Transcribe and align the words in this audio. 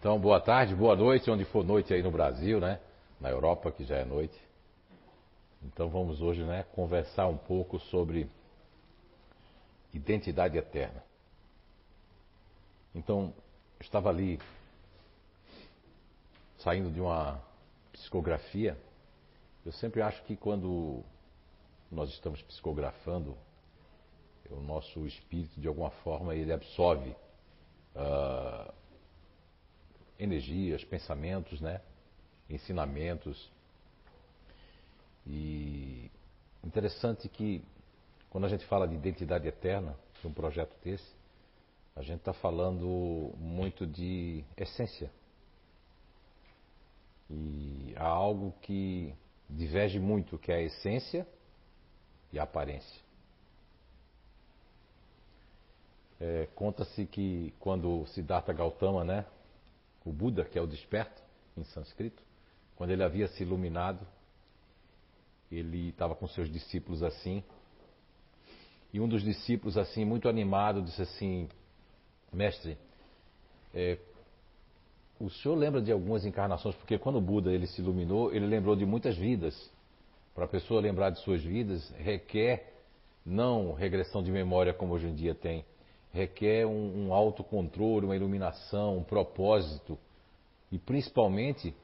Então, 0.00 0.18
boa 0.18 0.40
tarde, 0.40 0.74
boa 0.74 0.96
noite, 0.96 1.30
onde 1.30 1.44
for 1.44 1.62
noite 1.62 1.92
aí 1.92 2.02
no 2.02 2.10
Brasil, 2.10 2.58
né? 2.58 2.80
Na 3.20 3.28
Europa, 3.28 3.70
que 3.70 3.84
já 3.84 3.96
é 3.96 4.04
noite. 4.06 4.34
Então, 5.62 5.90
vamos 5.90 6.22
hoje, 6.22 6.42
né, 6.42 6.62
conversar 6.72 7.26
um 7.26 7.36
pouco 7.36 7.78
sobre 7.78 8.26
identidade 9.92 10.56
eterna. 10.56 11.04
Então, 12.94 13.34
estava 13.78 14.08
ali 14.08 14.40
saindo 16.60 16.90
de 16.90 16.98
uma 16.98 17.38
psicografia. 17.92 18.78
Eu 19.66 19.72
sempre 19.72 20.00
acho 20.00 20.22
que 20.22 20.34
quando 20.34 21.04
nós 21.92 22.08
estamos 22.08 22.40
psicografando, 22.40 23.36
o 24.48 24.62
nosso 24.62 25.06
espírito, 25.06 25.60
de 25.60 25.68
alguma 25.68 25.90
forma, 25.90 26.34
ele 26.34 26.54
absorve 26.54 27.14
uh, 27.94 28.79
energias, 30.20 30.84
pensamentos, 30.84 31.60
né? 31.60 31.80
ensinamentos. 32.48 33.50
E 35.26 36.10
interessante 36.62 37.28
que 37.28 37.64
quando 38.28 38.44
a 38.44 38.48
gente 38.48 38.64
fala 38.66 38.86
de 38.86 38.94
identidade 38.94 39.48
eterna, 39.48 39.96
de 40.20 40.26
um 40.26 40.32
projeto 40.32 40.76
desse, 40.84 41.20
a 41.96 42.02
gente 42.02 42.18
está 42.18 42.32
falando 42.32 43.32
muito 43.38 43.86
de 43.86 44.44
essência. 44.56 45.10
E 47.28 47.94
há 47.96 48.06
algo 48.06 48.52
que 48.62 49.14
diverge 49.48 49.98
muito, 49.98 50.38
que 50.38 50.52
é 50.52 50.56
a 50.56 50.62
essência 50.62 51.26
e 52.32 52.38
a 52.38 52.42
aparência. 52.42 53.00
É, 56.20 56.48
Conta-se 56.54 57.06
que 57.06 57.54
quando 57.58 58.06
Siddhartha 58.08 58.52
Gautama, 58.52 59.04
né, 59.04 59.24
o 60.04 60.12
Buda, 60.12 60.44
que 60.44 60.58
é 60.58 60.62
o 60.62 60.66
desperto 60.66 61.20
em 61.56 61.64
sânscrito, 61.64 62.22
quando 62.76 62.90
ele 62.90 63.02
havia 63.02 63.28
se 63.28 63.42
iluminado, 63.42 64.06
ele 65.50 65.88
estava 65.88 66.14
com 66.14 66.26
seus 66.28 66.50
discípulos 66.50 67.02
assim, 67.02 67.42
e 68.92 69.00
um 69.00 69.08
dos 69.08 69.22
discípulos, 69.22 69.78
assim, 69.78 70.04
muito 70.04 70.28
animado, 70.28 70.82
disse 70.82 71.02
assim: 71.02 71.48
Mestre, 72.32 72.76
é, 73.72 73.98
o 75.18 75.30
senhor 75.30 75.54
lembra 75.54 75.80
de 75.80 75.92
algumas 75.92 76.24
encarnações? 76.24 76.74
Porque 76.74 76.98
quando 76.98 77.16
o 77.16 77.20
Buda 77.20 77.52
ele 77.52 77.66
se 77.66 77.80
iluminou, 77.80 78.34
ele 78.34 78.46
lembrou 78.46 78.74
de 78.74 78.84
muitas 78.84 79.16
vidas. 79.16 79.70
Para 80.34 80.44
a 80.44 80.48
pessoa 80.48 80.80
lembrar 80.80 81.10
de 81.10 81.20
suas 81.20 81.42
vidas, 81.42 81.88
requer 81.98 82.72
não 83.26 83.74
regressão 83.74 84.22
de 84.22 84.30
memória 84.30 84.72
como 84.72 84.94
hoje 84.94 85.06
em 85.06 85.14
dia 85.14 85.34
tem, 85.34 85.64
requer 86.12 86.66
um, 86.66 87.06
um 87.06 87.14
autocontrole, 87.14 88.06
uma 88.06 88.16
iluminação, 88.16 88.98
um 88.98 89.04
propósito. 89.04 89.98
E 90.70 90.78
principalmente, 90.78 91.74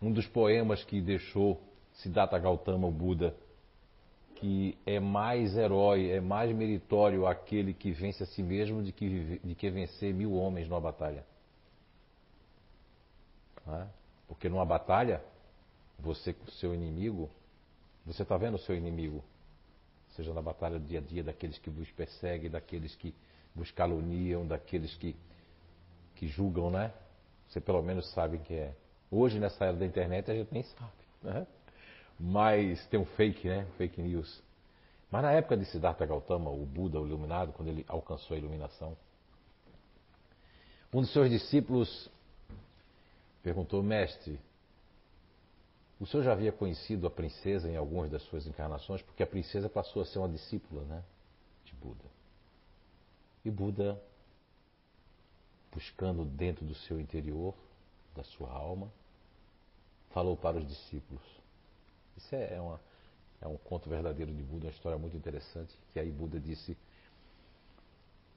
um 0.00 0.12
dos 0.12 0.26
poemas 0.26 0.82
que 0.84 1.00
deixou 1.00 1.60
Siddhartha 1.94 2.38
Gautama, 2.38 2.86
o 2.86 2.90
Buda, 2.90 3.34
que 4.36 4.76
é 4.84 4.98
mais 4.98 5.56
herói, 5.56 6.10
é 6.10 6.20
mais 6.20 6.54
meritório 6.54 7.26
aquele 7.26 7.72
que 7.72 7.92
vence 7.92 8.22
a 8.22 8.26
si 8.26 8.42
mesmo 8.42 8.82
de 8.82 8.92
que, 8.92 9.38
de 9.38 9.54
que 9.54 9.70
vencer 9.70 10.12
mil 10.12 10.34
homens 10.34 10.68
numa 10.68 10.80
batalha. 10.80 11.24
É? 13.66 13.86
Porque 14.28 14.48
numa 14.48 14.64
batalha, 14.64 15.22
você 15.98 16.32
com 16.32 16.44
o 16.44 16.50
seu 16.50 16.74
inimigo, 16.74 17.30
você 18.04 18.22
está 18.22 18.36
vendo 18.36 18.54
o 18.54 18.58
seu 18.58 18.76
inimigo, 18.76 19.24
seja 20.10 20.34
na 20.34 20.42
batalha 20.42 20.78
do 20.78 20.86
dia 20.86 20.98
a 20.98 21.02
dia, 21.02 21.22
daqueles 21.22 21.58
que 21.58 21.70
vos 21.70 21.90
perseguem, 21.92 22.50
daqueles 22.50 22.94
que 22.96 23.14
vos 23.54 23.70
caluniam, 23.70 24.46
daqueles 24.46 24.94
que, 24.96 25.16
que 26.16 26.26
julgam, 26.26 26.70
né? 26.70 26.92
Você 27.48 27.60
pelo 27.60 27.82
menos 27.82 28.10
sabe 28.12 28.38
que 28.38 28.54
é. 28.54 28.74
Hoje, 29.10 29.38
nessa 29.38 29.64
era 29.64 29.76
da 29.76 29.86
internet, 29.86 30.30
a 30.30 30.34
gente 30.34 30.52
nem 30.52 30.62
sabe, 30.62 30.92
né? 31.22 31.46
Mas 32.18 32.84
tem 32.86 32.98
um 32.98 33.04
fake, 33.04 33.48
né? 33.48 33.66
Fake 33.76 34.00
news. 34.00 34.42
Mas 35.10 35.22
na 35.22 35.32
época 35.32 35.56
de 35.56 35.64
Siddhartha 35.66 36.04
Gautama, 36.04 36.50
o 36.50 36.66
Buda, 36.66 37.00
o 37.00 37.06
iluminado, 37.06 37.52
quando 37.52 37.68
ele 37.68 37.84
alcançou 37.88 38.34
a 38.34 38.38
iluminação, 38.38 38.96
um 40.92 41.00
dos 41.00 41.12
seus 41.12 41.28
discípulos 41.28 42.10
perguntou, 43.42 43.82
mestre, 43.82 44.40
o 46.00 46.06
senhor 46.06 46.22
já 46.22 46.32
havia 46.32 46.52
conhecido 46.52 47.06
a 47.06 47.10
princesa 47.10 47.68
em 47.68 47.76
algumas 47.76 48.10
das 48.10 48.22
suas 48.22 48.46
encarnações? 48.46 49.02
Porque 49.02 49.22
a 49.22 49.26
princesa 49.26 49.68
passou 49.68 50.02
a 50.02 50.04
ser 50.04 50.18
uma 50.18 50.28
discípula, 50.28 50.82
né? 50.84 51.02
De 51.64 51.74
Buda. 51.74 52.04
E 53.44 53.50
Buda, 53.50 54.00
buscando 55.72 56.24
dentro 56.24 56.64
do 56.64 56.74
seu 56.74 56.98
interior, 56.98 57.54
da 58.14 58.24
sua 58.24 58.50
alma, 58.50 58.90
falou 60.10 60.36
para 60.36 60.56
os 60.56 60.66
discípulos. 60.66 61.22
Isso 62.16 62.34
é, 62.34 62.60
uma, 62.60 62.80
é 63.42 63.48
um 63.48 63.56
conto 63.56 63.90
verdadeiro 63.90 64.32
de 64.32 64.42
Buda, 64.42 64.66
uma 64.66 64.72
história 64.72 64.96
muito 64.96 65.16
interessante, 65.16 65.76
que 65.92 65.98
aí 65.98 66.10
Buda 66.10 66.40
disse. 66.40 66.76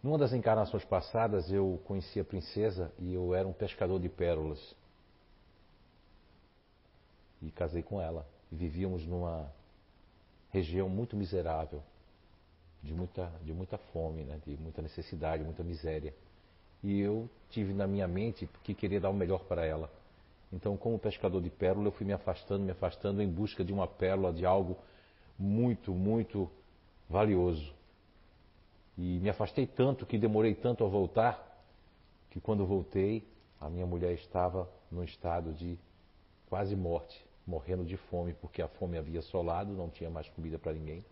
Numa 0.04 0.18
das 0.18 0.34
encarnações 0.34 0.84
passadas 0.84 1.52
eu 1.52 1.82
conheci 1.86 2.20
a 2.20 2.26
princesa 2.26 2.92
e 3.00 3.14
eu 3.14 3.34
era 3.34 3.48
um 3.48 3.54
pescador 3.54 4.00
de 4.00 4.10
pérolas. 4.10 4.76
E 7.42 7.52
casei 7.52 7.84
com 7.84 8.02
ela. 8.02 8.28
E 8.52 8.56
vivíamos 8.56 9.06
numa 9.06 9.52
região 10.50 10.90
muito 10.90 11.16
miserável, 11.16 11.84
de 12.82 12.94
muita, 12.94 13.32
de 13.44 13.54
muita 13.54 13.78
fome, 13.78 14.24
né? 14.24 14.40
de 14.46 14.58
muita 14.58 14.82
necessidade, 14.82 15.44
muita 15.44 15.64
miséria. 15.64 16.14
E 16.84 17.00
eu 17.00 17.30
tive 17.50 17.74
na 17.74 17.88
minha 17.88 18.08
mente 18.08 18.48
que 18.64 18.74
queria 18.74 19.00
dar 19.00 19.10
o 19.10 19.14
melhor 19.14 19.44
para 19.46 19.66
ela. 19.66 19.92
Então, 20.52 20.78
como 20.78 20.98
pescador 20.98 21.42
de 21.42 21.50
pérola, 21.50 21.88
eu 21.88 21.92
fui 21.92 22.06
me 22.06 22.14
afastando, 22.14 22.64
me 22.64 22.72
afastando 22.72 23.22
em 23.22 23.30
busca 23.30 23.64
de 23.64 23.74
uma 23.74 23.88
pérola, 23.88 24.32
de 24.32 24.46
algo 24.46 24.78
muito, 25.38 25.92
muito 25.94 26.50
valioso. 27.10 27.74
E 28.98 29.20
me 29.20 29.30
afastei 29.30 29.68
tanto 29.68 30.06
que 30.06 30.18
demorei 30.18 30.56
tanto 30.56 30.84
a 30.86 30.88
voltar, 30.88 31.62
que 32.30 32.40
quando 32.40 32.66
voltei, 32.66 33.28
a 33.60 33.70
minha 33.70 33.86
mulher 33.86 34.14
estava 34.14 34.70
num 34.92 35.04
estado 35.04 35.54
de 35.54 35.78
quase 36.50 36.76
morte, 36.76 37.26
morrendo 37.46 37.84
de 37.84 37.98
fome, 37.98 38.34
porque 38.34 38.62
a 38.62 38.68
fome 38.68 38.98
havia 38.98 39.20
assolado, 39.20 39.74
não 39.74 39.90
tinha 39.90 40.10
mais 40.10 40.28
comida 40.30 40.58
para 40.58 40.74
ninguém. 40.74 41.04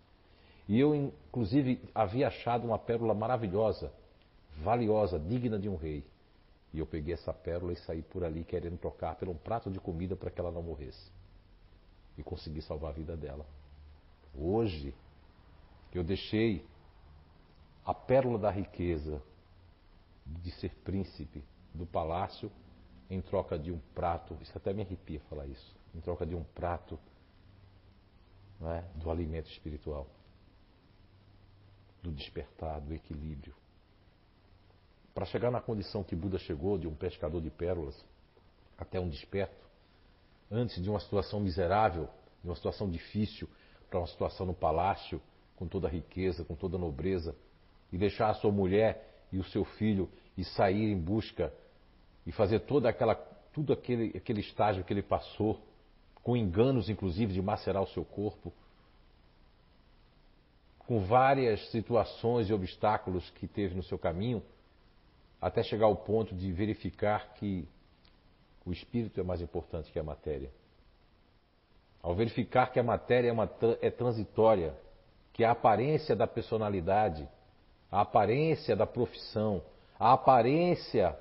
E 0.67 0.79
eu, 0.79 0.95
inclusive, 0.95 1.81
havia 1.93 2.27
achado 2.27 2.65
uma 2.65 2.79
pérola 2.79 3.13
maravilhosa, 3.13 3.91
valiosa, 4.63 5.19
digna 5.19 5.59
de 5.59 5.69
um 5.69 5.75
rei. 5.75 6.03
E 6.73 6.79
eu 6.79 6.85
peguei 6.85 7.13
essa 7.13 7.33
pérola 7.33 7.71
e 7.71 7.77
saí 7.77 8.01
por 8.01 8.23
ali 8.23 8.43
querendo 8.43 8.77
trocar 8.77 9.15
por 9.15 9.29
um 9.29 9.35
prato 9.35 9.69
de 9.69 9.79
comida 9.79 10.15
para 10.15 10.31
que 10.31 10.39
ela 10.39 10.51
não 10.51 10.63
morresse. 10.63 11.11
E 12.17 12.23
consegui 12.23 12.61
salvar 12.61 12.91
a 12.91 12.93
vida 12.93 13.15
dela. 13.15 13.45
Hoje, 14.33 14.93
eu 15.93 16.03
deixei 16.03 16.65
a 17.85 17.93
pérola 17.93 18.39
da 18.39 18.49
riqueza 18.49 19.21
de 20.25 20.51
ser 20.51 20.73
príncipe 20.83 21.43
do 21.73 21.85
palácio 21.85 22.51
em 23.09 23.21
troca 23.21 23.59
de 23.59 23.71
um 23.71 23.79
prato, 23.93 24.35
isso 24.41 24.57
até 24.57 24.73
me 24.73 24.81
arrepia 24.81 25.19
falar 25.29 25.45
isso, 25.45 25.75
em 25.93 26.01
troca 26.01 26.25
de 26.25 26.33
um 26.33 26.43
prato 26.43 26.97
é, 28.63 28.83
do 28.95 29.11
alimento 29.11 29.49
espiritual 29.51 30.07
do 32.05 32.11
despertar, 32.11 32.79
do 32.79 32.93
equilíbrio. 32.93 33.53
Para 35.13 35.25
chegar 35.25 35.49
na 35.49 35.59
condição 35.59 36.03
que 36.03 36.15
Buda 36.15 36.37
chegou, 36.37 36.77
de 36.77 36.87
um 36.87 36.93
pescador 36.93 37.41
de 37.41 37.49
pérolas, 37.49 37.95
até 38.77 38.99
um 38.99 39.09
desperto, 39.09 39.65
antes 40.51 40.81
de 40.81 40.89
uma 40.89 40.99
situação 40.99 41.39
miserável, 41.39 42.07
de 42.43 42.49
uma 42.49 42.55
situação 42.55 42.89
difícil, 42.89 43.49
para 43.89 43.99
uma 43.99 44.07
situação 44.07 44.45
no 44.45 44.53
palácio, 44.53 45.21
com 45.55 45.67
toda 45.67 45.87
a 45.87 45.91
riqueza, 45.91 46.43
com 46.43 46.55
toda 46.55 46.75
a 46.75 46.79
nobreza, 46.79 47.35
e 47.91 47.97
deixar 47.97 48.29
a 48.29 48.33
sua 48.35 48.51
mulher 48.51 49.25
e 49.31 49.39
o 49.39 49.43
seu 49.43 49.63
filho 49.63 50.09
e 50.37 50.43
sair 50.43 50.91
em 50.91 50.99
busca 50.99 51.53
e 52.25 52.31
fazer 52.31 52.59
toda 52.61 52.89
aquela, 52.89 53.15
tudo 53.53 53.71
aquele, 53.71 54.15
aquele 54.17 54.41
estágio 54.41 54.83
que 54.83 54.91
ele 54.91 55.01
passou, 55.01 55.61
com 56.21 56.35
enganos 56.35 56.89
inclusive 56.89 57.33
de 57.33 57.41
macerar 57.41 57.81
o 57.81 57.87
seu 57.87 58.03
corpo, 58.03 58.51
com 60.87 60.99
várias 60.99 61.69
situações 61.71 62.49
e 62.49 62.53
obstáculos 62.53 63.29
que 63.31 63.47
teve 63.47 63.73
no 63.75 63.83
seu 63.83 63.97
caminho, 63.97 64.43
até 65.41 65.63
chegar 65.63 65.85
ao 65.85 65.95
ponto 65.95 66.35
de 66.35 66.51
verificar 66.51 67.33
que 67.35 67.67
o 68.65 68.71
espírito 68.71 69.19
é 69.19 69.23
mais 69.23 69.41
importante 69.41 69.91
que 69.91 69.99
a 69.99 70.03
matéria. 70.03 70.51
Ao 72.01 72.15
verificar 72.15 72.71
que 72.71 72.79
a 72.79 72.83
matéria 72.83 73.29
é, 73.29 73.31
uma, 73.31 73.49
é 73.81 73.89
transitória, 73.89 74.75
que 75.33 75.43
a 75.43 75.51
aparência 75.51 76.15
da 76.15 76.27
personalidade, 76.27 77.27
a 77.91 78.01
aparência 78.01 78.75
da 78.75 78.85
profissão, 78.85 79.61
a 79.99 80.13
aparência 80.13 81.17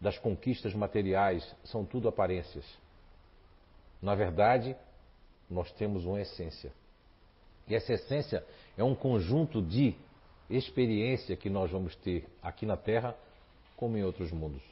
das 0.00 0.18
conquistas 0.18 0.74
materiais 0.74 1.54
são 1.64 1.84
tudo 1.84 2.08
aparências. 2.08 2.64
Na 4.00 4.14
verdade, 4.14 4.76
nós 5.48 5.70
temos 5.72 6.04
uma 6.04 6.20
essência. 6.20 6.72
E 7.68 7.74
essa 7.74 7.92
essência 7.92 8.44
é 8.76 8.84
um 8.84 8.94
conjunto 8.94 9.60
de 9.60 9.94
experiência 10.48 11.36
que 11.36 11.50
nós 11.50 11.70
vamos 11.70 11.96
ter 11.96 12.26
aqui 12.42 12.64
na 12.64 12.76
Terra, 12.76 13.16
como 13.76 13.96
em 13.96 14.04
outros 14.04 14.30
mundos. 14.30 14.62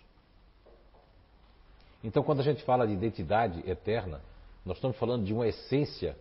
Então, 2.03 2.23
quando 2.23 2.41
a 2.41 2.45
gente 2.45 2.63
fala 2.63 2.87
de 2.87 2.93
identidade 2.93 3.69
eterna, 3.69 4.21
nós 4.65 4.77
estamos 4.77 4.97
falando 4.97 5.25
de 5.25 5.33
uma 5.33 5.49
essência 5.49 6.17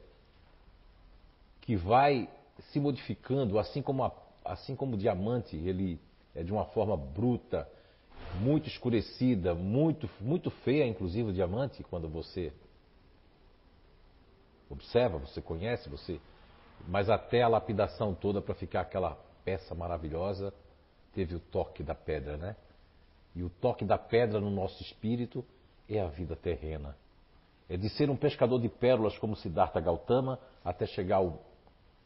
que 1.61 1.75
vai 1.75 2.29
se 2.71 2.79
modificando, 2.79 3.59
assim 3.59 3.81
como, 3.81 4.03
a, 4.03 4.11
assim 4.43 4.75
como 4.75 4.95
o 4.95 4.97
diamante, 4.97 5.55
ele 5.55 5.99
é 6.35 6.43
de 6.43 6.51
uma 6.51 6.65
forma 6.65 6.97
bruta, 6.97 7.67
muito 8.39 8.67
escurecida, 8.67 9.53
muito, 9.53 10.09
muito 10.19 10.49
feia, 10.49 10.87
inclusive 10.87 11.29
o 11.29 11.33
diamante, 11.33 11.83
quando 11.83 12.07
você 12.09 12.51
observa, 14.69 15.19
você 15.19 15.41
conhece, 15.41 15.89
você. 15.89 16.19
Mas 16.87 17.09
até 17.09 17.41
a 17.41 17.47
lapidação 17.47 18.13
toda 18.13 18.41
para 18.41 18.53
ficar 18.55 18.81
aquela 18.81 19.17
peça 19.43 19.73
maravilhosa, 19.73 20.53
teve 21.13 21.35
o 21.35 21.39
toque 21.39 21.83
da 21.83 21.95
pedra, 21.95 22.37
né? 22.37 22.55
E 23.35 23.43
o 23.43 23.49
toque 23.49 23.83
da 23.83 23.97
pedra 23.97 24.39
no 24.39 24.49
nosso 24.49 24.81
espírito 24.83 25.43
é 25.89 25.99
a 25.99 26.07
vida 26.07 26.35
terrena. 26.35 26.95
É 27.69 27.77
de 27.77 27.89
ser 27.89 28.09
um 28.09 28.15
pescador 28.15 28.59
de 28.59 28.69
pérolas 28.69 29.17
como 29.17 29.35
Siddhartha 29.35 29.79
Gautama 29.79 30.39
até 30.63 30.85
chegar 30.85 31.17
ao, 31.17 31.41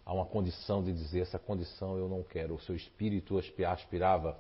a 0.06 0.14
uma 0.14 0.26
condição 0.26 0.84
de 0.84 0.94
dizer: 0.94 1.22
essa 1.22 1.40
condição 1.40 1.98
eu 1.98 2.08
não 2.08 2.24
quero. 2.24 2.56
O 2.56 2.60
seu 2.62 2.76
espírito 2.76 3.38
aspirava 3.66 4.38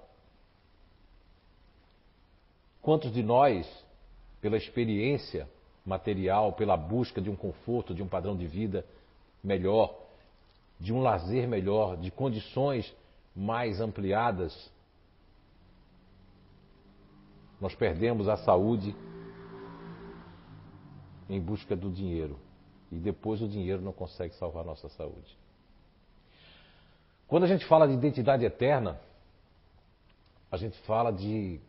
Quantos 2.88 3.12
de 3.12 3.22
nós, 3.22 3.68
pela 4.40 4.56
experiência 4.56 5.46
material, 5.86 6.54
pela 6.54 6.78
busca 6.78 7.20
de 7.20 7.30
um 7.30 7.36
conforto, 7.36 7.94
de 7.94 8.02
um 8.02 8.08
padrão 8.08 8.34
de 8.34 8.48
vida 8.48 8.86
melhor, 9.44 10.07
de 10.80 10.94
um 10.94 11.02
lazer 11.02 11.48
melhor, 11.48 11.98
de 11.98 12.12
condições 12.12 12.96
mais 13.36 13.80
ampliadas, 13.80 14.72
nós 17.60 17.74
perdemos 17.76 18.28
a 18.28 18.38
saúde 18.38 18.96
em 21.30 21.42
busca 21.42 21.76
do 21.76 21.92
dinheiro. 21.92 22.40
E 22.92 22.98
depois 22.98 23.42
o 23.42 23.48
dinheiro 23.48 23.82
não 23.82 23.92
consegue 23.92 24.34
salvar 24.36 24.64
nossa 24.64 24.88
saúde. 24.90 25.38
Quando 27.28 27.44
a 27.44 27.48
gente 27.48 27.66
fala 27.66 27.88
de 27.88 27.94
identidade 27.94 28.46
eterna, 28.46 29.00
a 30.50 30.56
gente 30.56 30.78
fala 30.84 31.12
de 31.12 31.60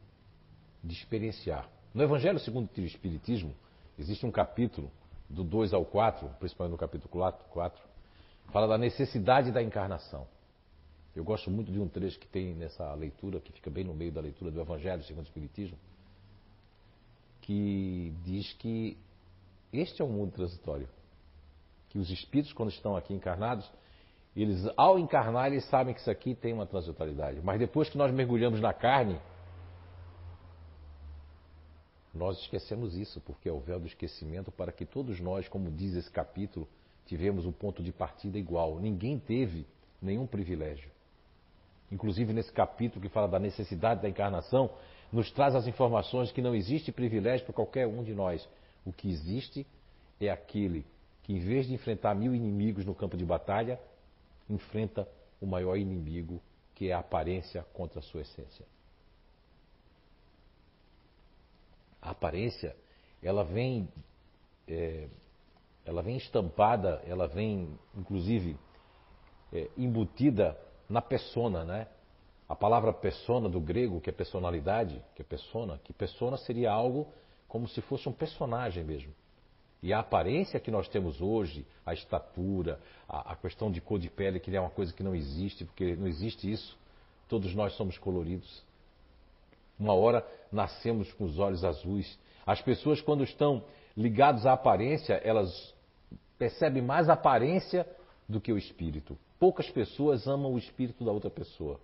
de 0.82 0.94
experienciar. 0.94 1.69
No 1.93 2.02
Evangelho 2.02 2.38
segundo 2.38 2.69
o 2.76 2.81
Espiritismo, 2.81 3.54
existe 3.99 4.25
um 4.25 4.31
capítulo, 4.31 4.90
do 5.28 5.44
2 5.44 5.75
ao 5.75 5.84
4, 5.84 6.26
principalmente 6.38 6.72
no 6.72 6.78
capítulo 6.78 7.11
4, 7.11 7.46
4, 7.50 7.82
fala 8.50 8.67
da 8.67 8.79
necessidade 8.79 9.53
da 9.53 9.62
encarnação. 9.62 10.27
Eu 11.15 11.25
gosto 11.25 11.50
muito 11.50 11.73
de 11.73 11.81
um 11.81 11.89
trecho 11.89 12.19
que 12.19 12.29
tem 12.29 12.55
nessa 12.55 12.95
leitura, 12.95 13.41
que 13.41 13.53
fica 13.53 13.71
bem 13.71 13.85
no 13.85 13.95
meio 13.95 14.12
da 14.12 14.21
leitura 14.21 14.50
do 14.50 14.61
Evangelho 14.61 15.03
segundo 15.03 15.25
o 15.25 15.29
Espiritismo, 15.29 15.77
que 17.41 18.15
diz 18.25 18.53
que 18.55 18.97
este 19.73 20.00
é 20.00 20.05
um 20.05 20.11
mundo 20.11 20.33
transitório. 20.33 20.89
Que 21.89 21.99
os 21.99 22.11
espíritos, 22.11 22.53
quando 22.53 22.71
estão 22.71 22.97
aqui 22.97 23.12
encarnados, 23.15 23.69
eles, 24.37 24.69
ao 24.77 24.99
encarnar, 24.99 25.49
eles 25.49 25.65
sabem 25.69 25.95
que 25.95 26.00
isso 26.00 26.11
aqui 26.11 26.35
tem 26.35 26.53
uma 26.53 26.67
transitoriedade. 26.67 27.41
Mas 27.43 27.59
depois 27.59 27.89
que 27.89 27.99
nós 27.99 28.12
mergulhamos 28.12 28.61
na 28.61 28.73
carne, 28.73 29.19
nós 32.15 32.39
esquecemos 32.41 32.97
isso, 32.97 33.21
porque 33.23 33.49
é 33.49 33.53
o 33.53 33.61
véu 33.61 33.81
do 33.81 33.87
esquecimento 33.87 34.53
para 34.53 34.71
que 34.71 34.85
todos 34.85 35.19
nós, 35.21 35.49
como 35.49 35.71
diz 35.71 35.95
esse 35.95 36.11
capítulo, 36.11 36.69
tivemos 37.08 37.44
um 37.44 37.52
ponto 37.52 37.82
de 37.82 37.93
partida 37.93 38.38
igual. 38.38 38.78
Ninguém 38.78 39.19
teve 39.19 39.66
nenhum 40.00 40.26
privilégio. 40.26 40.88
Inclusive, 41.90 42.32
nesse 42.32 42.52
capítulo 42.52 43.00
que 43.00 43.08
fala 43.08 43.26
da 43.26 43.38
necessidade 43.38 44.02
da 44.02 44.08
encarnação, 44.08 44.70
nos 45.10 45.31
traz 45.32 45.56
as 45.56 45.66
informações 45.66 46.31
que 46.31 46.40
não 46.40 46.55
existe 46.55 46.93
privilégio 46.93 47.46
para 47.46 47.55
qualquer 47.55 47.87
um 47.87 48.05
de 48.05 48.14
nós. 48.14 48.46
O 48.84 48.93
que 48.93 49.10
existe 49.10 49.66
é 50.20 50.31
aquele 50.31 50.87
que, 51.25 51.32
em 51.32 51.38
vez 51.38 51.66
de 51.66 51.75
enfrentar 51.75 52.14
mil 52.14 52.34
inimigos 52.34 52.84
no 52.84 52.94
campo 52.94 53.16
de 53.16 53.25
batalha, 53.25 53.81
enfrenta 54.49 55.08
o 55.40 55.46
maior 55.46 55.76
inimigo, 55.76 56.40
que 56.75 56.90
é 56.90 56.93
a 56.93 56.99
aparência 56.99 57.64
contra 57.72 58.00
a 58.00 58.02
sua 58.02 58.20
essência. 58.20 58.64
a 62.00 62.11
aparência, 62.11 62.75
ela 63.22 63.44
vem, 63.44 63.88
é, 64.66 65.08
ela 65.88 66.02
vem 66.02 66.19
estampada, 66.19 67.02
ela 67.06 67.26
vem, 67.26 67.67
inclusive, 67.96 68.58
é, 69.50 69.70
embutida 69.75 70.55
na 70.87 71.00
persona, 71.00 71.64
né? 71.64 71.88
A 72.46 72.55
palavra 72.55 72.93
persona 72.93 73.49
do 73.49 73.58
grego, 73.58 73.99
que 73.99 74.11
é 74.11 74.12
personalidade, 74.12 75.02
que 75.14 75.23
é 75.23 75.25
persona, 75.25 75.81
que 75.82 75.94
persona 75.94 76.37
seria 76.37 76.70
algo 76.70 77.08
como 77.49 77.67
se 77.67 77.81
fosse 77.81 78.06
um 78.06 78.12
personagem 78.12 78.85
mesmo. 78.85 79.14
E 79.82 79.90
a 79.90 80.00
aparência 80.00 80.61
que 80.61 80.70
nós 80.70 80.88
temos 80.88 81.23
hoje, 81.23 81.67
a 81.87 81.94
estatura, 81.94 82.79
a, 83.08 83.32
a, 83.32 83.37
questão 83.37 83.70
de 83.70 83.81
cor 83.81 83.99
de 83.99 84.11
pele, 84.11 84.38
que 84.38 84.55
é 84.55 84.61
uma 84.61 84.69
coisa 84.69 84.93
que 84.93 85.02
não 85.02 85.14
existe, 85.14 85.64
porque 85.64 85.96
não 85.96 86.06
existe 86.06 86.50
isso. 86.50 86.76
Todos 87.29 87.55
nós 87.55 87.73
somos 87.75 87.96
coloridos. 87.96 88.62
Uma 89.79 89.94
hora 89.94 90.26
nascemos 90.52 91.11
com 91.14 91.25
os 91.25 91.38
olhos 91.38 91.64
azuis. 91.64 92.19
As 92.44 92.61
pessoas, 92.61 93.00
quando 93.00 93.25
estão 93.25 93.64
ligadas 93.96 94.44
à 94.44 94.52
aparência, 94.52 95.14
elas 95.25 95.77
percebem 96.38 96.82
mais 96.82 97.08
a 97.08 97.14
aparência 97.14 97.87
do 98.29 98.40
que 98.40 98.52
o 98.52 98.58
espírito. 98.58 99.19
Poucas 99.38 99.69
pessoas 99.70 100.26
amam 100.26 100.52
o 100.52 100.58
espírito 100.58 101.05
da 101.05 101.11
outra 101.11 101.31
pessoa. 101.31 101.81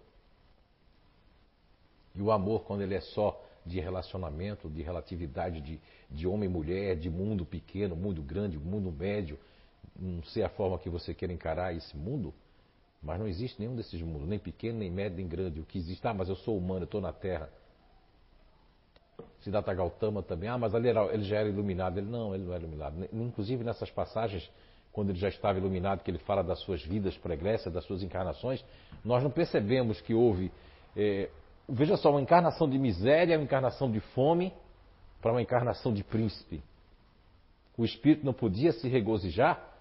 E 2.15 2.23
o 2.23 2.31
amor, 2.31 2.65
quando 2.65 2.83
ele 2.83 2.95
é 2.95 3.01
só 3.01 3.43
de 3.67 3.81
relacionamento, 3.81 4.69
de 4.69 4.83
relatividade 4.83 5.61
de, 5.61 5.81
de 6.11 6.27
homem 6.27 6.49
e 6.49 6.53
mulher, 6.53 6.97
de 6.97 7.11
mundo 7.11 7.45
pequeno, 7.45 7.97
mundo 7.97 8.23
grande, 8.23 8.59
mundo 8.59 8.93
médio, 8.93 9.39
não 9.99 10.23
sei 10.25 10.43
a 10.43 10.49
forma 10.49 10.79
que 10.79 10.89
você 10.89 11.15
queira 11.15 11.33
encarar 11.33 11.75
esse 11.75 11.97
mundo, 11.97 12.33
mas 13.03 13.19
não 13.19 13.27
existe 13.27 13.61
nenhum 13.61 13.75
desses 13.75 14.01
mundos, 14.01 14.29
nem 14.29 14.39
pequeno, 14.39 14.79
nem 14.79 14.91
médio, 14.91 15.17
nem 15.17 15.27
grande. 15.27 15.61
O 15.61 15.65
que 15.65 15.79
existe, 15.79 16.07
ah, 16.07 16.15
mas 16.15 16.29
eu 16.29 16.37
sou 16.37 16.57
humano, 16.57 16.83
eu 16.83 16.85
estou 16.85 17.01
na 17.01 17.13
Terra. 17.13 17.51
Siddhartha 19.41 19.75
Gautama 19.75 20.23
também, 20.23 20.49
ah, 20.49 20.57
mas 20.57 20.75
ali 20.75 20.89
era, 20.89 21.05
ele 21.13 21.25
já 21.25 21.39
era 21.39 21.49
iluminado. 21.49 21.99
Ele 21.99 22.09
não, 22.09 22.35
ele 22.35 22.45
não 22.45 22.53
era 22.53 22.63
iluminado. 22.63 23.09
Inclusive 23.13 23.63
nessas 23.63 23.91
passagens, 23.91 24.51
quando 24.93 25.11
ele 25.11 25.19
já 25.19 25.29
estava 25.29 25.59
iluminado, 25.59 26.03
que 26.03 26.11
ele 26.11 26.19
fala 26.19 26.43
das 26.43 26.61
suas 26.61 26.83
vidas 26.83 27.17
pregressas, 27.17 27.73
das 27.73 27.85
suas 27.85 28.03
encarnações, 28.03 28.65
nós 29.05 29.23
não 29.23 29.31
percebemos 29.31 30.01
que 30.01 30.15
houve, 30.15 30.51
é, 30.97 31.29
veja 31.69 31.97
só, 31.97 32.11
uma 32.11 32.21
encarnação 32.21 32.69
de 32.69 32.79
miséria, 32.79 33.37
uma 33.37 33.45
encarnação 33.45 33.91
de 33.91 34.01
fome, 34.01 34.53
para 35.21 35.33
uma 35.33 35.43
encarnação 35.43 35.93
de 35.93 36.05
príncipe. 36.05 36.63
O 37.77 37.85
espírito 37.85 38.25
não 38.25 38.33
podia 38.33 38.73
se 38.73 38.89
regozijar? 38.89 39.75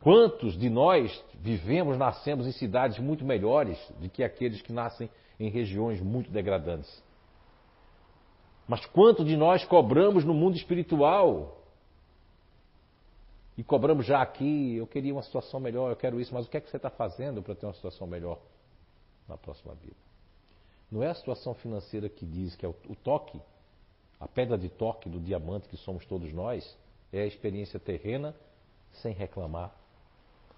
Quantos 0.00 0.58
de 0.58 0.70
nós 0.70 1.22
vivemos, 1.34 1.98
nascemos 1.98 2.46
em 2.46 2.52
cidades 2.52 2.98
muito 2.98 3.24
melhores 3.24 3.78
do 4.00 4.08
que 4.08 4.24
aqueles 4.24 4.62
que 4.62 4.72
nascem 4.72 5.10
em 5.38 5.50
regiões 5.50 6.00
muito 6.00 6.30
degradantes? 6.30 7.02
Mas 8.70 8.86
quanto 8.86 9.24
de 9.24 9.36
nós 9.36 9.64
cobramos 9.64 10.24
no 10.24 10.32
mundo 10.32 10.56
espiritual? 10.56 11.60
E 13.58 13.64
cobramos 13.64 14.06
já 14.06 14.22
aqui, 14.22 14.76
eu 14.76 14.86
queria 14.86 15.12
uma 15.12 15.24
situação 15.24 15.58
melhor, 15.58 15.90
eu 15.90 15.96
quero 15.96 16.20
isso, 16.20 16.32
mas 16.32 16.46
o 16.46 16.48
que 16.48 16.56
é 16.56 16.60
que 16.60 16.70
você 16.70 16.76
está 16.76 16.88
fazendo 16.88 17.42
para 17.42 17.56
ter 17.56 17.66
uma 17.66 17.74
situação 17.74 18.06
melhor 18.06 18.38
na 19.26 19.36
próxima 19.36 19.74
vida? 19.74 19.96
Não 20.88 21.02
é 21.02 21.08
a 21.08 21.14
situação 21.16 21.52
financeira 21.52 22.08
que 22.08 22.24
diz 22.24 22.54
que 22.54 22.64
é 22.64 22.68
o, 22.68 22.94
toque, 23.02 23.40
a 24.20 24.28
pedra 24.28 24.56
de 24.56 24.68
toque 24.68 25.08
do 25.08 25.18
diamante 25.18 25.66
que 25.66 25.76
somos 25.76 26.06
todos 26.06 26.32
nós, 26.32 26.78
é 27.12 27.22
a 27.22 27.26
experiência 27.26 27.80
terrena 27.80 28.36
sem 28.92 29.12
reclamar. 29.12 29.74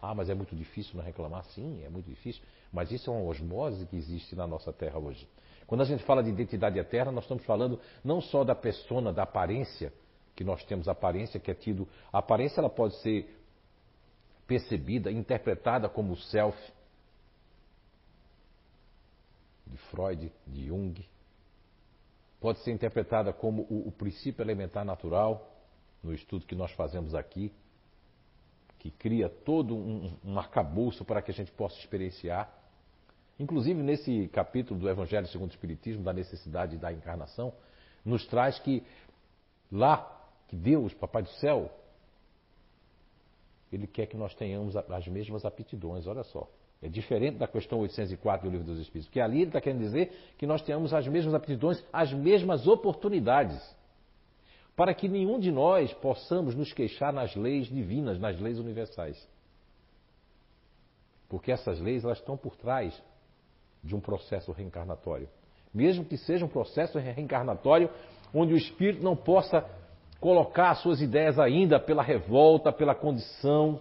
Ah, 0.02 0.14
mas 0.14 0.28
é 0.28 0.34
muito 0.34 0.54
difícil 0.54 0.96
não 0.96 1.02
reclamar? 1.02 1.46
Sim, 1.46 1.82
é 1.82 1.88
muito 1.88 2.10
difícil. 2.10 2.42
Mas 2.70 2.92
isso 2.92 3.08
é 3.08 3.14
uma 3.14 3.24
osmose 3.24 3.86
que 3.86 3.96
existe 3.96 4.36
na 4.36 4.46
nossa 4.46 4.70
terra 4.70 4.98
hoje. 4.98 5.26
Quando 5.72 5.80
a 5.80 5.86
gente 5.86 6.04
fala 6.04 6.22
de 6.22 6.28
identidade 6.28 6.78
eterna, 6.78 7.10
nós 7.10 7.24
estamos 7.24 7.46
falando 7.46 7.80
não 8.04 8.20
só 8.20 8.44
da 8.44 8.54
persona, 8.54 9.10
da 9.10 9.22
aparência, 9.22 9.90
que 10.36 10.44
nós 10.44 10.62
temos 10.64 10.86
aparência, 10.86 11.40
que 11.40 11.50
é 11.50 11.54
tido. 11.54 11.88
A 12.12 12.18
aparência 12.18 12.60
ela 12.60 12.68
pode 12.68 12.94
ser 12.96 13.42
percebida, 14.46 15.10
interpretada 15.10 15.88
como 15.88 16.14
self, 16.14 16.58
de 19.66 19.78
Freud, 19.90 20.30
de 20.46 20.66
Jung. 20.66 21.08
Pode 22.38 22.58
ser 22.58 22.72
interpretada 22.72 23.32
como 23.32 23.62
o, 23.62 23.88
o 23.88 23.92
princípio 23.92 24.42
elementar 24.42 24.84
natural, 24.84 25.56
no 26.02 26.12
estudo 26.12 26.44
que 26.44 26.54
nós 26.54 26.70
fazemos 26.72 27.14
aqui, 27.14 27.50
que 28.78 28.90
cria 28.90 29.30
todo 29.30 29.74
um, 29.74 30.18
um 30.22 30.38
arcabouço 30.38 31.02
para 31.02 31.22
que 31.22 31.30
a 31.30 31.34
gente 31.34 31.50
possa 31.50 31.78
experienciar. 31.78 32.61
Inclusive, 33.38 33.82
nesse 33.82 34.28
capítulo 34.28 34.78
do 34.78 34.88
Evangelho 34.88 35.26
segundo 35.26 35.50
o 35.50 35.52
Espiritismo, 35.52 36.02
da 36.02 36.12
necessidade 36.12 36.76
da 36.76 36.92
encarnação, 36.92 37.52
nos 38.04 38.26
traz 38.26 38.58
que 38.58 38.82
lá, 39.70 40.28
que 40.48 40.56
Deus, 40.56 40.92
Papai 40.94 41.22
do 41.22 41.30
Céu, 41.30 41.70
Ele 43.72 43.86
quer 43.86 44.06
que 44.06 44.16
nós 44.16 44.34
tenhamos 44.34 44.76
as 44.76 45.08
mesmas 45.08 45.44
aptidões, 45.44 46.06
olha 46.06 46.22
só. 46.24 46.48
É 46.82 46.88
diferente 46.88 47.38
da 47.38 47.46
questão 47.46 47.78
804 47.78 48.48
do 48.48 48.50
Livro 48.50 48.66
dos 48.66 48.80
Espíritos, 48.80 49.06
porque 49.06 49.20
ali 49.20 49.38
ele 49.38 49.46
está 49.46 49.60
querendo 49.60 49.80
dizer 49.80 50.12
que 50.36 50.46
nós 50.46 50.60
tenhamos 50.62 50.92
as 50.92 51.06
mesmas 51.06 51.32
aptidões, 51.32 51.82
as 51.92 52.12
mesmas 52.12 52.66
oportunidades. 52.66 53.60
para 54.74 54.94
que 54.94 55.06
nenhum 55.06 55.38
de 55.38 55.52
nós 55.52 55.92
possamos 55.94 56.54
nos 56.54 56.72
queixar 56.72 57.12
nas 57.12 57.36
leis 57.36 57.66
divinas, 57.66 58.18
nas 58.18 58.40
leis 58.40 58.58
universais. 58.58 59.28
Porque 61.28 61.52
essas 61.52 61.78
leis 61.78 62.04
elas 62.04 62.18
estão 62.18 62.36
por 62.36 62.56
trás 62.56 63.00
de 63.82 63.94
um 63.94 64.00
processo 64.00 64.52
reencarnatório. 64.52 65.28
Mesmo 65.72 66.04
que 66.04 66.16
seja 66.16 66.44
um 66.44 66.48
processo 66.48 66.98
reencarnatório 66.98 67.90
onde 68.34 68.54
o 68.54 68.56
espírito 68.56 69.02
não 69.02 69.16
possa 69.16 69.64
colocar 70.20 70.74
suas 70.76 71.00
ideias 71.00 71.38
ainda 71.38 71.80
pela 71.80 72.02
revolta, 72.02 72.72
pela 72.72 72.94
condição. 72.94 73.80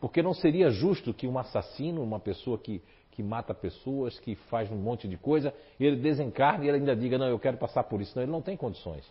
Porque 0.00 0.22
não 0.22 0.34
seria 0.34 0.70
justo 0.70 1.14
que 1.14 1.26
um 1.26 1.38
assassino, 1.38 2.02
uma 2.02 2.20
pessoa 2.20 2.58
que 2.58 2.82
que 3.12 3.22
mata 3.22 3.54
pessoas, 3.54 4.18
que 4.18 4.34
faz 4.34 4.70
um 4.70 4.76
monte 4.76 5.06
de 5.06 5.16
coisa, 5.16 5.54
ele 5.78 5.96
desencarna 5.96 6.64
e 6.64 6.68
ele 6.68 6.78
ainda 6.78 6.96
diga, 6.96 7.18
não, 7.18 7.28
eu 7.28 7.38
quero 7.38 7.58
passar 7.58 7.84
por 7.84 8.00
isso. 8.00 8.12
Não, 8.16 8.22
ele 8.22 8.32
não 8.32 8.42
tem 8.42 8.56
condições. 8.56 9.04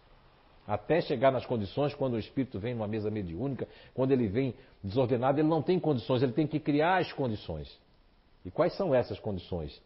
Até 0.68 1.02
chegar 1.02 1.32
nas 1.32 1.46
condições, 1.46 1.94
quando 1.94 2.14
o 2.14 2.20
espírito 2.20 2.60
vem 2.60 2.74
numa 2.74 2.88
mesa 2.88 3.10
mediúnica, 3.12 3.68
quando 3.94 4.12
ele 4.12 4.28
vem 4.28 4.56
desordenado, 4.84 5.40
ele 5.40 5.48
não 5.48 5.62
tem 5.62 5.80
condições, 5.80 6.24
ele 6.24 6.34
tem 6.34 6.48
que 6.48 6.60
criar 6.60 6.98
as 6.98 7.14
condições. 7.14 7.80
E 8.46 8.52
quais 8.52 8.76
são 8.76 8.94
essas 8.94 9.20
condições? 9.20 9.82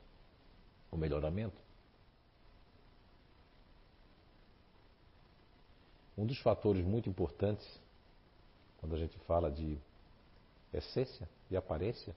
O 0.91 0.97
melhoramento. 0.97 1.65
Um 6.17 6.25
dos 6.25 6.39
fatores 6.39 6.85
muito 6.85 7.09
importantes, 7.09 7.67
quando 8.79 8.95
a 8.95 8.97
gente 8.97 9.17
fala 9.19 9.51
de 9.51 9.77
essência 10.73 11.27
e 11.51 11.57
aparência, 11.57 12.15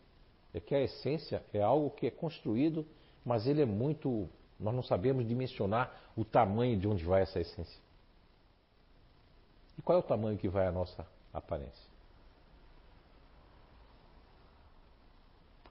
é 0.54 0.60
que 0.60 0.74
a 0.74 0.80
essência 0.80 1.42
é 1.52 1.60
algo 1.60 1.90
que 1.90 2.06
é 2.06 2.10
construído, 2.10 2.86
mas 3.24 3.46
ele 3.46 3.62
é 3.62 3.66
muito. 3.66 4.28
Nós 4.58 4.74
não 4.74 4.82
sabemos 4.82 5.26
dimensionar 5.26 5.92
o 6.16 6.24
tamanho 6.24 6.78
de 6.78 6.86
onde 6.86 7.04
vai 7.04 7.22
essa 7.22 7.40
essência. 7.40 7.80
E 9.76 9.82
qual 9.82 9.98
é 9.98 10.00
o 10.00 10.04
tamanho 10.04 10.38
que 10.38 10.48
vai 10.48 10.66
a 10.66 10.72
nossa 10.72 11.06
aparência? 11.32 11.87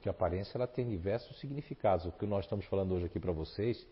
Porque 0.07 0.23
a 0.23 0.25
aparência 0.25 0.57
ela 0.57 0.67
tem 0.67 0.87
diversos 0.87 1.37
significados. 1.37 2.05
O 2.05 2.13
que 2.13 2.25
nós 2.25 2.45
estamos 2.45 2.65
falando 2.67 2.95
hoje 2.95 3.07
aqui 3.07 3.19
para 3.19 3.33
vocês 3.33 3.85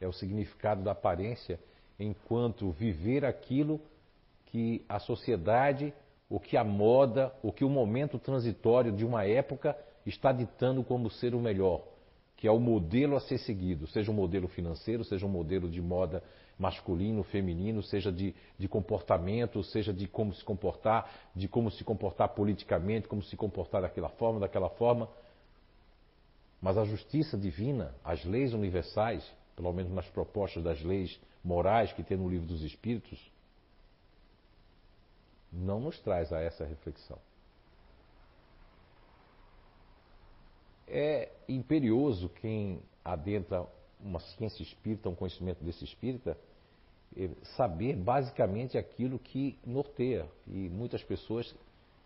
é 0.00 0.06
o 0.06 0.12
significado 0.12 0.84
da 0.84 0.92
aparência 0.92 1.58
enquanto 1.98 2.70
viver 2.70 3.24
aquilo 3.24 3.80
que 4.46 4.84
a 4.88 5.00
sociedade, 5.00 5.92
o 6.30 6.38
que 6.38 6.56
a 6.56 6.62
moda, 6.62 7.34
o 7.42 7.52
que 7.52 7.64
o 7.64 7.68
momento 7.68 8.20
transitório 8.20 8.92
de 8.92 9.04
uma 9.04 9.24
época 9.24 9.76
está 10.04 10.30
ditando 10.30 10.84
como 10.84 11.10
ser 11.10 11.34
o 11.34 11.40
melhor, 11.40 11.82
que 12.36 12.46
é 12.46 12.50
o 12.50 12.60
modelo 12.60 13.16
a 13.16 13.20
ser 13.20 13.38
seguido, 13.38 13.86
seja 13.86 14.10
um 14.10 14.14
modelo 14.14 14.46
financeiro, 14.46 15.02
seja 15.04 15.24
um 15.24 15.28
modelo 15.28 15.68
de 15.68 15.80
moda 15.80 16.22
masculino, 16.58 17.22
feminino, 17.22 17.82
seja 17.82 18.12
de, 18.12 18.34
de 18.58 18.68
comportamento, 18.68 19.62
seja 19.62 19.92
de 19.92 20.06
como 20.06 20.34
se 20.34 20.44
comportar, 20.44 21.10
de 21.34 21.48
como 21.48 21.70
se 21.70 21.82
comportar 21.82 22.30
politicamente, 22.30 23.08
como 23.08 23.22
se 23.22 23.36
comportar 23.36 23.82
daquela 23.82 24.08
forma, 24.10 24.40
daquela 24.40 24.68
forma. 24.70 25.08
Mas 26.60 26.76
a 26.76 26.84
justiça 26.84 27.36
divina, 27.36 27.94
as 28.04 28.24
leis 28.24 28.52
universais, 28.52 29.30
pelo 29.54 29.72
menos 29.72 29.92
nas 29.92 30.08
propostas 30.08 30.62
das 30.62 30.82
leis 30.82 31.18
morais 31.44 31.92
que 31.92 32.02
tem 32.02 32.16
no 32.16 32.28
livro 32.28 32.46
dos 32.46 32.62
Espíritos, 32.62 33.18
não 35.52 35.80
nos 35.80 35.98
traz 36.00 36.32
a 36.32 36.40
essa 36.40 36.64
reflexão. 36.64 37.18
É 40.86 41.30
imperioso 41.48 42.28
quem 42.28 42.80
adentra 43.04 43.66
uma 44.00 44.20
ciência 44.20 44.62
espírita, 44.62 45.08
um 45.08 45.14
conhecimento 45.14 45.62
desse 45.64 45.84
espírita, 45.84 46.36
é, 47.16 47.28
saber 47.56 47.96
basicamente 47.96 48.76
aquilo 48.76 49.18
que 49.18 49.58
norteia. 49.64 50.26
E 50.46 50.68
muitas 50.68 51.02
pessoas 51.02 51.54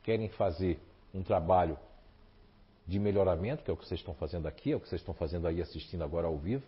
querem 0.02 0.28
fazer 0.30 0.78
um 1.14 1.22
trabalho 1.22 1.78
de 2.86 2.98
melhoramento, 2.98 3.62
que 3.62 3.70
é 3.70 3.74
o 3.74 3.76
que 3.76 3.86
vocês 3.86 4.00
estão 4.00 4.14
fazendo 4.14 4.46
aqui, 4.46 4.72
é 4.72 4.76
o 4.76 4.80
que 4.80 4.88
vocês 4.88 5.00
estão 5.00 5.14
fazendo 5.14 5.46
aí 5.46 5.60
assistindo 5.60 6.02
agora 6.02 6.26
ao 6.26 6.36
vivo. 6.36 6.64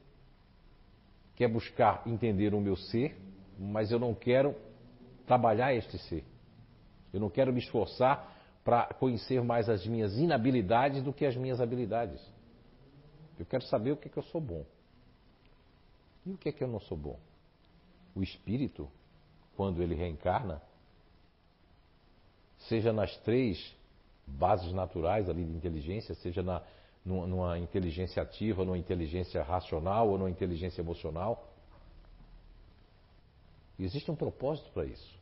Quer 1.35 1.49
buscar 1.49 2.03
entender 2.07 2.55
o 2.55 2.61
meu 2.61 2.77
ser, 2.77 3.17
mas 3.59 3.91
eu 3.91 3.99
não 3.99 4.15
quero 4.15 4.55
trabalhar 5.27 5.75
este 5.75 5.99
ser. 5.99 6.25
Eu 7.13 7.21
não 7.21 7.31
quero 7.31 7.53
me 7.53 7.61
esforçar 7.61 8.42
para 8.65 8.87
conhecer 8.95 9.43
mais 9.43 9.69
as 9.69 9.87
minhas 9.87 10.17
inabilidades 10.17 11.03
do 11.03 11.13
que 11.13 11.27
as 11.27 11.37
minhas 11.37 11.61
habilidades. 11.61 12.21
Eu 13.39 13.47
quero 13.47 13.65
saber 13.65 13.93
o 13.93 13.97
que, 13.97 14.09
é 14.09 14.11
que 14.11 14.19
eu 14.19 14.23
sou 14.23 14.41
bom. 14.41 14.65
E 16.25 16.33
o 16.33 16.39
que 16.39 16.49
é 16.49 16.53
que 16.53 16.63
eu 16.63 16.69
não 16.69 16.79
sou 16.81 16.97
bom? 16.97 17.19
O 18.15 18.23
espírito, 18.23 18.89
quando 19.57 19.83
ele 19.83 19.95
reencarna, 19.95 20.63
seja 22.69 22.93
nas 22.93 23.17
três 23.19 23.75
bases 24.27 24.73
naturais 24.73 25.29
ali 25.29 25.45
de 25.45 25.53
inteligência, 25.53 26.15
seja 26.15 26.43
na, 26.43 26.63
numa 27.05 27.59
inteligência 27.59 28.23
ativa, 28.23 28.65
numa 28.65 28.79
inteligência 28.79 29.43
racional 29.43 30.09
ou 30.09 30.19
numa 30.19 30.31
inteligência 30.31 30.81
emocional, 30.81 31.53
existe 33.79 34.11
um 34.11 34.17
propósito 34.17 34.71
para 34.73 34.85
isso. 34.85 35.22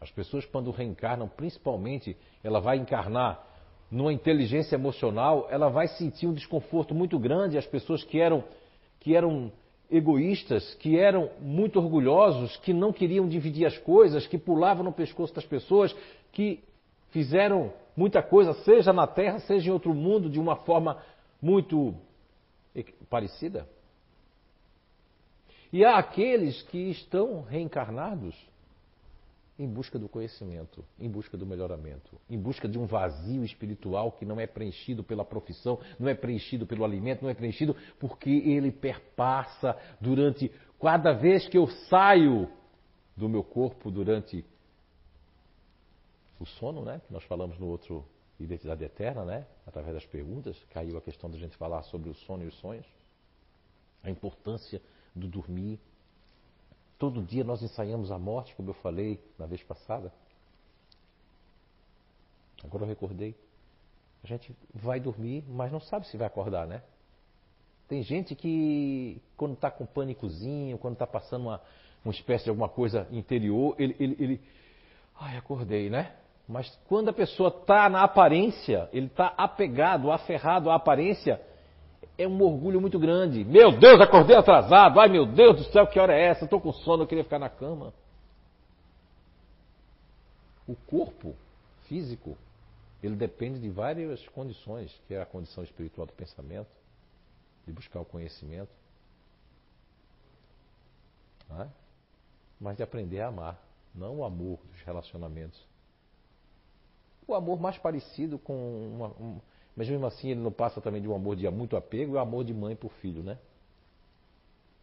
As 0.00 0.10
pessoas, 0.10 0.44
quando 0.44 0.70
reencarnam, 0.70 1.28
principalmente, 1.28 2.16
ela 2.42 2.60
vai 2.60 2.76
encarnar 2.76 3.42
numa 3.90 4.12
inteligência 4.12 4.74
emocional, 4.74 5.46
ela 5.50 5.68
vai 5.68 5.86
sentir 5.86 6.26
um 6.26 6.34
desconforto 6.34 6.94
muito 6.94 7.18
grande. 7.18 7.56
As 7.56 7.66
pessoas 7.66 8.02
que 8.02 8.20
eram, 8.20 8.44
que 9.00 9.14
eram 9.14 9.52
egoístas, 9.90 10.74
que 10.74 10.98
eram 10.98 11.30
muito 11.40 11.78
orgulhosos, 11.78 12.56
que 12.58 12.72
não 12.72 12.92
queriam 12.92 13.28
dividir 13.28 13.66
as 13.66 13.78
coisas, 13.78 14.26
que 14.26 14.38
pulavam 14.38 14.84
no 14.84 14.92
pescoço 14.92 15.34
das 15.34 15.44
pessoas, 15.44 15.94
que 16.32 16.62
fizeram 17.10 17.72
muita 17.96 18.22
coisa, 18.22 18.52
seja 18.64 18.92
na 18.92 19.06
Terra, 19.06 19.38
seja 19.40 19.70
em 19.70 19.72
outro 19.72 19.94
mundo, 19.94 20.28
de 20.28 20.40
uma 20.40 20.56
forma 20.56 21.00
muito 21.40 21.94
parecida. 23.08 23.68
E 25.72 25.84
há 25.84 25.96
aqueles 25.96 26.62
que 26.62 26.90
estão 26.90 27.42
reencarnados 27.42 28.34
em 29.58 29.68
busca 29.68 29.98
do 29.98 30.08
conhecimento, 30.08 30.84
em 30.98 31.08
busca 31.08 31.36
do 31.36 31.46
melhoramento, 31.46 32.20
em 32.28 32.38
busca 32.38 32.68
de 32.68 32.78
um 32.78 32.86
vazio 32.86 33.44
espiritual 33.44 34.10
que 34.12 34.24
não 34.24 34.40
é 34.40 34.46
preenchido 34.46 35.04
pela 35.04 35.24
profissão, 35.24 35.78
não 35.98 36.08
é 36.08 36.14
preenchido 36.14 36.66
pelo 36.66 36.84
alimento, 36.84 37.22
não 37.22 37.30
é 37.30 37.34
preenchido 37.34 37.76
porque 38.00 38.30
ele 38.30 38.72
perpassa 38.72 39.76
durante 40.00 40.50
cada 40.80 41.12
vez 41.12 41.48
que 41.48 41.56
eu 41.56 41.68
saio 41.88 42.50
do 43.16 43.28
meu 43.28 43.44
corpo 43.44 43.90
durante 43.90 44.44
o 46.40 46.44
sono, 46.44 46.84
né? 46.84 47.00
Que 47.06 47.12
nós 47.12 47.22
falamos 47.24 47.58
no 47.58 47.66
outro 47.66 48.04
Identidade 48.38 48.84
Eterna, 48.84 49.24
né? 49.24 49.46
Através 49.64 49.94
das 49.94 50.04
perguntas, 50.06 50.56
caiu 50.70 50.98
a 50.98 51.00
questão 51.00 51.30
da 51.30 51.38
gente 51.38 51.56
falar 51.56 51.82
sobre 51.84 52.10
o 52.10 52.14
sono 52.14 52.42
e 52.42 52.48
os 52.48 52.58
sonhos, 52.58 52.86
a 54.02 54.10
importância 54.10 54.82
do 55.14 55.28
dormir, 55.28 55.78
Todo 56.98 57.22
dia 57.22 57.44
nós 57.44 57.62
ensaiamos 57.62 58.10
a 58.10 58.18
morte, 58.18 58.54
como 58.54 58.70
eu 58.70 58.74
falei 58.74 59.20
na 59.38 59.46
vez 59.46 59.62
passada. 59.62 60.12
Agora 62.62 62.84
eu 62.84 62.88
recordei. 62.88 63.34
A 64.22 64.26
gente 64.26 64.56
vai 64.72 64.98
dormir, 64.98 65.44
mas 65.48 65.70
não 65.70 65.80
sabe 65.80 66.06
se 66.06 66.16
vai 66.16 66.26
acordar, 66.26 66.66
né? 66.66 66.82
Tem 67.88 68.02
gente 68.02 68.34
que, 68.34 69.20
quando 69.36 69.52
está 69.52 69.70
com 69.70 69.84
pânicozinho, 69.84 70.78
quando 70.78 70.94
está 70.94 71.06
passando 71.06 71.42
uma, 71.42 71.60
uma 72.04 72.12
espécie 72.12 72.44
de 72.44 72.50
alguma 72.50 72.68
coisa 72.68 73.06
interior, 73.10 73.74
ele, 73.78 73.94
ele, 74.00 74.16
ele. 74.18 74.40
Ai, 75.20 75.36
acordei, 75.36 75.90
né? 75.90 76.14
Mas 76.48 76.68
quando 76.88 77.08
a 77.08 77.12
pessoa 77.12 77.48
está 77.48 77.88
na 77.88 78.02
aparência, 78.02 78.88
ele 78.92 79.06
está 79.06 79.28
apegado, 79.36 80.10
aferrado 80.10 80.70
à 80.70 80.76
aparência, 80.76 81.40
é 82.16 82.26
um 82.26 82.42
orgulho 82.42 82.80
muito 82.80 82.98
grande. 82.98 83.44
Meu 83.44 83.78
Deus, 83.78 84.00
acordei 84.00 84.36
atrasado. 84.36 84.98
Ai, 85.00 85.08
meu 85.08 85.26
Deus 85.26 85.56
do 85.56 85.64
céu, 85.72 85.86
que 85.86 85.98
hora 85.98 86.14
é 86.14 86.28
essa? 86.28 86.44
Estou 86.44 86.60
com 86.60 86.72
sono, 86.72 87.02
eu 87.02 87.06
queria 87.06 87.24
ficar 87.24 87.38
na 87.38 87.48
cama. 87.48 87.92
O 90.66 90.74
corpo 90.74 91.34
físico, 91.88 92.36
ele 93.02 93.14
depende 93.14 93.58
de 93.58 93.68
várias 93.68 94.26
condições, 94.28 94.98
que 95.06 95.14
é 95.14 95.20
a 95.20 95.26
condição 95.26 95.62
espiritual 95.62 96.06
do 96.06 96.12
pensamento, 96.12 96.70
de 97.66 97.72
buscar 97.72 98.00
o 98.00 98.04
conhecimento, 98.04 98.70
é? 101.60 101.68
mas 102.58 102.76
de 102.76 102.82
aprender 102.82 103.20
a 103.20 103.28
amar, 103.28 103.62
não 103.94 104.18
o 104.18 104.24
amor 104.24 104.58
dos 104.70 104.80
relacionamentos. 104.82 105.60
O 107.26 107.34
amor 107.34 107.60
mais 107.60 107.78
parecido 107.78 108.38
com 108.38 108.54
uma, 108.94 109.08
um, 109.20 109.40
mas 109.76 109.88
mesmo 109.88 110.06
assim 110.06 110.30
ele 110.30 110.40
não 110.40 110.52
passa 110.52 110.80
também 110.80 111.02
de 111.02 111.08
um 111.08 111.14
amor 111.14 111.36
de 111.36 111.48
muito 111.50 111.76
apego 111.76 112.12
e 112.12 112.16
o 112.16 112.18
amor 112.18 112.44
de 112.44 112.54
mãe 112.54 112.76
por 112.76 112.92
filho, 112.94 113.22
né? 113.22 113.38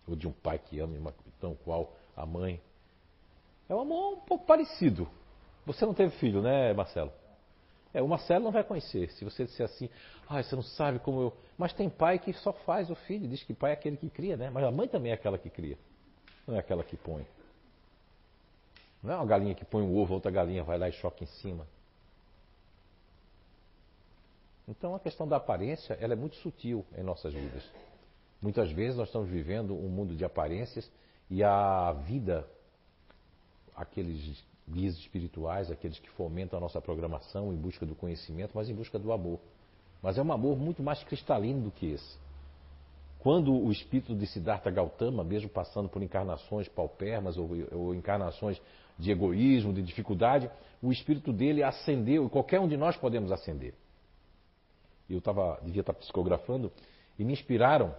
Ou 0.08 0.16
de 0.16 0.28
um 0.28 0.32
pai 0.32 0.60
que 0.60 0.80
ama 0.80 1.14
tão 1.40 1.56
qual 1.56 1.94
a 2.16 2.26
mãe. 2.26 2.62
É 3.70 3.76
um 3.76 3.80
amor 3.80 4.14
um 4.14 4.20
pouco 4.20 4.46
parecido. 4.46 5.08
Você 5.66 5.86
não 5.86 5.94
teve 5.94 6.12
filho, 6.18 6.42
né, 6.42 6.74
Marcelo? 6.74 7.12
É, 7.94 8.02
o 8.02 8.08
Marcelo 8.08 8.44
não 8.44 8.52
vai 8.52 8.64
conhecer. 8.64 9.12
Se 9.12 9.24
você 9.24 9.46
disser 9.46 9.66
assim, 9.66 9.90
ah, 10.28 10.42
você 10.42 10.56
não 10.56 10.64
sabe 10.64 11.00
como 11.00 11.22
eu. 11.22 11.34
Mas 11.58 11.74
tem 11.74 11.90
pai 11.90 12.20
que 12.20 12.34
só 12.34 12.52
faz 12.52 12.90
o 12.90 12.96
filho, 12.96 13.28
diz 13.28 13.44
que 13.44 13.54
pai 13.54 13.72
é 13.72 13.74
aquele 13.74 13.98
que 13.98 14.10
cria, 14.10 14.38
né? 14.38 14.50
Mas 14.50 14.64
a 14.64 14.72
mãe 14.72 14.88
também 14.88 15.12
é 15.12 15.16
aquela 15.16 15.38
que 15.38 15.50
cria. 15.50 15.78
Não 16.48 16.56
é 16.56 16.60
aquela 16.60 16.84
que 16.84 16.98
põe. 16.98 17.26
Não 19.04 19.14
é 19.14 19.16
uma 19.16 19.26
galinha 19.26 19.56
que 19.56 19.66
põe 19.66 19.84
o 19.84 19.96
ovo, 19.98 20.14
outra 20.14 20.32
galinha 20.32 20.64
vai 20.64 20.78
lá 20.78 20.88
e 20.88 20.92
choca 20.92 21.24
em 21.24 21.28
cima. 21.28 21.68
Então 24.72 24.96
a 24.96 25.00
questão 25.00 25.28
da 25.28 25.36
aparência 25.36 25.98
ela 26.00 26.14
é 26.14 26.16
muito 26.16 26.38
sutil 26.38 26.86
em 26.98 27.04
nossas 27.04 27.34
vidas. 27.34 27.62
Muitas 28.42 28.72
vezes 28.72 28.98
nós 28.98 29.10
estamos 29.10 29.30
vivendo 29.30 29.76
um 29.76 29.90
mundo 29.90 30.16
de 30.16 30.24
aparências 30.24 30.90
e 31.30 31.44
a 31.44 31.92
vida, 32.08 32.48
aqueles 33.76 34.42
guias 34.68 34.96
espirituais, 34.96 35.70
aqueles 35.70 36.00
que 36.00 36.10
fomentam 36.12 36.58
a 36.58 36.62
nossa 36.62 36.80
programação 36.80 37.54
em 37.54 37.58
busca 37.58 37.86
do 37.86 37.94
conhecimento, 37.94 38.54
mas 38.56 38.70
em 38.70 38.74
busca 38.74 38.98
do 38.98 39.12
amor. 39.12 39.40
Mas 40.02 40.18
é 40.18 40.24
um 40.24 40.32
amor 40.32 40.58
muito 40.58 40.82
mais 40.82 41.04
cristalino 41.04 41.64
do 41.64 41.72
que 41.72 41.88
esse. 41.88 42.18
Quando 43.20 43.54
o 43.54 43.72
espírito 43.72 44.16
de 44.16 44.26
Siddhartha 44.26 44.72
Gautama, 44.72 45.22
mesmo 45.22 45.50
passando 45.50 45.90
por 45.90 46.02
encarnações 46.02 46.70
paupermas 46.70 47.38
ou, 47.38 47.50
ou 47.74 47.94
encarnações 47.94 48.60
de 48.98 49.12
egoísmo, 49.12 49.74
de 49.74 49.82
dificuldade, 49.82 50.50
o 50.82 50.92
espírito 50.94 51.34
dele 51.34 51.62
ascendeu, 51.62 52.26
e 52.26 52.30
qualquer 52.30 52.60
um 52.62 52.68
de 52.70 52.78
nós 52.78 52.96
podemos 52.96 53.32
ascender. 53.34 53.74
Eu 55.14 55.22
tava, 55.22 55.60
devia 55.64 55.82
estar 55.82 55.94
psicografando, 55.94 56.72
e 57.18 57.24
me 57.24 57.34
inspiraram, 57.34 57.96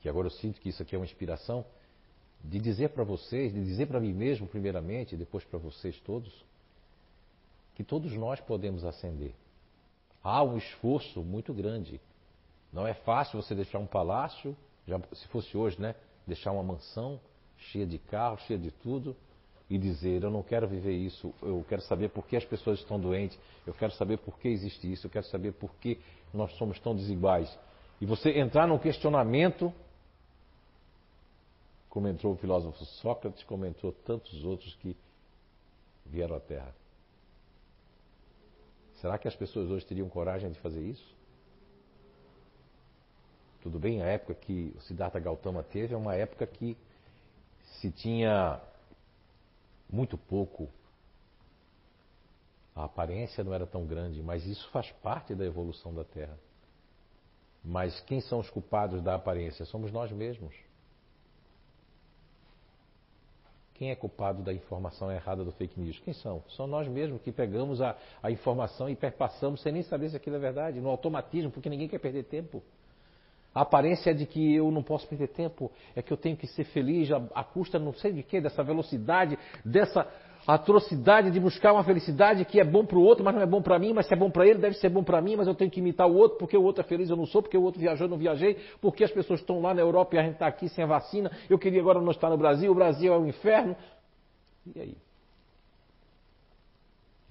que 0.00 0.08
agora 0.08 0.26
eu 0.26 0.30
sinto 0.30 0.60
que 0.60 0.68
isso 0.68 0.82
aqui 0.82 0.94
é 0.94 0.98
uma 0.98 1.04
inspiração, 1.04 1.64
de 2.42 2.58
dizer 2.58 2.90
para 2.90 3.04
vocês, 3.04 3.52
de 3.52 3.62
dizer 3.62 3.86
para 3.86 4.00
mim 4.00 4.12
mesmo, 4.12 4.46
primeiramente, 4.46 5.14
e 5.14 5.18
depois 5.18 5.44
para 5.44 5.58
vocês 5.58 5.98
todos, 6.00 6.32
que 7.74 7.84
todos 7.84 8.12
nós 8.14 8.40
podemos 8.40 8.84
ascender. 8.84 9.32
Há 10.22 10.42
um 10.42 10.56
esforço 10.56 11.20
muito 11.22 11.52
grande. 11.54 12.00
Não 12.72 12.86
é 12.86 12.94
fácil 12.94 13.40
você 13.40 13.54
deixar 13.54 13.78
um 13.78 13.86
palácio, 13.86 14.56
já, 14.86 14.98
se 15.12 15.26
fosse 15.28 15.56
hoje, 15.56 15.80
né? 15.80 15.94
Deixar 16.26 16.52
uma 16.52 16.62
mansão 16.62 17.20
cheia 17.56 17.86
de 17.86 17.98
carros, 17.98 18.40
cheia 18.42 18.58
de 18.58 18.70
tudo, 18.70 19.16
e 19.72 19.78
dizer: 19.78 20.22
Eu 20.22 20.30
não 20.30 20.42
quero 20.42 20.68
viver 20.68 20.92
isso, 20.92 21.32
eu 21.40 21.64
quero 21.66 21.80
saber 21.80 22.10
por 22.10 22.26
que 22.26 22.36
as 22.36 22.44
pessoas 22.44 22.78
estão 22.78 23.00
doentes, 23.00 23.38
eu 23.66 23.72
quero 23.72 23.90
saber 23.94 24.18
por 24.18 24.38
que 24.38 24.48
existe 24.48 24.92
isso, 24.92 25.06
eu 25.06 25.10
quero 25.10 25.24
saber 25.26 25.52
por 25.52 25.74
que 25.76 25.98
nós 26.32 26.52
somos 26.58 26.78
tão 26.78 26.94
desiguais. 26.94 27.58
E 27.98 28.04
você 28.04 28.38
entrar 28.38 28.68
num 28.68 28.78
questionamento, 28.78 29.72
como 31.88 32.06
entrou 32.06 32.34
o 32.34 32.36
filósofo 32.36 32.84
Sócrates, 32.84 33.42
como 33.44 33.64
entrou 33.64 33.92
tantos 33.92 34.44
outros 34.44 34.74
que 34.74 34.94
vieram 36.04 36.36
à 36.36 36.40
Terra. 36.40 36.74
Será 39.00 39.16
que 39.16 39.26
as 39.26 39.34
pessoas 39.34 39.70
hoje 39.70 39.86
teriam 39.86 40.08
coragem 40.10 40.52
de 40.52 40.60
fazer 40.60 40.82
isso? 40.82 41.16
Tudo 43.62 43.78
bem, 43.78 44.02
a 44.02 44.06
época 44.06 44.34
que 44.34 44.74
o 44.76 44.80
Siddhartha 44.82 45.18
Gautama 45.18 45.62
teve 45.62 45.94
é 45.94 45.96
uma 45.96 46.14
época 46.14 46.46
que 46.46 46.76
se 47.80 47.90
tinha 47.90 48.60
muito 49.92 50.16
pouco, 50.16 50.70
a 52.74 52.84
aparência 52.84 53.44
não 53.44 53.52
era 53.52 53.66
tão 53.66 53.86
grande, 53.86 54.22
mas 54.22 54.46
isso 54.46 54.66
faz 54.70 54.90
parte 55.02 55.34
da 55.34 55.44
evolução 55.44 55.94
da 55.94 56.02
Terra. 56.02 56.38
Mas 57.62 58.00
quem 58.00 58.20
são 58.20 58.40
os 58.40 58.48
culpados 58.48 59.02
da 59.02 59.14
aparência? 59.14 59.66
Somos 59.66 59.92
nós 59.92 60.10
mesmos. 60.10 60.54
Quem 63.74 63.90
é 63.90 63.94
culpado 63.94 64.42
da 64.42 64.52
informação 64.52 65.12
errada 65.12 65.44
do 65.44 65.52
fake 65.52 65.78
news? 65.78 65.98
Quem 66.00 66.14
são? 66.14 66.42
São 66.56 66.66
nós 66.66 66.88
mesmos 66.88 67.20
que 67.20 67.30
pegamos 67.30 67.80
a, 67.80 67.96
a 68.22 68.30
informação 68.30 68.88
e 68.88 68.96
perpassamos 68.96 69.60
sem 69.60 69.72
nem 69.72 69.82
saber 69.82 70.08
se 70.08 70.16
aquilo 70.16 70.36
é 70.36 70.38
verdade, 70.38 70.80
no 70.80 70.88
automatismo, 70.88 71.50
porque 71.50 71.68
ninguém 71.68 71.88
quer 71.88 71.98
perder 71.98 72.24
tempo. 72.24 72.62
A 73.54 73.62
aparência 73.62 74.10
é 74.10 74.14
de 74.14 74.24
que 74.24 74.54
eu 74.54 74.70
não 74.70 74.82
posso 74.82 75.06
perder 75.06 75.28
tempo, 75.28 75.70
é 75.94 76.00
que 76.00 76.10
eu 76.10 76.16
tenho 76.16 76.36
que 76.36 76.46
ser 76.46 76.64
feliz 76.64 77.10
à, 77.34 77.44
custa 77.44 77.78
não 77.78 77.92
sei 77.92 78.12
de 78.12 78.22
quê, 78.22 78.40
dessa 78.40 78.62
velocidade, 78.62 79.38
dessa 79.64 80.08
atrocidade 80.46 81.30
de 81.30 81.38
buscar 81.38 81.72
uma 81.72 81.84
felicidade 81.84 82.44
que 82.44 82.58
é 82.58 82.64
bom 82.64 82.84
para 82.84 82.96
o 82.96 83.02
outro, 83.02 83.22
mas 83.22 83.34
não 83.34 83.42
é 83.42 83.46
bom 83.46 83.60
para 83.62 83.78
mim, 83.78 83.92
mas 83.92 84.06
se 84.06 84.14
é 84.14 84.16
bom 84.16 84.30
para 84.30 84.46
ele, 84.46 84.58
deve 84.58 84.76
ser 84.76 84.88
bom 84.88 85.04
para 85.04 85.20
mim, 85.20 85.36
mas 85.36 85.46
eu 85.46 85.54
tenho 85.54 85.70
que 85.70 85.80
imitar 85.80 86.08
o 86.08 86.14
outro, 86.14 86.38
porque 86.38 86.56
o 86.56 86.62
outro 86.62 86.82
é 86.82 86.84
feliz, 86.84 87.10
eu 87.10 87.16
não 87.16 87.26
sou, 87.26 87.42
porque 87.42 87.56
o 87.56 87.62
outro 87.62 87.78
viajou, 87.78 88.06
eu 88.06 88.10
não 88.10 88.18
viajei, 88.18 88.56
porque 88.80 89.04
as 89.04 89.10
pessoas 89.10 89.40
estão 89.40 89.60
lá 89.60 89.74
na 89.74 89.82
Europa 89.82 90.16
e 90.16 90.18
a 90.18 90.22
gente 90.22 90.34
está 90.34 90.46
aqui 90.46 90.68
sem 90.68 90.82
a 90.82 90.86
vacina, 90.86 91.30
eu 91.48 91.58
queria 91.58 91.80
agora 91.80 92.00
não 92.00 92.10
estar 92.10 92.30
no 92.30 92.38
Brasil, 92.38 92.72
o 92.72 92.74
Brasil 92.74 93.12
é 93.12 93.18
um 93.18 93.26
inferno. 93.26 93.76
E 94.74 94.80
aí? 94.80 94.96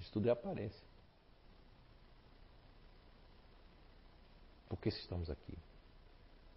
Isso 0.00 0.12
tudo 0.12 0.28
é 0.28 0.32
aparência. 0.32 0.82
Por 4.68 4.78
que 4.78 4.88
estamos 4.88 5.28
aqui? 5.28 5.54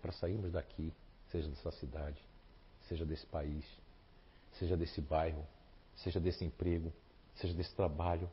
Para 0.05 0.13
sairmos 0.13 0.51
daqui, 0.51 0.93
seja 1.31 1.49
dessa 1.49 1.71
cidade, 1.71 2.21
seja 2.87 3.03
desse 3.03 3.25
país, 3.25 3.65
seja 4.51 4.77
desse 4.77 5.01
bairro, 5.01 5.43
seja 5.95 6.19
desse 6.19 6.45
emprego, 6.45 6.93
seja 7.33 7.55
desse 7.55 7.73
trabalho. 7.73 8.29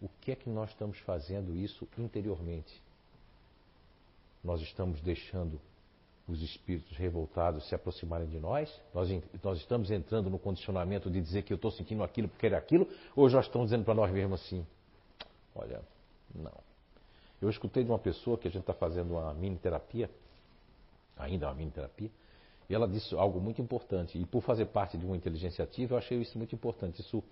O 0.00 0.08
que 0.20 0.30
é 0.30 0.36
que 0.36 0.48
nós 0.48 0.70
estamos 0.70 0.96
fazendo 1.00 1.56
isso 1.56 1.88
interiormente? 1.98 2.80
Nós 4.44 4.60
estamos 4.60 5.00
deixando 5.00 5.60
os 6.28 6.40
espíritos 6.40 6.96
revoltados 6.96 7.68
se 7.68 7.74
aproximarem 7.74 8.28
de 8.28 8.38
nós? 8.38 8.72
Nós, 8.94 9.08
nós 9.42 9.58
estamos 9.58 9.90
entrando 9.90 10.30
no 10.30 10.38
condicionamento 10.38 11.10
de 11.10 11.20
dizer 11.20 11.42
que 11.42 11.52
eu 11.52 11.56
estou 11.56 11.72
sentindo 11.72 12.04
aquilo 12.04 12.28
porque 12.28 12.46
era 12.46 12.58
aquilo? 12.58 12.88
Ou 13.16 13.28
já 13.28 13.40
estão 13.40 13.64
dizendo 13.64 13.84
para 13.84 13.94
nós 13.94 14.12
mesmos 14.12 14.40
assim: 14.40 14.64
olha, 15.52 15.82
não. 16.32 16.68
Eu 17.42 17.50
escutei 17.50 17.82
de 17.82 17.90
uma 17.90 17.98
pessoa 17.98 18.38
que 18.38 18.46
a 18.46 18.50
gente 18.52 18.62
está 18.62 18.74
fazendo 18.74 19.14
uma 19.14 19.34
mini 19.34 19.56
terapia, 19.56 20.08
ainda 21.18 21.46
uma 21.46 21.54
mini 21.54 21.70
terapia, 21.70 22.10
e 22.68 22.74
ela 22.74 22.86
disse 22.86 23.14
algo 23.14 23.40
muito 23.40 23.62
importante. 23.62 24.18
E 24.18 24.26
por 24.26 24.42
fazer 24.42 24.66
parte 24.66 24.98
de 24.98 25.04
uma 25.06 25.16
inteligência 25.16 25.64
ativa, 25.64 25.94
eu 25.94 25.98
achei 25.98 26.18
isso 26.20 26.36
muito 26.36 26.54
importante. 26.54 27.00
Isso, 27.00 27.22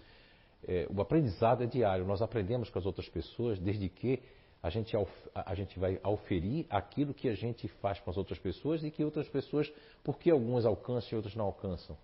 é, 0.66 0.87
o 0.94 1.01
aprendizado 1.01 1.62
é 1.62 1.66
diário. 1.66 2.07
Nós 2.07 2.22
aprendemos 2.22 2.70
com 2.70 2.79
as 2.79 2.87
outras 2.87 3.09
pessoas 3.09 3.59
desde 3.59 3.88
que 3.88 4.22
a 4.62 4.70
gente, 4.70 4.96
a 5.35 5.55
gente 5.55 5.79
vai 5.79 6.01
auferir 6.03 6.66
aquilo 6.70 7.12
que 7.12 7.29
a 7.29 7.35
gente 7.35 7.68
faz 7.68 8.01
com 8.01 8.11
as 8.11 8.16
outras 8.16 8.38
pessoas 8.38 8.83
e 8.83 8.90
que 8.90 9.05
outras 9.05 9.29
pessoas, 9.29 9.70
porque 10.03 10.31
algumas 10.31 10.64
alcançam 10.64 11.11
e 11.12 11.16
outras 11.16 11.37
não 11.37 11.44
alcançam. 11.44 11.96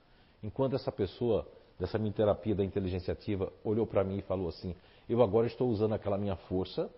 Enquanto 0.42 0.77
essa 0.77 0.92
pessoa, 0.92 1.49
dessa 1.79 1.99
minha 1.99 2.12
terapia 2.12 2.55
da 2.55 2.64
inteligência 2.64 3.12
ativa, 3.12 3.53
olhou 3.64 3.87
para 3.87 4.05
mim 4.05 4.18
e 4.18 4.23
falou 4.23 4.49
assim: 4.49 4.75
Eu 5.09 5.23
agora 5.23 5.47
estou 5.47 5.68
usando 5.71 5.95
aquela 5.95 6.18
minha 6.18 6.37
força 6.37 6.90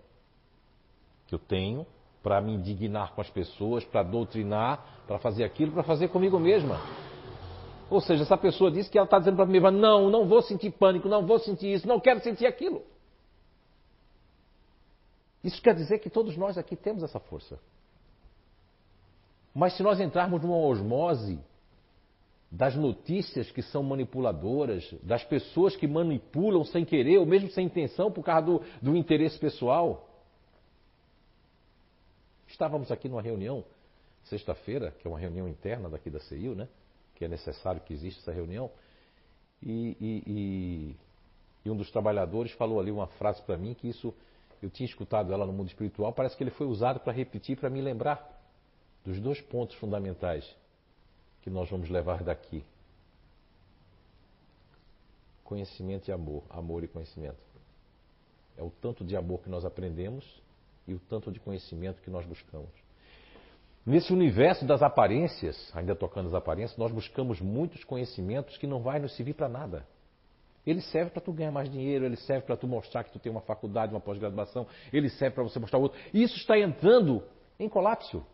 que 1.27 1.35
eu 1.35 1.39
tenho 1.39 1.87
para 2.25 2.41
me 2.41 2.55
indignar 2.55 3.15
com 3.15 3.21
as 3.21 3.29
pessoas, 3.29 3.85
para 3.85 4.03
doutrinar, 4.03 5.03
para 5.07 5.19
fazer 5.19 5.45
aquilo, 5.45 5.73
para 5.73 5.83
fazer 5.83 6.09
comigo 6.09 6.41
mesma. 6.41 6.81
Ou 7.91 8.01
seja, 8.01 8.23
essa 8.23 8.39
pessoa 8.39 8.71
disse 8.71 8.91
que 8.91 8.97
ela 8.97 9.05
está 9.05 9.19
dizendo 9.19 9.37
para 9.37 9.45
mim 9.45 9.61
não, 9.61 10.09
não 10.09 10.27
vou 10.27 10.41
sentir 10.41 10.71
pânico, 10.71 11.07
não 11.07 11.27
vou 11.27 11.39
sentir 11.39 11.75
isso, 11.75 11.87
não 11.87 12.01
quero 12.01 12.21
sentir 12.21 12.47
aquilo. 12.47 12.83
Isso 15.45 15.61
quer 15.61 15.75
dizer 15.75 15.99
que 15.99 16.09
todos 16.09 16.35
nós 16.35 16.57
aqui 16.57 16.75
temos 16.75 17.03
essa 17.03 17.21
força. 17.21 17.61
Mas 19.55 19.77
se 19.77 19.83
nós 19.83 20.01
entrarmos 20.01 20.41
numa 20.41 20.57
osmose 20.57 21.39
das 22.51 22.75
notícias 22.75 23.51
que 23.51 23.61
são 23.61 23.83
manipuladoras, 23.83 24.95
das 25.03 25.23
pessoas 25.23 25.77
que 25.77 25.87
manipulam 25.87 26.65
sem 26.65 26.87
querer 26.87 27.19
ou 27.19 27.27
mesmo 27.27 27.51
sem 27.51 27.67
intenção 27.67 28.11
por 28.11 28.25
causa 28.25 28.47
do, 28.47 28.63
do 28.81 28.97
interesse 28.97 29.39
pessoal, 29.39 30.09
Estávamos 32.55 32.93
aqui 32.93 33.09
numa 33.09 33.21
reunião, 33.21 33.65
sexta-feira, 34.27 34.93
que 34.93 35.09
é 35.09 35.11
uma 35.11 35.19
reunião 35.19 35.49
interna 35.49 35.91
daqui 35.91 36.09
da 36.09 36.21
CIU, 36.21 36.55
né? 36.55 36.69
Que 37.17 37.25
é 37.25 37.29
necessário 37.29 37.81
que 37.81 37.93
exista 37.93 38.21
essa 38.21 38.33
reunião. 38.33 38.71
E, 39.61 39.97
e, 40.01 40.97
e 41.65 41.71
um 41.71 41.77
dos 41.77 41.91
trabalhadores 41.91 42.53
falou 42.53 42.79
ali 42.79 42.93
uma 42.93 43.09
frase 43.09 43.43
para 43.43 43.57
mim 43.57 43.75
que 43.75 43.89
isso, 43.89 44.15
eu 44.63 44.71
tinha 44.71 44.87
escutado 44.87 45.33
ela 45.33 45.45
no 45.45 45.53
mundo 45.53 45.67
espiritual, 45.67 46.13
parece 46.13 46.37
que 46.37 46.45
ele 46.45 46.53
foi 46.53 46.69
usado 46.69 47.01
para 47.01 47.13
repetir, 47.13 47.59
para 47.59 47.69
me 47.69 47.81
lembrar 47.81 48.41
dos 49.05 49.19
dois 49.19 49.41
pontos 49.41 49.75
fundamentais 49.75 50.49
que 51.43 51.51
nós 51.51 51.69
vamos 51.69 51.91
levar 51.91 52.23
daqui. 52.23 52.65
Conhecimento 55.43 56.07
e 56.07 56.13
amor, 56.13 56.45
amor 56.49 56.85
e 56.85 56.87
conhecimento. 56.87 57.43
É 58.57 58.63
o 58.63 58.71
tanto 58.71 59.05
de 59.05 59.17
amor 59.17 59.41
que 59.41 59.51
nós 59.51 59.65
aprendemos 59.65 60.44
e 60.87 60.95
o 60.95 60.99
tanto 60.99 61.31
de 61.31 61.41
conhecimento 61.41 62.03
que 62.03 62.11
nós 62.11 62.27
buscamos. 62.27 62.71
Nesse 63.87 64.13
universo 64.13 64.65
das 64.65 64.83
aparências, 64.83 65.71
ainda 65.75 65.95
tocando 65.95 66.29
as 66.29 66.35
aparências, 66.35 66.79
nós 66.79 66.91
buscamos 66.91 67.41
muitos 67.41 67.85
conhecimentos 67.85 68.57
que 68.57 68.67
não 68.67 68.81
vai 68.81 68.99
nos 68.99 69.15
servir 69.15 69.35
para 69.35 69.49
nada. 69.49 69.87
Ele 70.67 70.81
serve 70.81 71.11
para 71.11 71.21
tu 71.21 71.33
ganhar 71.33 71.53
mais 71.53 71.71
dinheiro, 71.71 72.07
ele 72.07 72.17
serve 72.17 72.47
para 72.47 72.57
tu 72.57 72.67
mostrar 72.67 73.05
que 73.05 73.13
tu 73.13 73.19
tem 73.19 73.31
uma 73.31 73.43
faculdade, 73.43 73.93
uma 73.93 74.01
pós-graduação, 74.01 74.67
ele 74.91 75.11
serve 75.11 75.35
para 75.35 75.45
você 75.45 75.59
mostrar 75.59 75.79
outro. 75.79 76.01
Isso 76.15 76.37
está 76.39 76.59
entrando 76.59 77.23
em 77.59 77.69
colapso. 77.69 78.25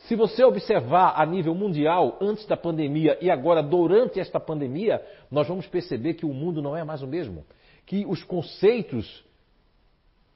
Se 0.00 0.14
você 0.14 0.44
observar 0.44 1.14
a 1.16 1.24
nível 1.24 1.54
mundial, 1.54 2.18
antes 2.20 2.46
da 2.46 2.56
pandemia 2.56 3.18
e 3.20 3.30
agora 3.30 3.62
durante 3.62 4.20
esta 4.20 4.38
pandemia, 4.38 5.04
nós 5.30 5.48
vamos 5.48 5.66
perceber 5.66 6.14
que 6.14 6.26
o 6.26 6.32
mundo 6.32 6.60
não 6.60 6.76
é 6.76 6.84
mais 6.84 7.02
o 7.02 7.06
mesmo. 7.06 7.44
Que 7.86 8.04
os 8.06 8.22
conceitos 8.22 9.24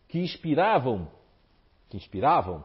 que 0.09 0.19
inspiravam 0.19 1.09
que 1.95 1.97
inspiravam 1.97 2.65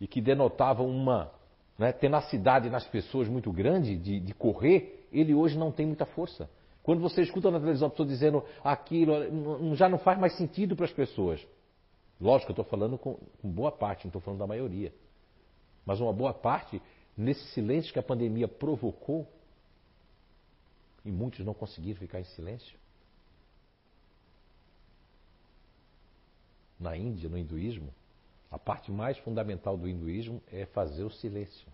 e 0.00 0.06
que 0.06 0.20
denotavam 0.20 0.88
uma 0.88 1.30
né, 1.78 1.92
tenacidade 1.92 2.70
nas 2.70 2.86
pessoas 2.86 3.28
muito 3.28 3.52
grande 3.52 3.96
de, 3.96 4.18
de 4.18 4.34
correr, 4.34 5.06
ele 5.12 5.34
hoje 5.34 5.58
não 5.58 5.70
tem 5.70 5.84
muita 5.84 6.06
força. 6.06 6.48
Quando 6.82 7.02
você 7.02 7.20
escuta 7.20 7.50
na 7.50 7.58
televisão 7.58 7.88
a 7.88 7.90
pessoa 7.90 8.08
dizendo 8.08 8.44
aquilo, 8.64 9.74
já 9.74 9.88
não 9.88 9.98
faz 9.98 10.18
mais 10.18 10.36
sentido 10.36 10.74
para 10.74 10.86
as 10.86 10.92
pessoas. 10.92 11.46
Lógico, 12.18 12.50
eu 12.50 12.54
estou 12.54 12.64
falando 12.64 12.96
com, 12.96 13.18
com 13.42 13.50
boa 13.50 13.70
parte, 13.70 14.04
não 14.04 14.08
estou 14.08 14.22
falando 14.22 14.38
da 14.38 14.46
maioria. 14.46 14.92
Mas 15.84 16.00
uma 16.00 16.12
boa 16.12 16.32
parte, 16.32 16.80
nesse 17.16 17.44
silêncio 17.48 17.92
que 17.92 17.98
a 17.98 18.02
pandemia 18.02 18.48
provocou, 18.48 19.26
e 21.04 21.12
muitos 21.12 21.44
não 21.44 21.52
conseguiram 21.52 21.98
ficar 21.98 22.20
em 22.20 22.24
silêncio. 22.24 22.78
Na 26.80 26.96
Índia, 26.96 27.28
no 27.28 27.36
hinduísmo, 27.36 27.92
a 28.56 28.58
parte 28.58 28.90
mais 28.90 29.18
fundamental 29.18 29.76
do 29.76 29.86
hinduísmo 29.86 30.42
é 30.50 30.64
fazer 30.64 31.04
o 31.04 31.10
silêncio. 31.10 31.68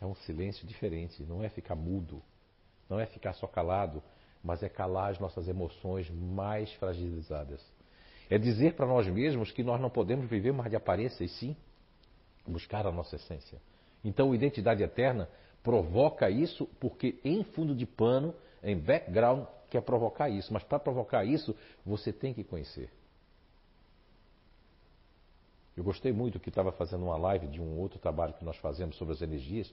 É 0.00 0.06
um 0.06 0.14
silêncio 0.14 0.64
diferente, 0.64 1.24
não 1.24 1.42
é 1.42 1.48
ficar 1.48 1.74
mudo, 1.74 2.22
não 2.88 3.00
é 3.00 3.04
ficar 3.04 3.32
só 3.32 3.48
calado, 3.48 4.00
mas 4.44 4.62
é 4.62 4.68
calar 4.68 5.10
as 5.10 5.18
nossas 5.18 5.48
emoções 5.48 6.08
mais 6.08 6.72
fragilizadas. 6.74 7.60
É 8.30 8.38
dizer 8.38 8.74
para 8.74 8.86
nós 8.86 9.08
mesmos 9.08 9.50
que 9.50 9.64
nós 9.64 9.80
não 9.80 9.90
podemos 9.90 10.30
viver 10.30 10.52
mais 10.52 10.70
de 10.70 10.76
aparência 10.76 11.24
e 11.24 11.28
sim 11.28 11.56
buscar 12.46 12.86
a 12.86 12.92
nossa 12.92 13.16
essência. 13.16 13.60
Então, 14.04 14.32
identidade 14.32 14.84
eterna 14.84 15.28
provoca 15.64 16.30
isso 16.30 16.64
porque 16.78 17.18
em 17.24 17.42
fundo 17.42 17.74
de 17.74 17.86
pano, 17.86 18.32
em 18.62 18.78
background, 18.78 19.46
quer 19.68 19.82
provocar 19.82 20.28
isso. 20.28 20.52
Mas 20.52 20.62
para 20.62 20.78
provocar 20.78 21.24
isso, 21.24 21.56
você 21.84 22.12
tem 22.12 22.32
que 22.32 22.44
conhecer. 22.44 22.88
Eu 25.80 25.84
gostei 25.84 26.12
muito 26.12 26.38
que 26.38 26.50
estava 26.50 26.70
fazendo 26.72 27.06
uma 27.06 27.16
live 27.16 27.46
de 27.46 27.58
um 27.58 27.78
outro 27.78 27.98
trabalho 27.98 28.34
que 28.34 28.44
nós 28.44 28.54
fazemos 28.58 28.96
sobre 28.96 29.14
as 29.14 29.22
energias. 29.22 29.72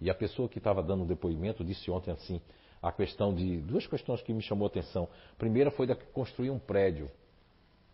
E 0.00 0.08
a 0.08 0.14
pessoa 0.14 0.48
que 0.48 0.58
estava 0.58 0.80
dando 0.80 1.02
um 1.02 1.06
depoimento 1.06 1.64
disse 1.64 1.90
ontem 1.90 2.12
assim, 2.12 2.40
a 2.80 2.92
questão 2.92 3.34
de 3.34 3.56
duas 3.56 3.84
questões 3.84 4.22
que 4.22 4.32
me 4.32 4.40
chamou 4.40 4.66
a 4.66 4.68
atenção. 4.68 5.08
A 5.32 5.34
primeira 5.34 5.72
foi 5.72 5.84
da 5.84 5.96
construir 5.96 6.50
um 6.50 6.60
prédio. 6.60 7.10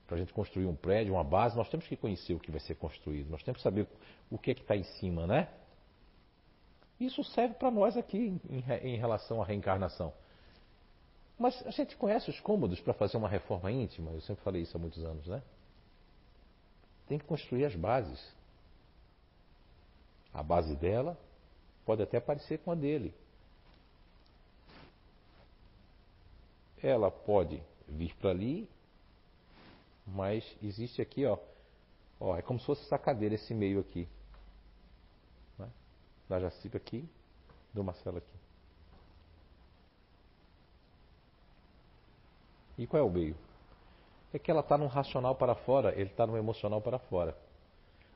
Para 0.07 0.16
a 0.16 0.20
gente 0.20 0.31
construir 0.35 0.66
um 0.66 0.77
prédio, 0.77 1.14
uma 1.14 1.24
base, 1.24 1.57
nós 1.57 1.66
temos 1.70 1.87
que 1.87 1.96
conhecer 1.96 2.35
o 2.35 2.38
que 2.38 2.50
vai 2.50 2.61
ser 2.61 2.74
construído. 2.74 3.31
Nós 3.31 3.42
temos 3.42 3.57
que 3.57 3.62
saber 3.62 3.88
o 4.31 4.37
que 4.37 4.50
é 4.50 4.55
que 4.55 4.61
está 4.61 4.77
em 4.77 4.85
cima, 4.85 5.27
né? 5.27 5.48
Isso 7.00 7.24
serve 7.24 7.55
para 7.55 7.70
nós 7.70 7.96
aqui 7.96 8.38
em, 8.50 8.62
em, 8.83 8.96
relação 8.98 9.40
à 9.40 9.44
reencarnação. 9.46 10.12
Mas 11.38 11.66
a 11.66 11.70
gente 11.70 11.96
conhece 11.96 12.29
os 12.29 12.38
cômodos 12.40 12.79
para 12.81 12.92
fazer 12.92 13.16
uma 13.16 13.29
reforma 13.29 13.72
íntima, 13.72 14.11
eu 14.11 14.20
sempre 14.20 14.44
falei 14.44 14.61
isso 14.61 14.77
há 14.77 14.81
muitos 14.81 15.03
anos, 15.03 15.27
né? 15.27 15.42
Tem 17.06 17.18
que 17.18 17.24
construir 17.24 17.64
as 17.64 17.74
bases. 17.74 18.34
A 20.32 20.42
base 20.42 20.74
dela 20.76 21.18
pode 21.84 22.02
até 22.02 22.18
parecer 22.18 22.58
com 22.58 22.70
a 22.70 22.74
dele. 22.74 23.14
Ela 26.82 27.10
pode 27.10 27.62
vir 27.88 28.14
para 28.16 28.30
ali, 28.30 28.68
mas 30.06 30.44
existe 30.62 31.00
aqui, 31.00 31.24
ó, 31.24 31.38
ó, 32.20 32.36
é 32.36 32.42
como 32.42 32.58
se 32.58 32.66
fosse 32.66 32.82
essa 32.82 32.98
cadeira, 32.98 33.34
esse 33.34 33.54
meio 33.54 33.80
aqui. 33.80 34.08
Né? 35.58 35.68
Da 36.28 36.40
Jaciba 36.40 36.76
aqui, 36.76 37.08
do 37.72 37.82
Marcelo 37.82 38.18
aqui. 38.18 38.36
E 42.76 42.86
qual 42.86 43.02
é 43.02 43.06
o 43.06 43.10
meio? 43.10 43.36
É 44.34 44.38
que 44.40 44.50
ela 44.50 44.62
está 44.62 44.76
num 44.76 44.88
racional 44.88 45.36
para 45.36 45.54
fora, 45.54 45.92
ele 45.92 46.10
está 46.10 46.26
no 46.26 46.36
emocional 46.36 46.80
para 46.80 46.98
fora. 46.98 47.36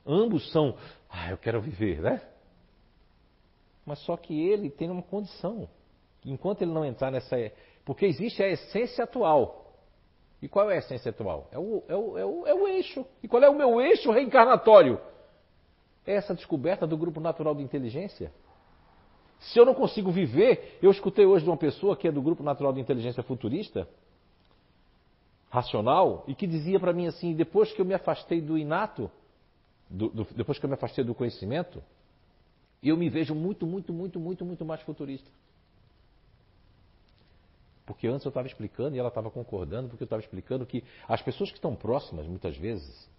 Ambos 0.05 0.51
são, 0.51 0.75
ah, 1.09 1.31
eu 1.31 1.37
quero 1.37 1.61
viver, 1.61 2.01
né? 2.01 2.21
Mas 3.85 3.99
só 3.99 4.17
que 4.17 4.37
ele 4.37 4.69
tem 4.69 4.89
uma 4.89 5.01
condição. 5.01 5.69
Enquanto 6.25 6.61
ele 6.61 6.73
não 6.73 6.83
entrar 6.83 7.09
nessa. 7.09 7.37
Porque 7.85 8.05
existe 8.05 8.43
a 8.43 8.49
essência 8.49 9.05
atual. 9.05 9.73
E 10.41 10.49
qual 10.49 10.69
é 10.69 10.75
a 10.75 10.79
essência 10.79 11.09
atual? 11.09 11.47
É 11.53 11.57
o, 11.57 11.83
é 11.87 11.95
o, 11.95 12.17
é 12.17 12.25
o, 12.25 12.47
é 12.47 12.53
o 12.53 12.67
eixo. 12.67 13.05
E 13.23 13.27
qual 13.27 13.41
é 13.41 13.49
o 13.49 13.55
meu 13.55 13.79
eixo 13.79 14.11
reencarnatório? 14.11 14.99
É 16.05 16.15
essa 16.15 16.35
descoberta 16.35 16.85
do 16.85 16.97
grupo 16.97 17.21
natural 17.21 17.55
de 17.55 17.63
inteligência. 17.63 18.29
Se 19.39 19.57
eu 19.57 19.65
não 19.65 19.73
consigo 19.73 20.11
viver, 20.11 20.77
eu 20.81 20.91
escutei 20.91 21.25
hoje 21.25 21.45
de 21.45 21.49
uma 21.49 21.55
pessoa 21.55 21.95
que 21.95 22.09
é 22.09 22.11
do 22.11 22.21
grupo 22.21 22.43
natural 22.43 22.73
de 22.73 22.81
inteligência 22.81 23.23
futurista, 23.23 23.87
racional, 25.49 26.23
e 26.27 26.35
que 26.35 26.45
dizia 26.45 26.79
para 26.79 26.93
mim 26.93 27.07
assim: 27.07 27.33
depois 27.33 27.71
que 27.73 27.81
eu 27.81 27.85
me 27.85 27.93
afastei 27.93 28.41
do 28.41 28.57
inato, 28.57 29.09
do, 29.89 30.09
do, 30.09 30.27
depois 30.35 30.59
que 30.59 30.65
eu 30.65 30.69
me 30.69 30.75
afastei 30.75 31.03
do 31.03 31.15
conhecimento, 31.15 31.81
eu 32.81 32.95
me 32.95 33.09
vejo 33.09 33.33
muito, 33.35 33.65
muito, 33.65 33.91
muito, 33.91 34.19
muito, 34.19 34.45
muito 34.45 34.65
mais 34.65 34.81
futurista. 34.81 35.29
Porque 37.85 38.07
antes 38.07 38.23
eu 38.23 38.29
estava 38.29 38.47
explicando 38.47 38.95
e 38.95 38.99
ela 38.99 39.09
estava 39.09 39.31
concordando, 39.31 39.89
porque 39.89 40.03
eu 40.03 40.05
estava 40.05 40.21
explicando 40.21 40.65
que 40.65 40.83
as 41.07 41.21
pessoas 41.21 41.49
que 41.49 41.57
estão 41.57 41.75
próximas, 41.75 42.27
muitas 42.27 42.55
vezes, 42.55 43.09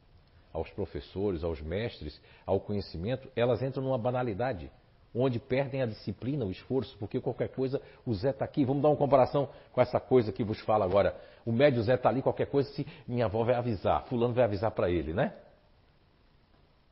aos 0.52 0.70
professores, 0.70 1.42
aos 1.42 1.60
mestres, 1.60 2.20
ao 2.46 2.60
conhecimento, 2.60 3.28
elas 3.34 3.62
entram 3.62 3.82
numa 3.82 3.98
banalidade, 3.98 4.70
onde 5.14 5.38
perdem 5.38 5.82
a 5.82 5.86
disciplina, 5.86 6.44
o 6.44 6.50
esforço, 6.50 6.96
porque 6.98 7.20
qualquer 7.20 7.48
coisa, 7.48 7.80
o 8.06 8.14
Zé 8.14 8.30
está 8.30 8.44
aqui. 8.44 8.64
Vamos 8.64 8.82
dar 8.82 8.88
uma 8.88 8.96
comparação 8.96 9.48
com 9.72 9.80
essa 9.80 9.98
coisa 9.98 10.32
que 10.32 10.44
vos 10.44 10.60
fala 10.60 10.84
agora. 10.84 11.16
O 11.44 11.52
médio 11.52 11.82
Zé 11.82 11.94
está 11.94 12.08
ali, 12.08 12.22
qualquer 12.22 12.46
coisa, 12.46 12.70
se 12.70 12.86
minha 13.06 13.24
avó 13.24 13.42
vai 13.44 13.54
avisar, 13.54 14.04
fulano 14.04 14.34
vai 14.34 14.44
avisar 14.44 14.70
para 14.70 14.90
ele, 14.90 15.12
né? 15.12 15.34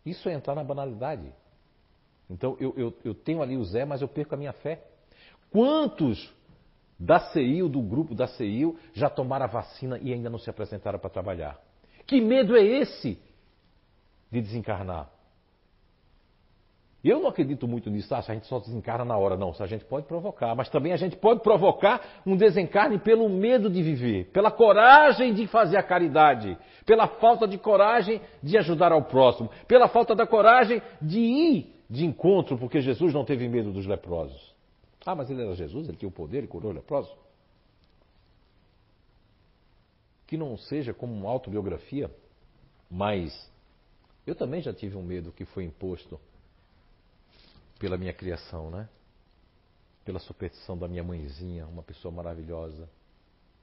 Isso 0.04 0.28
é 0.28 0.32
entrar 0.32 0.54
na 0.54 0.64
banalidade. 0.64 1.32
Então 2.30 2.56
eu, 2.58 2.74
eu, 2.76 2.94
eu 3.04 3.14
tenho 3.14 3.42
ali 3.42 3.56
o 3.56 3.64
Zé, 3.64 3.84
mas 3.84 4.02
eu 4.02 4.08
perco 4.08 4.34
a 4.34 4.38
minha 4.38 4.52
fé. 4.52 4.82
Quantos 5.50 6.32
da 6.98 7.20
CEIU, 7.20 7.68
do 7.68 7.80
grupo 7.80 8.14
da 8.14 8.26
CEIU, 8.26 8.78
já 8.92 9.08
tomaram 9.08 9.44
a 9.44 9.48
vacina 9.48 9.98
e 9.98 10.12
ainda 10.12 10.28
não 10.28 10.38
se 10.38 10.50
apresentaram 10.50 10.98
para 10.98 11.10
trabalhar. 11.10 11.60
Que 12.06 12.20
medo 12.20 12.56
é 12.56 12.62
esse 12.62 13.20
de 14.30 14.40
desencarnar? 14.40 15.08
Eu 17.08 17.20
não 17.20 17.28
acredito 17.30 17.66
muito 17.66 17.88
nisso, 17.88 18.14
ah, 18.14 18.20
se 18.20 18.30
a 18.30 18.34
gente 18.34 18.46
só 18.46 18.58
desencarna 18.58 19.02
na 19.02 19.16
hora. 19.16 19.34
Não, 19.34 19.54
se 19.54 19.62
a 19.62 19.66
gente 19.66 19.82
pode 19.82 20.06
provocar, 20.06 20.54
mas 20.54 20.68
também 20.68 20.92
a 20.92 20.96
gente 20.96 21.16
pode 21.16 21.40
provocar 21.40 22.20
um 22.26 22.36
desencarne 22.36 22.98
pelo 22.98 23.30
medo 23.30 23.70
de 23.70 23.82
viver, 23.82 24.26
pela 24.26 24.50
coragem 24.50 25.32
de 25.32 25.46
fazer 25.46 25.78
a 25.78 25.82
caridade, 25.82 26.58
pela 26.84 27.08
falta 27.08 27.48
de 27.48 27.56
coragem 27.56 28.20
de 28.42 28.58
ajudar 28.58 28.92
ao 28.92 29.04
próximo, 29.04 29.48
pela 29.66 29.88
falta 29.88 30.14
da 30.14 30.26
coragem 30.26 30.82
de 31.00 31.18
ir 31.18 31.74
de 31.88 32.04
encontro, 32.04 32.58
porque 32.58 32.78
Jesus 32.82 33.14
não 33.14 33.24
teve 33.24 33.48
medo 33.48 33.72
dos 33.72 33.86
leprosos. 33.86 34.54
Ah, 35.06 35.14
mas 35.14 35.30
ele 35.30 35.40
era 35.42 35.54
Jesus, 35.54 35.88
ele 35.88 35.96
tinha 35.96 36.10
o 36.10 36.12
poder 36.12 36.44
e 36.44 36.46
curou 36.46 36.70
o 36.70 36.74
leproso. 36.74 37.16
Que 40.26 40.36
não 40.36 40.58
seja 40.58 40.92
como 40.92 41.14
uma 41.14 41.30
autobiografia, 41.30 42.10
mas 42.90 43.50
eu 44.26 44.34
também 44.34 44.60
já 44.60 44.74
tive 44.74 44.94
um 44.94 45.02
medo 45.02 45.32
que 45.32 45.46
foi 45.46 45.64
imposto 45.64 46.20
pela 47.78 47.96
minha 47.96 48.12
criação, 48.12 48.70
né? 48.70 48.88
Pela 50.04 50.18
superstição 50.18 50.76
da 50.76 50.88
minha 50.88 51.04
mãezinha, 51.04 51.66
uma 51.66 51.82
pessoa 51.82 52.12
maravilhosa, 52.12 52.88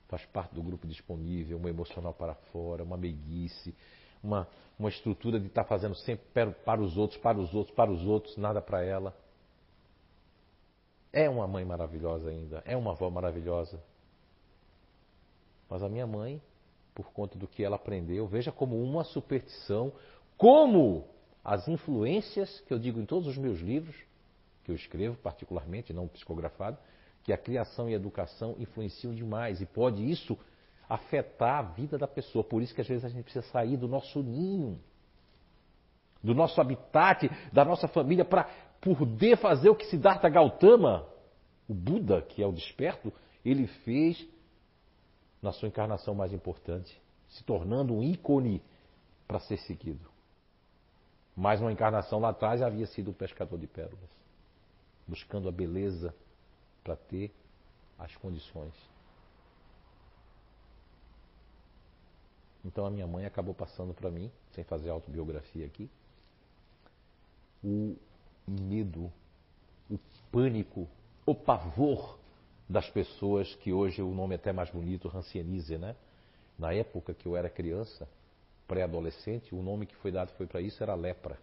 faz 0.08 0.26
parte 0.28 0.54
do 0.54 0.62
grupo 0.62 0.88
disponível, 0.88 1.58
uma 1.58 1.70
emocional 1.70 2.14
para 2.14 2.36
fora, 2.52 2.84
uma 2.84 2.98
meiguice, 2.98 3.76
uma, 4.24 4.48
uma 4.78 4.90
estrutura 4.90 5.40
de 5.40 5.48
estar 5.48 5.64
fazendo 5.64 5.96
sempre 5.96 6.54
para 6.64 6.82
os 6.82 6.98
outros, 6.98 7.20
para 7.20 7.38
os 7.38 7.54
outros, 7.54 7.76
para 7.76 7.92
os 7.92 8.06
outros, 8.06 8.38
nada 8.38 8.62
para 8.62 8.84
ela. 8.84 9.16
É 11.12 11.30
uma 11.30 11.48
mãe 11.48 11.66
maravilhosa 11.66 12.30
ainda, 12.30 12.62
é 12.66 12.76
uma 12.76 12.92
avó 12.92 13.10
maravilhosa. 13.10 13.82
Mas 15.70 15.82
a 15.82 15.90
minha 15.90 16.06
mãe, 16.06 16.42
por 16.94 17.12
conta 17.12 17.38
do 17.38 17.48
que 17.48 17.64
ela 17.64 17.76
aprendeu, 17.76 18.28
veja 18.28 18.52
como 18.52 18.82
uma 18.82 19.04
superstição, 19.04 19.92
como 20.38 21.08
as 21.46 21.68
influências 21.68 22.60
que 22.62 22.74
eu 22.74 22.80
digo 22.80 23.00
em 23.00 23.06
todos 23.06 23.28
os 23.28 23.38
meus 23.38 23.60
livros, 23.60 23.96
que 24.64 24.72
eu 24.72 24.76
escrevo 24.76 25.16
particularmente, 25.18 25.94
não 25.94 26.08
psicografado, 26.08 26.76
que 27.24 27.32
a 27.32 27.38
criação 27.38 27.88
e 27.88 27.94
a 27.94 27.96
educação 27.96 28.56
influenciam 28.58 29.14
demais 29.14 29.62
e 29.62 29.66
pode 29.68 30.04
isso 30.04 30.36
afetar 30.90 31.60
a 31.60 31.62
vida 31.62 32.00
da 32.00 32.08
pessoa. 32.08 32.44
Por 32.44 32.64
isso 32.64 32.74
que 32.74 32.82
às 32.82 32.88
vezes 32.88 33.06
a 33.06 33.10
gente 33.10 33.24
precisa 33.24 33.46
sair 33.52 33.78
do 33.78 33.88
nosso 33.88 34.24
ninho, 34.24 34.80
do 36.24 36.34
nosso 36.34 36.60
habitat, 36.60 37.30
da 37.54 37.64
nossa 37.64 37.88
família 37.88 38.26
para 38.26 38.46
poder 38.82 39.38
fazer 39.38 39.70
o 39.70 39.76
que 39.76 39.86
Siddhartha 39.86 40.28
Gautama, 40.28 41.08
o 41.68 41.76
Buda, 41.76 42.24
que 42.24 42.42
é 42.42 42.48
o 42.48 42.52
desperto, 42.52 43.14
ele 43.44 43.68
fez 43.68 44.28
na 45.44 45.52
sua 45.52 45.68
encarnação 45.68 46.16
mais 46.16 46.34
importante, 46.34 47.00
se 47.30 47.44
tornando 47.44 47.94
um 47.94 48.02
ícone 48.02 48.64
para 49.28 49.40
ser 49.40 49.58
seguido. 49.58 50.15
Mas 51.36 51.60
uma 51.60 51.72
encarnação 51.72 52.20
lá 52.20 52.30
atrás 52.30 52.62
havia 52.62 52.88
sido 52.88 53.12
o 53.12 53.14
pescador 53.14 53.60
de 53.60 53.68
pérolas, 53.68 54.10
buscando 55.08 55.50
a 55.50 55.52
beleza 55.52 56.16
para 56.84 56.96
ter 56.96 57.32
as 58.00 58.16
condições. 58.16 58.74
Então 62.64 62.86
a 62.86 62.90
minha 62.90 63.06
mãe 63.06 63.26
acabou 63.26 63.54
passando 63.54 63.94
para 63.94 64.10
mim, 64.10 64.32
sem 64.54 64.64
fazer 64.64 64.90
autobiografia 64.90 65.66
aqui, 65.66 65.90
o 67.64 67.96
medo, 68.48 69.12
o 69.90 70.00
pânico, 70.32 70.88
o 71.26 71.36
pavor 71.36 72.18
das 72.68 72.90
pessoas 72.90 73.54
que 73.56 73.72
hoje 73.72 74.02
o 74.02 74.14
nome 74.14 74.34
é 74.34 74.38
até 74.38 74.52
mais 74.52 74.70
bonito, 74.70 75.12
Hanseníase, 75.16 75.78
né? 75.78 75.96
Na 76.58 76.74
época 76.74 77.14
que 77.14 77.28
eu 77.28 77.36
era 77.36 77.50
criança, 77.50 78.08
pré-adolescente, 78.68 79.54
o 79.54 79.62
nome 79.62 79.86
que 79.86 79.96
foi 79.98 80.12
dado 80.12 80.32
foi 80.34 80.48
para 80.48 80.62
isso 80.62 80.82
era 80.82 80.96
lepra, 80.96 81.38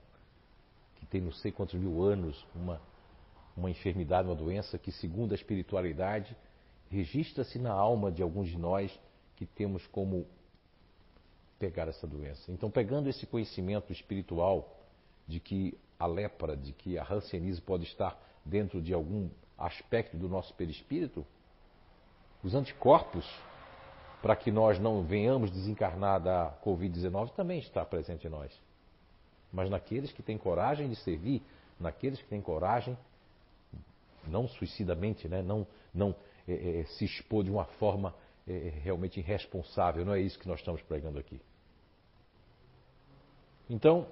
que 0.96 1.06
tem 1.06 1.20
não 1.20 1.32
sei 1.32 1.52
quantos 1.52 1.74
mil 1.74 2.02
anos, 2.02 2.46
uma, 2.54 2.80
uma 3.56 3.70
enfermidade, 3.70 4.28
uma 4.28 4.34
doença 4.34 4.78
que, 4.78 4.90
segundo 4.92 5.32
a 5.32 5.34
espiritualidade, 5.34 6.36
registra-se 6.90 7.58
na 7.58 7.72
alma 7.72 8.10
de 8.10 8.22
alguns 8.22 8.48
de 8.48 8.58
nós 8.58 8.98
que 9.36 9.46
temos 9.46 9.86
como 9.88 10.26
pegar 11.58 11.88
essa 11.88 12.06
doença. 12.06 12.50
Então, 12.50 12.70
pegando 12.70 13.08
esse 13.08 13.26
conhecimento 13.26 13.92
espiritual 13.92 14.76
de 15.26 15.38
que 15.38 15.78
a 15.98 16.06
lepra, 16.06 16.56
de 16.56 16.72
que 16.72 16.98
a 16.98 17.06
hanseníase 17.08 17.60
pode 17.60 17.84
estar 17.84 18.20
dentro 18.44 18.82
de 18.82 18.92
algum 18.92 19.30
aspecto 19.56 20.16
do 20.16 20.28
nosso 20.28 20.52
perispírito, 20.54 21.24
os 22.42 22.54
anticorpos 22.54 23.24
para 24.22 24.36
que 24.36 24.52
nós 24.52 24.78
não 24.78 25.02
venhamos 25.02 25.50
desencarnar 25.50 26.20
da 26.20 26.56
Covid-19 26.64 27.32
também 27.32 27.58
está 27.58 27.84
presente 27.84 28.28
em 28.28 28.30
nós. 28.30 28.56
Mas 29.52 29.68
naqueles 29.68 30.12
que 30.12 30.22
têm 30.22 30.38
coragem 30.38 30.88
de 30.88 30.94
servir, 30.96 31.42
naqueles 31.78 32.22
que 32.22 32.28
têm 32.28 32.40
coragem, 32.40 32.96
não 34.28 34.46
suicidamente, 34.46 35.28
né? 35.28 35.42
não, 35.42 35.66
não 35.92 36.14
é, 36.46 36.80
é, 36.80 36.84
se 36.84 37.04
expor 37.04 37.42
de 37.42 37.50
uma 37.50 37.64
forma 37.64 38.14
é, 38.46 38.72
realmente 38.82 39.18
irresponsável, 39.18 40.04
não 40.04 40.14
é 40.14 40.20
isso 40.20 40.38
que 40.38 40.46
nós 40.46 40.60
estamos 40.60 40.80
pregando 40.82 41.18
aqui. 41.18 41.40
Então, 43.68 44.06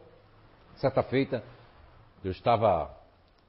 certa 0.77 1.03
feita, 1.05 1.45
eu 2.25 2.33
estava 2.33 2.97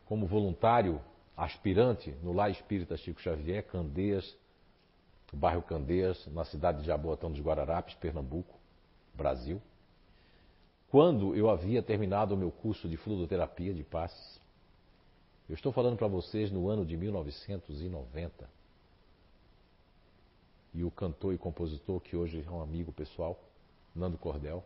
como 0.06 0.28
voluntário 0.28 1.02
aspirante 1.36 2.12
no 2.21 2.34
Lar 2.34 2.52
Espírita 2.52 2.95
Chico 2.97 3.19
Xavier, 3.19 3.63
Candeias, 3.63 4.38
no 5.32 5.39
bairro 5.39 5.62
Candeias, 5.62 6.26
na 6.28 6.44
cidade 6.44 6.82
de 6.82 6.88
Jaboatão 6.88 7.32
dos 7.32 7.39
Guararapes, 7.39 7.96
Pernambuco, 7.96 8.54
Brasil. 9.13 9.62
Quando 10.89 11.36
eu 11.36 11.50
havia 11.50 11.82
terminado 11.82 12.36
o 12.36 12.38
meu 12.38 12.52
curso 12.52 12.89
de 12.89 12.98
fluidoterapia 12.98 13.74
de 13.74 13.84
passes, 13.84 14.39
eu 15.48 15.56
estou 15.56 15.72
falando 15.72 15.98
para 15.98 16.08
vocês 16.08 16.52
no 16.52 16.67
ano 16.67 16.86
de 16.86 16.98
1990. 16.98 18.50
E 20.74 20.84
o 20.84 20.91
cantor 20.91 21.34
e 21.34 21.38
compositor, 21.38 22.00
que 22.02 22.15
hoje 22.15 22.44
é 22.46 22.52
um 22.52 22.62
amigo 22.62 22.91
pessoal, 22.91 23.39
Nando 23.96 24.17
Cordel, 24.17 24.63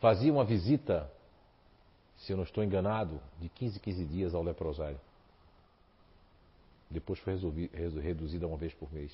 fazia 0.00 0.32
uma 0.32 0.44
visita, 0.44 1.10
se 2.16 2.32
eu 2.32 2.36
não 2.36 2.44
estou 2.44 2.64
enganado, 2.64 3.20
de 3.38 3.48
15 3.48 3.80
15 3.80 4.04
dias 4.06 4.34
ao 4.34 4.42
leprosário. 4.42 5.00
Depois 6.90 7.18
foi 7.20 7.34
reduzida 8.02 8.46
uma 8.46 8.56
vez 8.56 8.74
por 8.74 8.92
mês. 8.92 9.12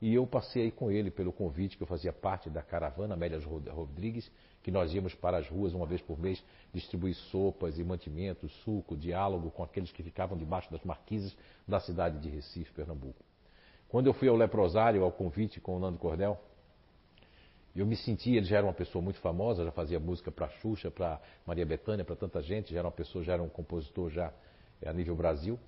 E 0.00 0.14
eu 0.14 0.26
passei 0.26 0.70
com 0.70 0.90
ele 0.90 1.10
pelo 1.10 1.32
convite 1.32 1.76
que 1.76 1.82
eu 1.82 1.86
fazia 1.86 2.12
parte 2.12 2.50
da 2.50 2.62
caravana 2.62 3.14
Amélia 3.14 3.40
Rodrigues, 3.40 4.30
que 4.62 4.70
nós 4.70 4.92
íamos 4.92 5.14
para 5.14 5.38
as 5.38 5.48
ruas 5.48 5.72
uma 5.72 5.86
vez 5.86 6.02
por 6.02 6.18
mês 6.18 6.42
distribuir 6.72 7.14
sopas 7.14 7.78
e 7.78 7.84
mantimentos, 7.84 8.52
suco, 8.62 8.96
diálogo 8.96 9.50
com 9.50 9.62
aqueles 9.62 9.90
que 9.92 10.02
ficavam 10.02 10.36
debaixo 10.36 10.70
das 10.70 10.82
marquises 10.82 11.36
da 11.66 11.80
cidade 11.80 12.18
de 12.18 12.28
Recife, 12.28 12.72
Pernambuco. 12.72 13.24
Quando 13.88 14.08
eu 14.08 14.12
fui 14.12 14.28
ao 14.28 14.36
leprosário, 14.36 15.02
ao 15.02 15.12
convite 15.12 15.60
com 15.60 15.76
o 15.76 15.78
Nando 15.78 15.98
Cordel, 15.98 16.38
eu 17.74 17.86
me 17.86 17.94
senti, 17.94 18.34
ele 18.34 18.46
já 18.46 18.56
era 18.56 18.66
uma 18.66 18.72
pessoa 18.72 19.02
muito 19.02 19.20
famosa, 19.20 19.64
já 19.64 19.70
fazia 19.70 20.00
música 20.00 20.30
para 20.30 20.48
Xuxa, 20.48 20.90
para 20.90 21.20
Maria 21.46 21.64
Bethânia, 21.64 22.04
para 22.04 22.16
tanta 22.16 22.42
gente, 22.42 22.72
já 22.72 22.78
era 22.80 22.88
uma 22.88 22.92
pessoa, 22.92 23.22
já 23.22 23.34
era 23.34 23.42
um 23.42 23.48
compositor 23.48 24.10
já 24.10 24.32
a 24.84 24.92
nível 24.92 25.14
Brasil. 25.14 25.58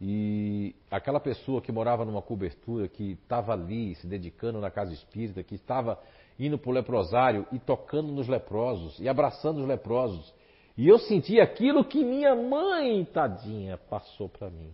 E 0.00 0.74
aquela 0.90 1.20
pessoa 1.20 1.60
que 1.60 1.70
morava 1.70 2.04
numa 2.04 2.22
cobertura, 2.22 2.88
que 2.88 3.12
estava 3.12 3.52
ali 3.52 3.94
se 3.96 4.06
dedicando 4.06 4.58
na 4.58 4.70
casa 4.70 4.94
espírita, 4.94 5.42
que 5.42 5.56
estava 5.56 6.00
indo 6.38 6.56
para 6.56 6.70
o 6.70 6.72
leprosário 6.72 7.46
e 7.52 7.58
tocando 7.58 8.10
nos 8.10 8.26
leprosos 8.26 8.98
e 8.98 9.08
abraçando 9.08 9.60
os 9.60 9.68
leprosos. 9.68 10.32
E 10.76 10.88
eu 10.88 10.98
senti 10.98 11.38
aquilo 11.38 11.84
que 11.84 12.02
minha 12.02 12.34
mãe, 12.34 13.04
tadinha, 13.04 13.76
passou 13.76 14.28
para 14.28 14.48
mim. 14.48 14.72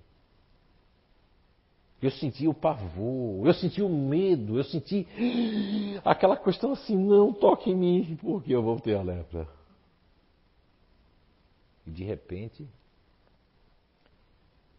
Eu 2.01 2.11
senti 2.13 2.47
o 2.47 2.55
pavor, 2.55 3.47
eu 3.47 3.55
senti 3.55 3.83
o 3.83 3.89
medo, 3.89 4.59
eu 4.59 4.65
senti 4.65 5.09
aquela 6.05 6.37
questão 6.37 6.73
assim: 6.73 6.97
não 6.97 7.33
toque 7.33 7.71
em 7.71 7.75
mim, 7.75 8.19
porque 8.21 8.55
eu 8.55 8.63
vou 8.63 8.79
ter 8.79 8.97
a 8.97 9.03
lepra. 9.03 9.49
E 11.87 11.91
de 11.91 12.05
repente, 12.05 12.69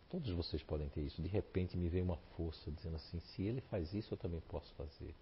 Todos 0.09 0.29
vocês 0.31 0.63
podem 0.63 0.87
ter 0.89 1.01
isso. 1.01 1.21
De 1.21 1.27
repente 1.27 1.77
me 1.77 1.89
veio 1.89 2.05
uma 2.05 2.17
força 2.35 2.71
dizendo 2.71 2.95
assim: 2.95 3.19
se 3.19 3.43
ele 3.43 3.61
faz 3.61 3.93
isso, 3.93 4.13
eu 4.13 4.17
também 4.17 4.41
posso 4.47 4.73
fazer. 4.75 5.13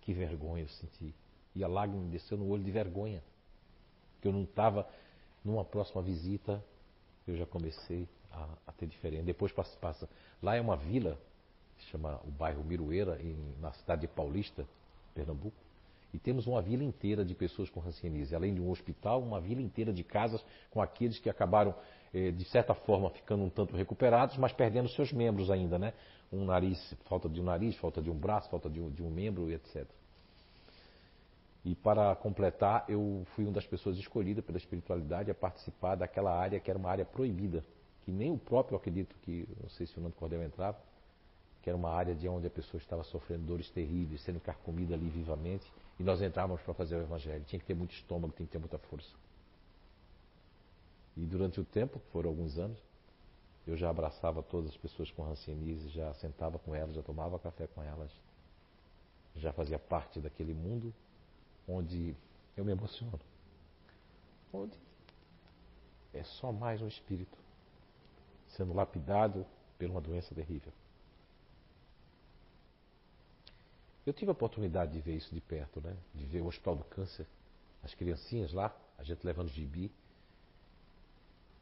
Que 0.00 0.12
vergonha 0.12 0.62
eu 0.62 0.68
senti. 0.68 1.14
E 1.54 1.64
a 1.64 1.68
lágrima 1.68 2.04
desceu 2.08 2.36
no 2.36 2.48
olho 2.48 2.62
de 2.62 2.70
vergonha. 2.70 3.22
Que 4.20 4.28
eu 4.28 4.32
não 4.32 4.44
estava 4.44 4.88
numa 5.44 5.64
próxima 5.64 6.00
visita, 6.00 6.64
eu 7.26 7.36
já 7.36 7.46
comecei 7.46 8.08
a, 8.30 8.48
a, 8.66 8.72
ter 8.72 8.86
diferença. 8.86 9.24
Depois 9.24 9.52
passa, 9.52 9.76
passa. 9.78 10.08
Lá 10.42 10.54
é 10.56 10.60
uma 10.60 10.76
vila, 10.76 11.18
chama 11.90 12.20
o 12.24 12.30
bairro 12.30 12.64
Miroeira, 12.64 13.20
em, 13.20 13.36
na 13.60 13.72
cidade 13.72 14.02
de 14.02 14.08
Paulista, 14.08 14.66
Pernambuco. 15.14 15.56
E 16.12 16.18
temos 16.18 16.46
uma 16.46 16.62
vila 16.62 16.84
inteira 16.84 17.24
de 17.24 17.34
pessoas 17.34 17.68
com 17.68 17.80
rancianise. 17.80 18.34
Além 18.34 18.54
de 18.54 18.60
um 18.60 18.70
hospital, 18.70 19.20
uma 19.20 19.40
vila 19.40 19.60
inteira 19.60 19.92
de 19.92 20.04
casas 20.04 20.44
com 20.70 20.80
aqueles 20.80 21.18
que 21.18 21.28
acabaram 21.28 21.74
de 22.14 22.44
certa 22.44 22.74
forma 22.74 23.10
ficando 23.10 23.42
um 23.42 23.50
tanto 23.50 23.74
recuperados, 23.76 24.36
mas 24.36 24.52
perdendo 24.52 24.88
seus 24.90 25.12
membros 25.12 25.50
ainda, 25.50 25.78
né? 25.78 25.92
Um 26.32 26.44
nariz, 26.44 26.78
falta 27.06 27.28
de 27.28 27.40
um 27.40 27.44
nariz, 27.44 27.76
falta 27.76 28.00
de 28.00 28.08
um 28.08 28.14
braço, 28.14 28.48
falta 28.48 28.70
de 28.70 28.80
um, 28.80 28.88
de 28.88 29.02
um 29.02 29.10
membro, 29.10 29.50
etc. 29.50 29.84
E 31.64 31.74
para 31.74 32.14
completar, 32.16 32.84
eu 32.88 33.26
fui 33.34 33.44
uma 33.44 33.52
das 33.52 33.66
pessoas 33.66 33.96
escolhidas 33.96 34.44
pela 34.44 34.58
espiritualidade 34.58 35.30
a 35.30 35.34
participar 35.34 35.96
daquela 35.96 36.32
área 36.32 36.60
que 36.60 36.70
era 36.70 36.78
uma 36.78 36.90
área 36.90 37.04
proibida, 37.04 37.64
que 38.04 38.12
nem 38.12 38.30
o 38.30 38.38
próprio 38.38 38.76
acredito 38.76 39.16
que, 39.22 39.48
não 39.60 39.70
sei 39.70 39.86
se 39.86 39.98
o 39.98 40.00
Nando 40.00 40.14
Cordel 40.14 40.42
entrava, 40.42 40.78
que 41.62 41.70
era 41.70 41.76
uma 41.76 41.90
área 41.90 42.14
de 42.14 42.28
onde 42.28 42.46
a 42.46 42.50
pessoa 42.50 42.78
estava 42.78 43.02
sofrendo 43.04 43.46
dores 43.46 43.70
terríveis, 43.70 44.22
sendo 44.22 44.38
carcomida 44.38 44.94
ali 44.94 45.08
vivamente, 45.08 45.64
e 45.98 46.02
nós 46.02 46.20
entrávamos 46.20 46.60
para 46.62 46.74
fazer 46.74 46.96
o 46.96 47.00
evangelho. 47.00 47.42
Tinha 47.46 47.58
que 47.58 47.64
ter 47.64 47.74
muito 47.74 47.94
estômago, 47.94 48.34
tinha 48.36 48.46
que 48.46 48.52
ter 48.52 48.58
muita 48.58 48.78
força. 48.78 49.08
E 51.16 51.24
durante 51.24 51.60
o 51.60 51.64
tempo, 51.64 52.00
foram 52.12 52.30
alguns 52.30 52.58
anos, 52.58 52.78
eu 53.66 53.76
já 53.76 53.88
abraçava 53.88 54.42
todas 54.42 54.70
as 54.70 54.76
pessoas 54.76 55.10
com 55.10 55.22
rancianise, 55.22 55.88
já 55.88 56.12
sentava 56.14 56.58
com 56.58 56.74
elas, 56.74 56.94
já 56.94 57.02
tomava 57.02 57.38
café 57.38 57.66
com 57.66 57.82
elas, 57.82 58.10
já 59.36 59.52
fazia 59.52 59.78
parte 59.78 60.20
daquele 60.20 60.52
mundo 60.52 60.92
onde 61.66 62.14
eu 62.56 62.64
me 62.64 62.72
emociono. 62.72 63.20
Onde 64.52 64.76
é 66.12 66.22
só 66.22 66.52
mais 66.52 66.80
um 66.80 66.86
espírito 66.86 67.36
sendo 68.48 68.72
lapidado 68.72 69.44
por 69.78 69.90
uma 69.90 70.00
doença 70.00 70.34
terrível. 70.34 70.72
Eu 74.06 74.12
tive 74.12 74.30
a 74.30 74.32
oportunidade 74.32 74.92
de 74.92 75.00
ver 75.00 75.16
isso 75.16 75.34
de 75.34 75.40
perto, 75.40 75.80
né? 75.80 75.96
De 76.14 76.24
ver 76.26 76.42
o 76.42 76.46
Hospital 76.46 76.76
do 76.76 76.84
Câncer, 76.84 77.26
as 77.82 77.94
criancinhas 77.94 78.52
lá, 78.52 78.74
a 78.98 79.02
gente 79.02 79.24
levando 79.24 79.48
gibi, 79.48 79.90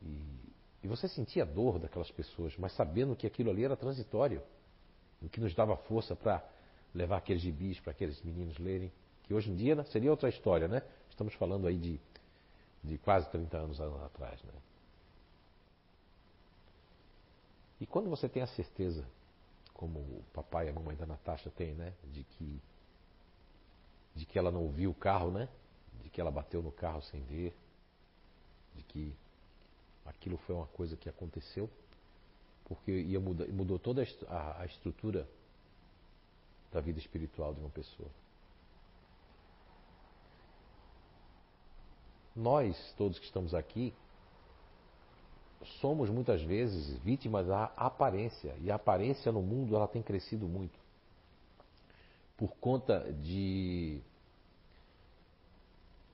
e, 0.02 0.84
e 0.84 0.88
você 0.88 1.08
sentia 1.08 1.44
a 1.44 1.46
dor 1.46 1.78
daquelas 1.78 2.10
pessoas, 2.10 2.54
mas 2.56 2.72
sabendo 2.74 3.14
que 3.16 3.26
aquilo 3.26 3.50
ali 3.50 3.64
era 3.64 3.76
transitório, 3.76 4.42
o 5.20 5.28
que 5.28 5.40
nos 5.40 5.54
dava 5.54 5.76
força 5.76 6.16
para 6.16 6.44
levar 6.94 7.18
aqueles 7.18 7.42
gibis 7.42 7.78
para 7.80 7.92
aqueles 7.92 8.20
meninos 8.22 8.58
lerem, 8.58 8.92
que 9.22 9.32
hoje 9.32 9.50
em 9.50 9.56
dia 9.56 9.74
né, 9.74 9.84
seria 9.84 10.10
outra 10.10 10.28
história, 10.28 10.66
né? 10.66 10.82
Estamos 11.08 11.34
falando 11.34 11.66
aí 11.66 11.78
de, 11.78 12.00
de 12.82 12.98
quase 12.98 13.30
30 13.30 13.56
anos 13.56 13.80
atrás, 13.80 14.42
né? 14.42 14.52
E 17.80 17.86
quando 17.86 18.10
você 18.10 18.28
tem 18.28 18.42
a 18.42 18.46
certeza, 18.46 19.04
como 19.74 19.98
o 19.98 20.24
papai 20.32 20.66
e 20.66 20.70
a 20.70 20.72
mamãe 20.72 20.96
da 20.96 21.06
Natasha 21.06 21.50
têm, 21.50 21.74
né? 21.74 21.92
De 22.12 22.24
que, 22.24 22.60
de 24.14 24.26
que 24.26 24.38
ela 24.38 24.50
não 24.50 24.68
viu 24.68 24.90
o 24.90 24.94
carro, 24.94 25.30
né? 25.30 25.48
De 26.02 26.10
que 26.10 26.20
ela 26.20 26.30
bateu 26.30 26.62
no 26.62 26.70
carro 26.72 27.02
sem 27.02 27.22
ver, 27.22 27.54
de 28.74 28.82
que 28.84 29.14
aquilo 30.04 30.36
foi 30.38 30.54
uma 30.54 30.66
coisa 30.66 30.96
que 30.96 31.08
aconteceu, 31.08 31.68
porque 32.64 32.90
ia 32.90 33.20
mudar, 33.20 33.46
mudou 33.48 33.78
toda 33.78 34.02
a, 34.28 34.64
estrutura 34.64 35.28
da 36.70 36.80
vida 36.80 36.98
espiritual 36.98 37.52
de 37.54 37.60
uma 37.60 37.70
pessoa. 37.70 38.08
Nós, 42.34 42.94
todos 42.96 43.18
que 43.18 43.26
estamos 43.26 43.54
aqui, 43.54 43.94
somos 45.80 46.08
muitas 46.08 46.42
vezes 46.42 46.98
vítimas 47.00 47.46
da 47.46 47.64
aparência. 47.76 48.56
E 48.60 48.70
a 48.70 48.76
aparência 48.76 49.30
no 49.30 49.42
mundo 49.42 49.76
ela 49.76 49.86
tem 49.86 50.02
crescido 50.02 50.48
muito. 50.48 50.78
Por 52.36 52.56
conta 52.56 53.12
de 53.12 54.00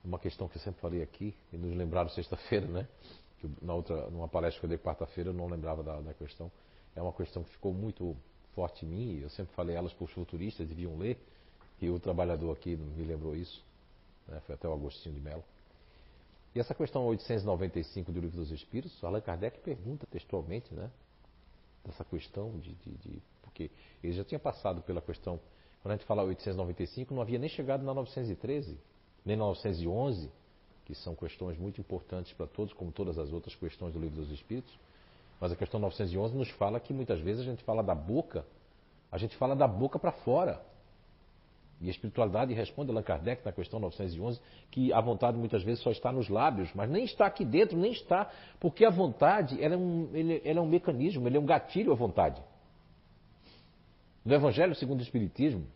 uma 0.03 0.19
questão 0.19 0.47
que 0.47 0.57
eu 0.57 0.61
sempre 0.61 0.81
falei 0.81 1.01
aqui, 1.01 1.33
e 1.51 1.57
nos 1.57 1.75
lembraram 1.75 2.09
sexta-feira, 2.09 2.67
né? 2.67 2.87
Que 3.39 3.49
na 3.61 3.73
outra, 3.73 4.09
numa 4.09 4.27
palestra 4.27 4.59
que 4.59 4.65
eu 4.65 4.69
dei 4.69 4.77
quarta-feira, 4.77 5.29
eu 5.29 5.33
não 5.33 5.47
lembrava 5.47 5.83
da, 5.83 5.99
da 5.99 6.13
questão. 6.13 6.51
É 6.95 7.01
uma 7.01 7.13
questão 7.13 7.43
que 7.43 7.51
ficou 7.51 7.73
muito 7.73 8.15
forte 8.53 8.85
em 8.85 8.89
mim, 8.89 9.19
eu 9.21 9.29
sempre 9.29 9.53
falei 9.55 9.75
elas 9.75 9.93
para 9.93 10.05
os 10.05 10.11
futuristas, 10.11 10.67
deviam 10.67 10.97
ler, 10.97 11.17
e 11.81 11.89
o 11.89 11.99
trabalhador 11.99 12.51
aqui 12.51 12.75
me 12.75 13.03
lembrou 13.03 13.35
isso, 13.35 13.63
né? 14.27 14.41
foi 14.45 14.55
até 14.55 14.67
o 14.67 14.73
Agostinho 14.73 15.15
de 15.15 15.21
Mello. 15.21 15.43
E 16.53 16.59
essa 16.59 16.73
questão 16.73 17.05
895 17.05 18.11
do 18.11 18.19
Livro 18.19 18.37
dos 18.37 18.51
Espíritos, 18.51 19.03
Allan 19.03 19.21
Kardec 19.21 19.59
pergunta 19.59 20.07
textualmente, 20.07 20.73
né? 20.73 20.89
Dessa 21.85 22.03
questão 22.03 22.59
de, 22.59 22.73
de, 22.73 22.91
de, 22.97 23.21
Porque 23.43 23.69
ele 24.03 24.13
já 24.13 24.23
tinha 24.23 24.39
passado 24.39 24.81
pela 24.81 24.99
questão. 24.99 25.39
Quando 25.81 25.93
a 25.93 25.95
gente 25.95 26.05
fala 26.05 26.23
895, 26.23 27.13
não 27.13 27.21
havia 27.21 27.39
nem 27.39 27.49
chegado 27.49 27.83
na 27.83 27.93
913, 27.93 28.77
nem 29.23 29.37
na 29.37 29.45
911, 29.45 30.29
que 30.89 30.95
são 30.95 31.13
questões 31.13 31.55
muito 31.55 31.79
importantes 31.79 32.33
para 32.33 32.47
todos, 32.47 32.73
como 32.73 32.91
todas 32.91 33.19
as 33.19 33.31
outras 33.31 33.53
questões 33.53 33.93
do 33.93 33.99
Livro 33.99 34.15
dos 34.15 34.31
Espíritos. 34.31 34.73
Mas 35.39 35.51
a 35.51 35.55
questão 35.55 35.79
911 35.79 36.35
nos 36.35 36.49
fala 36.49 36.79
que 36.79 36.91
muitas 36.91 37.19
vezes 37.19 37.41
a 37.41 37.43
gente 37.43 37.63
fala 37.63 37.83
da 37.83 37.93
boca, 37.93 38.43
a 39.11 39.17
gente 39.19 39.37
fala 39.37 39.55
da 39.55 39.67
boca 39.67 39.99
para 39.99 40.11
fora. 40.11 40.59
E 41.79 41.87
a 41.87 41.91
espiritualidade 41.91 42.55
responde 42.55 42.89
Allan 42.89 43.03
Kardec 43.03 43.45
na 43.45 43.51
questão 43.51 43.79
911 43.79 44.41
que 44.71 44.91
a 44.91 44.99
vontade 44.99 45.37
muitas 45.37 45.61
vezes 45.61 45.83
só 45.83 45.91
está 45.91 46.11
nos 46.11 46.27
lábios, 46.27 46.71
mas 46.73 46.89
nem 46.89 47.05
está 47.05 47.27
aqui 47.27 47.45
dentro, 47.45 47.77
nem 47.77 47.91
está, 47.91 48.27
porque 48.59 48.83
a 48.83 48.89
vontade 48.89 49.63
ela 49.63 49.75
é, 49.75 49.77
um, 49.77 50.09
ela 50.43 50.59
é 50.59 50.61
um 50.61 50.67
mecanismo, 50.67 51.27
ele 51.27 51.37
é 51.37 51.39
um 51.39 51.45
gatilho 51.45 51.91
à 51.91 51.95
vontade. 51.95 52.41
No 54.25 54.33
Evangelho 54.33 54.73
segundo 54.73 55.01
o 55.01 55.03
Espiritismo, 55.03 55.67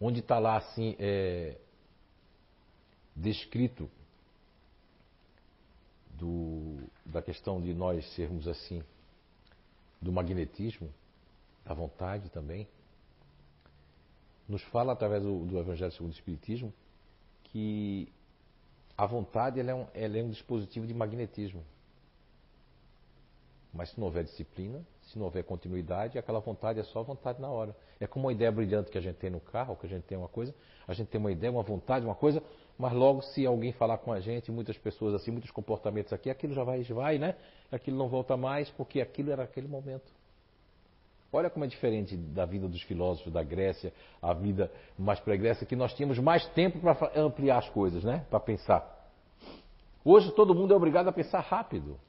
onde 0.00 0.18
está 0.18 0.40
lá 0.40 0.56
assim 0.56 0.96
é, 0.98 1.56
descrito 3.14 3.90
do, 6.12 6.78
da 7.04 7.22
questão 7.22 7.60
de 7.60 7.72
nós 7.74 8.04
sermos 8.14 8.46
assim, 8.46 8.82
do 10.00 10.12
magnetismo, 10.12 10.92
da 11.64 11.74
vontade 11.74 12.28
também, 12.30 12.68
nos 14.48 14.62
fala 14.64 14.92
através 14.92 15.22
do, 15.22 15.44
do 15.44 15.58
Evangelho 15.58 15.92
segundo 15.92 16.10
o 16.10 16.14
Espiritismo 16.14 16.72
que 17.44 18.12
a 18.96 19.06
vontade 19.06 19.58
ela 19.58 19.70
é, 19.70 19.74
um, 19.74 19.86
ela 19.94 20.18
é 20.18 20.22
um 20.22 20.28
dispositivo 20.28 20.86
de 20.86 20.92
magnetismo. 20.92 21.64
Mas 23.72 23.90
se 23.90 23.98
não 24.00 24.06
houver 24.06 24.24
disciplina, 24.24 24.84
se 25.04 25.18
não 25.18 25.24
houver 25.26 25.44
continuidade, 25.44 26.18
aquela 26.18 26.40
vontade 26.40 26.80
é 26.80 26.82
só 26.82 27.02
vontade 27.02 27.40
na 27.40 27.48
hora. 27.48 27.74
É 28.00 28.06
como 28.06 28.26
uma 28.26 28.32
ideia 28.32 28.50
brilhante 28.50 28.90
que 28.90 28.98
a 28.98 29.00
gente 29.00 29.16
tem 29.16 29.30
no 29.30 29.40
carro, 29.40 29.76
que 29.76 29.86
a 29.86 29.88
gente 29.88 30.04
tem 30.04 30.18
uma 30.18 30.28
coisa, 30.28 30.54
a 30.86 30.92
gente 30.92 31.08
tem 31.08 31.20
uma 31.20 31.30
ideia, 31.30 31.52
uma 31.52 31.62
vontade, 31.62 32.04
uma 32.04 32.14
coisa, 32.14 32.42
mas 32.80 32.94
logo 32.94 33.20
se 33.20 33.44
alguém 33.44 33.72
falar 33.72 33.98
com 33.98 34.10
a 34.10 34.20
gente, 34.20 34.50
muitas 34.50 34.78
pessoas 34.78 35.12
assim, 35.12 35.30
muitos 35.30 35.50
comportamentos 35.50 36.14
aqui, 36.14 36.30
aquilo 36.30 36.54
já 36.54 36.64
vai, 36.64 36.82
vai, 36.84 37.18
né? 37.18 37.34
Aquilo 37.70 37.98
não 37.98 38.08
volta 38.08 38.38
mais, 38.38 38.70
porque 38.70 39.02
aquilo 39.02 39.30
era 39.30 39.42
aquele 39.42 39.68
momento. 39.68 40.10
Olha 41.30 41.50
como 41.50 41.66
é 41.66 41.68
diferente 41.68 42.16
da 42.16 42.46
vida 42.46 42.66
dos 42.66 42.82
filósofos 42.82 43.30
da 43.30 43.42
Grécia, 43.42 43.92
a 44.22 44.32
vida 44.32 44.72
mais 44.98 45.20
pré-Grécia, 45.20 45.66
que 45.66 45.76
nós 45.76 45.92
tínhamos 45.92 46.18
mais 46.18 46.44
tempo 46.48 46.80
para 46.80 47.12
ampliar 47.20 47.58
as 47.58 47.68
coisas, 47.68 48.02
né? 48.02 48.24
Para 48.30 48.40
pensar. 48.40 49.10
Hoje 50.02 50.32
todo 50.32 50.54
mundo 50.54 50.72
é 50.72 50.76
obrigado 50.76 51.08
a 51.08 51.12
pensar 51.12 51.40
rápido. 51.40 52.00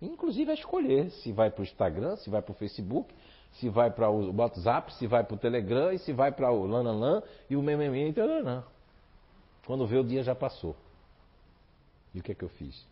Inclusive 0.00 0.52
a 0.52 0.54
escolher 0.54 1.10
se 1.10 1.32
vai 1.32 1.50
para 1.50 1.60
o 1.60 1.64
Instagram, 1.64 2.14
se 2.16 2.30
vai 2.30 2.40
para 2.40 2.52
o 2.52 2.54
Facebook, 2.54 3.12
se 3.54 3.68
vai 3.68 3.90
para 3.90 4.08
o 4.08 4.32
WhatsApp, 4.34 4.94
se 4.94 5.08
vai 5.08 5.24
para 5.24 5.34
o 5.34 5.38
Telegram 5.38 5.92
e 5.92 5.98
se 5.98 6.12
vai 6.12 6.30
para 6.30 6.52
o 6.52 6.64
Lananlan 6.66 7.20
e 7.50 7.56
o 7.56 7.62
Mememê 7.62 8.08
e 8.08 8.12
tal. 8.12 8.64
Quando 9.66 9.86
vê 9.86 9.96
o 9.96 10.04
dia 10.04 10.22
já 10.22 10.34
passou. 10.34 10.76
E 12.14 12.20
o 12.20 12.22
que 12.22 12.32
é 12.32 12.34
que 12.34 12.44
eu 12.44 12.48
fiz? 12.48 12.86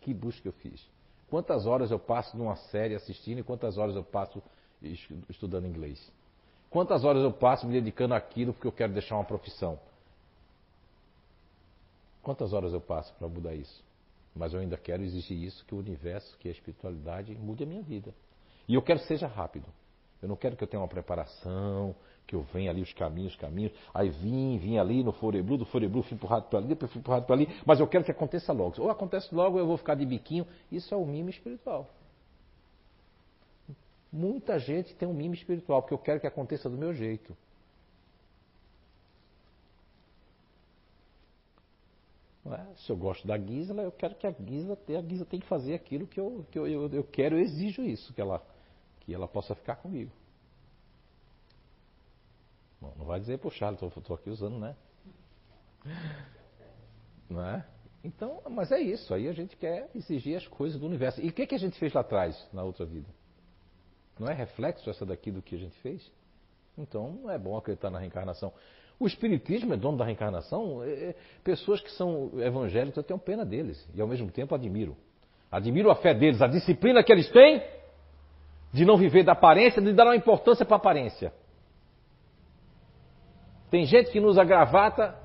Que 0.00 0.14
busca 0.14 0.48
eu 0.48 0.52
fiz? 0.52 0.86
Quantas 1.28 1.66
horas 1.66 1.90
eu 1.90 1.98
passo 1.98 2.36
numa 2.36 2.56
série 2.56 2.94
assistindo 2.94 3.38
e 3.38 3.42
quantas 3.42 3.76
horas 3.76 3.96
eu 3.96 4.04
passo 4.04 4.42
estudando 5.28 5.66
inglês? 5.66 6.12
Quantas 6.70 7.04
horas 7.04 7.22
eu 7.22 7.32
passo 7.32 7.66
me 7.66 7.72
dedicando 7.72 8.14
àquilo 8.14 8.52
porque 8.52 8.66
eu 8.66 8.72
quero 8.72 8.92
deixar 8.92 9.16
uma 9.16 9.24
profissão? 9.24 9.78
Quantas 12.22 12.52
horas 12.52 12.72
eu 12.72 12.80
passo 12.80 13.12
para 13.14 13.28
mudar 13.28 13.54
isso? 13.54 13.82
Mas 14.34 14.52
eu 14.52 14.60
ainda 14.60 14.76
quero 14.76 15.02
exigir 15.02 15.40
isso, 15.40 15.64
que 15.66 15.74
o 15.74 15.78
universo, 15.78 16.36
que 16.38 16.48
a 16.48 16.50
espiritualidade 16.50 17.34
mude 17.34 17.62
a 17.62 17.66
minha 17.66 17.82
vida. 17.82 18.14
E 18.66 18.74
eu 18.74 18.82
quero 18.82 19.00
que 19.00 19.06
seja 19.06 19.26
rápido. 19.26 19.66
Eu 20.24 20.28
não 20.28 20.36
quero 20.36 20.56
que 20.56 20.64
eu 20.64 20.68
tenha 20.68 20.80
uma 20.80 20.88
preparação, 20.88 21.94
que 22.26 22.34
eu 22.34 22.40
venha 22.44 22.70
ali 22.70 22.80
os 22.80 22.94
caminhos, 22.94 23.32
os 23.34 23.38
caminhos, 23.38 23.72
aí 23.92 24.08
vim, 24.08 24.56
vim 24.56 24.78
ali 24.78 25.04
no 25.04 25.12
Foreblu, 25.12 25.58
do 25.58 25.66
Foreblu 25.66 26.02
fui 26.02 26.14
empurrado 26.14 26.46
para 26.46 26.60
ali, 26.60 26.68
depois 26.68 26.90
fui 26.90 26.98
empurrado 27.00 27.26
para 27.26 27.36
ali, 27.36 27.46
mas 27.66 27.78
eu 27.78 27.86
quero 27.86 28.02
que 28.02 28.10
aconteça 28.10 28.50
logo. 28.50 28.80
Ou 28.80 28.90
acontece 28.90 29.34
logo, 29.34 29.58
eu 29.58 29.66
vou 29.66 29.76
ficar 29.76 29.94
de 29.94 30.06
biquinho. 30.06 30.46
Isso 30.72 30.94
é 30.94 30.96
o 30.96 31.04
mimo 31.04 31.28
espiritual. 31.28 31.90
Muita 34.10 34.58
gente 34.58 34.94
tem 34.94 35.06
um 35.06 35.12
mimo 35.12 35.34
espiritual, 35.34 35.82
porque 35.82 35.92
eu 35.92 35.98
quero 35.98 36.20
que 36.20 36.26
aconteça 36.26 36.70
do 36.70 36.78
meu 36.78 36.94
jeito. 36.94 37.36
É? 42.46 42.64
Se 42.76 42.90
eu 42.90 42.96
gosto 42.96 43.26
da 43.26 43.36
Gisela, 43.36 43.82
eu 43.82 43.92
quero 43.92 44.14
que 44.14 44.26
a 44.26 44.30
Gisela, 44.30 44.78
a 44.88 45.24
tem 45.26 45.40
que 45.40 45.46
fazer 45.46 45.74
aquilo 45.74 46.06
que 46.06 46.18
eu, 46.18 46.46
que 46.50 46.58
eu, 46.58 46.66
eu, 46.66 46.88
eu 46.88 47.04
quero, 47.04 47.36
eu 47.36 47.40
exijo 47.40 47.82
isso, 47.82 48.10
que 48.14 48.22
ela, 48.22 48.42
que 49.04 49.14
ela 49.14 49.28
possa 49.28 49.54
ficar 49.54 49.76
comigo. 49.76 50.10
Bom, 52.80 52.92
não 52.98 53.06
vai 53.06 53.20
dizer, 53.20 53.38
puxar, 53.38 53.72
estou 53.72 54.16
aqui 54.16 54.30
usando, 54.30 54.58
né? 54.58 54.76
Não 57.28 57.42
é? 57.42 57.64
Então, 58.04 58.42
mas 58.50 58.70
é 58.70 58.78
isso, 58.78 59.14
aí 59.14 59.26
a 59.26 59.32
gente 59.32 59.56
quer 59.56 59.90
exigir 59.94 60.36
as 60.36 60.46
coisas 60.46 60.78
do 60.78 60.86
universo. 60.86 61.22
E 61.22 61.28
o 61.28 61.32
que, 61.32 61.46
que 61.46 61.54
a 61.54 61.58
gente 61.58 61.78
fez 61.78 61.92
lá 61.94 62.02
atrás, 62.02 62.36
na 62.52 62.62
outra 62.62 62.84
vida? 62.84 63.08
Não 64.18 64.28
é 64.28 64.34
reflexo 64.34 64.88
essa 64.90 65.06
daqui 65.06 65.30
do 65.30 65.40
que 65.40 65.54
a 65.54 65.58
gente 65.58 65.74
fez? 65.78 66.12
Então, 66.76 67.12
não 67.22 67.30
é 67.30 67.38
bom 67.38 67.56
acreditar 67.56 67.90
na 67.90 67.98
reencarnação. 67.98 68.52
O 68.98 69.06
Espiritismo 69.06 69.72
é 69.72 69.76
dono 69.76 69.96
da 69.96 70.04
reencarnação. 70.04 70.84
É, 70.84 70.90
é, 70.90 71.16
pessoas 71.42 71.80
que 71.80 71.90
são 71.92 72.30
evangélicas, 72.38 72.98
eu 72.98 73.02
tenho 73.02 73.18
pena 73.18 73.44
deles. 73.44 73.88
E 73.94 74.00
ao 74.00 74.06
mesmo 74.06 74.30
tempo 74.30 74.54
admiro. 74.54 74.96
Admiro 75.50 75.90
a 75.90 75.96
fé 75.96 76.12
deles, 76.12 76.42
a 76.42 76.46
disciplina 76.46 77.02
que 77.02 77.12
eles 77.12 77.30
têm 77.30 77.62
de 78.74 78.84
não 78.84 78.96
viver 78.96 79.22
da 79.22 79.32
aparência, 79.32 79.80
de 79.80 79.92
dar 79.92 80.04
uma 80.04 80.16
importância 80.16 80.66
para 80.66 80.74
a 80.74 80.78
aparência. 80.78 81.32
Tem 83.70 83.86
gente 83.86 84.10
que 84.10 84.18
não 84.18 84.28
usa 84.28 84.42
gravata. 84.42 85.16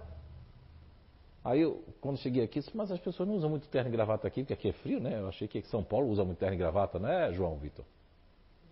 Aí, 1.43 1.62
eu, 1.62 1.83
quando 1.99 2.19
cheguei 2.19 2.43
aqui, 2.43 2.59
disse, 2.59 2.77
mas 2.77 2.91
as 2.91 2.99
pessoas 2.99 3.27
não 3.27 3.35
usam 3.35 3.49
muito 3.49 3.67
terno 3.67 3.89
e 3.89 3.91
gravata 3.91 4.27
aqui, 4.27 4.41
porque 4.41 4.53
aqui 4.53 4.69
é 4.69 4.73
frio, 4.73 4.99
né? 4.99 5.19
Eu 5.19 5.29
achei 5.29 5.47
que 5.47 5.63
São 5.63 5.83
Paulo 5.83 6.09
usa 6.09 6.23
muito 6.23 6.38
terno 6.38 6.53
e 6.53 6.57
gravata, 6.59 6.99
né, 6.99 7.33
João 7.33 7.57
Vitor? 7.57 7.83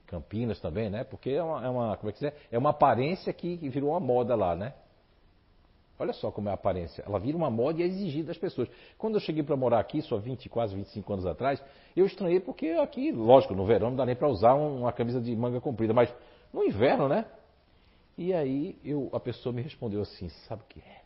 Campinas 0.05 0.59
também, 0.59 0.91
né? 0.91 1.03
Porque 1.03 1.31
é 1.31 1.41
uma, 1.41 1.65
é 1.65 1.69
uma 1.69 1.97
como 1.97 2.11
é 2.11 2.13
que 2.13 2.19
dizer? 2.19 2.35
É 2.51 2.57
uma 2.57 2.69
aparência 2.69 3.33
que 3.33 3.57
virou 3.69 3.89
uma 3.89 3.99
moda 3.99 4.35
lá, 4.35 4.55
né? 4.55 4.73
Olha 5.99 6.13
só 6.13 6.31
como 6.31 6.47
é 6.47 6.51
a 6.51 6.55
aparência. 6.55 7.03
Ela 7.05 7.19
vira 7.19 7.35
uma 7.35 7.49
moda 7.49 7.79
e 7.79 7.83
é 7.83 7.87
exigida 7.87 8.27
das 8.27 8.37
pessoas. 8.37 8.69
Quando 8.97 9.15
eu 9.15 9.19
cheguei 9.19 9.41
para 9.41 9.55
morar 9.55 9.79
aqui, 9.79 10.01
só 10.01 10.17
20, 10.17 10.47
quase 10.47 10.75
25 10.75 11.13
anos 11.13 11.25
atrás, 11.25 11.61
eu 11.95 12.05
estranhei 12.05 12.39
porque 12.39 12.69
aqui, 12.69 13.11
lógico, 13.11 13.55
no 13.55 13.65
verão 13.65 13.89
não 13.89 13.97
dá 13.97 14.05
nem 14.05 14.15
para 14.15 14.27
usar 14.27 14.53
uma 14.53 14.93
camisa 14.93 15.19
de 15.19 15.35
manga 15.35 15.59
comprida, 15.59 15.93
mas 15.93 16.13
no 16.53 16.63
inverno, 16.63 17.07
né? 17.09 17.25
E 18.15 18.33
aí 18.33 18.77
eu, 18.83 19.09
a 19.11 19.19
pessoa 19.19 19.53
me 19.53 19.61
respondeu 19.61 20.01
assim, 20.01 20.29
sabe 20.47 20.61
o 20.63 20.65
que 20.65 20.79
é? 20.79 21.01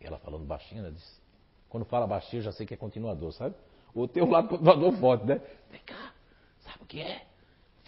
Ela 0.00 0.18
falando 0.18 0.44
baixinho, 0.44 0.80
ela 0.80 0.92
disse, 0.92 1.20
quando 1.68 1.84
fala 1.84 2.06
baixinho 2.06 2.40
eu 2.40 2.44
já 2.44 2.52
sei 2.52 2.66
que 2.66 2.72
é 2.72 2.76
continuador, 2.76 3.32
sabe? 3.32 3.54
O 3.94 4.08
teu 4.08 4.26
lado 4.26 4.48
continuador 4.50 4.92
forte, 4.92 5.26
né? 5.26 5.40
Vem 5.70 5.80
cá, 5.80 6.14
sabe 6.60 6.78
o 6.82 6.86
que 6.86 7.00
é? 7.00 7.26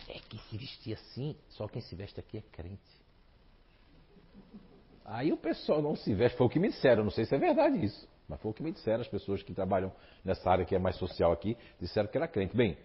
É 0.08 0.18
que 0.20 0.38
se 0.38 0.56
vestir 0.56 0.94
assim, 0.94 1.36
só 1.50 1.66
quem 1.68 1.80
se 1.82 1.94
veste 1.94 2.18
aqui 2.18 2.38
é 2.38 2.42
crente. 2.52 2.97
Aí 5.10 5.32
o 5.32 5.38
pessoal 5.38 5.80
não 5.80 5.96
se 5.96 6.12
veste, 6.12 6.36
foi 6.36 6.46
o 6.46 6.50
que 6.50 6.58
me 6.58 6.68
disseram, 6.68 7.02
não 7.02 7.10
sei 7.10 7.24
se 7.24 7.34
é 7.34 7.38
verdade 7.38 7.82
isso, 7.82 8.06
mas 8.28 8.38
foi 8.40 8.50
o 8.50 8.54
que 8.54 8.62
me 8.62 8.70
disseram 8.70 9.00
as 9.00 9.08
pessoas 9.08 9.42
que 9.42 9.54
trabalham 9.54 9.90
nessa 10.22 10.50
área 10.50 10.66
que 10.66 10.74
é 10.74 10.78
mais 10.78 10.96
social 10.96 11.32
aqui, 11.32 11.56
disseram 11.80 12.08
que 12.08 12.16
era 12.18 12.28
crente. 12.28 12.54
Bem, 12.54 12.76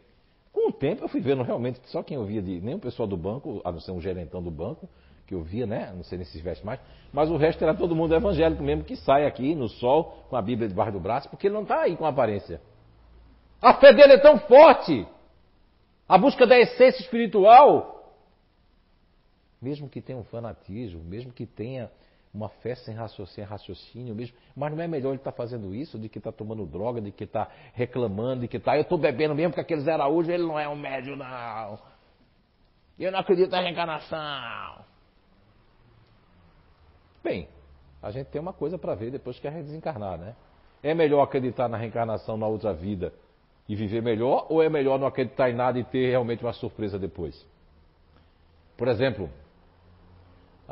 com 0.53 0.69
o 0.69 0.71
tempo 0.71 1.03
eu 1.03 1.09
fui 1.09 1.19
vendo 1.19 1.43
realmente 1.43 1.82
só 1.89 2.01
quem 2.01 2.15
eu 2.15 2.24
via 2.24 2.41
de, 2.41 2.61
nem 2.61 2.76
o 2.76 2.80
pessoal 2.80 3.07
do 3.07 3.17
banco, 3.17 3.61
a 3.65 3.71
não 3.74 3.80
ser 3.82 3.91
um 3.91 3.99
gerentão 3.99 4.41
do 4.41 4.49
banco, 4.49 4.88
que 5.28 5.36
eu 5.36 5.41
via, 5.41 5.65
né? 5.65 5.91
Não 5.93 6.03
sei 6.03 6.17
nem 6.17 6.26
se 6.26 6.41
veste 6.41 6.65
mais, 6.65 6.80
mas 7.11 7.30
o 7.30 7.36
resto 7.36 7.61
era 7.61 7.74
todo 7.74 7.93
mundo 7.93 8.15
evangélico 8.15 8.63
mesmo 8.63 8.86
que 8.86 8.95
sai 8.95 9.26
aqui 9.26 9.53
no 9.53 9.67
sol 9.67 10.26
com 10.30 10.38
a 10.38 10.41
Bíblia 10.41 10.69
debaixo 10.69 10.93
do 10.93 11.01
braço, 11.01 11.30
porque 11.30 11.47
ele 11.47 11.55
não 11.55 11.63
está 11.63 11.82
aí 11.82 11.97
com 11.97 12.05
aparência. 12.05 12.61
A 13.61 13.74
fé 13.74 13.93
dele 13.93 14.13
é 14.13 14.17
tão 14.17 14.39
forte, 14.39 15.05
a 16.07 16.17
busca 16.17 16.47
da 16.47 16.57
essência 16.57 17.01
espiritual, 17.01 18.15
mesmo 19.61 19.89
que 19.89 20.01
tenha 20.01 20.19
um 20.19 20.24
fanatismo, 20.24 21.03
mesmo 21.03 21.34
que 21.34 21.45
tenha 21.45 21.89
uma 22.34 22.49
fé 22.49 22.73
sem 22.75 22.95
raciocínio, 22.95 23.49
raciocínio 23.49 24.15
mesmo, 24.15 24.36
mas 24.55 24.73
não 24.73 24.81
é 24.81 24.88
melhor 24.88 25.09
ele 25.09 25.17
estar 25.17 25.31
tá 25.31 25.38
fazendo 25.38 25.73
isso 25.75 25.99
de 25.99 26.09
que 26.09 26.17
está 26.17 26.31
tomando 26.31 26.65
droga, 26.65 26.99
de 26.99 27.11
que 27.11 27.25
está 27.25 27.47
reclamando, 27.73 28.41
de 28.41 28.47
que 28.47 28.57
está, 28.57 28.75
eu 28.75 28.81
estou 28.81 28.97
bebendo 28.97 29.36
mesmo 29.36 29.51
porque 29.51 29.61
aquele 29.61 29.81
Zé 29.81 29.93
Araújo, 29.93 30.31
ele 30.31 30.43
não 30.43 30.59
é 30.59 30.67
um 30.67 30.75
médio 30.75 31.15
não. 31.15 31.79
Eu 32.97 33.11
não 33.11 33.19
acredito 33.19 33.51
na 33.51 33.61
reencarnação. 33.61 34.84
Bem, 37.23 37.47
a 38.01 38.09
gente 38.09 38.27
tem 38.27 38.41
uma 38.41 38.53
coisa 38.53 38.77
para 38.77 38.95
ver 38.95 39.11
depois 39.11 39.39
que 39.39 39.49
gente 39.49 39.65
desencarnar, 39.65 40.17
né? 40.17 40.36
É 40.81 40.93
melhor 40.93 41.21
acreditar 41.21 41.69
na 41.69 41.77
reencarnação 41.77 42.36
na 42.36 42.47
outra 42.47 42.73
vida 42.73 43.13
e 43.69 43.75
viver 43.75 44.01
melhor, 44.01 44.47
ou 44.49 44.61
é 44.61 44.69
melhor 44.69 44.99
não 44.99 45.07
acreditar 45.07 45.49
em 45.49 45.55
nada 45.55 45.79
e 45.79 45.84
ter 45.84 46.09
realmente 46.09 46.43
uma 46.43 46.51
surpresa 46.51 46.99
depois? 46.99 47.45
Por 48.75 48.88
exemplo, 48.88 49.29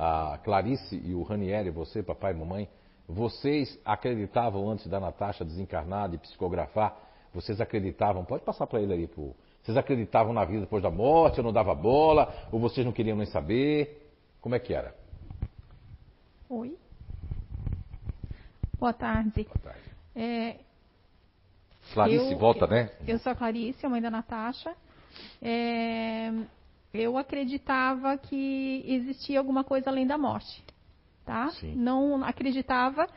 a 0.04 0.40
Clarice 0.40 1.00
e 1.06 1.14
o 1.14 1.22
Ranieri, 1.22 1.70
você, 1.70 2.02
papai 2.02 2.34
e 2.34 2.36
mamãe, 2.36 2.68
vocês 3.08 3.80
acreditavam 3.86 4.68
antes 4.68 4.88
da 4.88 5.00
Natasha 5.00 5.46
desencarnar, 5.46 6.10
de 6.10 6.18
psicografar, 6.18 6.98
vocês 7.32 7.62
acreditavam, 7.62 8.26
pode 8.26 8.44
passar 8.44 8.66
para 8.66 8.82
ele 8.82 8.94
ali, 8.94 9.08
pô. 9.08 9.36
Vocês 9.62 9.78
acreditavam 9.78 10.34
na 10.34 10.44
vida 10.44 10.62
depois 10.62 10.82
da 10.82 10.90
morte, 10.90 11.40
ou 11.40 11.44
não 11.44 11.54
dava 11.54 11.76
bola, 11.76 12.34
ou 12.52 12.60
vocês 12.60 12.84
não 12.84 12.92
queriam 12.92 13.16
nem 13.16 13.28
saber? 13.28 14.12
Como 14.42 14.56
é 14.56 14.60
que 14.60 14.74
era? 14.74 14.96
Oi. 16.50 16.76
Boa 18.80 18.94
tarde. 18.94 19.44
Boa 19.44 19.60
tarde. 19.64 19.92
É, 20.16 20.56
Clarice, 21.94 22.32
eu, 22.32 22.40
volta, 22.40 22.66
né? 22.66 22.90
Eu 23.08 23.20
sou 23.20 23.34
a 23.34 23.36
Clarice, 23.36 23.86
a 23.86 23.90
mãe 23.90 24.02
da 24.02 24.10
Natasha. 24.10 24.76
É, 25.40 26.32
eu 26.94 27.18
acreditava 27.18 28.18
que 28.18 28.84
existia 28.86 29.40
alguma 29.40 29.64
coisa 29.64 29.90
além 29.90 30.06
da 30.06 30.18
morte, 30.18 30.64
tá? 31.26 31.50
Sim. 31.52 31.76
Não 31.76 32.24
acreditava 32.24 33.08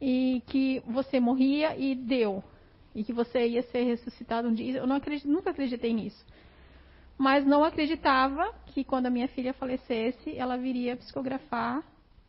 e 0.00 0.42
que 0.46 0.82
você 0.86 1.20
morria 1.20 1.76
e 1.76 1.94
deu 1.94 2.42
e 2.94 3.02
que 3.02 3.12
você 3.12 3.46
ia 3.46 3.62
ser 3.64 3.82
ressuscitado 3.82 4.48
um 4.48 4.54
dia. 4.54 4.78
Eu 4.78 4.86
não 4.86 4.96
acredito, 4.96 5.28
nunca 5.28 5.50
acreditei 5.50 5.92
nisso. 5.92 6.24
Mas 7.18 7.44
não 7.44 7.64
acreditava 7.64 8.52
que 8.66 8.84
quando 8.84 9.06
a 9.06 9.10
minha 9.10 9.28
filha 9.28 9.52
falecesse, 9.52 10.36
ela 10.36 10.56
viria 10.56 10.96
psicografar 10.96 11.82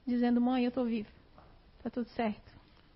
dizendo: 0.06 0.42
"Mãe, 0.42 0.64
eu 0.64 0.70
estou 0.70 0.86
viva. 0.86 1.10
Tá 1.82 1.90
tudo 1.90 2.08
certo". 2.10 2.54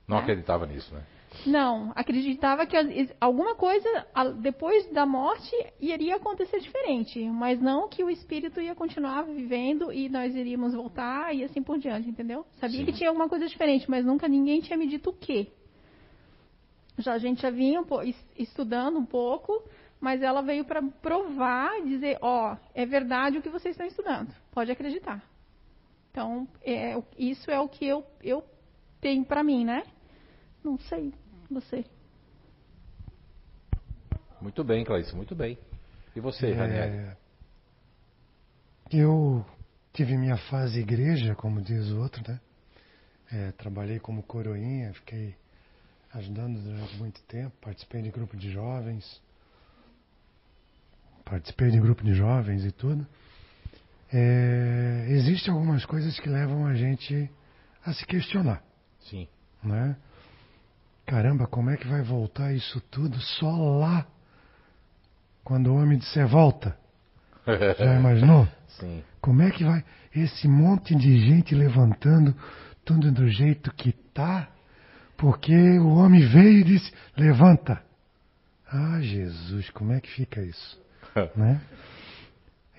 Não 0.08 0.18
né? 0.18 0.24
acreditava 0.24 0.66
nisso, 0.66 0.94
né? 0.94 1.04
Não, 1.46 1.92
acreditava 1.96 2.66
que 2.66 2.76
alguma 3.20 3.56
coisa 3.56 3.88
depois 4.42 4.92
da 4.92 5.06
morte 5.06 5.56
iria 5.80 6.16
acontecer 6.16 6.60
diferente, 6.60 7.24
mas 7.30 7.62
não 7.62 7.88
que 7.88 8.04
o 8.04 8.10
espírito 8.10 8.60
ia 8.60 8.76
continuar 8.76 9.24
vivendo 9.24 9.92
e 9.92 10.10
nós 10.10 10.36
iríamos 10.36 10.74
voltar 10.74 11.34
e 11.34 11.44
assim 11.44 11.62
por 11.62 11.78
diante, 11.78 12.10
entendeu? 12.10 12.46
Sabia 12.60 12.80
Sim. 12.80 12.86
que 12.86 12.94
tinha 12.94 13.10
alguma 13.10 13.30
coisa 13.30 13.48
diferente, 13.48 13.90
mas 13.90 14.06
nunca 14.06 14.28
ninguém 14.28 14.60
tinha 14.60 14.78
me 14.78 14.88
dito 14.88 15.12
o 15.12 15.14
quê. 15.14 15.48
Já 16.98 17.14
a 17.14 17.20
gente 17.20 17.42
já 17.42 17.50
vinha 17.50 17.84
estudando 18.38 19.00
um 19.00 19.06
pouco, 19.06 19.64
mas 20.02 20.22
ela 20.22 20.42
veio 20.42 20.66
para 20.66 20.82
provar 20.82 21.80
e 21.80 21.90
dizer, 21.90 22.18
ó, 22.22 22.58
é 22.74 22.86
verdade 22.86 23.38
o 23.38 23.42
que 23.42 23.50
vocês 23.50 23.74
estão 23.74 23.88
estudando, 23.88 24.34
pode 24.52 24.72
acreditar. 24.72 25.24
Então, 26.12 26.48
é, 26.64 27.02
isso 27.18 27.50
é 27.50 27.60
o 27.60 27.70
que 27.70 27.86
eu, 27.86 28.04
eu 28.22 28.44
tenho 29.00 29.24
para 29.24 29.44
mim, 29.44 29.64
né? 29.64 29.84
Não 30.64 30.78
sei, 30.78 31.14
você. 31.50 31.86
Muito 34.42 34.64
bem, 34.64 34.84
Clarice, 34.86 35.16
muito 35.16 35.36
bem. 35.36 35.58
E 36.16 36.20
você, 36.20 36.52
Ranieri? 36.54 36.98
É, 36.98 37.18
eu 38.92 39.46
tive 39.94 40.18
minha 40.18 40.38
fase 40.38 40.80
igreja, 40.80 41.36
como 41.36 41.62
diz 41.62 41.90
o 41.92 42.00
outro, 42.00 42.24
né? 42.28 42.40
É, 43.32 43.52
trabalhei 43.52 44.00
como 44.00 44.24
coroinha, 44.24 44.94
fiquei 44.94 45.36
ajudando 46.14 46.60
durante 46.62 46.98
muito 46.98 47.22
tempo, 47.24 47.56
participei 47.62 48.02
de 48.02 48.10
grupo 48.10 48.36
de 48.36 48.52
jovens, 48.52 49.22
participei 51.24 51.70
de 51.70 51.80
grupo 51.80 52.04
de 52.04 52.14
jovens 52.14 52.66
e 52.66 52.72
tudo. 52.72 53.06
É, 54.12 55.06
Existem 55.10 55.54
algumas 55.54 55.86
coisas 55.86 56.20
que 56.20 56.28
levam 56.28 56.66
a 56.66 56.74
gente 56.74 57.30
a 57.86 57.94
se 57.94 58.06
questionar, 58.06 58.64
Sim. 59.02 59.28
né? 59.64 59.96
Caramba, 61.10 61.48
como 61.48 61.72
é 61.72 61.76
que 61.76 61.88
vai 61.88 62.04
voltar 62.04 62.54
isso 62.54 62.80
tudo 62.82 63.20
só 63.20 63.50
lá? 63.80 64.06
Quando 65.44 65.72
o 65.72 65.76
homem 65.76 65.98
disser 65.98 66.28
volta. 66.28 66.78
Já 67.80 67.96
imaginou? 67.96 68.48
Sim. 68.68 69.04
Como 69.20 69.42
é 69.42 69.50
que 69.50 69.64
vai 69.64 69.84
esse 70.16 70.48
monte 70.48 70.94
de 70.94 71.20
gente 71.28 71.56
levantando 71.56 72.36
tudo 72.86 73.12
do 73.12 73.28
jeito 73.28 73.74
que 73.74 73.92
tá? 74.14 74.50
Porque 75.18 75.80
o 75.80 75.96
homem 75.96 76.28
veio 76.28 76.60
e 76.60 76.64
disse: 76.64 76.94
levanta. 77.18 77.82
Ah, 78.72 79.02
Jesus, 79.02 79.68
como 79.72 79.92
é 79.92 80.00
que 80.00 80.12
fica 80.12 80.40
isso? 80.44 80.80
né? 81.36 81.60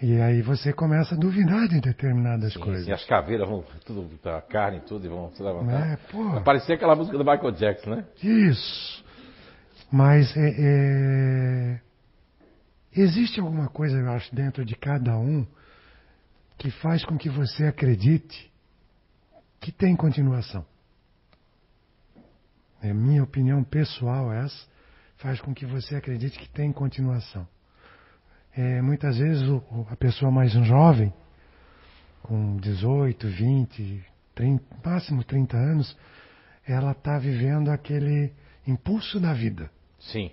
E 0.03 0.19
aí 0.19 0.41
você 0.41 0.73
começa 0.73 1.15
a 1.15 1.19
duvidar 1.19 1.69
de 1.69 1.79
determinadas 1.79 2.55
Sim, 2.55 2.61
coisas. 2.61 2.87
sim, 2.87 2.93
as 2.93 3.05
caveiras 3.05 3.47
vão 3.47 3.63
tudo, 3.85 4.09
a 4.31 4.41
carne, 4.41 4.81
tudo, 4.81 5.05
e 5.05 5.09
vão 5.09 5.31
se 5.33 5.43
levantar. 5.43 5.93
É, 5.93 5.97
pô. 6.11 6.41
Parecia 6.41 6.75
aquela 6.75 6.97
música 6.97 7.19
do 7.19 7.25
Michael 7.25 7.51
Jackson, 7.53 7.91
né? 7.91 8.05
Isso. 8.23 9.05
Mas 9.93 10.35
é, 10.37 10.55
é, 10.59 11.81
existe 12.97 13.41
alguma 13.41 13.69
coisa, 13.69 13.99
eu 13.99 14.11
acho, 14.11 14.35
dentro 14.35 14.65
de 14.65 14.75
cada 14.75 15.19
um 15.19 15.47
que 16.57 16.71
faz 16.71 17.05
com 17.05 17.19
que 17.19 17.29
você 17.29 17.67
acredite 17.67 18.51
que 19.61 19.71
tem 19.71 19.95
continuação. 19.95 20.65
É 22.83 22.95
minha 22.95 23.23
opinião 23.23 23.63
pessoal 23.63 24.33
essa, 24.33 24.67
faz 25.17 25.41
com 25.43 25.53
que 25.53 25.67
você 25.67 25.97
acredite 25.97 26.39
que 26.39 26.49
tem 26.49 26.73
continuação. 26.73 27.47
É, 28.57 28.83
muitas 28.83 29.19
vezes 29.19 29.43
o- 29.49 29.87
a 29.91 29.97
pessoa 29.97 30.31
mais 30.31 30.53
jovem, 30.53 31.13
com 32.23 32.57
18, 32.57 33.29
20, 33.29 34.05
30, 34.35 34.65
máximo 34.85 35.25
30 35.25 35.57
anos, 35.57 35.97
ela 36.67 36.93
está 36.93 37.19
vivendo 37.19 37.71
aquele 37.71 38.33
impulso 38.67 39.19
da 39.19 39.33
vida. 39.33 39.71
Sim. 39.99 40.31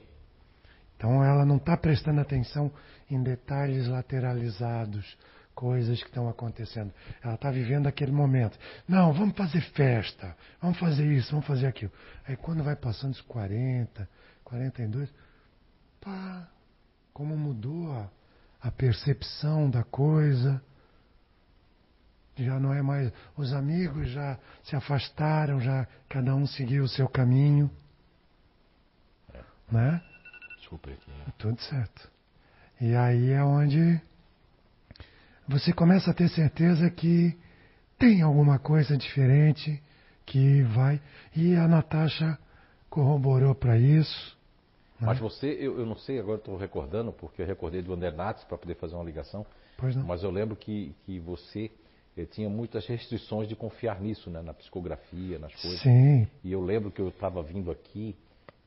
Então 0.95 1.23
ela 1.23 1.45
não 1.45 1.57
está 1.57 1.77
prestando 1.77 2.19
atenção 2.19 2.71
em 3.09 3.21
detalhes 3.21 3.87
lateralizados, 3.87 5.17
coisas 5.53 5.99
que 6.01 6.07
estão 6.09 6.27
acontecendo. 6.29 6.93
Ela 7.23 7.35
está 7.35 7.49
vivendo 7.49 7.87
aquele 7.87 8.11
momento. 8.11 8.57
Não, 8.87 9.13
vamos 9.13 9.35
fazer 9.35 9.61
festa, 9.61 10.35
vamos 10.61 10.77
fazer 10.77 11.05
isso, 11.05 11.31
vamos 11.31 11.47
fazer 11.47 11.67
aquilo. 11.67 11.91
Aí 12.27 12.35
quando 12.35 12.63
vai 12.63 12.75
passando 12.75 13.13
os 13.13 13.21
40, 13.21 14.07
42, 14.43 15.09
pá, 16.01 16.47
como 17.17 17.35
mudou 17.35 17.91
a, 17.93 18.11
a 18.61 18.69
percepção 18.69 19.71
da 19.71 19.83
coisa. 19.83 20.61
Já 22.35 22.59
não 22.59 22.71
é 22.71 22.83
mais. 22.83 23.11
Os 23.35 23.53
amigos 23.53 24.11
já 24.11 24.37
se 24.63 24.75
afastaram, 24.75 25.59
já 25.59 25.87
cada 26.07 26.35
um 26.35 26.45
seguiu 26.45 26.83
o 26.83 26.87
seu 26.87 27.09
caminho. 27.09 27.71
Né? 29.71 29.99
Desculpa 30.59 30.91
aqui. 30.91 31.11
Tudo 31.39 31.59
certo. 31.59 32.07
E 32.79 32.95
aí 32.95 33.31
é 33.31 33.43
onde 33.43 33.99
você 35.47 35.73
começa 35.73 36.11
a 36.11 36.13
ter 36.13 36.29
certeza 36.29 36.87
que 36.91 37.35
tem 37.97 38.21
alguma 38.21 38.59
coisa 38.59 38.95
diferente 38.95 39.81
que 40.23 40.61
vai. 40.61 41.01
E 41.35 41.55
a 41.55 41.67
Natasha 41.67 42.37
corroborou 42.91 43.55
para 43.55 43.75
isso. 43.75 44.36
Mas 44.99 45.19
você, 45.19 45.47
eu, 45.47 45.79
eu 45.79 45.85
não 45.85 45.95
sei, 45.95 46.19
agora 46.19 46.37
estou 46.39 46.57
recordando, 46.57 47.11
porque 47.11 47.41
eu 47.41 47.45
recordei 47.45 47.81
do 47.81 47.93
André 47.93 48.11
Nates 48.11 48.43
para 48.45 48.57
poder 48.57 48.75
fazer 48.75 48.95
uma 48.95 49.03
ligação, 49.03 49.45
Pois 49.77 49.95
não. 49.95 50.03
mas 50.03 50.23
eu 50.23 50.31
lembro 50.31 50.55
que, 50.55 50.95
que 51.05 51.19
você 51.19 51.69
eh, 52.17 52.25
tinha 52.25 52.49
muitas 52.49 52.85
restrições 52.87 53.47
de 53.47 53.55
confiar 53.55 54.01
nisso, 54.01 54.29
né? 54.29 54.41
Na 54.41 54.53
psicografia, 54.53 55.37
nas 55.37 55.53
coisas. 55.61 55.81
Sim, 55.81 56.27
E 56.43 56.51
eu 56.51 56.61
lembro 56.63 56.89
que 56.89 56.99
eu 57.01 57.09
estava 57.09 57.43
vindo 57.43 57.69
aqui 57.69 58.15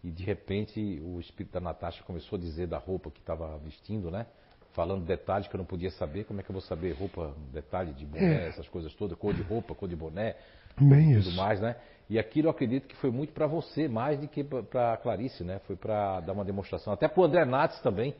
e 0.05 0.11
de 0.11 0.23
repente 0.23 1.03
o 1.05 1.19
espírito 1.21 1.53
da 1.53 1.61
Natasha 1.61 2.03
começou 2.05 2.37
a 2.39 2.41
dizer 2.41 2.67
da 2.69 2.79
roupa 2.79 3.11
que 3.11 3.19
estava 3.21 3.59
vestindo, 3.59 4.11
né? 4.11 4.27
Falando 4.73 5.05
detalhes 5.05 5.49
que 5.49 5.55
eu 5.57 5.59
não 5.59 5.65
podia 5.65 5.91
saber. 5.91 6.25
Como 6.25 6.39
é 6.41 6.45
que 6.45 6.51
eu 6.51 6.53
vou 6.55 6.63
saber 6.63 6.93
roupa, 6.93 7.35
detalhe 7.53 7.93
de 7.93 8.07
boné, 8.07 8.45
É. 8.45 8.49
essas 8.51 8.69
coisas 8.69 8.95
todas, 8.95 9.19
cor 9.19 9.35
de 9.35 9.43
roupa, 9.43 9.75
cor 9.75 9.89
de 9.89 9.97
boné, 9.97 10.37
bem 10.85 11.15
tudo 11.15 11.29
isso. 11.29 11.37
mais, 11.37 11.61
né? 11.61 11.77
E 12.09 12.19
aquilo 12.19 12.49
eu 12.49 12.51
acredito 12.51 12.89
que 12.89 12.97
foi 12.97 13.11
muito 13.11 13.33
para 13.33 13.47
você, 13.47 13.87
mais 13.87 14.19
do 14.19 14.27
que 14.27 14.43
para 14.43 14.97
Clarice, 14.97 15.45
né? 15.45 15.61
Foi 15.67 15.77
para 15.77 16.21
dar 16.21 16.33
uma 16.33 16.45
demonstração. 16.45 16.93
Até 16.93 17.07
para 17.07 17.21
o 17.21 17.25
André 17.25 17.45
Nates 17.45 17.81
também, 17.81 18.15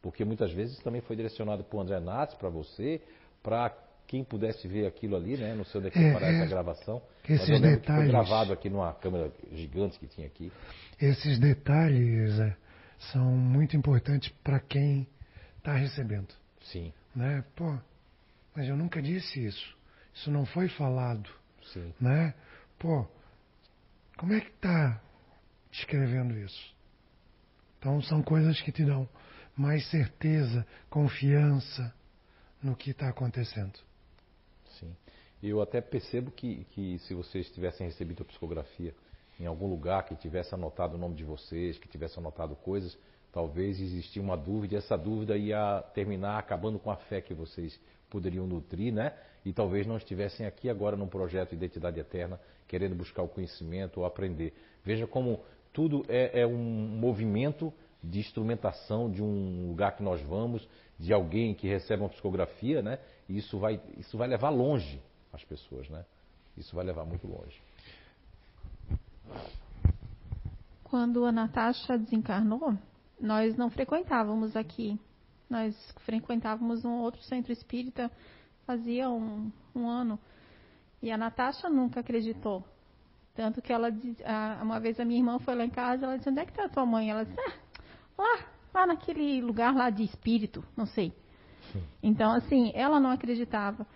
porque 0.00 0.24
muitas 0.24 0.52
vezes 0.52 0.78
também 0.82 1.00
foi 1.00 1.16
direcionado 1.16 1.64
para 1.64 1.76
o 1.76 1.80
André 1.80 1.98
Nates, 1.98 2.34
para 2.36 2.48
você, 2.48 3.00
para 3.42 3.72
quem 4.06 4.22
pudesse 4.22 4.68
ver 4.68 4.86
aquilo 4.86 5.16
ali, 5.16 5.36
né? 5.36 5.54
Não 5.54 5.64
sei 5.64 5.80
onde 5.80 5.88
é 5.88 5.90
que 5.90 5.98
É, 5.98 6.10
aparece 6.10 6.38
é. 6.40 6.42
a 6.42 6.46
gravação. 6.46 7.02
Esses 7.28 7.46
que 7.46 7.52
foi 7.52 7.60
detalhes. 7.60 8.08
gravado 8.10 8.52
aqui 8.52 8.68
numa 8.70 8.92
câmera 8.94 9.32
gigante 9.52 9.98
que 9.98 10.06
tinha 10.06 10.26
aqui. 10.26 10.52
Esses 11.00 11.38
detalhes 11.40 12.38
é, 12.38 12.54
são 13.12 13.24
muito 13.24 13.76
importantes 13.76 14.28
para 14.44 14.60
quem 14.60 15.06
está 15.58 15.72
recebendo. 15.74 16.28
Sim, 16.60 16.92
Né? 17.14 17.42
Pô, 17.56 17.76
mas 18.54 18.68
eu 18.68 18.76
nunca 18.76 19.00
disse 19.02 19.44
isso. 19.44 19.76
Isso 20.14 20.30
não 20.30 20.44
foi 20.44 20.68
falado. 20.68 21.28
Sim. 21.66 21.94
né? 22.00 22.34
Pô, 22.78 23.06
como 24.16 24.32
é 24.32 24.40
que 24.40 24.50
tá 24.52 25.00
escrevendo 25.70 26.36
isso? 26.38 26.74
Então 27.78 28.00
são 28.02 28.22
coisas 28.22 28.60
que 28.60 28.70
te 28.70 28.84
dão 28.84 29.08
mais 29.56 29.88
certeza, 29.90 30.66
confiança 30.88 31.92
no 32.62 32.76
que 32.76 32.90
está 32.90 33.08
acontecendo. 33.08 33.78
Sim. 34.78 34.94
Eu 35.42 35.60
até 35.60 35.80
percebo 35.80 36.30
que, 36.30 36.64
que 36.70 36.98
se 37.00 37.14
vocês 37.14 37.50
tivessem 37.50 37.86
recebido 37.86 38.22
a 38.22 38.26
psicografia 38.26 38.94
em 39.40 39.46
algum 39.46 39.66
lugar, 39.68 40.04
que 40.04 40.14
tivesse 40.14 40.54
anotado 40.54 40.94
o 40.94 40.98
nome 40.98 41.16
de 41.16 41.24
vocês, 41.24 41.78
que 41.78 41.88
tivesse 41.88 42.18
anotado 42.18 42.54
coisas, 42.54 42.96
talvez 43.32 43.80
existia 43.80 44.22
uma 44.22 44.36
dúvida, 44.36 44.74
e 44.74 44.78
essa 44.78 44.96
dúvida 44.96 45.36
ia 45.36 45.82
terminar 45.94 46.38
acabando 46.38 46.78
com 46.78 46.90
a 46.90 46.96
fé 46.96 47.20
que 47.20 47.34
vocês 47.34 47.80
poderiam 48.12 48.46
nutrir, 48.46 48.92
né? 48.92 49.14
E 49.42 49.52
talvez 49.52 49.86
não 49.86 49.96
estivessem 49.96 50.44
aqui 50.44 50.68
agora 50.68 50.96
num 50.96 51.08
projeto 51.08 51.50
de 51.50 51.56
Identidade 51.56 51.98
Eterna, 51.98 52.38
querendo 52.68 52.94
buscar 52.94 53.22
o 53.22 53.28
conhecimento 53.28 54.00
ou 54.00 54.06
aprender. 54.06 54.52
Veja 54.84 55.06
como 55.06 55.40
tudo 55.72 56.04
é, 56.08 56.42
é 56.42 56.46
um 56.46 56.54
movimento 56.54 57.72
de 58.04 58.18
instrumentação 58.18 59.10
de 59.10 59.22
um 59.22 59.68
lugar 59.68 59.96
que 59.96 60.02
nós 60.02 60.20
vamos, 60.20 60.68
de 60.98 61.12
alguém 61.12 61.54
que 61.54 61.66
recebe 61.66 62.02
uma 62.02 62.10
psicografia, 62.10 62.82
né? 62.82 62.98
E 63.28 63.38
isso 63.38 63.58
vai, 63.58 63.80
isso 63.96 64.18
vai 64.18 64.28
levar 64.28 64.50
longe 64.50 65.00
as 65.32 65.42
pessoas, 65.44 65.88
né? 65.88 66.04
Isso 66.56 66.76
vai 66.76 66.84
levar 66.84 67.06
muito 67.06 67.26
longe. 67.26 67.58
Quando 70.84 71.24
a 71.24 71.32
Natasha 71.32 71.96
desencarnou, 71.96 72.76
nós 73.18 73.56
não 73.56 73.70
frequentávamos 73.70 74.54
aqui. 74.54 75.00
Nós 75.52 75.76
frequentávamos 76.06 76.82
um 76.82 77.00
outro 77.00 77.22
centro 77.24 77.52
espírita 77.52 78.10
fazia 78.66 79.10
um, 79.10 79.52
um 79.74 79.86
ano. 79.86 80.18
E 81.02 81.12
a 81.12 81.18
Natasha 81.18 81.68
nunca 81.68 82.00
acreditou. 82.00 82.64
Tanto 83.34 83.60
que 83.60 83.70
ela 83.70 83.90
uma 84.62 84.80
vez 84.80 84.98
a 84.98 85.04
minha 85.04 85.20
irmã 85.20 85.38
foi 85.40 85.54
lá 85.54 85.62
em 85.62 85.68
casa, 85.68 86.06
ela 86.06 86.16
disse, 86.16 86.30
onde 86.30 86.40
é 86.40 86.46
que 86.46 86.52
está 86.52 86.64
a 86.64 86.68
tua 86.70 86.86
mãe? 86.86 87.10
Ela 87.10 87.26
disse, 87.26 87.38
ah, 87.38 87.52
lá, 88.16 88.46
lá 88.72 88.86
naquele 88.86 89.42
lugar 89.42 89.74
lá 89.74 89.90
de 89.90 90.04
espírito, 90.04 90.64
não 90.74 90.86
sei. 90.86 91.12
Então, 92.02 92.32
assim, 92.32 92.72
ela 92.74 92.98
não 92.98 93.10
acreditava. 93.10 93.86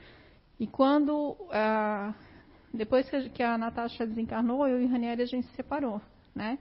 E 0.61 0.67
quando, 0.67 1.39
ah, 1.51 2.13
depois 2.73 3.09
que 3.33 3.43
a 3.43 3.57
Natasha 3.57 4.07
desencarnou, 4.07 4.69
eu 4.69 4.83
e 4.83 4.85
o 4.85 4.89
Ranieri 4.91 5.23
a 5.23 5.27
gente 5.27 5.47
se 5.47 5.57
separou, 5.57 6.03
né? 6.35 6.59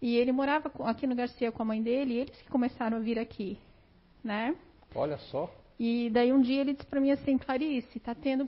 E 0.00 0.14
ele 0.14 0.30
morava 0.30 0.70
aqui 0.84 1.04
no 1.04 1.16
Garcia 1.16 1.50
com 1.50 1.62
a 1.64 1.66
mãe 1.66 1.82
dele, 1.82 2.14
e 2.14 2.18
eles 2.18 2.42
que 2.42 2.48
começaram 2.48 2.98
a 2.98 3.00
vir 3.00 3.18
aqui, 3.18 3.58
né? 4.26 4.56
Olha 4.94 5.16
só. 5.16 5.50
E 5.78 6.10
daí 6.10 6.32
um 6.32 6.40
dia 6.40 6.60
ele 6.60 6.72
disse 6.72 6.86
para 6.86 7.00
mim 7.00 7.12
assim, 7.12 7.38
Clarice, 7.38 8.00
tá 8.00 8.14
tendo 8.14 8.46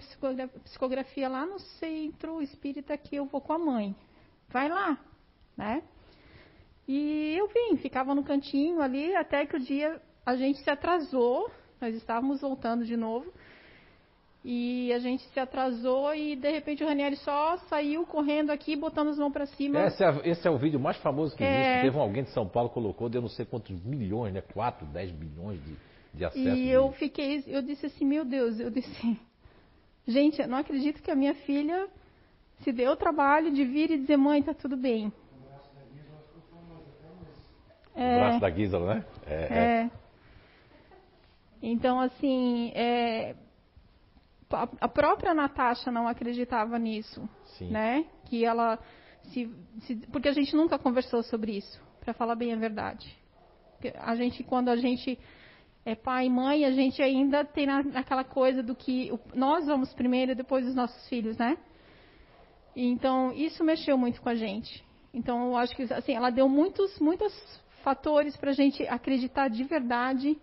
psicografia 0.65 1.29
lá 1.29 1.47
no 1.47 1.59
centro 1.59 2.43
espírita 2.43 2.97
que 2.97 3.17
eu 3.17 3.27
vou 3.27 3.41
com 3.41 3.53
a 3.53 3.59
mãe. 3.59 3.95
Vai 4.49 4.69
lá, 4.69 4.99
né? 5.57 5.83
E 6.87 7.37
eu 7.39 7.49
vim, 7.49 7.77
ficava 7.77 8.15
no 8.15 8.25
cantinho 8.25 8.81
ali, 8.81 9.15
até 9.15 9.47
que 9.47 9.57
o 9.57 9.61
dia 9.61 10.01
a 10.25 10.35
gente 10.37 10.59
se 10.61 10.71
atrasou, 10.71 11.51
nós 11.81 11.95
estávamos 11.95 12.41
voltando 12.41 12.85
de 12.85 12.97
novo. 12.97 13.33
E 14.51 14.91
a 14.95 14.99
gente 14.99 15.23
se 15.25 15.39
atrasou 15.39 16.15
e 16.15 16.35
de 16.35 16.51
repente 16.51 16.83
o 16.83 16.87
Ranieri 16.87 17.17
só 17.17 17.59
saiu 17.69 18.07
correndo 18.07 18.49
aqui, 18.49 18.77
botando 18.77 19.09
as 19.09 19.19
mãos 19.19 19.31
para 19.31 19.45
cima. 19.45 19.85
Esse 19.85 20.03
é, 20.03 20.21
esse 20.25 20.49
é, 20.49 20.51
o 20.51 20.57
vídeo 20.57 20.81
mais 20.81 20.97
famoso 20.97 21.37
que 21.37 21.45
é... 21.45 21.51
existe. 21.51 21.83
Teve 21.83 21.99
alguém 21.99 22.23
de 22.23 22.31
São 22.31 22.49
Paulo 22.49 22.71
colocou, 22.71 23.11
deu 23.11 23.21
não 23.21 23.29
sei 23.29 23.45
quantos 23.45 23.79
milhões, 23.85 24.33
né? 24.33 24.41
4, 24.41 24.87
10 24.87 25.11
bilhões 25.11 25.63
de, 25.63 25.77
de 26.15 26.25
acessos. 26.25 26.59
E 26.59 26.67
eu 26.67 26.91
fiquei, 26.93 27.45
eu 27.47 27.61
disse 27.61 27.85
assim, 27.85 28.07
meu 28.07 28.25
Deus, 28.25 28.59
eu 28.59 28.71
disse, 28.71 29.21
gente, 30.09 30.41
eu 30.41 30.49
não 30.49 30.57
acredito 30.57 31.03
que 31.03 31.11
a 31.11 31.15
minha 31.15 31.35
filha 31.35 31.87
se 32.61 32.73
deu 32.73 32.93
o 32.93 32.97
trabalho 32.97 33.53
de 33.53 33.67
vir 33.67 33.91
e 33.91 33.99
dizer, 33.99 34.17
mãe, 34.17 34.43
tá 34.43 34.55
tudo 34.55 34.79
bem. 34.79 35.13
É, 37.95 38.17
o 38.17 38.19
braço 38.21 38.41
da 38.41 38.51
Gisela, 38.51 38.95
né? 38.95 39.05
É. 39.27 39.35
é. 39.35 39.91
Então, 41.61 42.01
assim, 42.01 42.73
é, 42.75 43.35
a 44.51 44.89
própria 44.89 45.35
Natasha 45.35 45.91
não 45.91 46.09
acreditava 46.09 46.79
nisso, 46.79 47.29
Sim. 47.59 47.71
né? 47.71 48.07
Que 48.25 48.45
ela 48.45 48.79
se, 49.25 49.51
se, 49.81 49.97
porque 50.11 50.29
a 50.29 50.33
gente 50.33 50.57
nunca 50.57 50.79
conversou 50.79 51.23
sobre 51.23 51.57
isso, 51.57 51.81
para 52.01 52.15
falar 52.15 52.35
bem 52.35 52.53
a 52.53 52.57
verdade. 52.57 53.15
A 53.99 54.17
gente 54.17 54.43
quando 54.43 54.71
a 54.71 54.77
gente 54.77 55.19
é 55.85 55.95
pai 55.95 56.27
e 56.27 56.31
mãe, 56.31 56.65
a 56.65 56.71
gente 56.71 57.03
ainda 57.03 57.45
tem 57.45 57.67
na, 57.67 57.81
aquela 57.95 58.25
coisa 58.25 58.63
do 58.63 58.75
que 58.75 59.13
nós 59.35 59.67
vamos 59.67 59.93
primeiro 59.95 60.33
e 60.33 60.35
depois 60.35 60.67
os 60.67 60.75
nossos 60.75 61.09
filhos, 61.09 61.37
né? 61.37 61.57
Então 62.75 63.33
isso 63.33 63.63
mexeu 63.63 63.99
muito 63.99 64.21
com 64.21 64.29
a 64.31 64.35
gente. 64.35 64.85
Então 65.13 65.49
eu 65.49 65.57
acho 65.57 65.77
que 65.77 65.83
assim 65.93 66.15
ela 66.15 66.31
deu 66.31 66.49
muitos 66.49 66.99
muitos 66.99 67.35
fatores 67.83 68.37
para 68.37 68.51
a 68.51 68.55
gente 68.55 68.83
acreditar 68.89 69.49
de 69.49 69.63
verdade 69.65 70.39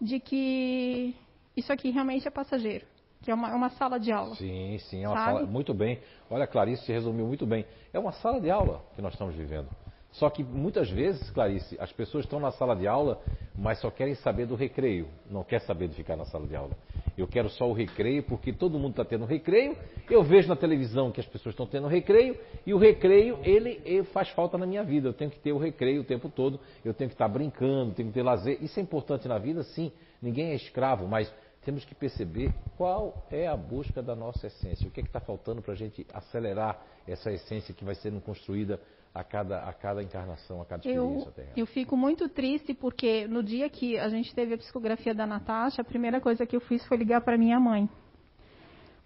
de 0.00 0.18
que 0.18 1.14
isso 1.56 1.72
aqui 1.72 1.90
realmente 1.90 2.26
é 2.26 2.30
passageiro 2.30 2.93
que 3.24 3.30
é 3.30 3.34
uma, 3.34 3.50
é 3.50 3.54
uma 3.54 3.70
sala 3.70 3.98
de 3.98 4.12
aula. 4.12 4.34
Sim, 4.34 4.76
sim, 4.78 5.02
é 5.02 5.08
uma 5.08 5.16
sabe? 5.16 5.32
sala. 5.38 5.46
Muito 5.46 5.72
bem. 5.72 5.98
Olha, 6.28 6.46
Clarice 6.46 6.92
resumiu 6.92 7.26
muito 7.26 7.46
bem. 7.46 7.64
É 7.92 7.98
uma 7.98 8.12
sala 8.12 8.38
de 8.38 8.50
aula 8.50 8.82
que 8.94 9.00
nós 9.00 9.14
estamos 9.14 9.34
vivendo. 9.34 9.68
Só 10.12 10.28
que 10.28 10.44
muitas 10.44 10.90
vezes, 10.90 11.30
Clarice, 11.30 11.76
as 11.80 11.90
pessoas 11.90 12.24
estão 12.24 12.38
na 12.38 12.52
sala 12.52 12.76
de 12.76 12.86
aula, 12.86 13.20
mas 13.54 13.80
só 13.80 13.90
querem 13.90 14.14
saber 14.14 14.46
do 14.46 14.54
recreio, 14.54 15.08
não 15.28 15.42
quer 15.42 15.60
saber 15.62 15.88
de 15.88 15.94
ficar 15.94 16.16
na 16.16 16.24
sala 16.26 16.46
de 16.46 16.54
aula. 16.54 16.76
Eu 17.16 17.26
quero 17.26 17.48
só 17.48 17.68
o 17.68 17.72
recreio 17.72 18.22
porque 18.24 18.52
todo 18.52 18.78
mundo 18.78 18.90
está 18.90 19.04
tendo 19.04 19.24
recreio. 19.24 19.76
Eu 20.10 20.22
vejo 20.22 20.48
na 20.48 20.56
televisão 20.56 21.10
que 21.10 21.20
as 21.20 21.26
pessoas 21.26 21.54
estão 21.54 21.66
tendo 21.66 21.86
recreio 21.86 22.36
e 22.66 22.74
o 22.74 22.78
recreio 22.78 23.38
ele, 23.42 23.80
ele, 23.84 24.04
faz 24.04 24.28
falta 24.30 24.58
na 24.58 24.66
minha 24.66 24.82
vida. 24.82 25.08
Eu 25.08 25.12
tenho 25.12 25.30
que 25.30 25.38
ter 25.38 25.52
o 25.52 25.58
recreio 25.58 26.00
o 26.02 26.04
tempo 26.04 26.28
todo. 26.28 26.60
Eu 26.84 26.92
tenho 26.92 27.08
que 27.08 27.14
estar 27.14 27.28
brincando, 27.28 27.94
tenho 27.94 28.08
que 28.08 28.14
ter 28.14 28.22
lazer. 28.22 28.58
Isso 28.60 28.78
é 28.80 28.82
importante 28.82 29.28
na 29.28 29.38
vida, 29.38 29.62
sim. 29.62 29.92
Ninguém 30.20 30.50
é 30.50 30.54
escravo, 30.54 31.06
mas 31.06 31.32
temos 31.64 31.84
que 31.84 31.94
perceber 31.94 32.52
qual 32.76 33.26
é 33.30 33.46
a 33.46 33.56
busca 33.56 34.02
da 34.02 34.14
nossa 34.14 34.46
essência, 34.46 34.86
o 34.86 34.90
que 34.90 35.00
é 35.00 35.04
está 35.04 35.20
faltando 35.20 35.62
para 35.62 35.72
a 35.72 35.76
gente 35.76 36.06
acelerar 36.12 36.80
essa 37.06 37.32
essência 37.32 37.74
que 37.74 37.84
vai 37.84 37.94
sendo 37.94 38.20
construída 38.20 38.80
a 39.14 39.22
cada, 39.22 39.60
a 39.60 39.72
cada 39.72 40.02
encarnação, 40.02 40.60
a 40.60 40.64
cada 40.64 40.80
experiência 40.80 41.28
eu, 41.28 41.32
terrena. 41.32 41.52
Eu 41.56 41.66
fico 41.66 41.96
muito 41.96 42.28
triste 42.28 42.74
porque 42.74 43.26
no 43.28 43.42
dia 43.42 43.68
que 43.70 43.96
a 43.98 44.08
gente 44.08 44.34
teve 44.34 44.54
a 44.54 44.58
psicografia 44.58 45.14
da 45.14 45.26
Natasha, 45.26 45.82
a 45.82 45.84
primeira 45.84 46.20
coisa 46.20 46.44
que 46.44 46.56
eu 46.56 46.60
fiz 46.60 46.84
foi 46.86 46.96
ligar 46.96 47.20
para 47.20 47.38
minha 47.38 47.60
mãe. 47.60 47.88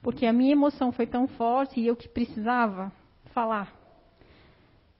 Porque 0.03 0.25
a 0.25 0.33
minha 0.33 0.53
emoção 0.53 0.93
foi 0.93 1.07
tão 1.07 1.27
forte 1.27 1.79
e 1.79 1.87
eu 1.87 1.95
que 1.95 2.09
precisava 2.09 2.91
falar. 3.35 3.77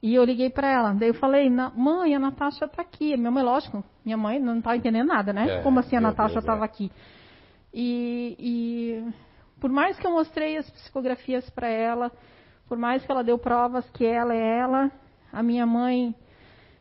E 0.03 0.15
eu 0.15 0.25
liguei 0.25 0.51
para 0.51 0.69
ela. 0.69 0.93
Daí 0.93 1.09
eu 1.09 1.15
falei, 1.15 1.51
mãe, 1.51 2.15
a 2.15 2.19
Natasha 2.19 2.67
está 2.67 2.83
aqui. 2.83 3.17
Minha 3.17 3.31
mãe, 3.31 3.43
lógico, 3.43 3.83
minha 4.05 4.17
mãe 4.17 4.39
não 4.39 4.59
estava 4.59 4.77
entendendo 4.77 5.09
nada, 5.09 5.33
né? 5.33 5.59
É, 5.59 5.63
Como 5.63 5.81
assim 5.81 5.97
a 5.97 6.01
Natasha 6.01 6.39
estava 6.39 6.63
é. 6.63 6.65
aqui? 6.65 6.91
E, 7.81 8.35
e 8.41 9.13
por 9.61 9.71
mais 9.71 9.97
que 9.97 10.05
eu 10.05 10.11
mostrei 10.11 10.57
as 10.57 10.69
psicografias 10.69 11.49
para 11.51 11.69
ela, 11.69 12.11
por 12.69 12.77
mais 12.77 13.07
que 13.07 13.13
ela 13.13 13.23
deu 13.23 13.39
provas 13.39 13.89
que 13.91 14.05
ela 14.05 14.35
é 14.35 14.59
ela, 14.59 14.91
a 15.33 15.45
minha 15.45 15.65
mãe, 15.65 16.13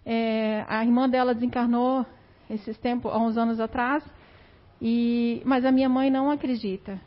é, 0.04 0.66
a 0.68 0.84
irmã 0.84 1.08
dela 1.08 1.36
desencarnou 1.36 2.04
esses 2.50 2.76
tempos, 2.80 3.14
há 3.14 3.18
uns 3.20 3.38
anos 3.38 3.60
atrás, 3.60 4.04
e, 4.82 5.39
mas 5.45 5.66
a 5.66 5.72
minha 5.72 5.88
mãe 5.88 6.10
não 6.10 6.32
acredita. 6.32 7.00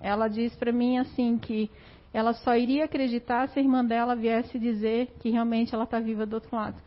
Ela 0.00 0.28
diz 0.28 0.54
para 0.54 0.70
mim 0.70 0.98
assim 0.98 1.36
que 1.36 1.68
ela 2.12 2.34
só 2.34 2.54
iria 2.54 2.84
acreditar 2.84 3.48
se 3.48 3.58
a 3.58 3.62
irmã 3.62 3.84
dela 3.84 4.14
viesse 4.14 4.60
dizer 4.60 5.12
que 5.18 5.30
realmente 5.30 5.74
ela 5.74 5.82
está 5.82 5.98
viva 5.98 6.24
do 6.24 6.34
outro 6.34 6.54
lado. 6.54 6.80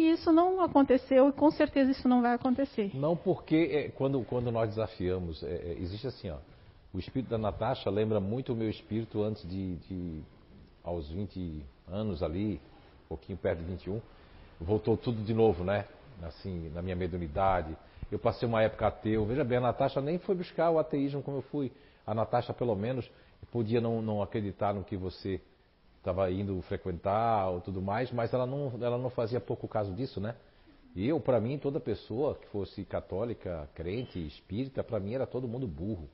E 0.00 0.12
isso 0.12 0.32
não 0.32 0.62
aconteceu 0.62 1.28
e 1.28 1.32
com 1.32 1.50
certeza 1.50 1.90
isso 1.90 2.08
não 2.08 2.22
vai 2.22 2.32
acontecer. 2.32 2.90
Não, 2.94 3.14
porque 3.14 3.68
é, 3.70 3.88
quando, 3.90 4.24
quando 4.24 4.50
nós 4.50 4.70
desafiamos, 4.70 5.42
é, 5.42 5.46
é, 5.46 5.76
existe 5.78 6.06
assim, 6.06 6.30
ó, 6.30 6.38
o 6.94 6.98
espírito 6.98 7.28
da 7.28 7.36
Natasha 7.36 7.90
lembra 7.90 8.18
muito 8.18 8.54
o 8.54 8.56
meu 8.56 8.70
espírito 8.70 9.22
antes 9.22 9.46
de, 9.46 9.76
de 9.76 10.22
aos 10.82 11.06
20 11.10 11.62
anos 11.86 12.22
ali, 12.22 12.58
um 13.04 13.08
pouquinho 13.10 13.36
perto 13.36 13.58
de 13.58 13.66
21, 13.66 14.00
voltou 14.58 14.96
tudo 14.96 15.22
de 15.22 15.34
novo, 15.34 15.64
né? 15.64 15.84
Assim, 16.22 16.70
na 16.74 16.80
minha 16.80 16.96
mediunidade. 16.96 17.76
Eu 18.10 18.18
passei 18.18 18.48
uma 18.48 18.62
época 18.62 18.86
ateu. 18.86 19.26
Veja 19.26 19.44
bem, 19.44 19.58
a 19.58 19.60
Natasha 19.60 20.00
nem 20.00 20.18
foi 20.18 20.34
buscar 20.34 20.70
o 20.70 20.78
ateísmo 20.78 21.22
como 21.22 21.36
eu 21.36 21.42
fui. 21.42 21.70
A 22.06 22.14
Natasha, 22.14 22.54
pelo 22.54 22.74
menos, 22.74 23.06
podia 23.52 23.82
não, 23.82 24.00
não 24.00 24.22
acreditar 24.22 24.72
no 24.72 24.82
que 24.82 24.96
você 24.96 25.42
estava 26.00 26.30
indo 26.30 26.60
frequentar 26.62 27.48
ou 27.50 27.60
tudo 27.60 27.80
mais, 27.80 28.10
mas 28.10 28.32
ela 28.32 28.46
não, 28.46 28.72
ela 28.82 28.98
não 28.98 29.10
fazia 29.10 29.38
pouco 29.40 29.68
caso 29.68 29.94
disso, 29.94 30.20
né? 30.20 30.34
E 30.96 31.06
eu, 31.06 31.20
para 31.20 31.40
mim, 31.40 31.56
toda 31.56 31.78
pessoa 31.78 32.34
que 32.34 32.48
fosse 32.48 32.84
católica, 32.84 33.68
crente, 33.74 34.18
espírita, 34.26 34.82
para 34.82 34.98
mim 34.98 35.14
era 35.14 35.26
todo 35.26 35.46
mundo 35.46 35.68
burro. 35.68 36.08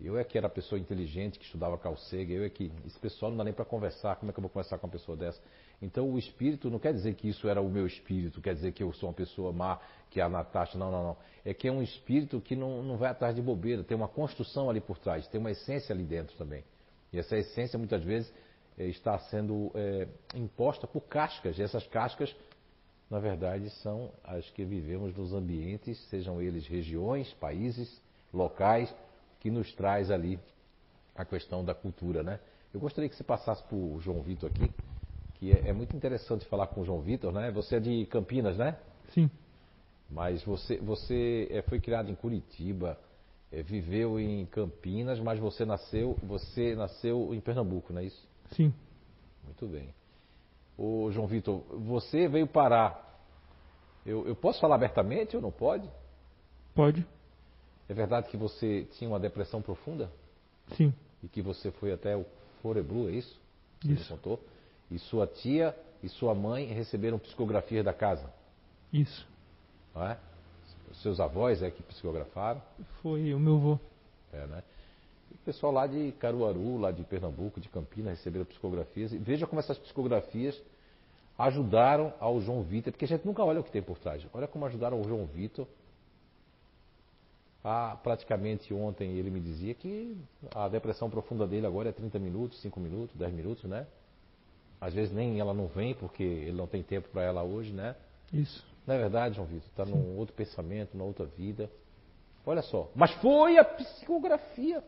Eu 0.00 0.16
é 0.16 0.22
que 0.22 0.38
era 0.38 0.48
pessoa 0.48 0.78
inteligente, 0.78 1.38
que 1.38 1.44
estudava 1.44 1.76
calcega, 1.76 2.32
eu 2.32 2.44
é 2.44 2.50
que. 2.50 2.70
Esse 2.86 2.98
pessoal 3.00 3.30
não 3.30 3.38
dá 3.38 3.44
nem 3.44 3.52
para 3.52 3.64
conversar, 3.64 4.14
como 4.16 4.30
é 4.30 4.32
que 4.32 4.38
eu 4.38 4.42
vou 4.42 4.50
conversar 4.50 4.78
com 4.78 4.86
uma 4.86 4.92
pessoa 4.92 5.16
dessa? 5.16 5.40
Então 5.82 6.08
o 6.08 6.18
espírito 6.18 6.70
não 6.70 6.78
quer 6.78 6.92
dizer 6.92 7.14
que 7.14 7.28
isso 7.28 7.48
era 7.48 7.60
o 7.60 7.68
meu 7.68 7.86
espírito, 7.86 8.40
quer 8.40 8.54
dizer 8.54 8.72
que 8.72 8.82
eu 8.82 8.92
sou 8.92 9.08
uma 9.08 9.14
pessoa 9.14 9.52
má, 9.52 9.80
que 10.10 10.20
é 10.20 10.22
a 10.22 10.28
Natasha, 10.28 10.78
não, 10.78 10.90
não, 10.90 11.02
não. 11.02 11.16
É 11.44 11.52
que 11.52 11.66
é 11.66 11.72
um 11.72 11.82
espírito 11.82 12.40
que 12.40 12.54
não, 12.54 12.82
não 12.82 12.96
vai 12.96 13.10
atrás 13.10 13.34
de 13.34 13.42
bobeira, 13.42 13.82
tem 13.82 13.96
uma 13.96 14.08
construção 14.08 14.70
ali 14.70 14.80
por 14.80 14.98
trás, 14.98 15.26
tem 15.26 15.40
uma 15.40 15.50
essência 15.50 15.92
ali 15.92 16.04
dentro 16.04 16.36
também. 16.36 16.62
E 17.12 17.18
essa 17.18 17.36
essência 17.36 17.76
muitas 17.76 18.04
vezes 18.04 18.32
está 18.86 19.18
sendo 19.18 19.70
é, 19.74 20.06
imposta 20.34 20.86
por 20.86 21.02
cascas. 21.02 21.58
E 21.58 21.62
essas 21.62 21.86
cascas, 21.88 22.34
na 23.10 23.18
verdade, 23.18 23.70
são 23.82 24.10
as 24.22 24.48
que 24.50 24.64
vivemos 24.64 25.16
nos 25.16 25.32
ambientes, 25.32 25.98
sejam 26.08 26.40
eles 26.40 26.66
regiões, 26.66 27.32
países, 27.34 28.00
locais, 28.32 28.94
que 29.40 29.50
nos 29.50 29.72
traz 29.74 30.10
ali 30.10 30.38
a 31.14 31.24
questão 31.24 31.64
da 31.64 31.74
cultura, 31.74 32.22
né? 32.22 32.38
Eu 32.72 32.80
gostaria 32.80 33.08
que 33.08 33.16
você 33.16 33.24
passasse 33.24 33.62
para 33.64 33.76
o 33.76 33.98
João 34.00 34.22
Vitor 34.22 34.50
aqui, 34.50 34.70
que 35.34 35.52
é, 35.52 35.68
é, 35.68 35.72
muito 35.72 35.96
interessante 35.96 36.44
falar 36.46 36.68
com 36.68 36.82
o 36.82 36.84
João 36.84 37.00
Vitor, 37.00 37.32
né? 37.32 37.50
Você 37.50 37.76
é 37.76 37.80
de 37.80 38.06
Campinas, 38.06 38.56
né? 38.56 38.76
Sim. 39.12 39.30
Mas 40.10 40.42
você, 40.44 40.76
você 40.78 41.48
é, 41.50 41.62
foi 41.62 41.80
criado 41.80 42.10
em 42.10 42.14
Curitiba, 42.14 42.98
viveu 43.64 44.20
em 44.20 44.44
Campinas, 44.46 45.18
mas 45.18 45.38
você 45.38 45.64
nasceu, 45.64 46.16
você 46.22 46.74
nasceu 46.76 47.34
em 47.34 47.40
Pernambuco, 47.40 47.92
não 47.92 48.02
é 48.02 48.04
isso? 48.04 48.28
Sim. 48.52 48.72
Muito 49.44 49.66
bem. 49.66 49.94
Ô, 50.76 51.10
João 51.10 51.26
Vitor, 51.26 51.62
você 51.70 52.28
veio 52.28 52.46
parar. 52.46 53.04
Eu, 54.06 54.26
eu 54.26 54.36
posso 54.36 54.60
falar 54.60 54.76
abertamente 54.76 55.36
ou 55.36 55.42
não 55.42 55.50
pode? 55.50 55.88
Pode. 56.74 57.06
É 57.88 57.94
verdade 57.94 58.28
que 58.28 58.36
você 58.36 58.86
tinha 58.92 59.08
uma 59.08 59.18
depressão 59.18 59.60
profunda? 59.60 60.10
Sim. 60.76 60.94
E 61.22 61.28
que 61.28 61.42
você 61.42 61.70
foi 61.72 61.92
até 61.92 62.16
o 62.16 62.24
Foreblu, 62.62 63.08
é 63.08 63.12
isso? 63.12 63.40
Você 63.82 63.92
isso. 63.92 64.08
contou? 64.08 64.40
E 64.90 64.98
sua 64.98 65.26
tia 65.26 65.74
e 66.02 66.08
sua 66.08 66.34
mãe 66.34 66.66
receberam 66.66 67.18
psicografias 67.18 67.84
da 67.84 67.92
casa? 67.92 68.32
Isso. 68.92 69.26
Não 69.94 70.06
é? 70.06 70.18
Seus 71.02 71.20
avós 71.20 71.62
é 71.62 71.70
que 71.70 71.82
psicografaram? 71.82 72.62
Foi 73.02 73.34
o 73.34 73.38
meu 73.38 73.56
avô. 73.56 73.78
É, 74.32 74.46
né? 74.46 74.62
O 75.30 75.38
pessoal 75.44 75.72
lá 75.72 75.86
de 75.86 76.12
Caruaru, 76.12 76.78
lá 76.78 76.90
de 76.90 77.02
Pernambuco, 77.04 77.60
de 77.60 77.68
Campinas, 77.68 78.18
receberam 78.18 78.44
psicografias. 78.44 79.12
E 79.12 79.18
veja 79.18 79.46
como 79.46 79.60
essas 79.60 79.78
psicografias 79.78 80.60
ajudaram 81.38 82.12
ao 82.18 82.40
João 82.40 82.62
Vitor, 82.62 82.92
porque 82.92 83.04
a 83.04 83.08
gente 83.08 83.24
nunca 83.24 83.44
olha 83.44 83.60
o 83.60 83.64
que 83.64 83.70
tem 83.70 83.82
por 83.82 83.98
trás. 83.98 84.26
Olha 84.34 84.48
como 84.48 84.66
ajudaram 84.66 85.00
o 85.00 85.04
João 85.04 85.24
Vitor. 85.26 85.66
Ah, 87.62 87.98
praticamente 88.02 88.72
ontem 88.72 89.12
ele 89.16 89.30
me 89.30 89.40
dizia 89.40 89.74
que 89.74 90.16
a 90.54 90.68
depressão 90.68 91.08
profunda 91.10 91.46
dele 91.46 91.66
agora 91.66 91.90
é 91.90 91.92
30 91.92 92.18
minutos, 92.18 92.60
5 92.60 92.80
minutos, 92.80 93.16
10 93.16 93.32
minutos, 93.32 93.64
né? 93.64 93.86
Às 94.80 94.94
vezes 94.94 95.12
nem 95.12 95.38
ela 95.38 95.52
não 95.52 95.66
vem 95.66 95.94
porque 95.94 96.22
ele 96.22 96.56
não 96.56 96.66
tem 96.66 96.82
tempo 96.82 97.08
para 97.08 97.22
ela 97.22 97.42
hoje, 97.42 97.72
né? 97.72 97.94
Isso. 98.32 98.64
Não 98.86 98.94
é 98.94 98.98
verdade, 98.98 99.36
João 99.36 99.46
Vitor? 99.46 99.68
Está 99.68 99.84
num 99.84 100.16
outro 100.16 100.34
pensamento, 100.34 100.96
numa 100.96 101.04
outra 101.04 101.26
vida. 101.26 101.70
Olha 102.46 102.62
só. 102.62 102.90
Mas 102.94 103.10
foi 103.14 103.58
a 103.58 103.64
psicografia. 103.64 104.82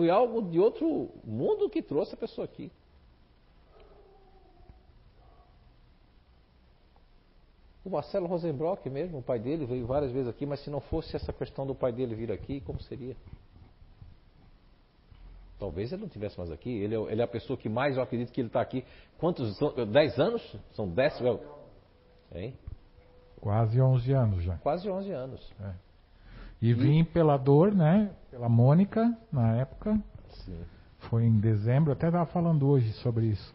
Foi 0.00 0.08
algo 0.08 0.40
de 0.40 0.58
outro 0.58 1.10
mundo 1.22 1.68
que 1.68 1.82
trouxe 1.82 2.14
a 2.14 2.16
pessoa 2.16 2.46
aqui. 2.46 2.72
O 7.84 7.90
Marcelo 7.90 8.26
Rosenbrock 8.26 8.88
mesmo, 8.88 9.18
o 9.18 9.22
pai 9.22 9.38
dele, 9.38 9.66
veio 9.66 9.86
várias 9.86 10.10
vezes 10.10 10.26
aqui, 10.26 10.46
mas 10.46 10.64
se 10.64 10.70
não 10.70 10.80
fosse 10.80 11.14
essa 11.14 11.34
questão 11.34 11.66
do 11.66 11.74
pai 11.74 11.92
dele 11.92 12.14
vir 12.14 12.32
aqui, 12.32 12.62
como 12.62 12.80
seria? 12.80 13.14
Talvez 15.58 15.92
ele 15.92 16.00
não 16.00 16.08
tivesse 16.08 16.38
mais 16.38 16.50
aqui. 16.50 16.70
Ele 16.70 16.94
é, 16.94 16.98
ele 17.12 17.20
é 17.20 17.24
a 17.24 17.28
pessoa 17.28 17.58
que 17.58 17.68
mais 17.68 17.98
eu 17.98 18.02
acredito 18.02 18.32
que 18.32 18.40
ele 18.40 18.48
está 18.48 18.62
aqui. 18.62 18.82
Quantos? 19.18 19.54
São, 19.58 19.74
dez 19.86 20.18
anos? 20.18 20.56
São 20.72 20.88
dez? 20.88 21.20
Hein? 22.32 22.56
Quase 23.38 23.78
11 23.78 24.12
anos 24.14 24.44
já. 24.44 24.56
Quase 24.56 24.88
11 24.88 25.10
anos. 25.10 25.52
É. 25.60 25.89
E, 26.60 26.74
vim 26.74 27.04
pela 27.04 27.36
dor, 27.36 27.72
né? 27.72 28.10
Pela 28.30 28.48
Mônica, 28.48 29.16
na 29.32 29.56
época. 29.56 29.98
Sim. 30.44 30.58
Foi 31.08 31.24
em 31.24 31.40
dezembro, 31.40 31.92
até 31.92 32.06
estava 32.06 32.26
falando 32.26 32.68
hoje 32.68 32.92
sobre 32.94 33.26
isso. 33.26 33.54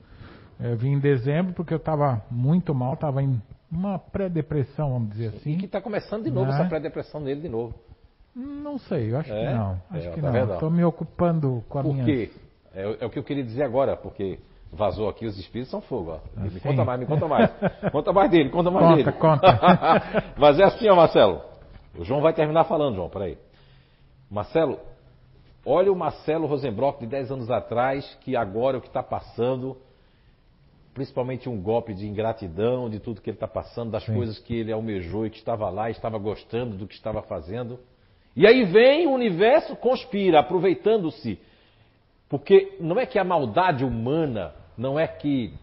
Eu 0.60 0.76
vim 0.78 0.94
em 0.94 1.00
dezembro 1.00 1.54
porque 1.54 1.74
eu 1.74 1.78
estava 1.78 2.24
muito 2.32 2.74
mal, 2.74 2.94
estava 2.94 3.22
em 3.22 3.42
uma 3.72 4.00
pré-depressão, 4.00 4.92
vamos 4.92 5.10
dizer 5.10 5.28
assim. 5.28 5.52
E 5.52 5.58
que 5.58 5.66
está 5.66 5.82
começando 5.82 6.24
de 6.24 6.32
novo 6.32 6.48
né? 6.50 6.56
essa 6.56 6.70
pré-depressão 6.70 7.24
dele 7.24 7.42
de 7.42 7.50
novo. 7.50 7.76
Não 8.36 8.78
sei, 8.78 9.12
eu 9.12 9.18
acho 9.18 9.32
é? 9.32 9.48
que 9.48 9.54
não. 9.54 9.82
Acho 9.90 10.08
é, 10.08 10.12
que 10.12 10.22
tá 10.22 10.32
não. 10.32 10.54
Estou 10.54 10.70
me 10.70 10.84
ocupando 10.84 11.64
com 11.70 11.80
a 11.80 11.84
Por 11.84 11.94
minha. 11.94 12.06
Quê? 12.06 12.32
É, 12.74 12.98
é, 13.02 13.06
o 13.06 13.10
que 13.10 13.20
eu 13.20 13.24
queria 13.24 13.44
dizer 13.44 13.64
agora, 13.64 13.96
porque 13.96 14.40
vazou 14.72 15.08
aqui, 15.08 15.26
os 15.26 15.38
espíritos 15.38 15.72
são 15.72 15.82
fogo. 15.82 16.12
Ó. 16.12 16.20
Ah, 16.36 16.42
me 16.42 16.50
sim. 16.50 16.60
conta 16.60 16.84
mais, 16.84 17.00
me 17.00 17.06
conta 17.06 17.28
mais. 17.28 17.52
conta 17.92 18.14
mais 18.14 18.32
dele, 18.32 18.50
conta 18.50 18.72
mais 18.72 18.86
conta, 18.86 19.04
dele. 19.04 19.18
Conta, 19.18 20.34
Mas 20.38 20.60
é 20.60 20.64
assim, 20.64 20.90
ó, 20.90 20.96
Marcelo. 20.96 21.42
O 21.98 22.04
João 22.04 22.22
vai 22.22 22.34
terminar 22.34 22.66
falando, 22.66 22.96
João, 22.96 23.10
peraí. 23.10 23.38
Marcelo, 24.30 24.80
olha 25.66 25.92
o 25.92 25.96
Marcelo 25.96 26.46
Rosenbrock 26.46 27.00
de 27.00 27.08
10 27.08 27.32
anos 27.32 27.50
atrás, 27.50 28.18
que 28.22 28.36
agora 28.36 28.76
é 28.76 28.80
o 28.80 28.82
que 28.82 28.88
está 28.88 29.02
passando, 29.02 29.78
principalmente 30.94 31.48
um 31.48 31.62
golpe 31.62 31.94
de 31.94 32.06
ingratidão, 32.06 32.90
de 32.90 33.00
tudo 33.00 33.22
que 33.22 33.30
ele 33.30 33.38
está 33.38 33.48
passando, 33.48 33.92
das 33.92 34.04
sim. 34.04 34.14
coisas 34.14 34.40
que 34.40 34.56
ele 34.56 34.72
almejou 34.72 35.26
e 35.26 35.30
que 35.30 35.38
estava 35.38 35.70
lá, 35.70 35.90
estava 35.90 36.18
gostando 36.18 36.76
do 36.76 36.88
que 36.88 36.96
estava 36.96 37.22
fazendo. 37.22 37.80
E 38.36 38.46
aí 38.46 38.66
vem 38.66 39.08
o 39.08 39.12
universo 39.12 39.76
conspira, 39.78 40.40
aproveitando-se. 40.40 41.40
Porque 42.28 42.76
não 42.82 43.00
é 43.00 43.06
que 43.06 43.18
a 43.18 43.24
maldade 43.24 43.86
humana, 43.86 44.54
não 44.78 45.00
é 45.00 45.08
que 45.08 45.54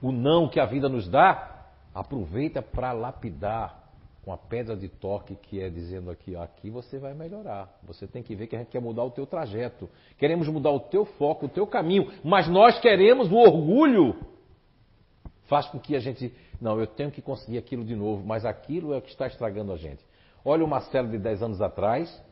o 0.00 0.10
não 0.10 0.48
que 0.48 0.58
a 0.58 0.64
vida 0.64 0.88
nos 0.88 1.06
dá, 1.08 1.66
aproveita 1.94 2.62
para 2.62 2.92
lapidar 2.92 3.87
com 4.28 4.32
a 4.34 4.36
pedra 4.36 4.76
de 4.76 4.90
toque 4.90 5.34
que 5.36 5.58
é 5.58 5.70
dizendo 5.70 6.10
aqui, 6.10 6.36
ó, 6.36 6.42
aqui 6.42 6.68
você 6.68 6.98
vai 6.98 7.14
melhorar. 7.14 7.66
Você 7.84 8.06
tem 8.06 8.22
que 8.22 8.34
ver 8.34 8.46
que 8.46 8.54
a 8.54 8.58
gente 8.58 8.68
quer 8.68 8.78
mudar 8.78 9.02
o 9.02 9.10
teu 9.10 9.26
trajeto. 9.26 9.88
Queremos 10.18 10.46
mudar 10.48 10.70
o 10.70 10.80
teu 10.80 11.06
foco, 11.06 11.46
o 11.46 11.48
teu 11.48 11.66
caminho, 11.66 12.12
mas 12.22 12.46
nós 12.46 12.78
queremos 12.78 13.32
o 13.32 13.36
orgulho. 13.36 14.16
Faz 15.44 15.66
com 15.68 15.78
que 15.78 15.96
a 15.96 15.98
gente, 15.98 16.30
não, 16.60 16.78
eu 16.78 16.86
tenho 16.86 17.10
que 17.10 17.22
conseguir 17.22 17.56
aquilo 17.56 17.82
de 17.82 17.96
novo, 17.96 18.22
mas 18.22 18.44
aquilo 18.44 18.92
é 18.92 18.98
o 18.98 19.00
que 19.00 19.08
está 19.08 19.26
estragando 19.26 19.72
a 19.72 19.78
gente. 19.78 20.04
Olha 20.44 20.62
o 20.62 20.68
Marcelo 20.68 21.08
de 21.08 21.16
10 21.16 21.44
anos 21.44 21.62
atrás, 21.62 22.22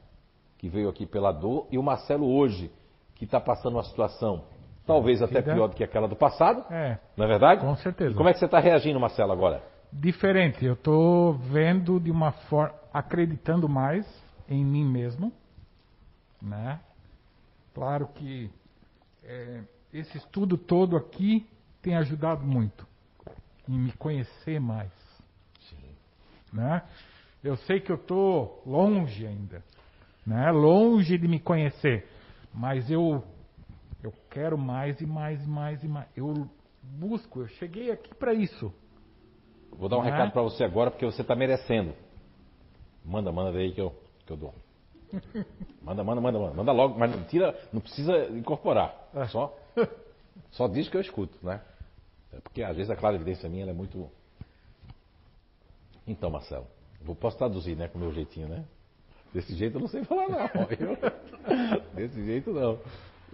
que 0.59 0.69
veio 0.69 0.91
aqui 0.91 1.07
pela 1.07 1.33
dor, 1.33 1.67
e 1.71 1.79
o 1.79 1.83
Marcelo 1.83 2.31
hoje, 2.31 2.71
que 3.15 3.25
está 3.25 3.41
passando 3.41 3.77
uma 3.77 3.85
situação 3.85 4.45
talvez 4.87 5.23
até 5.23 5.41
pior 5.41 5.67
do 5.69 5.75
que 5.75 5.83
aquela 5.83 6.07
do 6.07 6.15
passado. 6.15 6.63
É. 6.71 6.99
Não 7.17 7.25
é 7.25 7.29
verdade? 7.29 7.63
Com 7.63 7.75
certeza. 7.77 8.15
Como 8.15 8.29
é 8.29 8.35
que 8.35 8.39
você 8.39 8.45
está 8.45 8.59
reagindo, 8.59 9.01
Marcelo, 9.01 9.33
agora? 9.33 9.76
Diferente. 9.93 10.65
Eu 10.65 10.75
estou 10.75 11.35
vendo 11.35 11.99
de 12.01 12.11
uma 12.11 12.33
forma, 12.33 12.75
acreditando 12.93 13.69
mais 13.69 14.07
em 14.49 14.65
mim 14.65 14.85
mesmo, 14.85 15.33
né? 16.41 16.81
Claro 17.75 18.09
que 18.09 18.51
é, 19.23 19.63
esse 19.93 20.17
estudo 20.17 20.57
todo 20.57 20.97
aqui 20.97 21.47
tem 21.83 21.97
ajudado 21.97 22.45
muito 22.45 22.87
em 23.69 23.79
me 23.79 23.93
conhecer 23.93 24.61
mais, 24.61 24.93
Sim. 25.69 25.95
né? 26.53 26.83
Eu 27.43 27.57
sei 27.59 27.81
que 27.81 27.91
eu 27.91 27.97
estou 27.97 28.63
longe 28.65 29.27
ainda, 29.27 29.63
né? 30.27 30.51
longe 30.51 31.19
de 31.19 31.29
me 31.29 31.39
conhecer, 31.39 32.09
mas 32.53 32.91
eu, 32.91 33.25
eu 34.03 34.13
quero 34.31 34.57
mais 34.57 35.01
e 35.01 35.07
mais 35.07 35.45
e 35.45 35.49
mais 35.49 35.85
e 35.85 35.89
mais. 35.89 36.09
Eu 36.17 36.49
busco, 36.83 37.41
eu 37.41 37.49
cheguei 37.49 37.91
aqui 37.91 38.15
para 38.15 38.33
isso. 38.33 38.73
Vou 39.73 39.89
dar 39.89 39.99
um 39.99 40.03
né? 40.03 40.11
recado 40.11 40.33
para 40.33 40.43
você 40.43 40.65
agora, 40.65 40.91
porque 40.91 41.05
você 41.05 41.23
está 41.23 41.35
merecendo. 41.35 41.95
Manda, 43.05 43.31
manda 43.31 43.57
aí 43.57 43.73
que 43.73 43.81
eu, 43.81 43.95
que 44.25 44.33
eu 44.33 44.37
dou. 44.37 44.55
Manda, 45.83 46.03
manda, 46.03 46.21
manda, 46.21 46.39
manda. 46.39 46.55
Manda 46.55 46.73
logo, 46.73 46.99
mas 46.99 47.15
não 47.15 47.23
tira, 47.25 47.57
não 47.73 47.81
precisa 47.81 48.27
incorporar. 48.31 49.09
É. 49.15 49.29
Só, 49.29 49.57
só 50.51 50.67
diz 50.67 50.89
que 50.89 50.97
eu 50.97 51.01
escuto, 51.01 51.39
né? 51.41 51.61
É 52.33 52.41
porque 52.41 52.61
às 52.61 52.77
vezes 52.77 52.91
a 52.91 52.97
clara 52.97 53.15
evidência 53.15 53.49
minha 53.49 53.65
é 53.65 53.73
muito. 53.73 54.11
Então, 56.05 56.29
Marcelo. 56.29 56.67
Vou, 57.01 57.15
posso 57.15 57.39
traduzir, 57.39 57.77
né, 57.77 57.87
com 57.87 57.99
o 57.99 58.01
meu 58.01 58.13
jeitinho, 58.13 58.49
né? 58.49 58.65
Desse 59.33 59.55
jeito 59.55 59.77
eu 59.77 59.81
não 59.81 59.89
sei 59.89 60.03
falar, 60.05 60.29
não. 60.29 60.49
Desse 61.95 62.25
jeito 62.25 62.51
não. 62.51 62.81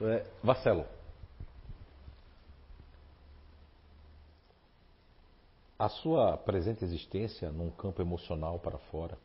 É, 0.02 0.26
Marcelo. 0.42 0.84
A 5.82 5.88
sua 5.88 6.36
presente 6.36 6.84
existência 6.84 7.50
num 7.50 7.68
campo 7.68 8.00
emocional 8.00 8.56
para 8.60 8.78
fora 8.78 9.18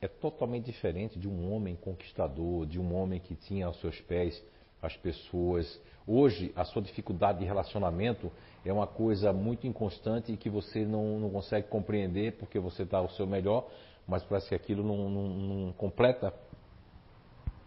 é 0.00 0.06
totalmente 0.06 0.66
diferente 0.66 1.18
de 1.18 1.26
um 1.26 1.52
homem 1.52 1.74
conquistador, 1.74 2.64
de 2.64 2.78
um 2.78 2.94
homem 2.94 3.18
que 3.18 3.34
tinha 3.34 3.66
aos 3.66 3.80
seus 3.80 4.00
pés 4.02 4.40
as 4.80 4.96
pessoas. 4.96 5.82
Hoje, 6.06 6.52
a 6.54 6.64
sua 6.64 6.80
dificuldade 6.80 7.40
de 7.40 7.44
relacionamento 7.44 8.30
é 8.64 8.72
uma 8.72 8.86
coisa 8.86 9.32
muito 9.32 9.66
inconstante 9.66 10.30
e 10.30 10.36
que 10.36 10.48
você 10.48 10.84
não, 10.84 11.18
não 11.18 11.28
consegue 11.28 11.66
compreender 11.66 12.36
porque 12.36 12.60
você 12.60 12.84
está 12.84 12.98
ao 12.98 13.10
seu 13.10 13.26
melhor, 13.26 13.68
mas 14.06 14.22
parece 14.22 14.50
que 14.50 14.54
aquilo 14.54 14.84
não, 14.84 15.10
não, 15.10 15.28
não 15.28 15.72
completa. 15.72 16.32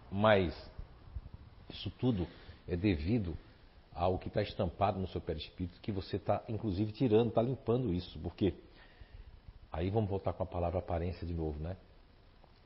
Mas 0.10 0.56
isso 1.70 1.92
tudo 2.00 2.26
é 2.70 2.78
devido 2.78 3.38
ao 3.96 4.18
que 4.18 4.28
está 4.28 4.41
estampado 4.41 5.00
no 5.00 5.08
seu 5.08 5.22
perispírito, 5.22 5.80
que 5.82 5.91
você 5.91 6.18
está, 6.18 6.44
inclusive, 6.48 6.91
tirando, 6.91 7.30
está 7.30 7.41
limpando 7.41 7.94
isso. 7.94 8.20
Porque 8.20 8.54
aí 9.72 9.89
vamos 9.89 10.10
voltar 10.10 10.34
com 10.34 10.44
a 10.44 10.46
palavra 10.46 10.80
aparência 10.80 11.26
de 11.26 11.34
novo, 11.34 11.60
né? 11.60 11.78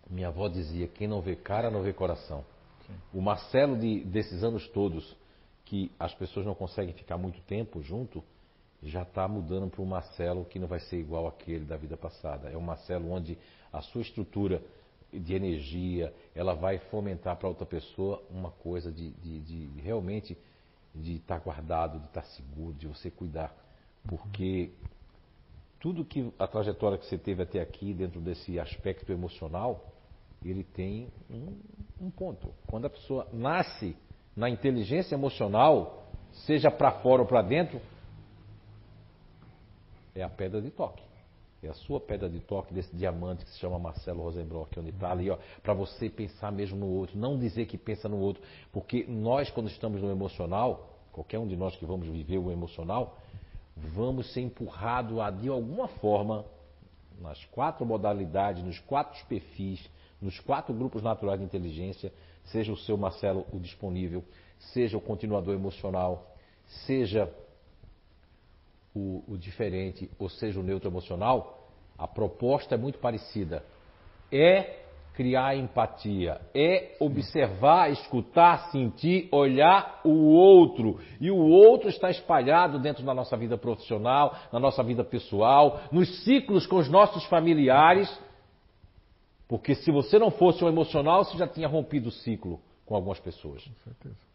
Minha 0.10 0.30
avó 0.30 0.48
dizia: 0.48 0.88
quem 0.88 1.08
não 1.08 1.22
vê 1.22 1.36
cara 1.36 1.70
não 1.70 1.84
vê 1.84 1.94
coração. 1.94 2.46
Sim. 2.86 2.94
O 3.14 3.22
Marcelo 3.22 3.78
de, 3.78 4.04
desses 4.06 4.44
anos 4.44 4.68
todos, 4.70 5.16
que 5.66 5.92
as 6.00 6.14
pessoas 6.14 6.46
não 6.46 6.56
conseguem 6.56 6.94
ficar 6.94 7.18
muito 7.18 7.42
tempo 7.42 7.82
junto, 7.82 8.24
já 8.82 9.02
está 9.02 9.28
mudando 9.28 9.70
para 9.70 9.82
um 9.82 9.86
Marcelo 9.86 10.46
que 10.46 10.60
não 10.60 10.68
vai 10.68 10.80
ser 10.80 10.98
igual 10.98 11.28
aquele 11.28 11.66
da 11.66 11.76
vida 11.76 11.98
passada. 11.98 12.50
É 12.50 12.58
um 12.58 12.62
Marcelo 12.62 13.12
onde 13.12 13.38
a 13.72 13.82
sua 13.82 14.02
estrutura 14.02 14.62
de 15.12 15.34
energia, 15.34 16.14
ela 16.36 16.54
vai 16.54 16.78
fomentar 16.78 17.36
para 17.38 17.48
outra 17.48 17.66
pessoa 17.66 18.22
uma 18.30 18.52
coisa 18.52 18.92
de, 18.92 19.12
de, 19.12 19.40
de 19.40 19.82
realmente 19.82 20.38
de 21.02 21.16
estar 21.16 21.40
guardado, 21.40 22.00
de 22.00 22.08
estar 22.08 22.24
seguro, 22.24 22.74
de 22.74 22.88
você 22.88 23.10
cuidar. 23.10 23.56
Porque 24.08 24.72
tudo 25.80 26.04
que 26.06 26.32
a 26.40 26.48
trajetória 26.48 26.98
que 26.98 27.06
você 27.06 27.18
teve 27.18 27.44
até 27.44 27.62
aqui, 27.62 27.94
dentro 27.94 28.20
desse 28.20 28.60
aspecto 28.60 29.12
emocional, 29.12 29.94
ele 30.44 30.64
tem 30.64 31.10
um, 31.30 31.58
um 32.02 32.10
ponto. 32.10 32.54
Quando 32.68 32.86
a 32.86 32.90
pessoa 32.90 33.28
nasce 33.32 33.96
na 34.36 34.50
inteligência 34.50 35.16
emocional, 35.16 36.08
seja 36.46 36.70
para 36.70 36.92
fora 37.02 37.22
ou 37.22 37.28
para 37.28 37.42
dentro, 37.42 37.82
é 40.14 40.24
a 40.24 40.30
pedra 40.30 40.62
de 40.62 40.70
toque. 40.72 41.04
É 41.62 41.68
a 41.68 41.74
sua 41.74 42.00
pedra 42.00 42.30
de 42.30 42.40
toque 42.40 42.74
desse 42.74 42.96
diamante 42.96 43.44
que 43.44 43.52
se 43.52 43.58
chama 43.58 43.80
Marcelo 43.80 44.22
Rosenbrock, 44.22 44.80
onde 44.80 44.90
está 44.90 45.12
ali, 45.12 45.30
ó, 45.30 45.38
para 45.64 45.74
você 45.74 46.08
pensar 46.10 46.52
mesmo 46.52 46.78
no 46.78 46.88
outro, 46.88 47.18
não 47.18 47.38
dizer 47.38 47.66
que 47.66 47.78
pensa 47.78 48.08
no 48.08 48.18
outro, 48.18 48.44
porque 48.72 49.06
nós, 49.08 49.50
quando 49.50 49.68
estamos 49.68 50.02
no 50.02 50.12
emocional, 50.12 51.00
qualquer 51.12 51.40
um 51.40 51.48
de 51.48 51.56
nós 51.58 51.76
que 51.76 51.86
vamos 51.86 52.08
viver 52.08 52.38
o 52.38 52.52
emocional, 52.52 53.18
vamos 53.76 54.32
ser 54.34 54.42
empurrados 54.42 55.20
a, 55.20 55.32
de 55.32 55.50
alguma 55.50 55.88
forma, 55.88 56.46
nas 57.20 57.44
quatro 57.46 57.84
modalidades, 57.84 58.64
nos 58.64 58.80
quatro 58.80 59.26
perfis, 59.26 59.84
nos 60.22 60.40
quatro 60.40 60.74
grupos 60.74 61.02
naturais 61.02 61.40
de 61.40 61.46
inteligência, 61.46 62.14
seja 62.46 62.72
o 62.72 62.78
seu 62.78 62.96
Marcelo 62.98 63.46
o 63.52 63.60
disponível, 63.60 64.24
seja 64.60 64.96
o 64.96 65.02
continuador 65.02 65.56
emocional, 65.56 66.36
seja 66.86 67.32
o, 68.98 69.34
o 69.34 69.38
diferente, 69.38 70.10
ou 70.18 70.30
seja 70.30 70.60
o 70.60 70.64
neutro 70.64 70.90
emocional, 70.90 71.70
a 71.98 72.08
proposta 72.08 72.76
é 72.76 72.78
muito 72.78 73.00
parecida. 73.00 73.64
É 74.32 74.82
criar 75.18 75.56
empatia, 75.56 76.40
é 76.54 76.96
observar, 77.00 77.92
escutar, 77.92 78.70
sentir, 78.72 79.28
olhar 79.32 80.00
o 80.04 80.12
outro. 80.12 81.00
E 81.20 81.32
o 81.32 81.38
outro 81.38 81.90
está 81.90 82.12
espalhado 82.12 82.78
dentro 82.78 83.04
da 83.04 83.16
nossa 83.16 83.36
vida 83.36 83.58
profissional, 83.58 84.36
na 84.54 84.60
nossa 84.60 84.84
vida 84.84 85.04
pessoal, 85.04 85.82
nos 85.92 86.24
ciclos 86.24 86.68
com 86.68 86.76
os 86.76 86.88
nossos 86.88 87.26
familiares. 87.26 88.08
Porque 89.48 89.74
se 89.74 89.90
você 89.92 90.20
não 90.20 90.30
fosse 90.30 90.64
um 90.64 90.68
emocional, 90.68 91.24
você 91.24 91.36
já 91.36 91.48
tinha 91.48 91.68
rompido 91.68 92.10
o 92.10 92.12
ciclo 92.12 92.60
com 92.86 92.94
algumas 92.94 93.20
pessoas. 93.20 93.64
Com 93.64 93.74
certeza. 93.86 94.27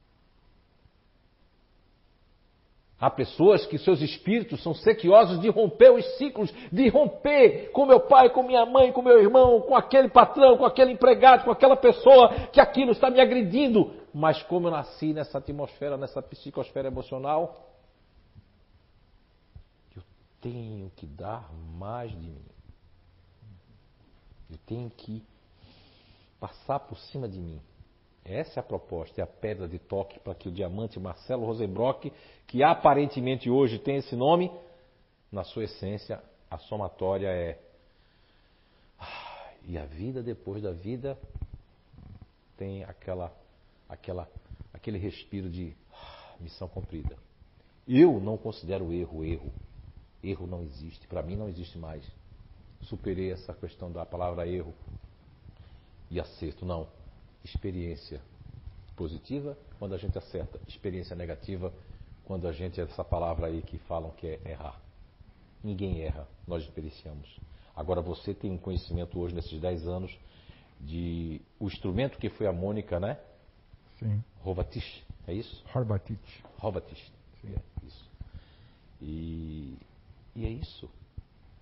Há 3.02 3.10
pessoas 3.10 3.66
que 3.66 3.78
seus 3.78 4.00
espíritos 4.00 4.62
são 4.62 4.72
sequiosos 4.72 5.40
de 5.40 5.48
romper 5.48 5.90
os 5.90 6.06
ciclos, 6.18 6.54
de 6.70 6.88
romper 6.88 7.72
com 7.72 7.84
meu 7.84 7.98
pai, 7.98 8.30
com 8.30 8.44
minha 8.44 8.64
mãe, 8.64 8.92
com 8.92 9.02
meu 9.02 9.20
irmão, 9.20 9.60
com 9.60 9.74
aquele 9.74 10.08
patrão, 10.08 10.56
com 10.56 10.64
aquele 10.64 10.92
empregado, 10.92 11.42
com 11.42 11.50
aquela 11.50 11.74
pessoa 11.74 12.28
que 12.52 12.60
aquilo 12.60 12.92
está 12.92 13.10
me 13.10 13.20
agredindo. 13.20 13.92
Mas 14.14 14.40
como 14.44 14.68
eu 14.68 14.70
nasci 14.70 15.12
nessa 15.12 15.38
atmosfera, 15.38 15.96
nessa 15.96 16.22
psicosfera 16.22 16.86
emocional, 16.86 17.72
eu 19.96 20.02
tenho 20.40 20.88
que 20.94 21.04
dar 21.04 21.52
mais 21.52 22.12
de 22.12 22.28
mim. 22.28 22.44
Eu 24.48 24.58
tenho 24.64 24.88
que 24.90 25.24
passar 26.38 26.78
por 26.78 26.96
cima 26.98 27.28
de 27.28 27.40
mim. 27.40 27.60
Essa 28.24 28.60
é 28.60 28.62
a 28.62 28.64
proposta, 28.64 29.20
é 29.20 29.24
a 29.24 29.26
pedra 29.26 29.66
de 29.66 29.78
toque 29.78 30.20
para 30.20 30.34
que 30.34 30.48
o 30.48 30.52
diamante 30.52 30.98
Marcelo 31.00 31.44
Rosenbrock, 31.44 32.12
que 32.46 32.62
aparentemente 32.62 33.50
hoje 33.50 33.78
tem 33.78 33.96
esse 33.96 34.14
nome, 34.14 34.50
na 35.30 35.42
sua 35.42 35.64
essência, 35.64 36.22
a 36.50 36.58
somatória 36.58 37.28
é. 37.28 37.58
E 39.64 39.78
a 39.78 39.84
vida 39.86 40.22
depois 40.22 40.62
da 40.62 40.72
vida 40.72 41.16
tem 42.56 42.84
aquela, 42.84 43.32
aquela, 43.88 44.28
aquele 44.74 44.98
respiro 44.98 45.48
de 45.48 45.74
missão 46.40 46.68
cumprida. 46.68 47.16
Eu 47.86 48.20
não 48.20 48.36
considero 48.36 48.92
erro 48.92 49.24
erro. 49.24 49.52
Erro 50.22 50.46
não 50.46 50.62
existe. 50.62 51.06
Para 51.06 51.22
mim 51.22 51.36
não 51.36 51.48
existe 51.48 51.78
mais. 51.78 52.04
Superei 52.82 53.32
essa 53.32 53.54
questão 53.54 53.90
da 53.90 54.04
palavra 54.04 54.46
erro 54.46 54.74
e 56.10 56.20
acerto. 56.20 56.64
Não 56.64 56.86
experiência 57.44 58.20
positiva 58.96 59.56
quando 59.78 59.94
a 59.94 59.98
gente 59.98 60.16
acerta, 60.16 60.60
experiência 60.68 61.16
negativa 61.16 61.72
quando 62.24 62.46
a 62.46 62.52
gente, 62.52 62.80
essa 62.80 63.04
palavra 63.04 63.48
aí 63.48 63.62
que 63.62 63.78
falam 63.78 64.10
que 64.12 64.26
é 64.26 64.40
errar. 64.50 64.80
Ninguém 65.62 66.02
erra, 66.02 66.26
nós 66.46 66.62
experienciamos. 66.62 67.38
Agora 67.74 68.00
você 68.00 68.34
tem 68.34 68.50
um 68.50 68.58
conhecimento 68.58 69.18
hoje, 69.18 69.34
nesses 69.34 69.60
10 69.60 69.86
anos, 69.86 70.16
de 70.80 71.40
o 71.58 71.66
instrumento 71.66 72.18
que 72.18 72.28
foi 72.28 72.46
a 72.46 72.52
Mônica, 72.52 72.98
né? 72.98 73.18
Sim. 73.98 74.22
Rovatish, 74.42 75.02
é 75.26 75.32
isso? 75.32 75.64
Horbatich. 75.74 76.44
Rovatish, 76.58 77.12
é 77.44 77.86
isso. 77.86 78.10
E, 79.00 79.76
e 80.34 80.44
é 80.44 80.48
isso. 80.48 80.88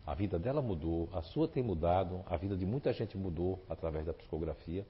A 0.06 0.14
vida 0.14 0.38
dela 0.38 0.60
mudou, 0.60 1.08
a 1.12 1.22
sua 1.22 1.46
tem 1.46 1.62
mudado, 1.62 2.24
a 2.26 2.36
vida 2.36 2.56
de 2.56 2.66
muita 2.66 2.92
gente 2.92 3.16
mudou 3.16 3.62
através 3.68 4.06
da 4.06 4.12
psicografia. 4.12 4.84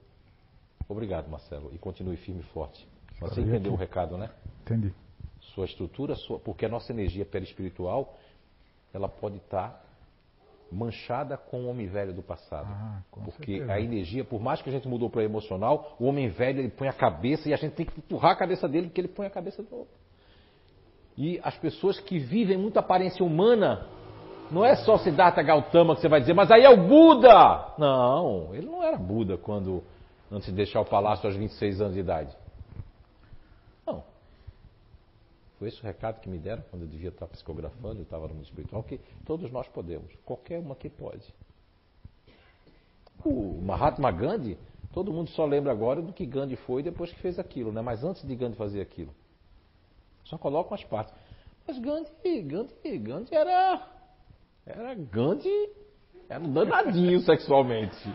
Obrigado, 0.91 1.29
Marcelo. 1.29 1.71
E 1.73 1.77
continue 1.77 2.17
firme 2.17 2.41
e 2.41 2.53
forte. 2.53 2.85
Você 3.21 3.39
entendeu 3.39 3.71
o 3.71 3.75
recado, 3.75 4.17
né? 4.17 4.29
Entendi. 4.63 4.93
Sua 5.55 5.65
estrutura, 5.65 6.15
sua, 6.15 6.37
porque 6.37 6.65
a 6.65 6.69
nossa 6.69 6.91
energia 6.91 7.25
perispiritual, 7.25 8.17
ela 8.93 9.07
pode 9.07 9.37
estar 9.37 9.85
manchada 10.69 11.37
com 11.37 11.61
o 11.61 11.69
homem 11.69 11.87
velho 11.87 12.13
do 12.13 12.21
passado. 12.21 12.67
Ah, 12.69 13.01
porque 13.23 13.57
certeza. 13.57 13.71
a 13.71 13.79
energia, 13.79 14.23
por 14.25 14.41
mais 14.41 14.61
que 14.61 14.69
a 14.69 14.71
gente 14.71 14.87
mudou 14.87 15.09
para 15.09 15.23
emocional, 15.23 15.95
o 15.99 16.05
homem 16.05 16.27
velho 16.29 16.59
ele 16.59 16.69
põe 16.69 16.87
a 16.87 16.93
cabeça 16.93 17.47
e 17.47 17.53
a 17.53 17.57
gente 17.57 17.73
tem 17.73 17.85
que 17.85 17.97
empurrar 17.97 18.31
a 18.31 18.35
cabeça 18.35 18.67
dele 18.67 18.87
porque 18.87 19.01
ele 19.01 19.07
põe 19.07 19.25
a 19.27 19.29
cabeça 19.29 19.63
do 19.63 19.73
outro. 19.73 19.93
E 21.17 21.39
as 21.43 21.57
pessoas 21.57 21.99
que 21.99 22.19
vivem 22.19 22.57
muita 22.57 22.79
aparência 22.79 23.25
humana, 23.25 23.87
não 24.49 24.65
é 24.65 24.75
só 24.75 24.97
Siddhartha 24.97 25.41
Gautama 25.41 25.95
que 25.95 26.01
você 26.01 26.09
vai 26.09 26.19
dizer, 26.19 26.33
mas 26.33 26.51
aí 26.51 26.63
é 26.63 26.69
o 26.69 26.87
Buda! 26.87 27.75
Não, 27.77 28.53
ele 28.53 28.65
não 28.65 28.83
era 28.83 28.97
Buda 28.97 29.37
quando 29.37 29.83
antes 30.31 30.47
de 30.47 30.55
deixar 30.55 30.79
o 30.79 30.85
palácio 30.85 31.27
aos 31.27 31.35
26 31.35 31.81
anos 31.81 31.93
de 31.93 31.99
idade. 31.99 32.35
Não. 33.85 34.03
Foi 35.59 35.67
esse 35.67 35.81
o 35.81 35.83
recado 35.83 36.21
que 36.21 36.29
me 36.29 36.39
deram 36.39 36.63
quando 36.69 36.83
eu 36.83 36.87
devia 36.87 37.09
estar 37.09 37.27
psicografando 37.27 37.99
e 37.99 38.03
estava 38.03 38.27
no 38.27 38.35
mundo 38.35 38.45
espiritual, 38.45 38.81
que 38.81 38.99
todos 39.25 39.51
nós 39.51 39.67
podemos, 39.67 40.11
qualquer 40.23 40.59
uma 40.59 40.75
que 40.75 40.89
pode. 40.89 41.33
O 43.23 43.61
Mahatma 43.61 44.11
Gandhi, 44.11 44.57
todo 44.93 45.11
mundo 45.11 45.29
só 45.31 45.45
lembra 45.45 45.71
agora 45.71 46.01
do 46.01 46.13
que 46.13 46.25
Gandhi 46.25 46.55
foi 46.55 46.81
depois 46.81 47.11
que 47.11 47.19
fez 47.19 47.37
aquilo, 47.37 47.71
né? 47.71 47.81
mas 47.81 48.03
antes 48.03 48.25
de 48.25 48.35
Gandhi 48.35 48.55
fazer 48.55 48.81
aquilo. 48.81 49.13
Só 50.23 50.37
colocam 50.37 50.73
as 50.73 50.83
partes. 50.83 51.13
Mas 51.67 51.77
Gandhi, 51.77 52.41
Gandhi, 52.41 52.97
Gandhi 52.97 53.35
era. 53.35 53.87
Era 54.65 54.95
Gandhi. 54.95 55.69
Era 56.29 56.41
um 56.43 56.53
danadinho 56.53 57.19
sexualmente. 57.21 57.97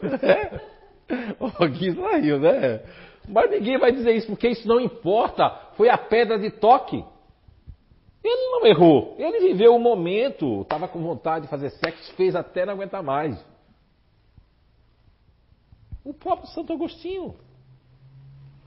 É. 0.00 0.77
Gui 1.72 1.94
saiu, 1.94 2.38
né? 2.38 2.82
Mas 3.28 3.50
ninguém 3.50 3.78
vai 3.78 3.92
dizer 3.92 4.14
isso, 4.16 4.26
porque 4.26 4.48
isso 4.48 4.66
não 4.66 4.80
importa. 4.80 5.48
Foi 5.76 5.88
a 5.88 5.98
pedra 5.98 6.38
de 6.38 6.50
toque. 6.50 7.04
Ele 8.24 8.50
não 8.50 8.66
errou. 8.66 9.14
Ele 9.18 9.40
viveu 9.40 9.74
o 9.74 9.80
momento, 9.80 10.62
estava 10.62 10.88
com 10.88 11.00
vontade 11.00 11.44
de 11.44 11.50
fazer 11.50 11.70
sexo, 11.70 12.14
fez 12.14 12.34
até 12.34 12.64
não 12.66 12.74
aguentar 12.74 13.02
mais. 13.02 13.38
O 16.04 16.12
próprio 16.14 16.48
Santo 16.48 16.72
Agostinho. 16.72 17.34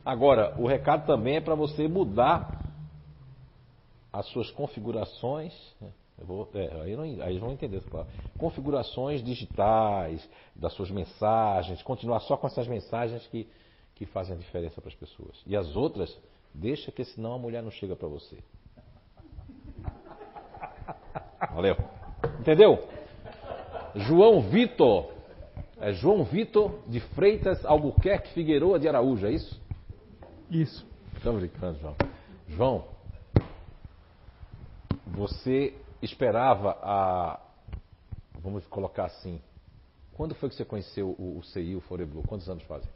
Agora, 0.05 0.55
o 0.59 0.67
recado 0.67 1.05
também 1.05 1.37
é 1.37 1.41
para 1.41 1.55
você 1.55 1.87
mudar 1.87 2.59
as 4.11 4.25
suas 4.27 4.49
configurações. 4.51 5.53
Eu 5.81 5.91
vou, 6.26 6.49
é, 6.53 6.82
aí, 6.82 6.95
não, 6.95 7.03
aí 7.03 7.32
eles 7.32 7.39
vão 7.39 7.51
entender 7.51 7.78
essa 7.78 7.89
palavra. 7.89 8.11
Configurações 8.38 9.24
digitais 9.24 10.28
das 10.55 10.74
suas 10.74 10.91
mensagens, 10.91 11.82
continuar 11.84 12.19
só 12.22 12.38
com 12.38 12.47
essas 12.47 12.67
mensagens 12.67 13.26
que, 13.28 13.47
que 13.95 14.05
fazem 14.05 14.36
a 14.36 14.38
diferença 14.38 14.80
para 14.82 14.89
as 14.89 14.95
pessoas. 14.95 15.41
E 15.45 15.55
as 15.55 15.76
outras, 15.76 16.17
deixa 16.53 16.91
que 16.91 17.03
senão 17.03 17.34
a 17.34 17.39
mulher 17.39 17.63
não 17.63 17.72
chega 17.72 17.95
para 17.95 18.07
você. 18.07 18.38
Valeu. 21.53 21.76
Entendeu? 22.39 22.88
João 23.95 24.41
Vitor. 24.41 25.11
É 25.80 25.93
João 25.93 26.24
Vitor 26.24 26.80
de 26.88 26.99
Freitas 26.99 27.65
Albuquerque 27.65 28.30
Figueroa 28.34 28.80
de 28.80 28.88
Araújo, 28.88 29.26
é 29.26 29.32
isso? 29.32 29.59
Isso. 30.49 30.86
Estou 31.15 31.34
brincando, 31.34 31.80
João. 31.80 31.95
João, 32.47 32.86
você 35.07 35.74
esperava 36.02 36.78
a. 36.82 37.39
Vamos 38.41 38.66
colocar 38.68 39.06
assim. 39.06 39.39
Quando 40.14 40.34
foi 40.36 40.49
que 40.49 40.56
você 40.56 40.66
conheceu 40.66 41.16
o, 41.18 41.38
o 41.39 41.43
CI, 41.43 41.76
o 41.76 41.82
Foreblue? 41.82 42.24
Quantos 42.24 42.49
anos 42.49 42.64
fazem? 42.64 42.89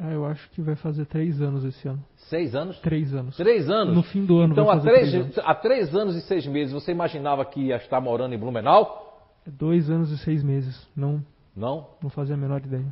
Ah, 0.00 0.10
eu 0.12 0.24
acho 0.26 0.48
que 0.50 0.62
vai 0.62 0.76
fazer 0.76 1.06
três 1.06 1.40
anos 1.42 1.64
esse 1.64 1.88
ano. 1.88 2.02
Seis 2.28 2.54
anos? 2.54 2.78
Três 2.80 3.12
anos. 3.12 3.36
Três 3.36 3.68
anos? 3.68 3.94
No 3.94 4.02
fim 4.02 4.24
do 4.24 4.38
ano 4.38 4.52
Então, 4.52 4.66
vai 4.66 4.76
há 4.76 4.80
três, 4.80 5.10
três 5.10 5.14
anos. 5.14 5.38
há 5.38 5.54
três 5.54 5.94
anos 5.94 6.14
e 6.16 6.20
seis 6.22 6.46
meses, 6.46 6.72
você 6.72 6.92
imaginava 6.92 7.44
que 7.44 7.60
ia 7.60 7.76
estar 7.76 8.00
morando 8.00 8.32
em 8.34 8.38
Blumenau? 8.38 9.20
É 9.46 9.50
Dois 9.50 9.90
anos 9.90 10.10
e 10.12 10.18
seis 10.18 10.42
meses. 10.42 10.86
Não, 10.94 11.24
Não? 11.56 11.88
Não 12.00 12.10
fazia 12.10 12.34
a 12.34 12.38
menor 12.38 12.60
ideia. 12.64 12.86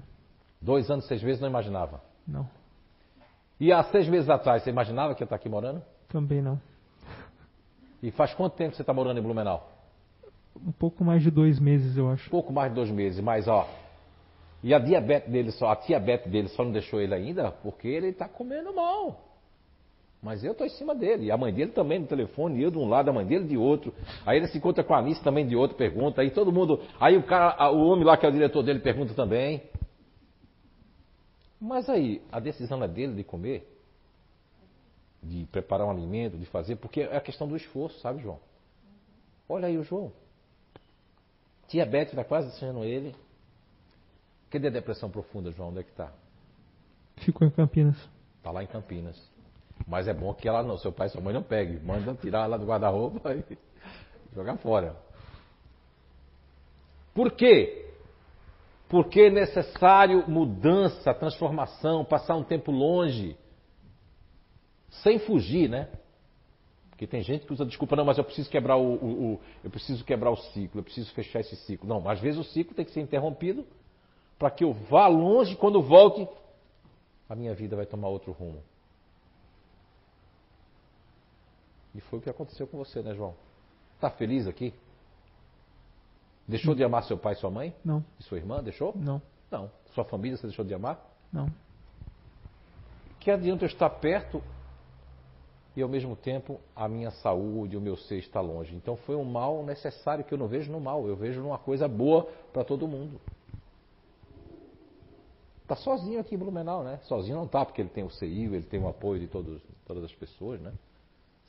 Dois 0.61 0.91
anos, 0.91 1.07
seis 1.07 1.22
meses, 1.22 1.41
não 1.41 1.49
imaginava. 1.49 2.01
Não. 2.26 2.49
E 3.61 3.72
há 3.72 3.84
seis 3.84 4.09
meses 4.09 4.28
atrás, 4.28 4.62
você 4.62 4.70
imaginava 4.70 5.14
que 5.14 5.22
ia 5.22 5.26
estar 5.26 5.37
aqui 5.37 5.49
morando? 5.49 5.80
Também 6.09 6.43
não. 6.43 6.61
E 8.03 8.11
faz 8.11 8.34
quanto 8.34 8.55
tempo 8.55 8.74
você 8.74 8.82
está 8.82 8.92
morando 8.92 9.18
em 9.18 9.22
Blumenau? 9.22 9.70
Um 10.64 10.72
pouco 10.72 11.05
mais 11.05 11.22
de 11.22 11.30
dois 11.30 11.59
meses, 11.59 11.97
eu 11.97 12.11
acho. 12.11 12.30
Pouco 12.30 12.53
mais 12.53 12.70
de 12.70 12.76
dois 12.76 12.90
meses, 12.90 13.20
mas 13.20 13.47
ó. 13.47 13.68
E 14.62 14.72
a 14.74 14.78
diabetes 14.78 15.30
dele 15.30 15.53
só, 15.53 15.70
a 15.70 15.74
diabetes 15.74 16.30
dele 16.30 16.49
só 16.49 16.64
não 16.64 16.72
deixou 16.72 17.01
ele 17.01 17.14
ainda 17.14 17.51
porque 17.51 17.88
ele 17.88 18.09
está 18.09 18.28
comendo 18.28 18.74
mal. 18.74 19.20
Mas 20.22 20.42
eu 20.42 20.53
estou 20.53 20.66
em 20.66 20.70
cima 20.70 20.94
dele. 20.94 21.26
E 21.26 21.30
a 21.30 21.36
mãe 21.36 21.53
dele 21.53 21.70
também 21.70 22.01
no 22.01 22.07
telefone, 22.07 22.62
eu 22.62 22.70
de 22.70 22.78
um 22.78 22.88
lado, 22.88 23.11
a 23.11 23.12
mãe 23.12 23.24
dele 23.24 23.44
de 23.44 23.57
outro. 23.57 23.94
Aí 24.24 24.38
ele 24.38 24.49
se 24.49 24.59
encontra 24.59 24.82
com 24.82 24.94
a 24.94 24.99
Anice 24.99 25.22
também 25.22 25.47
de 25.47 25.55
outro, 25.55 25.76
pergunta. 25.76 26.20
Aí 26.20 26.30
todo 26.30 26.51
mundo. 26.51 26.80
Aí 26.99 27.16
o 27.16 27.22
cara, 27.22 27.70
o 27.70 27.86
homem 27.86 28.05
lá 28.05 28.16
que 28.16 28.26
é 28.26 28.28
o 28.28 28.32
diretor 28.32 28.62
dele 28.62 28.80
pergunta 28.80 29.14
também. 29.14 29.62
Mas 31.61 31.88
aí, 31.88 32.22
a 32.30 32.40
decisão 32.40 32.82
é 32.82 32.88
dele 32.88 33.14
de 33.14 33.24
comer, 33.24 33.75
de 35.28 35.44
preparar 35.46 35.86
um 35.86 35.90
alimento, 35.90 36.38
de 36.38 36.46
fazer, 36.46 36.76
porque 36.76 37.02
é 37.02 37.16
a 37.16 37.20
questão 37.20 37.46
do 37.46 37.56
esforço, 37.56 37.98
sabe, 38.00 38.22
João? 38.22 38.38
Olha 39.48 39.68
aí 39.68 39.78
o 39.78 39.82
João. 39.82 40.12
Diabetes 41.68 42.12
está 42.12 42.24
quase 42.24 42.50
deixando 42.50 42.84
ele. 42.84 43.14
Cadê 44.50 44.68
a 44.68 44.70
depressão 44.70 45.10
profunda, 45.10 45.50
João? 45.50 45.70
Onde 45.70 45.80
é 45.80 45.82
que 45.82 45.90
está? 45.90 46.12
Ficou 47.16 47.46
em 47.46 47.50
Campinas. 47.50 47.96
Está 48.38 48.50
lá 48.50 48.62
em 48.62 48.66
Campinas. 48.66 49.20
Mas 49.86 50.08
é 50.08 50.14
bom 50.14 50.32
que 50.32 50.48
ela 50.48 50.62
não, 50.62 50.78
seu 50.78 50.92
pai 50.92 51.08
e 51.08 51.10
sua 51.10 51.20
mãe 51.20 51.34
não 51.34 51.42
peguem. 51.42 51.80
Manda 51.80 52.14
tirar 52.14 52.44
ela 52.44 52.58
do 52.58 52.66
guarda-roupa 52.66 53.34
e 53.34 53.58
jogar 54.34 54.56
fora. 54.58 54.96
Por 57.12 57.32
quê? 57.32 57.86
Porque 58.88 59.22
é 59.22 59.30
necessário 59.30 60.28
mudança, 60.28 61.12
transformação, 61.14 62.04
passar 62.04 62.36
um 62.36 62.44
tempo 62.44 62.70
longe. 62.70 63.36
Sem 65.03 65.18
fugir, 65.18 65.68
né? 65.68 65.88
Porque 66.90 67.07
tem 67.07 67.22
gente 67.22 67.44
que 67.47 67.53
usa 67.53 67.66
desculpa, 67.66 67.94
não, 67.94 68.05
mas 68.07 68.16
eu 68.16 68.24
preciso 68.24 68.49
quebrar 68.49 68.76
o, 68.76 68.94
o, 68.94 69.32
o, 69.34 69.40
eu 69.62 69.70
preciso 69.70 70.03
quebrar 70.05 70.30
o 70.30 70.36
ciclo, 70.36 70.80
eu 70.80 70.84
preciso 70.84 71.12
fechar 71.12 71.40
esse 71.40 71.55
ciclo. 71.57 71.86
Não, 71.86 72.09
às 72.09 72.18
vezes 72.20 72.40
o 72.40 72.44
ciclo 72.44 72.74
tem 72.74 72.84
que 72.86 72.90
ser 72.92 73.01
interrompido 73.01 73.66
para 74.38 74.51
que 74.51 74.64
eu 74.64 74.72
vá 74.72 75.07
longe, 75.07 75.57
quando 75.57 75.82
volte, 75.82 76.26
a 77.28 77.34
minha 77.34 77.55
vida 77.55 77.76
vai 77.76 77.84
tomar 77.84 78.09
outro 78.09 78.32
rumo. 78.32 78.62
E 81.94 82.01
foi 82.01 82.18
o 82.18 82.22
que 82.22 82.30
aconteceu 82.30 82.66
com 82.66 82.76
você, 82.78 83.03
né, 83.03 83.14
João? 83.14 83.34
Tá 84.01 84.11
feliz 84.11 84.47
aqui? 84.47 84.72
Deixou 86.47 86.74
de 86.74 86.84
amar 86.84 87.03
seu 87.05 87.18
pai 87.18 87.32
e 87.32 87.36
sua 87.36 87.51
mãe? 87.51 87.74
Não, 87.84 88.05
E 88.20 88.22
sua 88.22 88.38
irmã? 88.38 88.62
Deixou? 88.62 88.92
não, 88.97 89.20
Não. 89.51 89.70
Sua 89.94 90.05
família 90.05 90.36
você 90.36 90.47
deixou 90.47 90.64
de 90.64 90.74
amar? 90.74 90.99
não. 91.32 91.51
Que 93.20 93.30
adianta 93.32 93.64
eu 93.64 93.66
estar 93.66 93.90
perto 93.90 94.40
e 95.76 95.82
ao 95.82 95.88
mesmo 95.88 96.16
tempo 96.16 96.58
a 96.74 96.88
minha 96.88 97.10
saúde, 97.10 97.76
o 97.76 97.80
meu 97.80 97.96
ser 97.96 98.16
está 98.16 98.40
longe. 98.40 98.74
Então 98.74 98.96
foi 98.96 99.14
um 99.14 99.24
mal 99.24 99.62
necessário 99.62 100.24
que 100.24 100.32
eu 100.32 100.38
não 100.38 100.48
vejo 100.48 100.72
no 100.72 100.80
mal, 100.80 101.06
eu 101.06 101.14
vejo 101.14 101.42
numa 101.42 101.58
coisa 101.58 101.86
boa 101.86 102.24
para 102.50 102.64
todo 102.64 102.88
mundo. 102.88 103.20
Tá 105.68 105.76
sozinho 105.76 106.18
aqui 106.18 106.34
em 106.34 106.38
Blumenau, 106.38 106.82
né? 106.82 106.98
Sozinho 107.02 107.36
não 107.36 107.46
tá, 107.46 107.64
porque 107.64 107.82
ele 107.82 107.90
tem 107.90 108.04
o 108.04 108.10
CIO, 108.10 108.54
ele 108.54 108.64
tem 108.64 108.80
o 108.80 108.88
apoio 108.88 109.20
de 109.20 109.28
todos, 109.28 109.60
todas 109.84 110.02
as 110.02 110.14
pessoas, 110.14 110.60
né? 110.60 110.72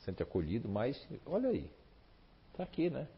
Sente 0.00 0.22
acolhido, 0.22 0.68
mas 0.68 1.08
olha 1.24 1.48
aí, 1.48 1.70
tá 2.54 2.64
aqui, 2.64 2.90
né? 2.90 3.08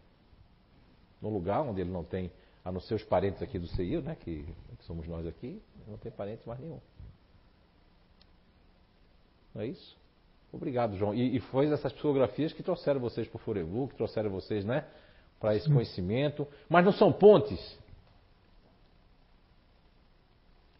No 1.20 1.28
lugar 1.30 1.62
onde 1.62 1.80
ele 1.80 1.90
não 1.90 2.04
tem, 2.04 2.30
a 2.64 2.70
não 2.70 2.80
ser 2.80 2.94
os 2.94 3.02
parentes 3.02 3.42
aqui 3.42 3.58
do 3.58 3.66
CIO, 3.66 4.02
né? 4.02 4.14
Que, 4.14 4.44
que 4.78 4.84
somos 4.84 5.08
nós 5.08 5.26
aqui, 5.26 5.60
não 5.88 5.98
tem 5.98 6.12
parentes 6.12 6.46
mais 6.46 6.60
nenhum. 6.60 6.80
Não 9.54 9.62
é 9.62 9.66
isso? 9.66 9.99
Obrigado, 10.52 10.96
João. 10.96 11.14
E, 11.14 11.36
e 11.36 11.40
foi 11.40 11.66
essas 11.72 11.92
psicografias 11.92 12.52
que 12.52 12.62
trouxeram 12.62 13.00
vocês 13.00 13.28
para 13.28 13.36
o 13.36 13.40
Forebu, 13.40 13.88
que 13.88 13.94
trouxeram 13.96 14.30
vocês, 14.30 14.64
né? 14.64 14.84
Para 15.38 15.54
esse 15.54 15.68
conhecimento. 15.72 16.46
Mas 16.68 16.84
não 16.84 16.92
são 16.92 17.12
pontes. 17.12 17.78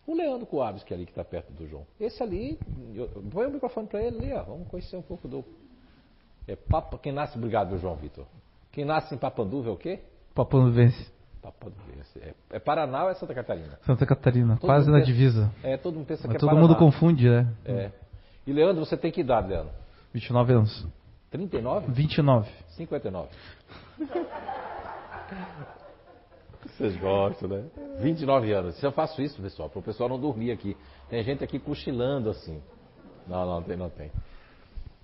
O 0.07 0.15
Leandro 0.15 0.47
Coabes, 0.47 0.83
que 0.83 0.93
é 0.93 0.97
ali 0.97 1.05
que 1.07 1.13
está 1.13 1.23
perto 1.23 1.53
do 1.53 1.67
João. 1.69 1.87
Esse 2.01 2.23
ali, 2.23 2.59
eu, 2.95 3.09
põe 3.31 3.47
o 3.47 3.51
microfone 3.51 3.87
para 3.87 4.03
ele 4.03 4.19
ali, 4.19 4.33
ó. 4.33 4.43
Vamos 4.43 4.69
conhecer 4.69 4.97
um 4.97 5.03
pouco 5.03 5.29
do. 5.29 5.45
É 6.49 6.57
Papa, 6.57 6.99
quem 6.99 7.13
nasce, 7.13 7.39
obrigado, 7.39 7.79
João 7.79 7.95
Vitor. 7.95 8.27
Quem 8.73 8.85
nasce 8.85 9.15
em 9.15 9.19
Papanduva 9.19 9.69
é 9.69 9.73
o 9.73 9.77
quê? 9.77 10.01
Papanduvense, 10.35 11.13
Papanduvense. 11.41 12.19
É, 12.21 12.35
é 12.51 12.59
Paraná 12.59 13.05
ou 13.05 13.11
é 13.11 13.15
Santa 13.15 13.35
Catarina? 13.35 13.79
Santa 13.85 14.05
Catarina, 14.07 14.57
Todo 14.57 14.67
quase 14.67 14.91
na 14.91 14.99
pensa- 14.99 15.07
divisa. 15.07 15.53
É, 15.63 15.77
todo 15.77 15.95
mundo 15.95 16.07
pensa 16.07 16.23
que 16.23 16.29
Mas 16.29 16.37
é 16.37 16.39
todo 16.41 16.49
Paraná. 16.51 16.67
mundo 16.67 16.77
confunde, 16.79 17.29
né? 17.29 17.47
É. 17.65 17.91
E 18.51 18.53
Leandro, 18.53 18.85
você 18.85 18.97
tem 18.97 19.13
que 19.13 19.21
idade, 19.21 19.47
Leandro? 19.47 19.73
29 20.13 20.53
anos. 20.53 20.87
39? 21.31 21.93
29. 21.93 22.51
59. 22.71 23.29
Vocês 26.65 26.97
gostam, 26.97 27.49
né? 27.49 27.65
29 28.01 28.53
anos. 28.53 28.75
Se 28.75 28.85
eu 28.85 28.91
faço 28.91 29.23
isso, 29.23 29.41
pessoal, 29.41 29.71
para 29.71 29.79
o 29.79 29.83
pessoal 29.83 30.09
não 30.09 30.19
dormir 30.19 30.51
aqui. 30.51 30.77
Tem 31.09 31.23
gente 31.23 31.45
aqui 31.45 31.61
cochilando 31.61 32.29
assim. 32.29 32.61
Não, 33.25 33.47
não 33.47 33.63
tem, 33.63 33.77
não 33.77 33.89
tem. 33.89 34.11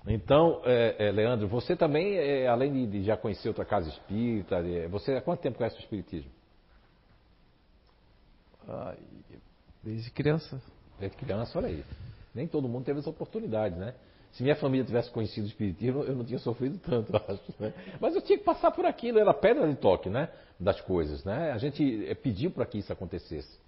Então, 0.09 0.61
é, 0.65 1.07
é, 1.07 1.13
Leandro, 1.13 1.47
você 1.47 1.77
também, 1.77 2.17
é, 2.17 2.49
além 2.49 2.73
de, 2.73 2.87
de 2.89 3.05
já 3.05 3.17
conhecer 3.17 3.47
outra 3.47 3.65
casa 3.65 3.89
espírita, 3.89 4.57
é, 4.57 4.89
você 4.89 5.15
há 5.15 5.23
quanto 5.23 5.39
tempo 5.39 5.59
conhece 5.59 5.77
o 5.77 5.81
espiritismo? 5.81 6.33
Ai, 8.69 8.99
desde 9.85 10.11
criança. 10.11 10.61
Desde 10.99 11.17
criança, 11.17 11.57
olha 11.57 11.69
aí. 11.69 11.85
Nem 12.37 12.47
todo 12.47 12.69
mundo 12.69 12.85
teve 12.85 12.99
essa 13.01 13.09
oportunidade, 13.09 13.75
né? 13.77 13.95
Se 14.33 14.43
minha 14.43 14.55
família 14.57 14.85
tivesse 14.85 15.11
conhecido 15.11 15.45
o 15.45 15.49
espiritismo, 15.49 16.03
eu 16.03 16.15
não 16.15 16.23
tinha 16.25 16.39
sofrido 16.39 16.79
tanto, 16.79 17.11
eu 17.17 17.17
acho. 17.35 17.43
Né? 17.59 17.73
Mas 17.99 18.15
eu 18.15 18.21
tinha 18.21 18.37
que 18.37 18.45
passar 18.45 18.71
por 18.71 18.85
aquilo, 18.85 19.19
era 19.19 19.31
a 19.31 19.35
pedra 19.35 19.67
de 19.67 19.77
toque, 19.77 20.11
né? 20.11 20.29
Das 20.61 20.79
coisas, 20.83 21.25
né? 21.25 21.53
A 21.53 21.59
gente 21.59 22.07
eh, 22.07 22.15
pediu 22.15 22.51
para 22.51 22.67
que 22.67 22.77
isso 22.79 22.93
acontecesse, 22.93 23.59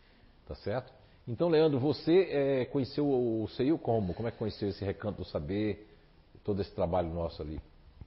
tá 0.46 0.54
certo? 0.56 0.92
Então, 1.26 1.48
Leandro, 1.48 1.78
você 1.78 2.28
eh, 2.30 2.64
conheceu 2.66 3.06
o 3.06 3.48
CEIU 3.56 3.78
como? 3.78 4.12
Como 4.12 4.28
é 4.28 4.30
que 4.30 4.36
conheceu 4.36 4.68
esse 4.68 4.84
recanto 4.84 5.22
do 5.22 5.24
saber, 5.24 5.88
todo 6.44 6.60
esse 6.60 6.74
trabalho 6.74 7.08
nosso 7.08 7.40
ali? 7.40 7.60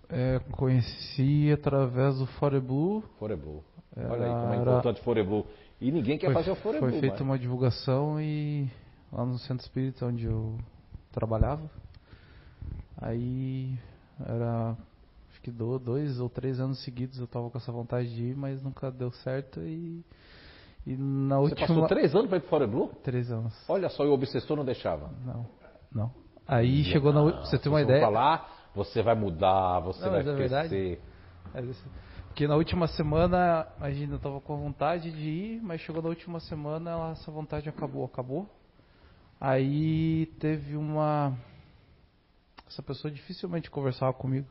É, 0.09 0.39
conheci 0.51 1.51
através 1.51 2.17
do 2.19 2.25
Foreblue. 2.27 3.01
Foreblue. 3.17 3.61
Olha 3.97 4.25
aí 4.25 4.31
como 4.41 4.53
é 4.53 4.57
importante 4.57 5.01
Foreblue. 5.01 5.45
E 5.79 5.91
ninguém 5.91 6.17
quer 6.17 6.27
Foi, 6.27 6.35
fazer 6.35 6.51
o 6.51 6.55
Foreblue. 6.55 6.91
foi 6.91 6.99
feita 6.99 7.15
mas- 7.17 7.21
uma 7.21 7.39
divulgação 7.39 8.21
e 8.21 8.67
lá 9.11 9.25
no 9.25 9.37
centro 9.39 9.65
espírita 9.65 10.05
onde 10.05 10.25
eu 10.25 10.57
trabalhava. 11.11 11.69
Aí 12.97 13.77
era 14.25 14.77
acho 15.31 15.41
que 15.41 15.51
do- 15.51 15.79
dois 15.79 16.19
ou 16.19 16.29
três 16.29 16.59
anos 16.59 16.83
seguidos 16.83 17.19
eu 17.19 17.27
tava 17.27 17.49
com 17.49 17.57
essa 17.57 17.71
vontade 17.71 18.13
de 18.13 18.23
ir, 18.27 18.35
mas 18.35 18.61
nunca 18.61 18.91
deu 18.91 19.11
certo 19.11 19.59
e, 19.61 20.03
e 20.85 20.95
na 20.95 21.39
Você 21.39 21.51
última 21.51 21.67
passou 21.67 21.87
três 21.87 22.13
anos 22.13 22.27
para 22.27 22.37
ir 22.37 22.41
para 22.41 22.49
Foreblue? 22.49 22.89
três 23.03 23.31
anos. 23.31 23.53
Olha 23.69 23.89
só, 23.89 24.03
e 24.05 24.07
o 24.07 24.13
obsessor 24.13 24.55
não 24.57 24.65
deixava. 24.65 25.09
Não, 25.25 25.45
não. 25.91 26.11
Aí 26.47 26.83
chegou 26.85 27.13
na 27.13 27.21
você 27.45 27.57
tem 27.57 27.71
uma 27.71 27.81
ideia? 27.81 28.01
falar, 28.05 28.69
você 28.75 29.01
vai 29.01 29.15
mudar, 29.15 29.79
você 29.79 30.03
Não, 30.05 30.11
vai 30.11 30.19
é 30.21 30.23
crescer. 30.23 30.37
verdade. 30.37 30.99
É 31.53 31.61
isso. 31.61 31.83
Porque 32.27 32.47
na 32.47 32.55
última 32.55 32.87
semana, 32.87 33.67
imagina, 33.77 34.15
eu 34.15 34.19
tava 34.19 34.39
com 34.41 34.57
vontade 34.57 35.11
de 35.11 35.29
ir, 35.29 35.61
mas 35.61 35.81
chegou 35.81 36.01
na 36.01 36.09
última 36.09 36.39
semana, 36.41 36.91
ela- 36.91 37.11
essa 37.11 37.29
vontade 37.31 37.67
acabou, 37.67 38.05
acabou. 38.05 38.47
Aí 39.43 40.27
teve 40.39 40.77
uma. 40.77 41.35
Essa 42.67 42.83
pessoa 42.83 43.11
dificilmente 43.11 43.71
conversava 43.71 44.13
comigo. 44.13 44.47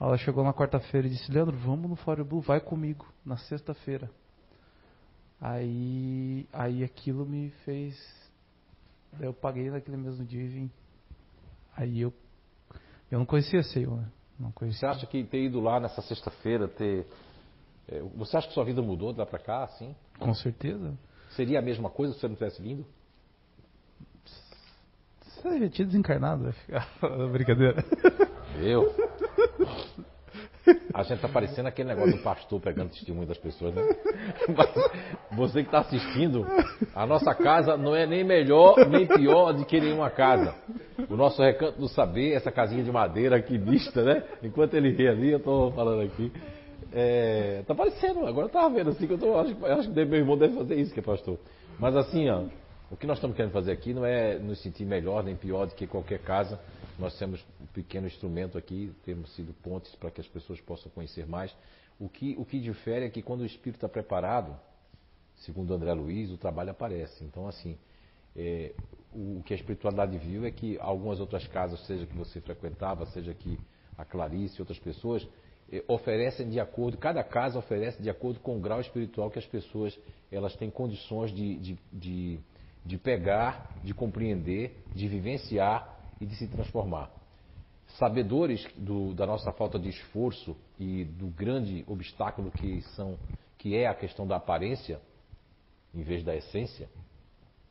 Ela 0.00 0.16
chegou 0.16 0.42
na 0.42 0.54
quarta-feira 0.54 1.06
e 1.06 1.10
disse, 1.10 1.30
Leandro, 1.30 1.54
vamos 1.58 1.90
no 1.90 1.96
Fire 1.96 2.24
Blue, 2.24 2.40
vai 2.40 2.58
comigo, 2.60 3.06
na 3.24 3.36
sexta-feira. 3.36 4.08
Aí, 5.38 6.48
aí 6.52 6.82
aquilo 6.82 7.26
me 7.26 7.50
fez. 7.64 7.96
Eu 9.20 9.34
paguei 9.34 9.70
naquele 9.70 9.96
mesmo 9.98 10.24
dia 10.24 10.42
e 10.42 10.48
vim. 10.48 10.70
Aí 11.76 12.00
eu. 12.00 12.12
Eu 13.10 13.18
não 13.18 13.26
conhecia 13.26 13.62
Seio, 13.62 13.94
né? 13.96 14.08
Não 14.38 14.48
Você 14.50 14.54
conhecia. 14.54 14.88
acha 14.90 15.06
que 15.06 15.22
ter 15.24 15.42
ido 15.44 15.60
lá 15.60 15.78
nessa 15.80 16.00
sexta-feira, 16.00 16.66
ter. 16.66 17.06
é, 17.88 18.00
Você 18.16 18.36
acha 18.38 18.48
que 18.48 18.54
sua 18.54 18.64
vida 18.64 18.80
mudou 18.80 19.12
de 19.12 19.18
lá 19.18 19.26
pra 19.26 19.38
cá, 19.38 19.64
assim? 19.64 19.94
Com 20.18 20.32
certeza. 20.34 20.96
Seria 21.30 21.58
a 21.58 21.62
mesma 21.62 21.90
coisa 21.90 22.14
se 22.14 22.20
você 22.20 22.28
não 22.28 22.34
tivesse 22.36 22.62
vindo? 22.62 22.86
Você 25.42 25.58
já 25.60 25.68
tinha 25.68 25.86
desencarnado, 25.86 26.44
vai 26.44 26.52
ficar. 26.64 26.88
Brincadeira. 27.30 27.84
Eu? 28.60 28.92
A 30.92 31.02
gente 31.02 31.20
tá 31.20 31.28
parecendo 31.28 31.68
aquele 31.68 31.88
negócio 31.88 32.16
do 32.16 32.22
pastor 32.22 32.60
pegando 32.60 32.90
testemunho 32.90 33.26
das 33.26 33.38
pessoas, 33.38 33.74
né? 33.74 33.82
Mas 34.54 34.68
você 35.32 35.62
que 35.62 35.68
está 35.68 35.78
assistindo, 35.78 36.44
a 36.94 37.06
nossa 37.06 37.34
casa 37.34 37.76
não 37.76 37.94
é 37.94 38.06
nem 38.06 38.22
melhor 38.22 38.76
nem 38.86 39.06
pior 39.06 39.52
de 39.52 39.64
que 39.64 39.80
nenhuma 39.80 40.10
casa. 40.10 40.54
O 41.08 41.16
nosso 41.16 41.40
recanto 41.42 41.78
do 41.78 41.88
saber, 41.88 42.32
essa 42.32 42.50
casinha 42.50 42.82
de 42.82 42.92
madeira 42.92 43.36
aqui 43.36 43.56
vista, 43.56 44.02
né? 44.02 44.24
Enquanto 44.42 44.74
ele 44.74 44.90
ri 44.90 45.08
ali, 45.08 45.30
eu 45.30 45.38
estou 45.38 45.72
falando 45.72 46.02
aqui. 46.02 46.30
É, 46.92 47.62
tá 47.66 47.74
parecendo, 47.74 48.26
agora 48.26 48.46
eu 48.46 48.50
tava 48.50 48.74
vendo 48.74 48.90
assim 48.90 49.06
que 49.06 49.12
eu 49.12 49.18
tô, 49.18 49.38
acho, 49.38 49.66
acho 49.66 49.90
que 49.90 50.04
meu 50.04 50.18
irmão 50.18 50.36
deve 50.36 50.54
fazer 50.54 50.74
isso, 50.74 50.92
que 50.92 51.00
é 51.00 51.02
pastor. 51.02 51.38
Mas 51.78 51.96
assim, 51.96 52.28
ó, 52.28 52.44
o 52.90 52.96
que 52.96 53.06
nós 53.06 53.18
estamos 53.18 53.36
querendo 53.36 53.52
fazer 53.52 53.72
aqui 53.72 53.92
não 53.92 54.04
é 54.04 54.38
nos 54.38 54.62
sentir 54.62 54.84
melhor 54.84 55.22
nem 55.22 55.36
pior 55.36 55.66
do 55.66 55.74
que 55.74 55.86
qualquer 55.86 56.20
casa. 56.20 56.58
Nós 56.98 57.16
temos 57.18 57.44
um 57.60 57.66
pequeno 57.66 58.06
instrumento 58.06 58.56
aqui, 58.56 58.92
temos 59.04 59.34
sido 59.34 59.52
pontes 59.62 59.94
para 59.96 60.10
que 60.10 60.20
as 60.20 60.28
pessoas 60.28 60.60
possam 60.60 60.90
conhecer 60.92 61.26
mais. 61.26 61.54
O 61.98 62.08
que, 62.08 62.34
o 62.38 62.44
que 62.44 62.58
difere 62.58 63.06
é 63.06 63.10
que 63.10 63.22
quando 63.22 63.40
o 63.40 63.46
espírito 63.46 63.76
está 63.76 63.88
preparado, 63.88 64.58
segundo 65.36 65.74
André 65.74 65.92
Luiz, 65.92 66.30
o 66.30 66.38
trabalho 66.38 66.70
aparece. 66.70 67.24
Então, 67.24 67.46
assim, 67.46 67.76
é, 68.34 68.72
o 69.12 69.42
que 69.44 69.52
a 69.52 69.56
espiritualidade 69.56 70.16
viu 70.18 70.44
é 70.44 70.50
que 70.50 70.78
algumas 70.80 71.20
outras 71.20 71.46
casas, 71.46 71.84
seja 71.86 72.06
que 72.06 72.16
você 72.16 72.40
frequentava, 72.40 73.04
seja 73.06 73.34
que 73.34 73.58
a 73.96 74.04
Clarice 74.04 74.58
e 74.58 74.62
outras 74.62 74.78
pessoas, 74.78 75.26
eh, 75.72 75.82
oferecem 75.88 76.48
de 76.48 76.60
acordo, 76.60 76.96
cada 76.96 77.22
casa 77.22 77.58
oferece 77.58 78.00
de 78.00 78.08
acordo 78.08 78.40
com 78.40 78.56
o 78.56 78.60
grau 78.60 78.80
espiritual 78.80 79.30
que 79.30 79.38
as 79.38 79.46
pessoas 79.46 79.98
elas 80.30 80.54
têm 80.56 80.70
condições 80.70 81.32
de, 81.32 81.56
de, 81.56 81.78
de, 81.92 82.40
de 82.88 82.96
pegar, 82.96 83.70
de 83.84 83.92
compreender, 83.92 84.82
de 84.94 85.06
vivenciar 85.06 85.94
e 86.18 86.24
de 86.24 86.34
se 86.36 86.48
transformar. 86.48 87.10
Sabedores 87.98 88.66
do- 88.76 89.12
da 89.12 89.26
nossa 89.26 89.52
falta 89.52 89.78
de 89.78 89.90
esforço 89.90 90.56
e 90.80 91.04
do 91.04 91.26
grande 91.26 91.84
obstáculo 91.86 92.50
que, 92.50 92.80
são, 92.96 93.18
que 93.58 93.76
é 93.76 93.86
a 93.86 93.94
questão 93.94 94.26
da 94.26 94.36
aparência, 94.36 95.00
em 95.94 96.02
vez 96.02 96.24
da 96.24 96.34
essência, 96.34 96.88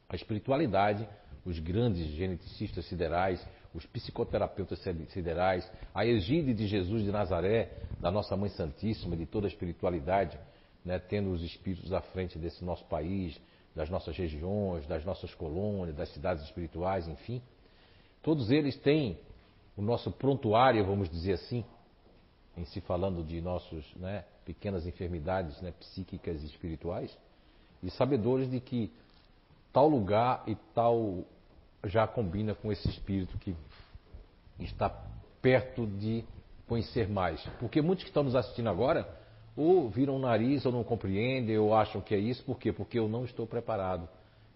a 0.07 0.15
espiritualidade, 0.15 1.07
os 1.43 1.57
grandes 1.57 2.07
geneticistas 2.11 2.85
siderais, 2.85 3.45
os 3.73 3.85
psicoterapeutas 3.87 4.79
siderais, 5.09 5.69
a 5.95 6.05
egíde 6.05 6.53
de 6.53 6.67
Jesus 6.67 7.03
de 7.03 7.11
Nazaré, 7.11 7.71
da 7.99 8.11
nossa 8.11 8.37
Mãe 8.37 8.49
Santíssima, 8.49 9.17
de 9.17 9.25
toda 9.25 9.47
a 9.47 9.49
espiritualidade, 9.49 10.37
né, 10.85 10.99
tendo 10.99 11.31
os 11.31 11.41
espíritos 11.43 11.91
à 11.91 12.01
frente 12.01 12.37
desse 12.37 12.63
nosso 12.63 12.85
país, 12.85 13.39
das 13.77 13.89
nossas 13.91 14.17
regiões, 14.17 14.87
das 14.87 15.05
nossas 15.05 15.33
colônias, 15.35 15.95
das 15.95 16.09
cidades 16.09 16.43
espirituais, 16.43 17.07
enfim. 17.07 17.41
Todos 18.23 18.49
eles 18.49 18.75
têm 18.77 19.19
o 19.77 19.81
nosso 19.81 20.11
prontuário, 20.11 20.83
vamos 20.83 21.07
dizer 21.09 21.33
assim, 21.33 21.63
em 22.57 22.65
se 22.65 22.81
falando 22.81 23.23
de 23.23 23.39
nossas 23.39 23.85
né, 23.95 24.25
pequenas 24.43 24.87
enfermidades 24.87 25.61
né, 25.61 25.71
psíquicas 25.79 26.41
e 26.41 26.47
espirituais, 26.47 27.15
e 27.83 27.91
sabedores 27.91 28.49
de 28.49 28.59
que 28.59 28.91
tal 29.71 29.87
lugar 29.87 30.43
e 30.47 30.55
tal 30.73 31.23
já 31.85 32.07
combina 32.07 32.55
com 32.55 32.71
esse 32.71 32.89
espírito 32.89 33.37
que 33.37 33.55
está 34.59 34.89
perto 35.39 35.85
de 35.85 36.25
conhecer 36.67 37.07
mais. 37.07 37.41
Porque 37.59 37.79
muitos 37.79 38.03
que 38.03 38.09
estão 38.09 38.23
nos 38.23 38.35
assistindo 38.35 38.69
agora 38.69 39.07
ou 39.57 39.89
viram 39.89 40.15
o 40.15 40.19
nariz 40.19 40.65
ou 40.65 40.71
não 40.71 40.83
compreendem 40.83 41.57
ou 41.57 41.73
acham 41.73 41.99
que 41.99 42.13
é 42.13 42.19
isso, 42.19 42.43
por 42.45 42.59
quê? 42.59 42.71
Porque 42.71 42.99
eu 42.99 43.09
não 43.09 43.25
estou 43.25 43.47
preparado. 43.47 44.07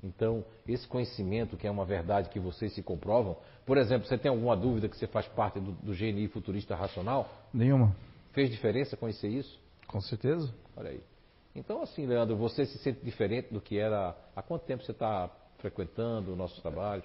Então, 0.04 0.46
esse 0.68 0.88
conhecimento, 0.88 1.58
que 1.58 1.68
é 1.68 1.72
uma 1.72 1.86
verdade 1.86 2.30
que 2.30 2.40
vocês 2.40 2.74
se 2.74 2.82
comprovam, 2.82 3.36
por 3.66 3.78
exemplo, 3.78 4.08
você 4.08 4.18
tem 4.18 4.30
alguma 4.30 4.56
dúvida 4.56 4.88
que 4.88 4.96
você 4.96 5.08
faz 5.08 5.28
parte 5.28 5.60
do, 5.60 5.72
do 5.74 5.94
GNI 5.94 6.28
futurista 6.28 6.76
racional? 6.76 7.30
Nenhuma. 7.54 7.96
Fez 8.32 8.50
diferença 8.50 8.96
conhecer 8.96 9.28
isso? 9.28 9.60
Com 9.88 10.00
certeza. 10.00 10.54
Olha 10.78 10.92
aí. 10.92 11.02
Então, 11.56 11.82
assim, 11.82 12.06
Leandro, 12.06 12.36
você 12.38 12.66
se 12.66 12.78
sente 12.80 13.04
diferente 13.04 13.54
do 13.54 13.60
que 13.60 13.78
era. 13.78 14.16
Há 14.36 14.42
quanto 14.42 14.64
tempo 14.66 14.84
você 14.84 14.92
está 14.92 15.30
frequentando 15.58 16.32
o 16.32 16.36
nosso 16.36 16.62
trabalho? 16.62 17.04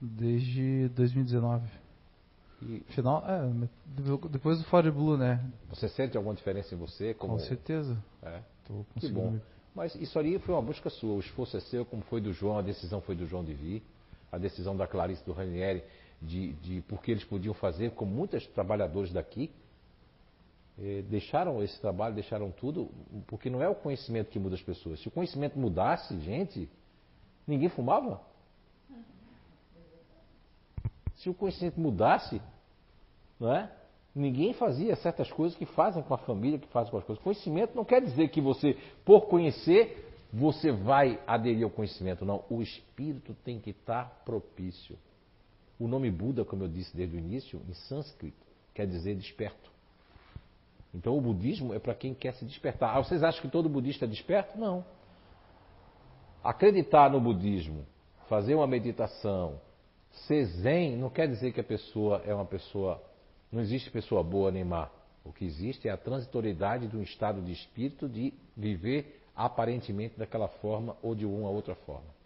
Desde 0.00 0.88
2019. 0.88 1.66
E 2.60 2.80
Final, 2.88 3.22
é, 3.26 3.68
depois 4.30 4.58
do 4.58 4.64
Fire 4.64 4.90
Blue, 4.90 5.16
né? 5.16 5.40
você 5.70 5.88
sente 5.88 6.16
alguma 6.16 6.34
diferença 6.34 6.74
em 6.74 6.78
você? 6.78 7.14
Como... 7.14 7.34
Com 7.34 7.38
certeza. 7.38 7.96
É. 8.22 8.40
Tô 8.66 8.84
Que 8.98 9.08
bom. 9.08 9.30
me- 9.32 9.40
Mas 9.74 9.94
isso 9.94 10.18
ali 10.18 10.38
foi 10.40 10.54
uma 10.54 10.62
busca 10.62 10.90
sua. 10.90 11.14
O 11.14 11.20
esforço 11.20 11.56
é 11.56 11.60
seu, 11.60 11.84
como 11.84 12.02
foi 12.02 12.20
do 12.20 12.32
João, 12.32 12.58
a 12.58 12.62
decisão 12.62 13.00
foi 13.00 13.14
do 13.14 13.26
João 13.26 13.44
de 13.44 13.54
vir, 13.54 13.82
a 14.32 14.38
decisão 14.38 14.76
da 14.76 14.86
Clarice 14.88 15.24
do 15.24 15.32
Ranieri 15.32 15.84
de, 16.20 16.52
de 16.54 16.80
porque 16.88 17.12
eles 17.12 17.22
podiam 17.24 17.54
fazer, 17.54 17.92
como 17.92 18.10
muitos 18.12 18.44
trabalhadores 18.48 19.12
daqui, 19.12 19.52
eh, 20.80 21.02
deixaram 21.08 21.62
esse 21.62 21.80
trabalho, 21.80 22.14
deixaram 22.14 22.50
tudo, 22.50 22.90
porque 23.28 23.48
não 23.48 23.62
é 23.62 23.68
o 23.68 23.74
conhecimento 23.74 24.30
que 24.30 24.38
muda 24.38 24.56
as 24.56 24.62
pessoas. 24.62 25.00
Se 25.00 25.06
o 25.08 25.10
conhecimento 25.12 25.56
mudasse, 25.58 26.18
gente, 26.20 26.68
ninguém 27.46 27.68
fumava. 27.68 28.20
Se 31.18 31.28
o 31.28 31.34
conhecimento 31.34 31.80
mudasse, 31.80 32.40
não 33.38 33.54
é? 33.54 33.70
Ninguém 34.14 34.52
fazia 34.52 34.96
certas 34.96 35.30
coisas 35.30 35.56
que 35.56 35.66
fazem 35.66 36.02
com 36.02 36.14
a 36.14 36.18
família, 36.18 36.58
que 36.58 36.66
fazem 36.68 36.90
com 36.90 36.98
as 36.98 37.04
coisas. 37.04 37.22
Conhecimento 37.22 37.76
não 37.76 37.84
quer 37.84 38.00
dizer 38.00 38.28
que 38.28 38.40
você, 38.40 38.76
por 39.04 39.26
conhecer, 39.26 40.26
você 40.32 40.72
vai 40.72 41.20
aderir 41.26 41.64
ao 41.64 41.70
conhecimento. 41.70 42.24
Não, 42.24 42.42
o 42.50 42.60
espírito 42.60 43.34
tem 43.44 43.60
que 43.60 43.70
estar 43.70 44.22
propício. 44.24 44.98
O 45.78 45.86
nome 45.86 46.10
Buda, 46.10 46.44
como 46.44 46.64
eu 46.64 46.68
disse 46.68 46.96
desde 46.96 47.16
o 47.16 47.18
início, 47.18 47.60
em 47.68 47.74
sânscrito, 47.74 48.44
quer 48.74 48.86
dizer 48.86 49.14
desperto. 49.14 49.70
Então 50.92 51.16
o 51.16 51.20
budismo 51.20 51.74
é 51.74 51.78
para 51.78 51.94
quem 51.94 52.14
quer 52.14 52.34
se 52.34 52.44
despertar. 52.44 52.96
Ah, 52.96 53.02
vocês 53.02 53.22
acham 53.22 53.40
que 53.40 53.48
todo 53.48 53.68
budista 53.68 54.04
é 54.04 54.08
desperto? 54.08 54.58
Não. 54.58 54.84
Acreditar 56.42 57.10
no 57.10 57.20
budismo, 57.20 57.84
fazer 58.28 58.54
uma 58.54 58.66
meditação, 58.66 59.60
ser 60.26 60.44
zen, 60.44 60.96
não 60.96 61.10
quer 61.10 61.28
dizer 61.28 61.52
que 61.52 61.60
a 61.60 61.64
pessoa 61.64 62.22
é 62.24 62.34
uma 62.34 62.44
pessoa. 62.44 63.02
Não 63.50 63.60
existe 63.60 63.90
pessoa 63.90 64.22
boa 64.22 64.50
nem 64.50 64.64
má. 64.64 64.90
O 65.24 65.32
que 65.32 65.44
existe 65.44 65.88
é 65.88 65.90
a 65.90 65.96
transitoriedade 65.96 66.86
de 66.86 66.96
um 66.96 67.02
estado 67.02 67.42
de 67.42 67.52
espírito 67.52 68.08
de 68.08 68.32
viver 68.56 69.22
aparentemente 69.36 70.18
daquela 70.18 70.48
forma 70.48 70.96
ou 71.02 71.14
de 71.14 71.24
uma 71.24 71.50
outra 71.50 71.74
forma. 71.74 72.18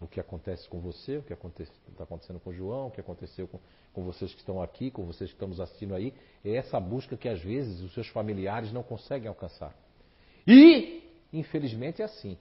O 0.00 0.06
que 0.06 0.20
acontece 0.20 0.68
com 0.68 0.80
você, 0.80 1.16
o 1.16 1.22
que 1.22 1.32
está 1.32 2.04
acontecendo 2.04 2.38
com 2.40 2.50
o 2.50 2.54
João, 2.54 2.88
o 2.88 2.90
que 2.90 3.00
aconteceu 3.00 3.48
com, 3.48 3.58
com 3.92 4.04
vocês 4.04 4.32
que 4.32 4.40
estão 4.40 4.60
aqui, 4.60 4.90
com 4.90 5.04
vocês 5.04 5.30
que 5.30 5.36
estão 5.36 5.48
nos 5.48 5.60
assistindo 5.60 5.94
aí, 5.94 6.12
é 6.44 6.54
essa 6.56 6.78
busca 6.78 7.16
que 7.16 7.28
às 7.28 7.40
vezes 7.40 7.80
os 7.80 7.94
seus 7.94 8.08
familiares 8.08 8.72
não 8.72 8.82
conseguem 8.82 9.28
alcançar. 9.28 9.74
E, 10.46 11.02
infelizmente, 11.32 12.02
é 12.02 12.04
assim. 12.04 12.36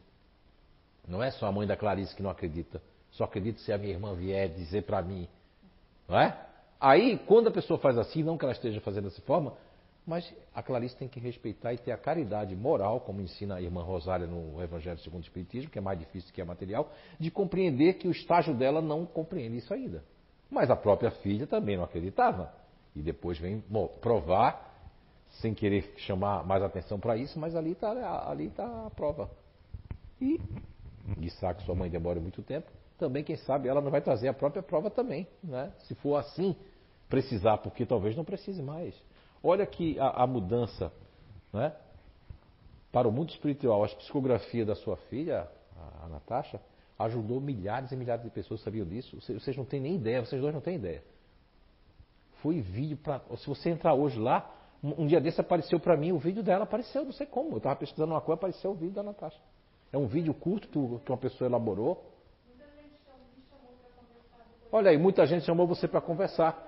Não 1.07 1.23
é 1.23 1.31
só 1.31 1.47
a 1.47 1.51
mãe 1.51 1.65
da 1.65 1.77
Clarice 1.77 2.15
que 2.15 2.21
não 2.21 2.29
acredita. 2.29 2.81
Só 3.13 3.23
acredito 3.23 3.59
se 3.61 3.71
a 3.71 3.77
minha 3.77 3.93
irmã 3.93 4.13
vier 4.13 4.49
dizer 4.49 4.83
para 4.83 5.01
mim. 5.01 5.27
Não 6.07 6.19
é? 6.19 6.37
Aí, 6.79 7.17
quando 7.19 7.47
a 7.47 7.51
pessoa 7.51 7.79
faz 7.79 7.97
assim, 7.97 8.23
não 8.23 8.37
que 8.37 8.43
ela 8.43 8.53
esteja 8.53 8.81
fazendo 8.81 9.05
dessa 9.05 9.21
forma, 9.21 9.53
mas 10.05 10.33
a 10.53 10.61
Clarice 10.61 10.97
tem 10.97 11.07
que 11.07 11.19
respeitar 11.19 11.73
e 11.73 11.77
ter 11.77 11.91
a 11.91 11.97
caridade 11.97 12.53
moral, 12.55 12.99
como 12.99 13.21
ensina 13.21 13.55
a 13.55 13.61
irmã 13.61 13.81
Rosália 13.81 14.27
no 14.27 14.61
Evangelho 14.61 14.99
segundo 14.99 15.21
o 15.21 15.25
Espiritismo, 15.25 15.69
que 15.69 15.77
é 15.77 15.81
mais 15.81 15.97
difícil 15.97 16.33
que 16.33 16.41
é 16.41 16.43
material, 16.43 16.91
de 17.17 17.31
compreender 17.31 17.93
que 17.93 18.07
o 18.07 18.11
estágio 18.11 18.53
dela 18.53 18.81
não 18.81 19.05
compreende 19.05 19.57
isso 19.57 19.73
ainda. 19.73 20.03
Mas 20.51 20.69
a 20.69 20.75
própria 20.75 21.09
filha 21.09 21.47
também 21.47 21.77
não 21.77 21.85
acreditava. 21.85 22.53
E 22.95 23.01
depois 23.01 23.39
vem 23.39 23.63
bom, 23.69 23.87
provar, 23.87 24.71
sem 25.39 25.53
querer 25.53 25.93
chamar 25.97 26.45
mais 26.45 26.61
atenção 26.61 26.99
para 26.99 27.15
isso, 27.15 27.39
mas 27.39 27.55
ali 27.55 27.71
está 27.71 28.29
ali 28.29 28.49
tá 28.49 28.87
a 28.87 28.89
prova. 28.89 29.31
E, 30.19 30.39
e 31.19 31.29
sabe 31.31 31.59
que 31.59 31.65
sua 31.65 31.75
mãe 31.75 31.89
demora 31.89 32.19
muito 32.19 32.41
tempo, 32.43 32.69
também, 33.03 33.21
quem 33.21 33.35
sabe, 33.35 33.67
ela 33.67 33.81
não 33.81 33.91
vai 33.91 33.99
trazer 33.99 34.29
a 34.29 34.33
própria 34.33 34.63
prova 34.63 34.89
também. 34.89 35.27
Né? 35.43 35.73
Se 35.79 35.93
for 35.95 36.15
assim, 36.15 36.55
precisar, 37.09 37.57
porque 37.57 37.85
talvez 37.85 38.15
não 38.15 38.23
precise 38.23 38.63
mais. 38.63 38.95
Olha 39.43 39.65
que 39.65 39.99
a, 39.99 40.23
a 40.23 40.27
mudança 40.27 40.89
né? 41.51 41.75
para 42.93 43.05
o 43.05 43.11
mundo 43.11 43.29
espiritual, 43.31 43.83
a 43.83 43.87
psicografia 43.89 44.65
da 44.65 44.73
sua 44.73 44.95
filha, 45.09 45.49
a, 46.01 46.07
Natasha, 46.07 46.61
ajudou 46.97 47.41
milhares 47.41 47.91
e 47.91 47.95
milhares 47.97 48.23
de 48.23 48.29
pessoas, 48.29 48.61
sabiam 48.61 48.85
disso? 48.85 49.19
Vocês, 49.19 49.43
vocês 49.43 49.57
não 49.57 49.65
têm 49.65 49.81
nem 49.81 49.95
ideia, 49.95 50.23
vocês 50.23 50.41
dois 50.41 50.53
não 50.53 50.61
têm 50.61 50.75
ideia. 50.75 51.03
Foi 52.41 52.61
vídeo 52.61 52.95
para. 52.95 53.21
Se 53.35 53.47
você 53.47 53.69
entrar 53.69 53.93
hoje 53.93 54.17
lá, 54.17 54.49
um, 54.81 55.03
um 55.03 55.07
dia 55.07 55.19
desse 55.19 55.41
apareceu 55.41 55.77
para 55.77 55.97
mim, 55.97 56.13
o 56.13 56.17
vídeo 56.17 56.41
dela 56.41 56.63
apareceu, 56.63 57.03
não 57.03 57.11
sei 57.11 57.25
como. 57.25 57.51
Eu 57.51 57.57
estava 57.57 57.75
pesquisando 57.75 58.13
uma 58.13 58.21
coisa, 58.21 58.35
apareceu 58.35 58.71
o 58.71 58.75
vídeo 58.75 58.93
da 58.93 59.03
Natasha. 59.03 59.39
É 59.91 59.97
um 59.97 60.07
vídeo 60.07 60.33
curto 60.33 60.99
que 61.03 61.11
uma 61.11 61.17
pessoa 61.17 61.49
elaborou. 61.49 62.12
Olha 64.73 64.89
aí, 64.89 64.97
muita 64.97 65.23
gente 65.27 65.45
chamou 65.45 65.67
você 65.67 65.87
para 65.87 66.01
conversar. 66.01 66.67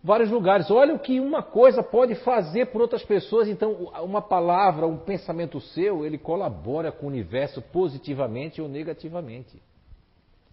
Vários 0.00 0.30
lugares. 0.30 0.70
Olha 0.70 0.94
o 0.94 0.98
que 1.00 1.18
uma 1.18 1.42
coisa 1.42 1.82
pode 1.82 2.14
fazer 2.14 2.66
por 2.66 2.80
outras 2.80 3.02
pessoas. 3.02 3.48
Então, 3.48 3.90
uma 4.04 4.22
palavra, 4.22 4.86
um 4.86 4.96
pensamento 4.96 5.60
seu, 5.60 6.06
ele 6.06 6.16
colabora 6.16 6.92
com 6.92 7.06
o 7.06 7.08
universo 7.08 7.60
positivamente 7.60 8.62
ou 8.62 8.68
negativamente. 8.68 9.60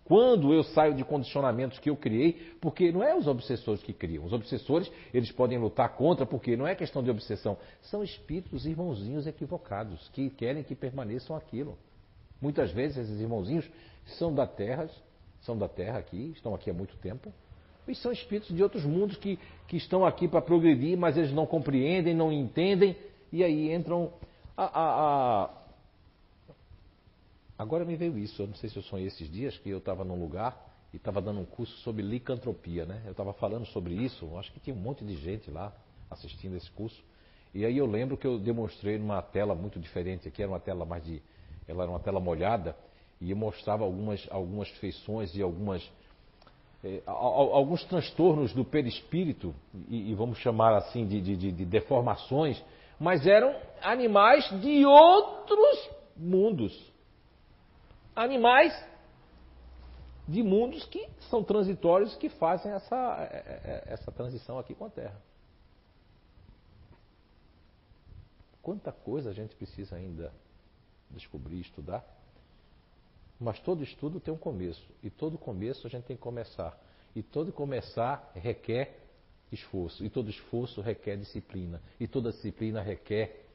Quando 0.04 0.52
eu 0.52 0.64
saio 0.64 0.96
de 0.96 1.04
condicionamentos 1.04 1.78
que 1.78 1.92
eu 1.92 1.96
criei, 1.96 2.56
porque 2.60 2.92
não 2.92 3.04
é 3.04 3.16
os 3.16 3.28
obsessores 3.28 3.84
que 3.84 3.94
criam. 3.94 4.26
Os 4.26 4.34
obsessores, 4.34 4.92
eles 5.14 5.32
podem 5.32 5.60
lutar 5.60 5.90
contra, 5.96 6.26
porque 6.26 6.58
não 6.58 6.66
é 6.66 6.74
questão 6.74 7.04
de 7.04 7.12
obsessão. 7.12 7.56
São 7.84 8.04
espíritos 8.04 8.66
irmãozinhos 8.66 9.28
equivocados, 9.28 10.10
que 10.10 10.32
querem 10.32 10.64
que 10.64 10.74
permaneçam 10.74 11.36
aquilo. 11.36 11.78
Muitas 12.42 12.72
vezes 12.72 12.98
esses 12.98 13.22
irmãozinhos 13.22 13.70
são 14.18 14.34
da 14.34 14.48
terra, 14.48 14.90
são 15.44 15.58
da 15.58 15.68
terra 15.68 16.00
aqui, 16.00 16.32
estão 16.36 16.56
aqui 16.56 16.70
há 16.70 16.74
muito 16.74 16.96
tempo, 16.98 17.32
E 17.88 17.96
são 17.96 18.12
espíritos 18.12 18.56
de 18.56 18.64
outros 18.64 18.86
mundos 18.86 19.18
que, 19.18 19.38
que 19.68 19.76
estão 19.76 20.06
aqui 20.06 20.28
para 20.28 20.42
progredir, 20.42 20.98
mas 20.98 21.18
eles 21.18 21.34
não 21.34 21.46
compreendem, 21.46 22.14
não 22.14 22.32
entendem, 22.32 22.96
e 23.32 23.44
aí 23.44 23.74
entram. 23.74 24.14
A, 24.56 24.64
a, 24.64 25.44
a... 25.44 25.50
Agora 27.58 27.84
me 27.84 27.96
veio 27.96 28.18
isso, 28.18 28.42
eu 28.42 28.48
não 28.48 28.56
sei 28.56 28.70
se 28.70 28.78
eu 28.78 28.84
sonhei 28.84 29.08
esses 29.08 29.30
dias, 29.30 29.58
que 29.58 29.70
eu 29.70 29.80
estava 29.80 30.04
num 30.04 30.20
lugar 30.20 30.74
e 30.94 30.98
estava 30.98 31.22
dando 31.22 31.42
um 31.42 31.46
curso 31.46 31.76
sobre 31.80 32.02
licantropia, 32.02 32.86
né? 32.86 33.02
Eu 33.06 33.12
estava 33.12 33.34
falando 33.34 33.66
sobre 33.66 33.96
isso, 33.96 34.38
acho 34.38 34.52
que 34.54 34.60
tinha 34.60 34.76
um 34.76 34.80
monte 34.80 35.04
de 35.04 35.16
gente 35.18 35.52
lá 35.52 35.74
assistindo 36.10 36.56
esse 36.56 36.70
curso. 36.72 37.04
E 37.54 37.66
aí 37.66 37.78
eu 37.78 37.86
lembro 37.86 38.16
que 38.16 38.26
eu 38.26 38.40
demonstrei 38.40 38.98
numa 38.98 39.22
tela 39.22 39.54
muito 39.54 39.80
diferente, 39.80 40.28
aqui 40.28 40.42
era 40.42 40.52
uma 40.52 40.60
tela 40.60 40.86
mais 40.86 41.04
de. 41.04 41.22
Ela 41.68 41.84
era 41.84 41.92
uma 41.92 42.00
tela 42.00 42.20
molhada, 42.20 42.76
e 43.30 43.34
mostrava 43.34 43.84
algumas, 43.84 44.28
algumas 44.30 44.70
feições 44.80 45.36
e 45.36 45.42
algumas. 45.42 45.84
Eh, 46.84 47.02
alguns 47.06 47.84
transtornos 47.86 48.54
do 48.54 48.66
perispírito, 48.66 49.56
e, 49.88 50.12
e 50.12 50.16
vamos 50.16 50.38
chamar 50.40 50.76
assim 50.76 51.08
de, 51.08 51.22
de, 51.22 51.52
de 51.52 51.66
deformações, 51.66 52.62
mas 53.00 53.26
eram 53.26 53.56
animais 53.82 54.50
de 54.60 54.86
outros 54.86 55.90
mundos. 56.16 56.92
Animais 58.16 58.74
de 60.28 60.44
mundos 60.44 60.86
que 60.86 61.08
são 61.30 61.44
transitórios 61.44 62.16
que 62.18 62.30
fazem 62.30 62.72
essa, 62.72 63.18
eh, 63.32 63.62
eh, 63.64 63.84
essa 63.88 64.12
transição 64.12 64.60
aqui 64.60 64.74
com 64.74 64.86
a 64.86 64.90
Terra. 64.90 65.20
Quanta 68.62 68.92
coisa 68.92 69.30
a 69.30 69.34
gente 69.34 69.56
precisa 69.56 69.96
ainda 69.96 70.32
descobrir, 71.12 71.60
estudar. 71.60 72.06
Mas 73.44 73.60
todo 73.60 73.84
estudo 73.84 74.22
tem 74.22 74.34
um 74.34 74.38
começo. 74.38 74.82
E 75.04 75.10
todo 75.10 75.38
começo 75.38 75.86
a 75.86 75.90
gente 75.90 76.06
tem 76.06 76.16
que 76.16 76.24
começar. 76.24 76.80
E 77.14 77.22
todo 77.22 77.52
começar 77.52 78.32
requer 78.34 78.98
esforço. 79.52 80.04
E 80.06 80.10
todo 80.10 80.30
esforço 80.30 80.80
requer 80.80 81.18
disciplina. 81.18 81.82
E 82.00 82.08
toda 82.08 82.32
disciplina 82.32 82.82
requer 82.82 83.46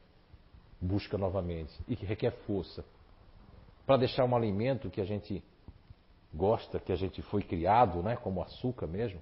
busca 0.79 1.17
novamente. 1.17 1.73
E 1.87 1.95
requer 1.95 2.31
força. 2.45 2.85
Para 3.87 3.97
deixar 3.97 4.25
um 4.25 4.35
alimento 4.35 4.91
que 4.91 5.01
a 5.01 5.05
gente 5.05 5.43
gosta, 6.31 6.79
que 6.79 6.91
a 6.91 6.95
gente 6.95 7.23
foi 7.23 7.41
criado, 7.41 8.03
né, 8.03 8.15
como 8.15 8.43
açúcar 8.43 8.85
mesmo. 8.85 9.19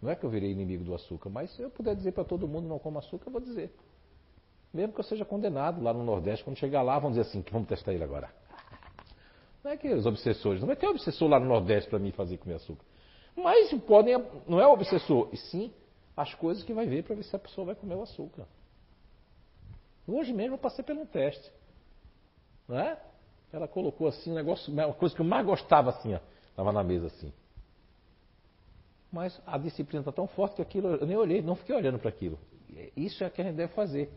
Não 0.00 0.08
é 0.08 0.14
que 0.14 0.24
eu 0.24 0.30
virei 0.30 0.52
inimigo 0.52 0.84
do 0.84 0.94
açúcar, 0.94 1.30
mas 1.30 1.50
se 1.56 1.62
eu 1.62 1.68
puder 1.68 1.96
dizer 1.96 2.12
para 2.12 2.22
todo 2.22 2.46
mundo 2.46 2.68
não 2.68 2.78
coma 2.78 3.00
açúcar, 3.00 3.26
eu 3.26 3.32
vou 3.32 3.40
dizer. 3.40 3.74
Mesmo 4.72 4.92
que 4.92 5.00
eu 5.00 5.04
seja 5.04 5.24
condenado 5.24 5.82
lá 5.82 5.92
no 5.92 6.04
Nordeste, 6.04 6.44
quando 6.44 6.58
chegar 6.58 6.82
lá, 6.82 6.96
vamos 7.00 7.16
dizer 7.16 7.28
assim, 7.28 7.42
que 7.42 7.52
vamos 7.52 7.66
testar 7.66 7.92
ele 7.92 8.04
agora. 8.04 8.43
Não 9.64 9.70
é 9.70 9.76
que 9.78 9.88
os 9.88 10.04
obsessores, 10.04 10.60
não 10.60 10.66
vai 10.66 10.76
ter 10.76 10.86
obsessor 10.86 11.26
lá 11.26 11.40
no 11.40 11.46
Nordeste 11.46 11.88
para 11.88 11.98
mim 11.98 12.12
fazer 12.12 12.36
comer 12.36 12.56
açúcar. 12.56 12.84
Mas 13.34 13.72
podem, 13.84 14.22
não 14.46 14.60
é 14.60 14.66
o 14.66 14.72
obsessor, 14.72 15.30
e 15.32 15.38
sim 15.38 15.72
as 16.14 16.32
coisas 16.34 16.62
que 16.62 16.74
vai 16.74 16.86
ver 16.86 17.02
para 17.02 17.16
ver 17.16 17.24
se 17.24 17.34
a 17.34 17.38
pessoa 17.38 17.68
vai 17.68 17.74
comer 17.74 17.94
o 17.94 18.02
açúcar. 18.02 18.46
Hoje 20.06 20.34
mesmo 20.34 20.54
eu 20.54 20.58
passei 20.58 20.84
por 20.84 20.94
um 20.94 21.06
teste. 21.06 21.50
Não 22.68 22.78
é? 22.78 23.00
Ela 23.50 23.66
colocou 23.66 24.06
assim 24.06 24.32
um 24.32 24.34
negócio, 24.34 24.70
uma 24.70 24.92
coisa 24.92 25.14
que 25.14 25.22
eu 25.22 25.26
mais 25.26 25.44
gostava 25.46 25.90
assim, 25.90 26.14
ó. 26.14 26.20
Estava 26.50 26.70
na 26.70 26.84
mesa 26.84 27.06
assim. 27.06 27.32
Mas 29.10 29.40
a 29.46 29.56
disciplina 29.56 30.00
está 30.00 30.12
tão 30.12 30.26
forte 30.26 30.56
que 30.56 30.62
aquilo, 30.62 30.88
eu 30.88 31.06
nem 31.06 31.16
olhei, 31.16 31.40
não 31.40 31.56
fiquei 31.56 31.74
olhando 31.74 31.98
para 31.98 32.10
aquilo. 32.10 32.38
Isso 32.96 33.24
é 33.24 33.28
o 33.28 33.30
que 33.30 33.40
a 33.40 33.44
gente 33.44 33.56
deve 33.56 33.72
fazer. 33.72 34.10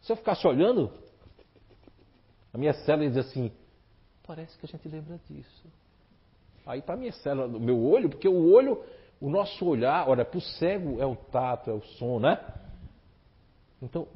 Se 0.00 0.10
eu 0.10 0.16
ficasse 0.16 0.44
olhando, 0.46 0.92
a 2.52 2.58
minha 2.58 2.72
célula 2.72 3.08
diz 3.08 3.18
assim: 3.18 3.52
parece 4.34 4.56
que 4.56 4.64
a 4.64 4.68
gente 4.68 4.88
lembra 4.88 5.20
disso. 5.28 5.66
Aí 6.64 6.80
para 6.80 6.94
a 6.94 6.98
minha 6.98 7.12
célula, 7.12 7.46
o 7.46 7.60
meu 7.60 7.84
olho, 7.84 8.08
porque 8.08 8.26
o 8.26 8.50
olho, 8.50 8.82
o 9.20 9.28
nosso 9.28 9.66
olhar, 9.66 10.08
olha, 10.08 10.24
para 10.24 10.38
o 10.38 10.40
cego 10.40 11.02
é 11.02 11.04
o 11.04 11.14
tato, 11.14 11.68
é 11.68 11.74
o 11.74 11.82
som, 11.82 12.18
né? 12.18 12.42
Então, 13.82 14.08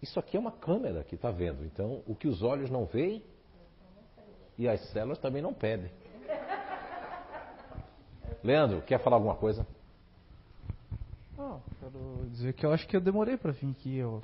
isso 0.00 0.20
aqui 0.20 0.36
é 0.36 0.40
uma 0.40 0.52
câmera 0.52 1.02
que 1.02 1.16
está 1.16 1.32
vendo. 1.32 1.64
Então, 1.64 2.00
o 2.06 2.14
que 2.14 2.28
os 2.28 2.42
olhos 2.42 2.70
não 2.70 2.84
veem 2.84 3.24
e 4.56 4.68
as 4.68 4.80
células 4.92 5.18
também 5.18 5.42
não 5.42 5.52
pedem. 5.52 5.90
Leandro, 8.44 8.82
quer 8.82 9.02
falar 9.02 9.16
alguma 9.16 9.34
coisa? 9.34 9.66
Não, 11.36 11.60
quero 11.80 12.28
dizer 12.30 12.52
que 12.52 12.64
eu 12.64 12.72
acho 12.72 12.86
que 12.86 12.96
eu 12.96 13.00
demorei 13.00 13.36
para 13.36 13.50
vir 13.50 13.70
aqui. 13.70 13.96
Eu 13.96 14.22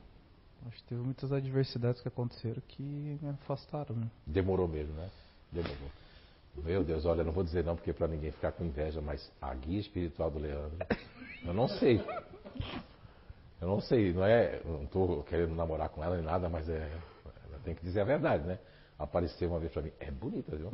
Acho 0.66 0.76
que 0.76 0.84
teve 0.84 1.00
muitas 1.00 1.32
adversidades 1.32 2.00
que 2.00 2.08
aconteceram 2.08 2.62
que 2.68 2.82
me 2.82 3.28
afastaram. 3.30 3.96
Né? 3.96 4.08
Demorou 4.26 4.68
mesmo, 4.68 4.94
né? 4.94 5.10
Meu 6.56 6.82
Deus, 6.82 7.04
olha, 7.04 7.22
não 7.22 7.32
vou 7.32 7.44
dizer 7.44 7.64
não, 7.64 7.76
porque 7.76 7.92
para 7.92 8.08
ninguém 8.08 8.30
ficar 8.30 8.52
com 8.52 8.64
inveja, 8.64 9.00
mas 9.00 9.30
a 9.40 9.52
guia 9.54 9.80
espiritual 9.80 10.30
do 10.30 10.38
Leandro, 10.38 10.78
eu 11.44 11.52
não 11.52 11.68
sei. 11.68 12.02
Eu 13.60 13.68
não 13.68 13.80
sei, 13.80 14.12
não 14.12 14.24
é. 14.24 14.60
Não 14.64 14.82
estou 14.84 15.22
querendo 15.24 15.54
namorar 15.54 15.88
com 15.88 16.02
ela 16.02 16.16
nem 16.16 16.24
nada, 16.24 16.48
mas 16.48 16.68
é. 16.68 16.90
Ela 17.48 17.60
tem 17.64 17.74
que 17.74 17.82
dizer 17.82 18.00
a 18.00 18.04
verdade, 18.04 18.44
né? 18.46 18.58
Apareceu 18.98 19.48
uma 19.48 19.58
vez 19.58 19.72
para 19.72 19.82
mim. 19.82 19.92
É 20.00 20.10
bonita, 20.10 20.56
viu? 20.56 20.70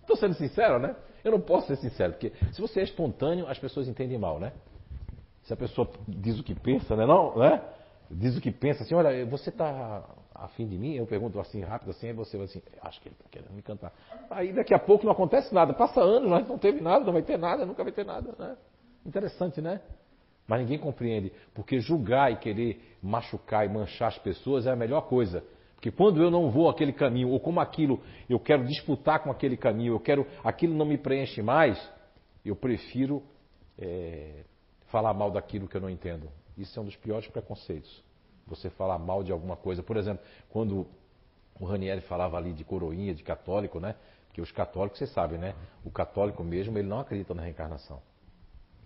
Estou 0.00 0.16
sendo 0.16 0.34
sincero, 0.34 0.78
né? 0.78 0.96
Eu 1.22 1.32
não 1.32 1.40
posso 1.40 1.66
ser 1.66 1.76
sincero, 1.76 2.12
porque 2.12 2.32
se 2.52 2.60
você 2.60 2.80
é 2.80 2.82
espontâneo, 2.82 3.46
as 3.46 3.58
pessoas 3.58 3.86
entendem 3.88 4.18
mal, 4.18 4.40
né? 4.40 4.52
Se 5.44 5.52
a 5.52 5.56
pessoa 5.56 5.88
diz 6.06 6.38
o 6.38 6.42
que 6.42 6.54
pensa, 6.54 6.96
né? 6.96 7.06
Não, 7.06 7.36
né? 7.36 7.62
Diz 8.10 8.36
o 8.36 8.40
que 8.40 8.50
pensa, 8.50 8.82
assim, 8.82 8.94
olha, 8.94 9.24
você 9.26 9.50
está 9.50 10.04
afim 10.34 10.66
de 10.66 10.78
mim? 10.78 10.94
Eu 10.94 11.06
pergunto 11.06 11.38
assim, 11.40 11.60
rápido 11.60 11.90
assim, 11.90 12.08
aí 12.08 12.12
você 12.12 12.36
vai 12.36 12.46
assim, 12.46 12.62
acho 12.82 13.00
que 13.00 13.08
ele 13.08 13.16
está 13.18 13.28
querendo 13.30 13.52
me 13.52 13.62
cantar. 13.62 13.92
Aí 14.30 14.52
daqui 14.52 14.72
a 14.72 14.78
pouco 14.78 15.04
não 15.04 15.12
acontece 15.12 15.52
nada, 15.52 15.74
passa 15.74 16.00
anos, 16.00 16.30
não 16.48 16.58
teve 16.58 16.80
nada, 16.80 17.04
não 17.04 17.12
vai 17.12 17.22
ter 17.22 17.38
nada, 17.38 17.66
nunca 17.66 17.82
vai 17.82 17.92
ter 17.92 18.04
nada, 18.04 18.34
né? 18.38 18.56
Interessante, 19.04 19.60
né? 19.60 19.80
Mas 20.46 20.60
ninguém 20.60 20.78
compreende, 20.78 21.30
porque 21.54 21.80
julgar 21.80 22.32
e 22.32 22.36
querer 22.36 22.96
machucar 23.02 23.66
e 23.66 23.68
manchar 23.68 24.08
as 24.08 24.18
pessoas 24.18 24.66
é 24.66 24.70
a 24.70 24.76
melhor 24.76 25.02
coisa. 25.02 25.44
Porque 25.74 25.90
quando 25.90 26.22
eu 26.22 26.30
não 26.30 26.50
vou 26.50 26.70
aquele 26.70 26.92
caminho, 26.92 27.28
ou 27.28 27.38
como 27.38 27.60
aquilo 27.60 28.00
eu 28.28 28.40
quero 28.40 28.64
disputar 28.64 29.22
com 29.22 29.30
aquele 29.30 29.56
caminho, 29.56 29.94
eu 29.94 30.00
quero 30.00 30.26
aquilo 30.42 30.74
não 30.74 30.86
me 30.86 30.96
preenche 30.96 31.42
mais, 31.42 31.78
eu 32.44 32.56
prefiro 32.56 33.22
é, 33.78 34.44
falar 34.86 35.12
mal 35.12 35.30
daquilo 35.30 35.68
que 35.68 35.76
eu 35.76 35.80
não 35.80 35.90
entendo. 35.90 36.28
Isso 36.58 36.78
é 36.78 36.82
um 36.82 36.84
dos 36.84 36.96
piores 36.96 37.26
preconceitos. 37.28 38.02
Você 38.46 38.68
falar 38.68 38.98
mal 38.98 39.22
de 39.22 39.30
alguma 39.30 39.56
coisa. 39.56 39.82
Por 39.82 39.96
exemplo, 39.96 40.24
quando 40.50 40.86
o 41.60 41.64
Ranieri 41.64 42.00
falava 42.02 42.36
ali 42.36 42.52
de 42.52 42.64
coroinha, 42.64 43.14
de 43.14 43.22
católico, 43.22 43.78
né? 43.78 43.94
Que 44.32 44.40
os 44.40 44.50
católicos, 44.50 44.98
você 44.98 45.06
sabe, 45.06 45.38
né? 45.38 45.54
O 45.84 45.90
católico 45.90 46.42
mesmo, 46.42 46.76
ele 46.76 46.88
não 46.88 47.00
acredita 47.00 47.32
na 47.34 47.42
reencarnação. 47.42 48.02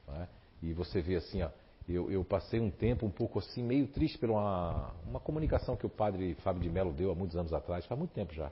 É? 0.08 0.26
E 0.62 0.72
você 0.72 1.00
vê 1.00 1.16
assim, 1.16 1.42
ó, 1.42 1.48
eu, 1.88 2.10
eu, 2.10 2.24
passei 2.24 2.60
um 2.60 2.70
tempo 2.70 3.06
um 3.06 3.10
pouco 3.10 3.38
assim, 3.38 3.62
meio 3.62 3.86
triste 3.88 4.18
por 4.18 4.30
uma, 4.30 4.92
uma 5.06 5.18
comunicação 5.18 5.76
que 5.76 5.86
o 5.86 5.88
padre 5.88 6.34
Fábio 6.36 6.62
de 6.62 6.70
Mello 6.70 6.92
deu 6.92 7.10
há 7.10 7.14
muitos 7.14 7.36
anos 7.36 7.52
atrás, 7.52 7.84
faz 7.86 7.98
muito 7.98 8.12
tempo 8.12 8.32
já. 8.32 8.46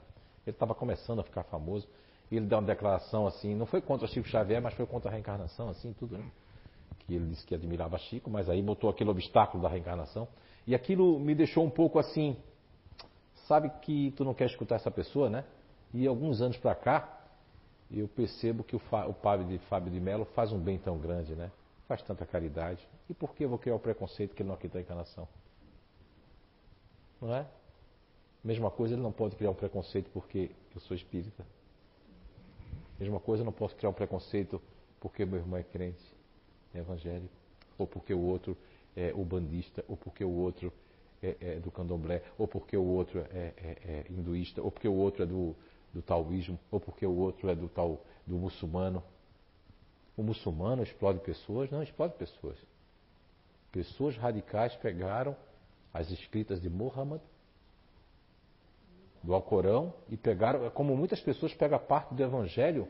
Ele 0.45 0.55
estava 0.55 0.73
começando 0.73 1.19
a 1.19 1.23
ficar 1.23 1.43
famoso, 1.43 1.87
e 2.29 2.35
ele 2.37 2.45
deu 2.45 2.57
uma 2.57 2.67
declaração 2.67 3.27
assim, 3.27 3.55
não 3.55 3.65
foi 3.65 3.81
contra 3.81 4.07
Chico 4.07 4.27
Xavier, 4.27 4.61
mas 4.61 4.73
foi 4.73 4.85
contra 4.85 5.09
a 5.09 5.13
reencarnação, 5.13 5.69
assim, 5.69 5.93
tudo, 5.93 6.17
né? 6.17 6.25
Que 6.99 7.15
ele 7.15 7.27
disse 7.27 7.45
que 7.45 7.55
admirava 7.55 7.97
Chico, 7.97 8.29
mas 8.29 8.49
aí 8.49 8.61
botou 8.61 8.89
aquele 8.89 9.09
obstáculo 9.09 9.63
da 9.63 9.69
reencarnação. 9.69 10.27
E 10.65 10.75
aquilo 10.75 11.19
me 11.19 11.33
deixou 11.33 11.65
um 11.65 11.69
pouco 11.69 11.99
assim, 11.99 12.37
sabe 13.47 13.69
que 13.81 14.11
tu 14.11 14.23
não 14.23 14.33
quer 14.33 14.45
escutar 14.45 14.75
essa 14.75 14.91
pessoa, 14.91 15.29
né? 15.29 15.43
E 15.93 16.07
alguns 16.07 16.41
anos 16.41 16.57
para 16.57 16.75
cá, 16.75 17.21
eu 17.89 18.07
percebo 18.07 18.63
que 18.63 18.75
o, 18.75 18.81
o 19.07 19.13
padre 19.13 19.57
Fábio 19.69 19.91
de 19.91 19.99
Mello 19.99 20.25
faz 20.35 20.51
um 20.51 20.59
bem 20.59 20.77
tão 20.77 20.97
grande, 20.97 21.35
né? 21.35 21.51
faz 21.91 22.01
tanta 22.03 22.25
caridade. 22.25 22.87
E 23.09 23.13
por 23.13 23.35
que 23.35 23.43
eu 23.43 23.49
vou 23.49 23.59
criar 23.59 23.75
o 23.75 23.79
preconceito 23.79 24.33
que 24.33 24.41
ele 24.41 24.47
não 24.47 24.55
acredita 24.55 24.77
a 24.77 24.81
encarnação? 24.81 25.27
Não 27.19 27.35
é? 27.35 27.45
Mesma 28.41 28.71
coisa, 28.71 28.95
ele 28.95 29.01
não 29.01 29.11
pode 29.11 29.35
criar 29.35 29.51
um 29.51 29.53
preconceito 29.53 30.09
porque 30.11 30.51
eu 30.73 30.79
sou 30.79 30.95
espírita. 30.95 31.45
Mesma 32.97 33.19
coisa, 33.19 33.41
eu 33.41 33.45
não 33.45 33.51
posso 33.51 33.75
criar 33.75 33.89
um 33.89 33.93
preconceito 33.93 34.61
porque 35.01 35.25
meu 35.25 35.39
irmão 35.39 35.59
é 35.59 35.63
crente, 35.63 36.01
evangélico, 36.73 37.33
ou 37.77 37.87
porque 37.87 38.13
o 38.13 38.21
outro 38.21 38.57
é 38.95 39.13
ubandista, 39.13 39.83
ou 39.87 39.95
porque 39.97 40.23
o 40.23 40.31
outro 40.31 40.71
é, 41.21 41.35
é 41.39 41.59
do 41.59 41.71
candomblé, 41.71 42.21
ou 42.37 42.47
porque 42.47 42.75
o 42.75 42.85
outro 42.85 43.19
é, 43.19 43.53
é, 43.57 43.77
é 43.85 44.05
hinduísta, 44.09 44.61
ou 44.61 44.71
porque 44.71 44.87
o 44.87 44.93
outro 44.93 45.23
é 45.23 45.25
do, 45.25 45.55
do 45.93 46.01
taoísmo, 46.01 46.59
ou 46.69 46.79
porque 46.79 47.05
o 47.05 47.15
outro 47.15 47.49
é 47.49 47.55
do 47.55 47.69
tal 47.69 48.03
do 48.25 48.37
muçulmano. 48.37 49.03
O 50.15 50.23
muçulmano 50.23 50.83
explode 50.83 51.19
pessoas? 51.19 51.69
Não 51.69 51.81
explode 51.81 52.15
pessoas. 52.15 52.57
Pessoas 53.71 54.17
radicais 54.17 54.75
pegaram 54.75 55.35
as 55.93 56.09
escritas 56.11 56.61
de 56.61 56.69
Muhammad, 56.69 57.21
do 59.23 59.33
Alcorão, 59.33 59.93
e 60.09 60.17
pegaram, 60.17 60.69
como 60.71 60.95
muitas 60.95 61.21
pessoas 61.21 61.53
pegam 61.53 61.79
parte 61.79 62.13
do 62.13 62.23
Evangelho, 62.23 62.87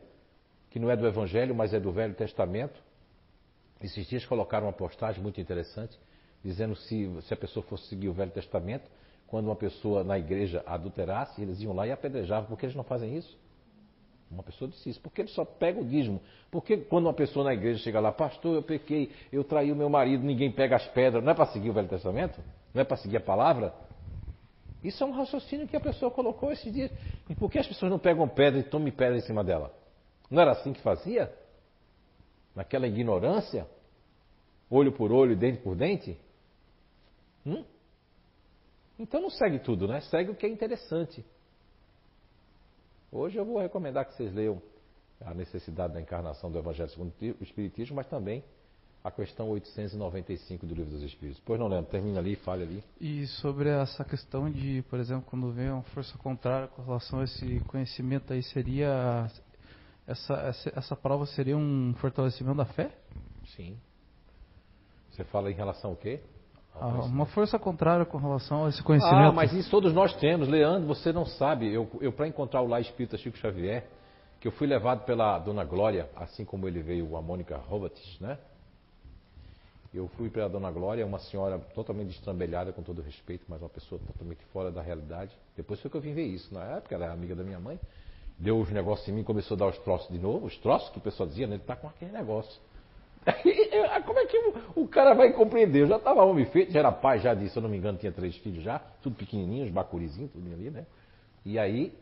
que 0.69 0.79
não 0.79 0.89
é 0.89 0.95
do 0.95 1.05
Evangelho, 1.05 1.53
mas 1.53 1.73
é 1.73 1.79
do 1.79 1.91
Velho 1.91 2.15
Testamento. 2.15 2.81
Esses 3.81 4.07
dias 4.07 4.25
colocaram 4.25 4.67
uma 4.67 4.73
postagem 4.73 5.21
muito 5.21 5.41
interessante, 5.41 5.97
dizendo 6.43 6.75
se, 6.75 7.09
se 7.23 7.33
a 7.33 7.37
pessoa 7.37 7.63
fosse 7.65 7.87
seguir 7.87 8.09
o 8.09 8.13
Velho 8.13 8.31
Testamento, 8.31 8.89
quando 9.27 9.45
uma 9.45 9.55
pessoa 9.55 10.03
na 10.03 10.19
igreja 10.19 10.63
adulterasse, 10.65 11.41
eles 11.41 11.61
iam 11.61 11.73
lá 11.73 11.87
e 11.87 11.91
apedrejavam. 11.91 12.49
Por 12.49 12.59
que 12.59 12.65
eles 12.65 12.75
não 12.75 12.83
fazem 12.83 13.15
isso? 13.15 13.39
Uma 14.29 14.43
pessoa 14.43 14.69
disse 14.69 14.89
isso, 14.89 15.01
porque 15.01 15.21
ele 15.21 15.29
só 15.29 15.43
pega 15.43 15.79
o 15.79 15.85
dízimo. 15.85 16.21
Porque 16.49 16.77
quando 16.77 17.05
uma 17.05 17.13
pessoa 17.13 17.43
na 17.43 17.53
igreja 17.53 17.79
chega 17.79 17.99
lá, 17.99 18.11
pastor, 18.11 18.55
eu 18.55 18.63
pequei, 18.63 19.11
eu 19.31 19.43
traí 19.43 19.71
o 19.71 19.75
meu 19.75 19.89
marido, 19.89 20.23
ninguém 20.23 20.51
pega 20.51 20.75
as 20.75 20.87
pedras, 20.87 21.23
não 21.23 21.31
é 21.31 21.35
para 21.35 21.47
seguir 21.47 21.69
o 21.69 21.73
Velho 21.73 21.87
Testamento? 21.87 22.39
Não 22.73 22.81
é 22.81 22.85
para 22.85 22.97
seguir 22.97 23.17
a 23.17 23.21
palavra? 23.21 23.73
Isso 24.83 25.03
é 25.03 25.07
um 25.07 25.11
raciocínio 25.11 25.67
que 25.67 25.75
a 25.75 25.81
pessoa 25.81 26.09
colocou 26.09 26.51
esses 26.51 26.71
dias. 26.71 26.91
E 27.29 27.35
por 27.35 27.51
que 27.51 27.59
as 27.59 27.67
pessoas 27.67 27.91
não 27.91 27.99
pegam 27.99 28.27
pedra 28.27 28.59
e 28.59 28.63
tomam 28.63 28.89
pedra 28.91 29.17
em 29.17 29.21
cima 29.21 29.43
dela? 29.43 29.73
Não 30.29 30.41
era 30.41 30.51
assim 30.51 30.71
que 30.73 30.81
fazia? 30.81 31.31
Naquela 32.55 32.87
ignorância? 32.87 33.67
Olho 34.69 34.91
por 34.91 35.11
olho, 35.11 35.35
dente 35.35 35.61
por 35.61 35.75
dente? 35.75 36.17
Hum? 37.45 37.63
Então 38.99 39.21
não 39.21 39.29
segue 39.29 39.59
tudo, 39.59 39.87
né? 39.87 40.01
Segue 40.01 40.31
o 40.31 40.35
que 40.35 40.45
é 40.45 40.49
interessante. 40.49 41.25
Hoje 43.11 43.37
eu 43.37 43.43
vou 43.43 43.59
recomendar 43.59 44.05
que 44.05 44.15
vocês 44.15 44.33
leiam 44.33 44.61
a 45.19 45.33
necessidade 45.33 45.93
da 45.93 46.01
encarnação 46.01 46.51
do 46.51 46.57
Evangelho 46.57 46.89
segundo 46.89 47.13
o 47.19 47.43
Espiritismo, 47.43 47.95
mas 47.95 48.07
também 48.07 48.43
a 49.03 49.09
questão 49.09 49.49
895 49.49 50.65
do 50.65 50.75
Livro 50.75 50.91
dos 50.91 51.01
Espíritos. 51.01 51.41
Pois 51.45 51.59
não 51.59 51.67
lembro, 51.67 51.89
termina 51.89 52.19
ali, 52.19 52.35
fale 52.35 52.63
ali. 52.63 52.83
E 52.99 53.25
sobre 53.27 53.69
essa 53.69 54.05
questão 54.05 54.49
de, 54.49 54.83
por 54.83 54.99
exemplo, 54.99 55.25
quando 55.27 55.51
vem 55.51 55.71
uma 55.71 55.81
força 55.83 56.17
contrária 56.19 56.67
com 56.67 56.83
relação 56.83 57.19
a 57.19 57.23
esse 57.23 57.59
conhecimento 57.61 58.31
aí, 58.31 58.43
seria. 58.43 59.27
Essa, 60.11 60.33
essa, 60.33 60.73
essa 60.75 60.95
prova 60.95 61.25
seria 61.25 61.55
um 61.55 61.93
fortalecimento 62.01 62.57
da 62.57 62.65
fé? 62.65 62.91
Sim. 63.55 63.77
Você 65.09 65.23
fala 65.23 65.49
em 65.49 65.53
relação 65.53 65.91
ao 65.91 65.95
quê? 65.95 66.19
Ah, 66.75 66.87
uma 66.87 67.25
força 67.25 67.57
contrária 67.57 68.05
com 68.05 68.17
relação 68.17 68.65
a 68.65 68.69
esse 68.69 68.83
conhecimento. 68.83 69.29
Ah, 69.29 69.31
mas 69.31 69.53
isso 69.53 69.71
todos 69.71 69.93
nós 69.93 70.13
temos. 70.17 70.49
Leandro, 70.49 70.85
você 70.85 71.13
não 71.13 71.25
sabe. 71.25 71.73
Eu, 71.73 71.89
eu 72.01 72.11
para 72.11 72.27
encontrar 72.27 72.61
o 72.61 72.67
lá 72.67 72.81
espírita 72.81 73.17
Chico 73.17 73.37
Xavier, 73.37 73.87
que 74.41 74.49
eu 74.49 74.51
fui 74.51 74.67
levado 74.67 75.05
pela 75.05 75.39
Dona 75.39 75.63
Glória, 75.63 76.09
assim 76.15 76.43
como 76.43 76.67
ele 76.67 76.81
veio 76.81 77.15
a 77.15 77.21
Mônica 77.21 77.55
Roberts, 77.55 78.19
né? 78.19 78.37
Eu 79.93 80.09
fui 80.17 80.29
para 80.29 80.45
a 80.45 80.47
Dona 80.49 80.71
Glória, 80.71 81.05
uma 81.05 81.19
senhora 81.19 81.57
totalmente 81.73 82.09
destrambelhada, 82.09 82.73
com 82.73 82.81
todo 82.81 83.01
respeito, 83.01 83.45
mas 83.47 83.61
uma 83.61 83.69
pessoa 83.69 83.99
totalmente 84.05 84.43
fora 84.51 84.71
da 84.71 84.81
realidade. 84.81 85.33
Depois 85.55 85.79
foi 85.79 85.89
que 85.89 85.95
eu 85.95 86.01
vim 86.01 86.13
ver 86.13 86.25
isso. 86.25 86.53
Na 86.53 86.63
época, 86.77 86.95
ela 86.95 87.05
era 87.05 87.13
amiga 87.13 87.35
da 87.35 87.43
minha 87.43 87.59
mãe. 87.59 87.79
Deu 88.41 88.59
os 88.59 88.71
negócios 88.71 89.07
em 89.07 89.11
mim, 89.11 89.23
começou 89.23 89.53
a 89.53 89.59
dar 89.59 89.67
os 89.67 89.77
troços 89.77 90.09
de 90.09 90.17
novo. 90.17 90.47
Os 90.47 90.57
troços 90.57 90.89
que 90.89 90.97
o 90.97 91.01
pessoal 91.01 91.29
dizia, 91.29 91.45
né? 91.45 91.53
Ele 91.53 91.61
está 91.61 91.75
com 91.75 91.87
aquele 91.87 92.11
negócio. 92.11 92.59
Como 94.03 94.17
é 94.17 94.25
que 94.25 94.35
o, 94.35 94.81
o, 94.81 94.87
cara 94.87 95.13
vai 95.13 95.31
compreender? 95.31 95.83
Eu 95.83 95.87
já 95.87 95.97
estava 95.97 96.23
homem 96.23 96.45
feito, 96.45 96.71
já 96.71 96.79
era 96.79 96.91
pai 96.91 97.19
já 97.19 97.35
de, 97.35 97.47
se 97.49 97.55
eu 97.55 97.61
não 97.61 97.69
me 97.69 97.77
engano, 97.77 97.99
tinha 97.99 98.11
três 98.11 98.35
filhos 98.37 98.63
já, 98.63 98.79
tudo 99.03 99.15
pequenininhos, 99.15 99.69
bacurizinhos, 99.69 100.31
tudo 100.31 100.51
ali, 100.51 100.71
né? 100.71 100.87
E 101.45 101.59
aí, 101.59 101.93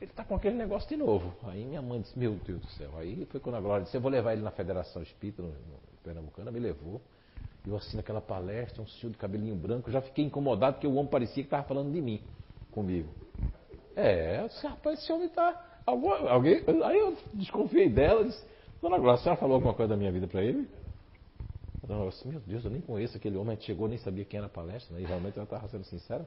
ele 0.00 0.12
está 0.12 0.22
com 0.22 0.36
aquele 0.36 0.54
negócio 0.54 0.88
de 0.88 0.96
novo. 0.96 1.34
Aí 1.48 1.64
minha 1.64 1.82
mãe 1.82 2.02
disse, 2.02 2.16
meu 2.16 2.36
Deus 2.36 2.60
do 2.60 2.68
céu. 2.68 2.90
Aí 2.96 3.26
foi 3.32 3.40
quando 3.40 3.56
a 3.56 3.60
Glória 3.60 3.82
disse, 3.82 3.96
eu 3.96 4.00
vou 4.00 4.12
levar 4.12 4.32
ele 4.32 4.42
na 4.42 4.52
Federação 4.52 5.02
Espírita, 5.02 5.42
no, 5.42 5.48
no 5.48 5.80
Pernambucana, 6.04 6.52
me 6.52 6.60
levou. 6.60 7.00
Eu 7.66 7.74
assim 7.76 7.96
naquela 7.96 8.20
palestra, 8.20 8.80
um 8.80 8.86
senhor 8.86 9.10
de 9.10 9.18
cabelinho 9.18 9.56
branco, 9.56 9.90
já 9.90 10.00
fiquei 10.00 10.24
incomodado 10.24 10.74
porque 10.74 10.86
o 10.86 10.94
homem 10.94 11.10
parecia 11.10 11.42
que 11.42 11.48
estava 11.48 11.64
falando 11.64 11.92
de 11.92 12.00
mim 12.00 12.20
comigo. 12.70 13.08
É, 13.96 14.46
disse, 14.46 14.66
rapaz, 14.66 14.98
esse 15.00 15.12
homem 15.12 15.26
está. 15.26 15.80
Alguém, 15.86 16.62
aí 16.84 16.98
eu 16.98 17.16
desconfiei 17.34 17.88
dela, 17.88 18.24
disse, 18.24 18.42
Dona 18.80 18.98
Glória, 18.98 19.20
a 19.20 19.22
senhora 19.22 19.40
falou 19.40 19.54
alguma 19.54 19.74
coisa 19.74 19.90
da 19.90 19.96
minha 19.96 20.12
vida 20.12 20.26
para 20.26 20.42
ele? 20.42 20.68
A 21.82 21.86
dona 21.86 22.00
Glória, 22.00 22.18
meu 22.26 22.40
Deus, 22.40 22.64
eu 22.64 22.70
nem 22.70 22.80
conheço 22.80 23.16
aquele 23.16 23.36
homem, 23.36 23.58
chegou, 23.60 23.88
nem 23.88 23.98
sabia 23.98 24.24
quem 24.24 24.38
era 24.38 24.46
a 24.46 24.50
palestra, 24.50 24.94
né? 24.94 25.02
e 25.02 25.06
realmente 25.06 25.36
ela 25.36 25.44
estava 25.44 25.68
sendo 25.68 25.84
sincera. 25.84 26.26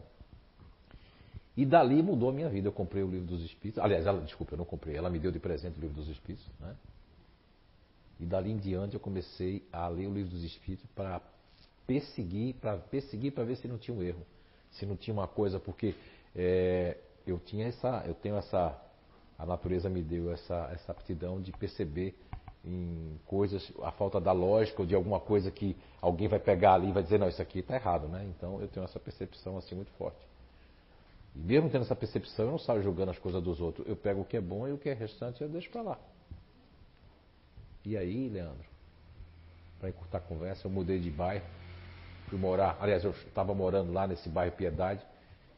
E 1.56 1.66
dali 1.66 2.02
mudou 2.04 2.30
a 2.30 2.34
minha 2.34 2.50
vida. 2.50 2.68
Eu 2.68 2.72
comprei 2.72 3.02
o 3.02 3.08
livro 3.08 3.26
dos 3.26 3.44
Espíritos. 3.44 3.84
Aliás, 3.84 4.06
ela, 4.06 4.22
desculpa, 4.22 4.54
eu 4.54 4.60
não 4.60 4.66
comprei, 4.66 4.96
ela 4.96 5.10
me 5.10 5.18
deu 5.18 5.32
de 5.32 5.40
presente 5.40 5.78
o 5.80 5.82
livro 5.82 5.96
dos 5.96 6.08
Espíritos. 6.08 6.46
Né? 6.60 6.76
E 8.20 8.26
dali 8.26 8.52
em 8.52 8.58
diante 8.58 8.94
eu 8.94 9.00
comecei 9.00 9.68
a 9.72 9.88
ler 9.88 10.08
o 10.08 10.14
livro 10.14 10.32
dos 10.32 10.44
Espíritos 10.44 10.86
para 10.96 11.20
perseguir, 11.88 12.56
para 12.56 12.78
perseguir 12.78 13.32
para 13.32 13.44
ver 13.44 13.56
se 13.58 13.68
não 13.68 13.78
tinha 13.78 13.96
um 13.96 14.04
erro, 14.04 14.26
se 14.72 14.86
não 14.86 14.96
tinha 14.96 15.14
uma 15.14 15.28
coisa, 15.28 15.60
porque 15.60 15.96
é, 16.36 16.98
eu 17.32 17.40
tinha 17.40 17.68
essa, 17.68 18.04
eu 18.06 18.14
tenho 18.14 18.36
essa, 18.38 18.76
a 19.38 19.46
natureza 19.46 19.90
me 19.90 20.02
deu 20.02 20.32
essa, 20.32 20.70
essa 20.74 20.92
aptidão 20.92 21.42
de 21.42 21.52
perceber 21.52 22.16
em 22.66 23.20
coisas, 23.26 23.72
a 23.82 23.92
falta 23.92 24.20
da 24.20 24.32
lógica 24.32 24.82
ou 24.82 24.88
de 24.88 24.94
alguma 24.94 25.20
coisa 25.20 25.50
que 25.50 25.76
alguém 26.02 26.28
vai 26.28 26.40
pegar 26.40 26.74
ali 26.74 26.90
e 26.90 26.92
vai 26.92 27.04
dizer, 27.04 27.18
não, 27.18 27.30
isso 27.30 27.42
aqui 27.42 27.60
está 27.60 27.76
errado, 27.76 28.08
né? 28.08 28.26
Então 28.36 28.60
eu 28.62 28.68
tenho 28.68 28.84
essa 28.84 29.00
percepção 29.00 29.58
assim 29.58 29.76
muito 29.76 29.92
forte. 29.92 30.20
E 31.36 31.40
mesmo 31.40 31.70
tendo 31.70 31.84
essa 31.84 31.96
percepção, 31.96 32.46
eu 32.46 32.52
não 32.52 32.60
saio 32.60 32.82
julgando 32.82 33.12
as 33.12 33.20
coisas 33.20 33.42
dos 33.42 33.62
outros. 33.62 33.88
Eu 33.88 33.96
pego 33.96 34.22
o 34.22 34.26
que 34.26 34.36
é 34.36 34.42
bom 34.42 34.68
e 34.68 34.74
o 34.74 34.78
que 34.78 34.90
é 34.90 34.94
restante 34.94 35.42
eu 35.42 35.48
deixo 35.48 35.70
para 35.70 35.82
lá. 35.82 36.00
E 37.86 37.96
aí, 37.96 38.28
Leandro, 38.28 38.66
para 39.80 39.90
encurtar 39.90 40.18
a 40.18 40.22
conversa, 40.22 40.68
eu 40.68 40.72
mudei 40.72 41.00
de 41.00 41.10
bairro, 41.10 41.46
fui 42.28 42.38
morar, 42.38 42.78
aliás, 42.82 43.04
eu 43.04 43.12
estava 43.12 43.54
morando 43.54 43.94
lá 43.94 44.06
nesse 44.08 44.28
bairro 44.28 44.54
Piedade, 44.54 45.02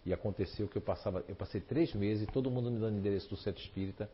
e 0.06 0.14
aconteceu 0.14 0.68
que 0.68 0.78
eu 0.78 0.82
passava, 0.82 1.24
eu 1.28 1.36
passei 1.36 1.62
três 1.62 1.94
meses, 1.94 2.28
todo 2.32 2.50
mundo 2.50 2.72
me 2.72 2.80
dando 2.80 2.98
endereço 2.98 3.30
do 3.30 3.38
centro 3.38 3.62
espírita, 3.62 4.10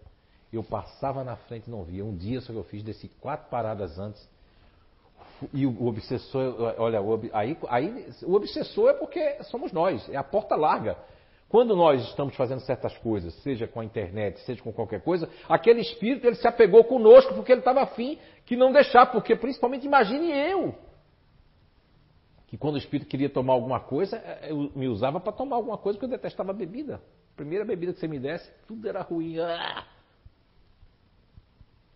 eu 0.52 0.64
passava 0.64 1.24
na 1.24 1.36
frente 1.36 1.68
e 1.68 1.72
não 1.72 1.84
via. 1.84 2.04
Um 2.04 2.16
dia 2.16 2.42
só 2.42 2.52
que 2.52 2.60
eu 2.60 2.64
fiz, 2.64 2.84
desci 2.84 3.10
quatro 3.20 3.50
paradas 3.50 4.00
antes. 4.00 4.28
E 5.54 5.66
o, 5.66 5.86
obsessor, 5.86 6.56
olha, 6.78 7.00
aí, 7.34 7.58
aí 7.68 8.08
o 8.24 8.34
obsessor 8.36 8.90
é 8.90 8.94
porque 8.94 9.44
somos 9.44 9.72
nós, 9.72 10.08
é 10.10 10.16
a 10.16 10.24
porta 10.24 10.56
larga. 10.56 10.98
Quando 11.50 11.76
nós 11.76 12.02
estamos 12.10 12.36
fazendo 12.36 12.62
certas 12.62 12.98
coisas, 12.98 13.34
seja 13.36 13.68
com 13.68 13.80
a 13.80 13.86
internet, 13.86 14.40
seja 14.42 14.62
com 14.64 14.74
qualquer 14.74 15.02
coisa, 15.02 15.30
aquele 15.48 15.82
espírito 15.82 16.26
ele 16.26 16.36
se 16.36 16.48
apegou 16.48 16.84
conosco 16.84 17.34
porque 17.34 17.52
ele 17.52 17.62
estava 17.62 17.82
afim 17.82 18.18
que 18.46 18.56
não 18.56 18.72
deixar, 18.72 19.06
porque 19.12 19.36
principalmente 19.36 19.86
imagine 19.86 20.32
eu, 20.32 20.74
que 22.56 22.58
quando 22.58 22.76
o 22.76 22.78
espírito 22.78 23.10
queria 23.10 23.30
tomar 23.30 23.54
alguma 23.54 23.82
coisa, 23.82 24.16
é, 24.16 24.50
eu 24.50 24.72
me 24.74 24.88
usava 24.88 25.20
para 25.20 25.34
tomar 25.34 25.58
alguma 25.58 25.78
coisa 25.78 26.00
porque 26.00 26.06
eu 26.06 26.18
detestava 26.18 26.54
bebida. 26.54 27.02
A 27.34 27.36
primeira 27.36 27.66
bebida 27.66 27.92
que 27.92 28.00
você 28.00 28.08
me 28.08 28.18
desse, 28.18 28.50
tudo 28.66 28.88
era 28.88 29.02
ruim. 29.02 29.40
Ah! 29.40 29.86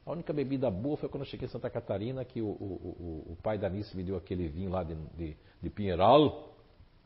A 0.06 0.12
única 0.12 0.34
bebida 0.34 0.70
boa 0.70 0.98
foi 0.98 1.08
quando 1.08 1.24
eu 1.24 1.30
cheguei 1.30 1.48
em 1.48 1.52
Santa 1.52 1.70
Catarina, 1.70 2.26
que 2.26 2.42
o, 2.42 2.48
o, 2.48 3.26
o, 3.30 3.32
o 3.34 3.38
pai 3.42 3.58
da 3.58 3.70
Nice 3.70 3.96
me 3.96 4.04
deu 4.04 4.18
aquele 4.18 4.50
vinho 4.50 4.70
lá 4.70 4.84
de, 4.84 4.96
de, 5.16 5.38
de 5.62 5.70
Pinheiral, 5.70 6.54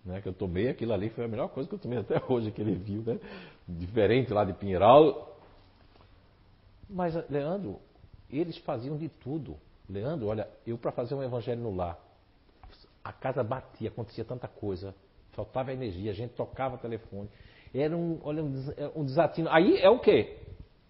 né, 0.04 0.20
que 0.20 0.28
eu 0.28 0.34
tomei, 0.34 0.70
aquilo 0.70 0.94
ali 0.94 1.10
foi 1.10 1.26
a 1.26 1.28
melhor 1.28 1.50
coisa 1.50 1.70
que 1.70 1.76
eu 1.76 1.80
tomei 1.80 2.00
até 2.00 2.22
hoje, 2.28 2.48
aquele 2.48 2.74
vinho, 2.74 3.04
né? 3.04 3.20
Diferente 3.68 4.34
lá 4.34 4.44
de 4.44 4.54
Pinheiral. 4.54 5.38
Mas, 6.90 7.14
Leandro, 7.30 7.80
eles 8.32 8.58
faziam 8.60 8.98
de 8.98 9.10
tudo. 9.10 9.58
Leandro, 9.88 10.28
olha, 10.28 10.48
eu 10.66 10.78
para 10.78 10.92
fazer 10.92 11.14
um 11.14 11.22
evangelho 11.22 11.62
no 11.62 11.76
lar, 11.76 12.00
a 13.04 13.12
casa 13.12 13.44
batia, 13.44 13.90
acontecia 13.90 14.24
tanta 14.24 14.48
coisa, 14.48 14.96
faltava 15.32 15.74
energia, 15.74 16.12
a 16.12 16.14
gente 16.16 16.32
tocava 16.32 16.78
telefone. 16.78 17.30
Era 17.74 17.96
um, 17.98 18.20
olha, 18.24 18.44
um 18.96 19.04
desatino. 19.04 19.50
Aí 19.52 19.78
é 19.80 19.90
o 19.90 20.00
quê? 20.00 20.38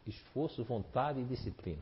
Esforço, 0.06 0.64
vontade 0.64 1.22
e 1.22 1.23
disciplina. 1.23 1.81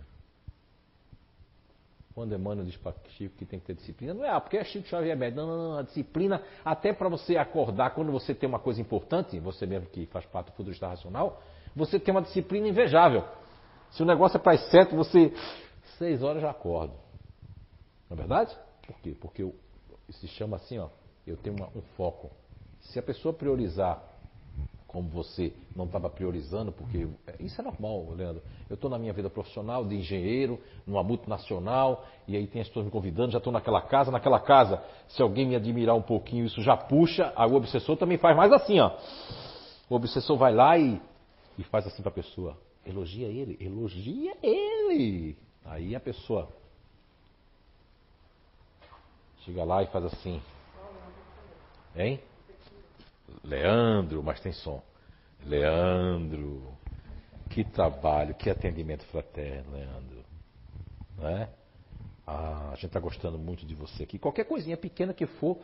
Quando 2.13 2.35
Emmanuel 2.35 2.65
diz 2.65 2.75
para 2.77 2.93
Chico 3.17 3.35
que 3.37 3.45
tem 3.45 3.59
que 3.59 3.65
ter 3.65 3.73
disciplina, 3.73 4.13
não 4.13 4.25
é 4.25 4.29
ah, 4.29 4.39
porque 4.39 4.57
é 4.57 4.63
Chico 4.63 4.87
Xavier 4.87 5.17
médio. 5.17 5.37
Não, 5.37 5.47
não, 5.47 5.69
não. 5.71 5.77
A 5.79 5.81
disciplina, 5.81 6.43
até 6.63 6.93
para 6.93 7.09
você 7.09 7.37
acordar, 7.37 7.91
quando 7.91 8.11
você 8.11 8.35
tem 8.35 8.47
uma 8.47 8.59
coisa 8.59 8.81
importante, 8.81 9.39
você 9.39 9.65
mesmo 9.65 9.87
que 9.87 10.05
faz 10.07 10.25
parte 10.25 10.47
do 10.47 10.51
futurista 10.53 10.87
racional, 10.87 11.41
você 11.75 11.99
tem 11.99 12.13
uma 12.13 12.21
disciplina 12.21 12.67
invejável. 12.67 13.23
Se 13.91 14.03
o 14.03 14.05
negócio 14.05 14.37
é 14.37 14.39
para 14.39 14.53
as 14.53 14.69
sete, 14.69 14.93
você. 14.93 15.33
Seis 15.97 16.21
horas 16.21 16.41
já 16.41 16.49
acordo. 16.49 16.93
Não 18.09 18.15
é 18.15 18.19
verdade? 18.19 18.55
Por 18.85 18.99
quê? 18.99 19.15
Porque 19.19 19.53
se 20.13 20.27
chama 20.27 20.57
assim, 20.57 20.79
ó, 20.79 20.89
eu 21.25 21.37
tenho 21.37 21.55
uma, 21.55 21.67
um 21.75 21.81
foco. 21.95 22.31
Se 22.79 22.99
a 22.99 23.03
pessoa 23.03 23.33
priorizar 23.33 24.01
como 24.91 25.07
você 25.07 25.53
não 25.73 25.85
estava 25.85 26.09
priorizando, 26.09 26.69
porque 26.73 27.07
isso 27.39 27.61
é 27.61 27.63
normal, 27.63 28.13
Leandro. 28.13 28.43
Eu 28.69 28.73
estou 28.73 28.89
na 28.89 28.99
minha 28.99 29.13
vida 29.13 29.29
profissional 29.29 29.85
de 29.85 29.95
engenheiro, 29.95 30.59
numa 30.85 31.01
multinacional, 31.01 32.05
e 32.27 32.35
aí 32.35 32.45
tem 32.45 32.61
as 32.61 32.67
pessoas 32.67 32.85
me 32.85 32.91
convidando, 32.91 33.31
já 33.31 33.37
estou 33.37 33.53
naquela 33.53 33.81
casa, 33.81 34.11
naquela 34.11 34.37
casa, 34.37 34.83
se 35.07 35.21
alguém 35.21 35.47
me 35.47 35.55
admirar 35.55 35.95
um 35.95 36.01
pouquinho, 36.01 36.45
isso 36.45 36.61
já 36.61 36.75
puxa, 36.75 37.31
aí 37.37 37.49
o 37.49 37.55
obsessor 37.55 37.95
também 37.95 38.17
faz 38.17 38.35
mais 38.35 38.51
assim, 38.51 38.81
ó. 38.81 38.91
O 39.89 39.95
obsessor 39.95 40.35
vai 40.37 40.53
lá 40.53 40.77
e, 40.77 41.01
e 41.57 41.63
faz 41.63 41.87
assim 41.87 42.01
para 42.01 42.11
a 42.11 42.15
pessoa, 42.15 42.57
elogia 42.85 43.27
ele, 43.27 43.57
elogia 43.61 44.35
ele. 44.43 45.37
Aí 45.63 45.95
a 45.95 46.01
pessoa 46.01 46.49
chega 49.45 49.63
lá 49.63 49.83
e 49.83 49.87
faz 49.87 50.05
assim, 50.05 50.41
hein? 51.95 52.19
Leandro, 53.43 54.21
mas 54.21 54.39
tem 54.39 54.51
som. 54.51 54.81
Leandro, 55.45 56.73
que 57.49 57.63
trabalho, 57.63 58.35
que 58.35 58.49
atendimento 58.49 59.03
fraterno, 59.05 59.71
Leandro. 59.73 60.23
Não 61.17 61.27
é? 61.27 61.49
Ah, 62.25 62.69
a 62.71 62.75
gente 62.75 62.87
está 62.87 62.99
gostando 62.99 63.37
muito 63.37 63.65
de 63.65 63.73
você 63.73 64.03
aqui. 64.03 64.19
Qualquer 64.19 64.45
coisinha 64.45 64.77
pequena 64.77 65.13
que 65.13 65.25
for, 65.25 65.57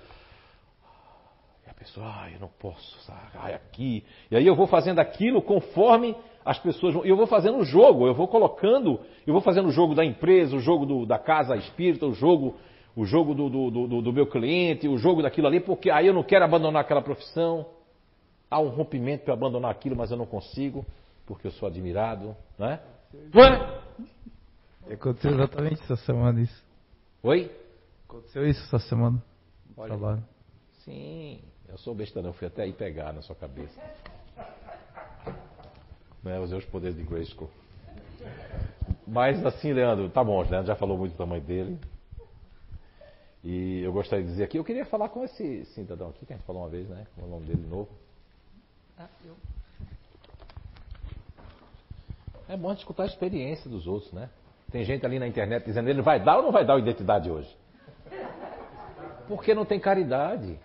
a 1.69 1.73
pessoa, 1.73 2.07
ah, 2.07 2.31
eu 2.31 2.39
não 2.39 2.47
posso, 2.47 2.97
ai, 3.35 3.53
aqui. 3.53 4.03
E 4.31 4.35
aí 4.35 4.47
eu 4.47 4.55
vou 4.55 4.67
fazendo 4.67 4.99
aquilo 4.99 5.41
conforme 5.41 6.15
as 6.43 6.57
pessoas 6.57 6.93
vão. 6.93 7.05
Eu 7.05 7.15
vou 7.15 7.27
fazendo 7.27 7.57
o 7.57 7.65
jogo, 7.65 8.07
eu 8.07 8.13
vou 8.13 8.27
colocando, 8.27 8.99
eu 9.25 9.33
vou 9.33 9.41
fazendo 9.41 9.67
o 9.67 9.71
jogo 9.71 9.93
da 9.93 10.03
empresa, 10.03 10.55
o 10.55 10.59
jogo 10.59 10.85
do, 10.85 11.05
da 11.05 11.19
casa 11.19 11.55
espírita, 11.55 12.05
o 12.05 12.13
jogo, 12.13 12.55
o 12.97 13.05
jogo 13.05 13.35
do, 13.35 13.47
do, 13.47 13.69
do, 13.69 14.01
do 14.01 14.11
meu 14.11 14.25
cliente, 14.25 14.87
o 14.87 14.97
jogo 14.97 15.21
daquilo 15.21 15.45
ali, 15.45 15.59
porque 15.59 15.91
aí 15.91 16.07
eu 16.07 16.13
não 16.15 16.23
quero 16.23 16.43
abandonar 16.43 16.81
aquela 16.81 16.99
profissão. 16.99 17.63
Há 18.49 18.59
um 18.59 18.69
rompimento 18.69 19.23
para 19.23 19.35
abandonar 19.35 19.69
aquilo, 19.69 19.95
mas 19.95 20.09
eu 20.09 20.17
não 20.17 20.25
consigo, 20.25 20.83
porque 21.23 21.45
eu 21.45 21.51
sou 21.51 21.67
admirado, 21.67 22.35
não 22.57 22.67
é? 22.67 22.81
Não 23.31 23.43
é? 23.43 24.93
Aconteceu 24.93 25.31
exatamente 25.31 25.83
essa 25.83 25.95
semana 25.97 26.41
isso. 26.41 26.65
Oi? 27.21 27.51
Aconteceu 28.09 28.47
isso 28.47 28.63
essa 28.63 28.79
semana. 28.79 29.21
Olha. 29.77 29.89
Trabalho. 29.89 30.23
Sim, 30.79 31.39
eu 31.69 31.77
sou 31.77 31.93
besta 31.93 32.19
não, 32.19 32.33
fui 32.33 32.47
até 32.47 32.63
aí 32.63 32.73
pegar 32.73 33.13
na 33.13 33.21
sua 33.21 33.35
cabeça. 33.35 33.79
Não 36.23 36.31
é, 36.31 36.39
usei 36.39 36.57
os 36.57 36.65
poderes 36.65 36.97
de 36.97 37.03
Grayskull. 37.03 37.51
Mas 39.05 39.45
assim, 39.45 39.71
Leandro, 39.71 40.09
tá 40.09 40.23
bom, 40.23 40.41
Leandro 40.41 40.65
já 40.65 40.75
falou 40.75 40.97
muito 40.97 41.11
do 41.11 41.17
tamanho 41.17 41.43
dele. 41.43 41.77
E 43.49 43.79
eu 43.81 43.93
gostaria 43.93 44.25
de 44.25 44.31
dizer 44.31 44.43
aqui, 44.43 44.59
eu 44.59 44.63
queria 44.65 44.85
falar 44.85 45.07
com 45.07 45.23
esse 45.23 45.63
cidadão 45.67 46.09
aqui, 46.09 46.25
que 46.25 46.33
a 46.33 46.35
gente 46.35 46.45
falou 46.45 46.63
uma 46.63 46.69
vez, 46.69 46.85
né? 46.89 47.07
Como 47.15 47.25
é 47.25 47.29
o 47.29 47.31
nome 47.31 47.47
dele 47.47 47.61
de 47.61 47.69
novo. 47.69 47.89
É 52.49 52.57
bom 52.57 52.67
a 52.67 52.71
gente 52.71 52.79
escutar 52.79 53.03
a 53.03 53.05
experiência 53.05 53.69
dos 53.69 53.87
outros, 53.87 54.11
né? 54.11 54.29
Tem 54.69 54.83
gente 54.83 55.05
ali 55.05 55.17
na 55.17 55.25
internet 55.25 55.63
dizendo, 55.63 55.87
ele 55.87 56.01
vai 56.01 56.21
dar 56.21 56.39
ou 56.39 56.43
não 56.43 56.51
vai 56.51 56.65
dar 56.65 56.75
a 56.75 56.79
identidade 56.79 57.31
hoje? 57.31 57.57
Porque 59.29 59.55
não 59.55 59.63
tem 59.63 59.79
caridade. 59.79 60.59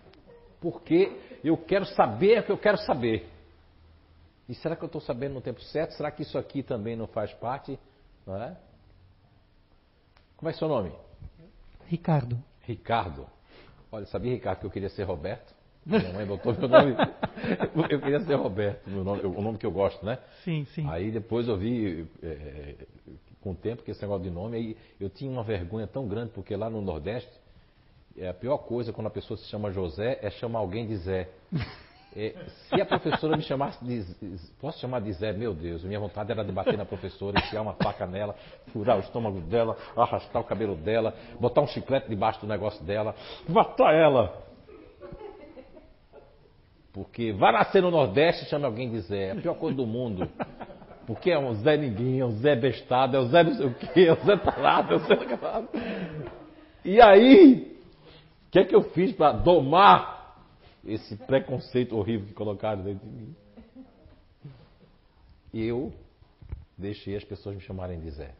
Porque 0.60 1.16
eu 1.44 1.56
quero 1.56 1.86
saber 1.86 2.40
o 2.40 2.42
que 2.42 2.50
eu 2.50 2.58
quero 2.58 2.78
saber. 2.78 3.30
E 4.48 4.56
será 4.56 4.74
que 4.74 4.82
eu 4.82 4.86
estou 4.86 5.00
sabendo 5.00 5.34
no 5.34 5.40
tempo 5.40 5.62
certo? 5.62 5.92
Será 5.92 6.10
que 6.10 6.22
isso 6.22 6.36
aqui 6.36 6.64
também 6.64 6.96
não 6.96 7.06
faz 7.06 7.32
parte? 7.34 7.78
Não 8.26 8.42
é? 8.42 8.56
Como 10.36 10.50
é 10.50 10.52
seu 10.52 10.66
nome? 10.66 10.90
Ricardo. 11.86 12.42
Ricardo. 12.62 13.26
Olha, 13.90 14.06
sabia, 14.06 14.32
Ricardo, 14.32 14.60
que 14.60 14.66
eu 14.66 14.70
queria 14.70 14.88
ser 14.88 15.04
Roberto? 15.04 15.54
Minha 15.84 16.12
mãe 16.12 16.24
botou 16.26 16.54
meu 16.54 16.68
nome. 16.68 16.94
Eu 17.90 18.00
queria 18.00 18.20
ser 18.20 18.34
Roberto, 18.34 18.88
nome, 18.88 19.22
o 19.22 19.42
nome 19.42 19.58
que 19.58 19.66
eu 19.66 19.72
gosto, 19.72 20.04
né? 20.06 20.18
Sim, 20.44 20.64
sim. 20.74 20.88
Aí 20.88 21.10
depois 21.10 21.48
eu 21.48 21.56
vi, 21.56 22.06
é, 22.22 22.76
com 23.40 23.50
o 23.50 23.54
tempo, 23.54 23.82
que 23.82 23.90
esse 23.90 24.00
negócio 24.00 24.22
de 24.22 24.30
nome, 24.30 24.56
aí 24.56 24.76
eu 25.00 25.10
tinha 25.10 25.30
uma 25.30 25.42
vergonha 25.42 25.86
tão 25.86 26.06
grande, 26.06 26.30
porque 26.30 26.54
lá 26.54 26.70
no 26.70 26.80
Nordeste, 26.80 27.32
é 28.16 28.28
a 28.28 28.34
pior 28.34 28.58
coisa 28.58 28.92
quando 28.92 29.06
a 29.06 29.10
pessoa 29.10 29.36
se 29.36 29.46
chama 29.46 29.72
José 29.72 30.18
é 30.22 30.30
chamar 30.30 30.60
alguém 30.60 30.86
de 30.86 30.96
Zé. 30.96 31.28
É, 32.14 32.34
se 32.68 32.80
a 32.80 32.84
professora 32.84 33.36
me 33.36 33.42
chamasse 33.42 33.82
de. 33.82 34.04
Posso 34.60 34.78
chamar 34.78 35.00
de 35.00 35.12
Zé? 35.14 35.32
Meu 35.32 35.54
Deus, 35.54 35.82
minha 35.82 35.98
vontade 35.98 36.30
era 36.30 36.44
de 36.44 36.52
bater 36.52 36.76
na 36.76 36.84
professora, 36.84 37.38
enfiar 37.38 37.62
uma 37.62 37.72
faca 37.72 38.06
nela, 38.06 38.34
furar 38.72 38.98
o 38.98 39.00
estômago 39.00 39.40
dela, 39.40 39.76
arrastar 39.96 40.42
o 40.42 40.44
cabelo 40.44 40.76
dela, 40.76 41.14
botar 41.40 41.62
um 41.62 41.66
chiclete 41.66 42.10
debaixo 42.10 42.40
do 42.40 42.46
negócio 42.46 42.84
dela, 42.84 43.14
matar 43.48 43.94
ela. 43.94 44.42
Porque 46.92 47.32
vai 47.32 47.52
nascer 47.52 47.80
no 47.80 47.90
Nordeste 47.90 48.44
e 48.44 48.48
chama 48.48 48.66
alguém 48.66 48.90
de 48.90 49.00
Zé. 49.00 49.28
É 49.28 49.32
a 49.32 49.36
pior 49.36 49.54
coisa 49.54 49.74
do 49.74 49.86
mundo. 49.86 50.28
Porque 51.06 51.30
é 51.30 51.38
um 51.38 51.54
Zé 51.54 51.78
Ninguém, 51.78 52.20
é 52.20 52.26
um 52.26 52.30
Zé 52.32 52.54
Bestado, 52.54 53.16
é 53.16 53.20
o 53.20 53.26
Zé 53.26 53.42
não 53.42 53.54
sei 53.54 53.66
o 53.66 53.74
quê, 53.74 54.00
é 54.08 54.12
o 54.12 54.16
Zé 54.16 54.36
Talado, 54.36 54.92
é 54.92 54.96
o 54.96 54.98
Zé 55.00 55.16
Calado. 55.16 55.68
E 56.84 57.00
aí, 57.00 57.78
o 58.46 58.50
que 58.50 58.58
é 58.58 58.64
que 58.64 58.74
eu 58.74 58.82
fiz 58.90 59.12
para 59.12 59.32
domar 59.32 60.21
esse 60.84 61.16
preconceito 61.16 61.96
horrível 61.96 62.26
que 62.26 62.34
colocaram 62.34 62.82
dentro 62.82 63.08
de 63.08 63.14
mim? 63.14 63.34
Eu 65.54 65.92
deixei 66.76 67.16
as 67.16 67.24
pessoas 67.24 67.54
me 67.54 67.60
chamarem 67.60 68.00
de 68.00 68.10
Zé. 68.10 68.32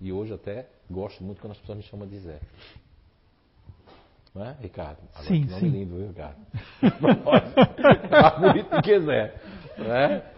E 0.00 0.12
hoje 0.12 0.32
até 0.32 0.66
gosto 0.90 1.22
muito 1.22 1.40
quando 1.40 1.52
as 1.52 1.58
pessoas 1.58 1.78
me 1.78 1.84
chamam 1.84 2.08
de 2.08 2.18
Zé. 2.18 2.40
Não 4.34 4.44
é, 4.46 4.56
Ricardo? 4.60 4.98
Agora, 5.14 5.28
Sim, 5.28 5.42
que 5.44 5.50
nome 5.50 5.60
sim. 5.60 5.68
lindo, 5.68 5.96
viu, 5.96 6.08
Ricardo? 6.08 6.38
Mais 8.10 8.40
bonito 8.40 8.82
que 8.82 9.00
Zé. 9.00 9.34
Não 9.76 9.94
é? 9.94 10.32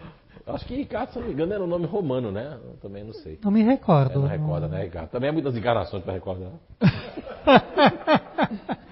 Acho 0.47 0.67
que 0.67 0.77
Ricardo, 0.77 1.13
se 1.13 1.19
não 1.19 1.27
me 1.27 1.33
engano, 1.33 1.55
era 1.55 1.63
um 1.65 1.67
nome 1.67 1.87
romano, 1.87 2.31
né? 2.33 2.59
Eu 2.65 2.77
também 2.79 3.03
não 3.05 3.15
sei. 3.15 3.39
Não 3.43 3.51
me 3.51 3.61
É, 3.63 3.65
recordo. 3.65 4.21
não 4.21 4.29
recorda, 4.29 4.69
né, 4.69 4.83
Ricardo? 4.85 5.11
Também 5.11 5.29
é 5.29 5.33
muitas 5.33 5.57
encarnações 5.57 6.03
para 6.03 6.13
recordar. 6.13 6.51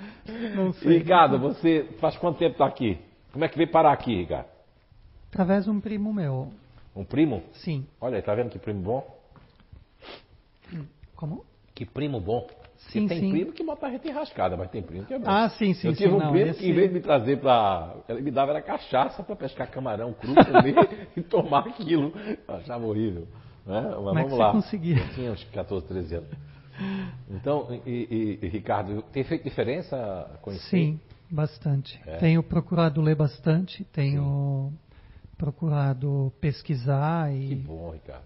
Não 0.50 0.72
sei. 0.72 0.98
Ricardo, 0.98 1.38
você 1.38 1.84
faz 2.00 2.16
quanto 2.16 2.38
tempo 2.38 2.52
está 2.52 2.66
aqui? 2.66 2.98
Como 3.32 3.44
é 3.44 3.48
que 3.48 3.56
veio 3.56 3.70
parar 3.70 3.92
aqui, 3.92 4.14
Ricardo? 4.16 4.46
Através 5.30 5.64
de 5.64 5.70
um 5.70 5.80
primo 5.80 6.12
meu. 6.12 6.52
Um 6.94 7.04
primo? 7.04 7.42
Sim. 7.54 7.86
Olha 8.00 8.20
tá 8.22 8.34
vendo 8.34 8.50
que 8.50 8.58
primo 8.58 8.82
bom? 8.82 9.18
Como? 11.16 11.44
Que 11.74 11.84
primo 11.86 12.20
bom. 12.20 12.46
Sim, 12.90 13.06
tem 13.06 13.20
sim. 13.20 13.30
primo 13.30 13.52
que 13.52 13.62
bota 13.64 13.86
a 13.86 13.90
gente 13.90 14.08
enrascada, 14.08 14.56
mas 14.56 14.68
tem 14.70 14.82
primo 14.82 15.06
que 15.06 15.14
é 15.14 15.18
bom. 15.18 15.24
Ah, 15.28 15.48
sim, 15.50 15.72
sim, 15.72 15.86
Eu 15.88 15.94
sim. 15.94 16.02
tive 16.02 16.14
um 16.14 16.18
não, 16.18 16.32
primo 16.32 16.50
esse- 16.50 16.58
que, 16.60 16.68
em 16.68 16.72
vez 16.74 16.88
de 16.88 16.94
me 16.94 17.00
trazer 17.00 17.38
para. 17.38 17.94
Ele 18.08 18.20
me 18.22 18.30
dava 18.30 18.50
era 18.50 18.60
cachaça 18.60 19.22
para 19.22 19.36
pescar 19.36 19.70
camarão 19.70 20.12
cru, 20.12 20.34
comer 20.44 21.08
e 21.16 21.22
tomar 21.22 21.68
aquilo. 21.68 22.12
Eu 22.46 22.54
achava 22.56 22.84
horrível. 22.84 23.26
Né? 23.64 23.80
Mas 23.82 23.94
Como 23.94 24.18
é 24.18 24.24
que 24.24 24.30
vamos 24.30 24.30
você 24.32 24.38
lá. 24.42 24.52
conseguia? 24.52 24.98
Eu 24.98 25.08
tinha 25.14 25.32
uns 25.32 25.44
14, 25.44 25.86
13 25.86 26.14
anos. 26.16 26.28
Então, 27.30 27.68
e, 27.86 28.38
e- 28.42 28.48
Ricardo, 28.48 29.02
tem 29.12 29.24
feito 29.24 29.44
diferença 29.44 30.38
conhecer? 30.42 30.68
Sim, 30.68 31.00
bastante. 31.30 32.00
É. 32.06 32.18
Tenho 32.18 32.42
procurado 32.42 33.00
ler 33.00 33.14
bastante, 33.14 33.84
tenho 33.84 34.72
procurado 35.36 36.32
pesquisar 36.40 37.30
Que 37.30 37.52
e. 37.52 37.56
bom, 37.56 37.90
Ricardo. 37.90 38.24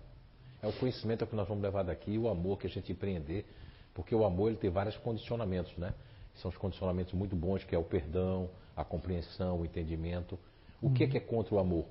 É 0.62 0.66
o 0.66 0.72
conhecimento 0.72 1.26
que 1.26 1.36
nós 1.36 1.46
vamos 1.46 1.62
levar 1.62 1.84
daqui 1.84 2.18
o 2.18 2.28
amor 2.28 2.58
que 2.58 2.66
a 2.66 2.70
gente 2.70 2.90
empreender. 2.92 3.46
Porque 3.94 4.14
o 4.14 4.24
amor 4.26 4.48
ele 4.48 4.58
tem 4.58 4.68
vários 4.68 4.96
condicionamentos, 4.98 5.74
né? 5.78 5.94
São 6.34 6.50
os 6.50 6.56
condicionamentos 6.58 7.14
muito 7.14 7.34
bons, 7.34 7.64
que 7.64 7.74
é 7.74 7.78
o 7.78 7.82
perdão, 7.82 8.50
a 8.76 8.84
compreensão, 8.84 9.60
o 9.60 9.64
entendimento. 9.64 10.38
O 10.82 10.90
que 10.90 11.04
é 11.04 11.06
que 11.06 11.16
é 11.16 11.20
contra 11.20 11.54
o 11.54 11.58
amor? 11.58 11.86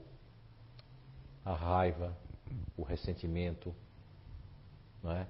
A 1.43 1.53
raiva, 1.53 2.15
o 2.77 2.83
ressentimento, 2.83 3.73
não 5.01 5.11
é? 5.13 5.25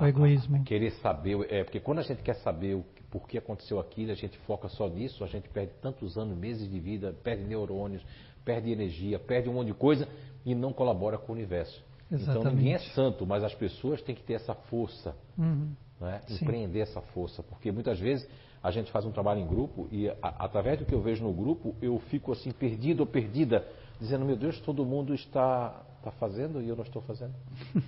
O 0.00 0.06
egoísmo. 0.06 0.62
querer 0.64 0.90
saber, 1.02 1.46
é 1.52 1.64
porque 1.64 1.80
quando 1.80 1.98
a 2.00 2.02
gente 2.02 2.22
quer 2.22 2.34
saber 2.36 2.74
o, 2.74 2.84
por 3.10 3.26
que 3.28 3.38
aconteceu 3.38 3.78
aquilo, 3.80 4.12
a 4.12 4.14
gente 4.14 4.36
foca 4.38 4.68
só 4.68 4.88
nisso, 4.88 5.22
a 5.24 5.26
gente 5.26 5.48
perde 5.48 5.72
tantos 5.80 6.16
anos, 6.18 6.36
meses 6.36 6.68
de 6.70 6.78
vida, 6.80 7.14
perde 7.24 7.44
neurônios, 7.44 8.04
perde 8.44 8.70
energia, 8.70 9.18
perde 9.18 9.48
um 9.48 9.54
monte 9.54 9.68
de 9.68 9.74
coisa 9.74 10.06
e 10.44 10.54
não 10.54 10.72
colabora 10.72 11.18
com 11.18 11.32
o 11.32 11.34
universo. 11.34 11.82
Então 12.10 12.20
Exatamente. 12.34 12.56
ninguém 12.56 12.74
é 12.74 12.78
santo, 12.78 13.26
mas 13.26 13.42
as 13.42 13.54
pessoas 13.54 14.00
têm 14.02 14.14
que 14.14 14.22
ter 14.22 14.34
essa 14.34 14.54
força, 14.54 15.16
Uhum. 15.36 15.72
né? 16.00 16.20
Empreender 16.30 16.80
essa 16.80 17.00
força, 17.00 17.42
porque 17.42 17.72
muitas 17.72 17.98
vezes 17.98 18.28
a 18.62 18.70
gente 18.70 18.90
faz 18.92 19.04
um 19.04 19.10
trabalho 19.12 19.40
em 19.40 19.46
grupo 19.46 19.88
e 19.90 20.08
a- 20.08 20.16
através 20.44 20.78
do 20.78 20.84
que 20.84 20.94
eu 20.94 21.00
vejo 21.00 21.24
no 21.24 21.32
grupo 21.32 21.74
eu 21.82 21.98
fico 22.10 22.32
assim 22.32 22.50
perdido 22.52 23.00
ou 23.00 23.06
perdida, 23.06 23.66
dizendo 24.00 24.24
meu 24.24 24.36
Deus 24.36 24.60
todo 24.60 24.84
mundo 24.84 25.14
está 25.14 25.82
está 25.98 26.10
fazendo 26.12 26.62
e 26.62 26.68
eu 26.68 26.76
não 26.76 26.84
estou 26.84 27.02
fazendo, 27.02 27.34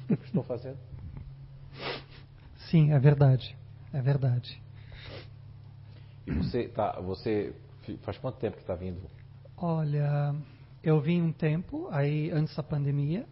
eu 0.08 0.18
estou 0.24 0.42
fazendo? 0.42 0.76
Sim, 2.70 2.92
é 2.92 2.98
verdade. 2.98 3.56
É 3.92 4.00
verdade. 4.00 4.60
E 6.26 6.30
você 6.32 6.68
tá, 6.68 7.00
você 7.00 7.54
faz 8.02 8.18
quanto 8.18 8.38
tempo 8.38 8.56
que 8.56 8.62
está 8.62 8.74
vindo? 8.74 9.00
Olha, 9.56 10.34
eu 10.82 11.00
vim 11.00 11.22
um 11.22 11.32
tempo, 11.32 11.88
aí 11.90 12.30
antes 12.30 12.54
da 12.54 12.62
pandemia, 12.62 13.26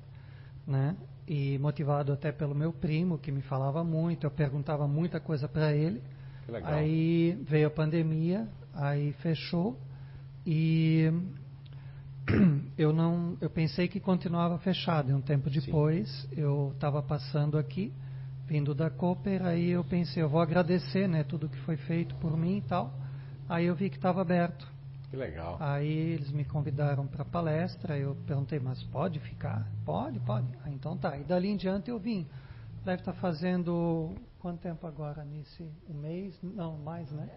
né? 0.66 0.96
E 1.28 1.58
motivado 1.58 2.12
até 2.12 2.32
pelo 2.32 2.54
meu 2.54 2.72
primo, 2.72 3.18
que 3.18 3.30
me 3.30 3.42
falava 3.42 3.84
muito, 3.84 4.26
eu 4.26 4.30
perguntava 4.30 4.88
muita 4.88 5.20
coisa 5.20 5.48
para 5.48 5.72
ele. 5.72 6.02
Que 6.44 6.52
legal. 6.52 6.72
Aí 6.72 7.32
veio 7.42 7.66
a 7.66 7.70
pandemia, 7.70 8.48
aí 8.72 9.12
fechou 9.14 9.76
e 10.46 11.12
eu 12.78 12.92
não, 12.92 13.36
eu 13.40 13.50
pensei 13.50 13.88
que 13.88 14.00
continuava 14.00 14.58
fechado. 14.58 15.10
E 15.10 15.14
um 15.14 15.20
tempo 15.20 15.50
depois 15.50 16.28
eu 16.32 16.72
estava 16.74 17.02
passando 17.02 17.58
aqui, 17.58 17.92
vindo 18.46 18.74
da 18.74 18.88
Cooper, 18.88 19.44
aí 19.44 19.70
eu 19.70 19.84
pensei, 19.84 20.22
eu 20.22 20.28
vou 20.28 20.40
agradecer, 20.40 21.08
né, 21.08 21.24
tudo 21.24 21.48
que 21.48 21.58
foi 21.58 21.76
feito 21.76 22.14
por 22.16 22.36
mim 22.36 22.58
e 22.58 22.62
tal. 22.62 22.92
Aí 23.48 23.66
eu 23.66 23.74
vi 23.74 23.90
que 23.90 23.96
estava 23.96 24.20
aberto. 24.20 24.66
Que 25.10 25.16
legal. 25.16 25.56
Aí 25.60 25.88
eles 25.88 26.30
me 26.30 26.44
convidaram 26.44 27.06
para 27.06 27.24
palestra, 27.24 27.98
eu 27.98 28.16
perguntei, 28.26 28.58
mas 28.58 28.82
pode 28.84 29.20
ficar? 29.20 29.66
Pode, 29.84 30.18
pode. 30.20 30.46
Ah, 30.64 30.70
então 30.70 30.96
tá. 30.96 31.16
E 31.16 31.24
dali 31.24 31.48
em 31.48 31.56
diante 31.56 31.90
eu 31.90 31.98
vim. 31.98 32.26
Deve 32.84 33.02
estar 33.02 33.12
fazendo 33.14 34.14
quanto 34.38 34.60
tempo 34.60 34.86
agora 34.86 35.24
nesse 35.24 35.68
um 35.88 35.94
mês? 35.94 36.38
Não, 36.42 36.76
mais, 36.78 37.10
né? 37.10 37.28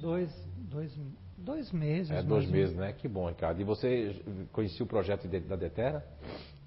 Dois, 0.00 0.32
dois, 0.56 0.96
dois 1.36 1.70
meses. 1.72 2.10
É 2.10 2.22
dois 2.22 2.48
meses, 2.48 2.74
né? 2.76 2.92
Que 2.92 3.08
bom, 3.08 3.28
Ricardo. 3.28 3.60
E 3.60 3.64
você 3.64 4.20
conhecia 4.52 4.84
o 4.84 4.88
projeto 4.88 5.28
da 5.28 5.56
Detera? 5.56 6.04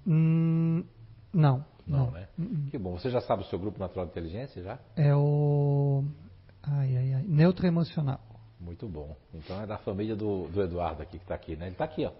Hum, 0.06 0.84
não, 1.32 1.64
Não, 1.86 2.06
não. 2.06 2.10
né? 2.10 2.28
Hum, 2.38 2.66
Que 2.70 2.78
bom. 2.78 2.98
Você 2.98 3.10
já 3.10 3.20
sabe 3.20 3.42
o 3.42 3.46
seu 3.46 3.58
grupo 3.58 3.78
natural 3.78 4.06
de 4.06 4.10
inteligência 4.12 4.62
já? 4.62 4.78
É 4.96 5.14
o 5.14 6.04
ai, 6.62 6.96
ai, 6.96 7.12
ai, 7.14 7.24
neutro 7.28 7.66
emocional. 7.66 8.20
Muito 8.60 8.88
bom. 8.88 9.14
Então 9.34 9.60
é 9.62 9.66
da 9.66 9.78
família 9.78 10.16
do, 10.16 10.48
do 10.48 10.62
Eduardo 10.62 11.02
aqui 11.02 11.18
que 11.18 11.24
está 11.24 11.34
aqui, 11.34 11.54
né? 11.56 11.66
Ele 11.66 11.72
está 11.72 11.84
aqui, 11.84 12.04
ó. 12.06 12.10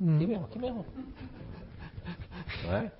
Hum. 0.00 0.16
Aqui 0.16 0.26
mesmo, 0.26 0.44
aqui 0.44 0.58
mesmo. 0.58 0.84
Não 2.64 2.76
é? 2.76 2.92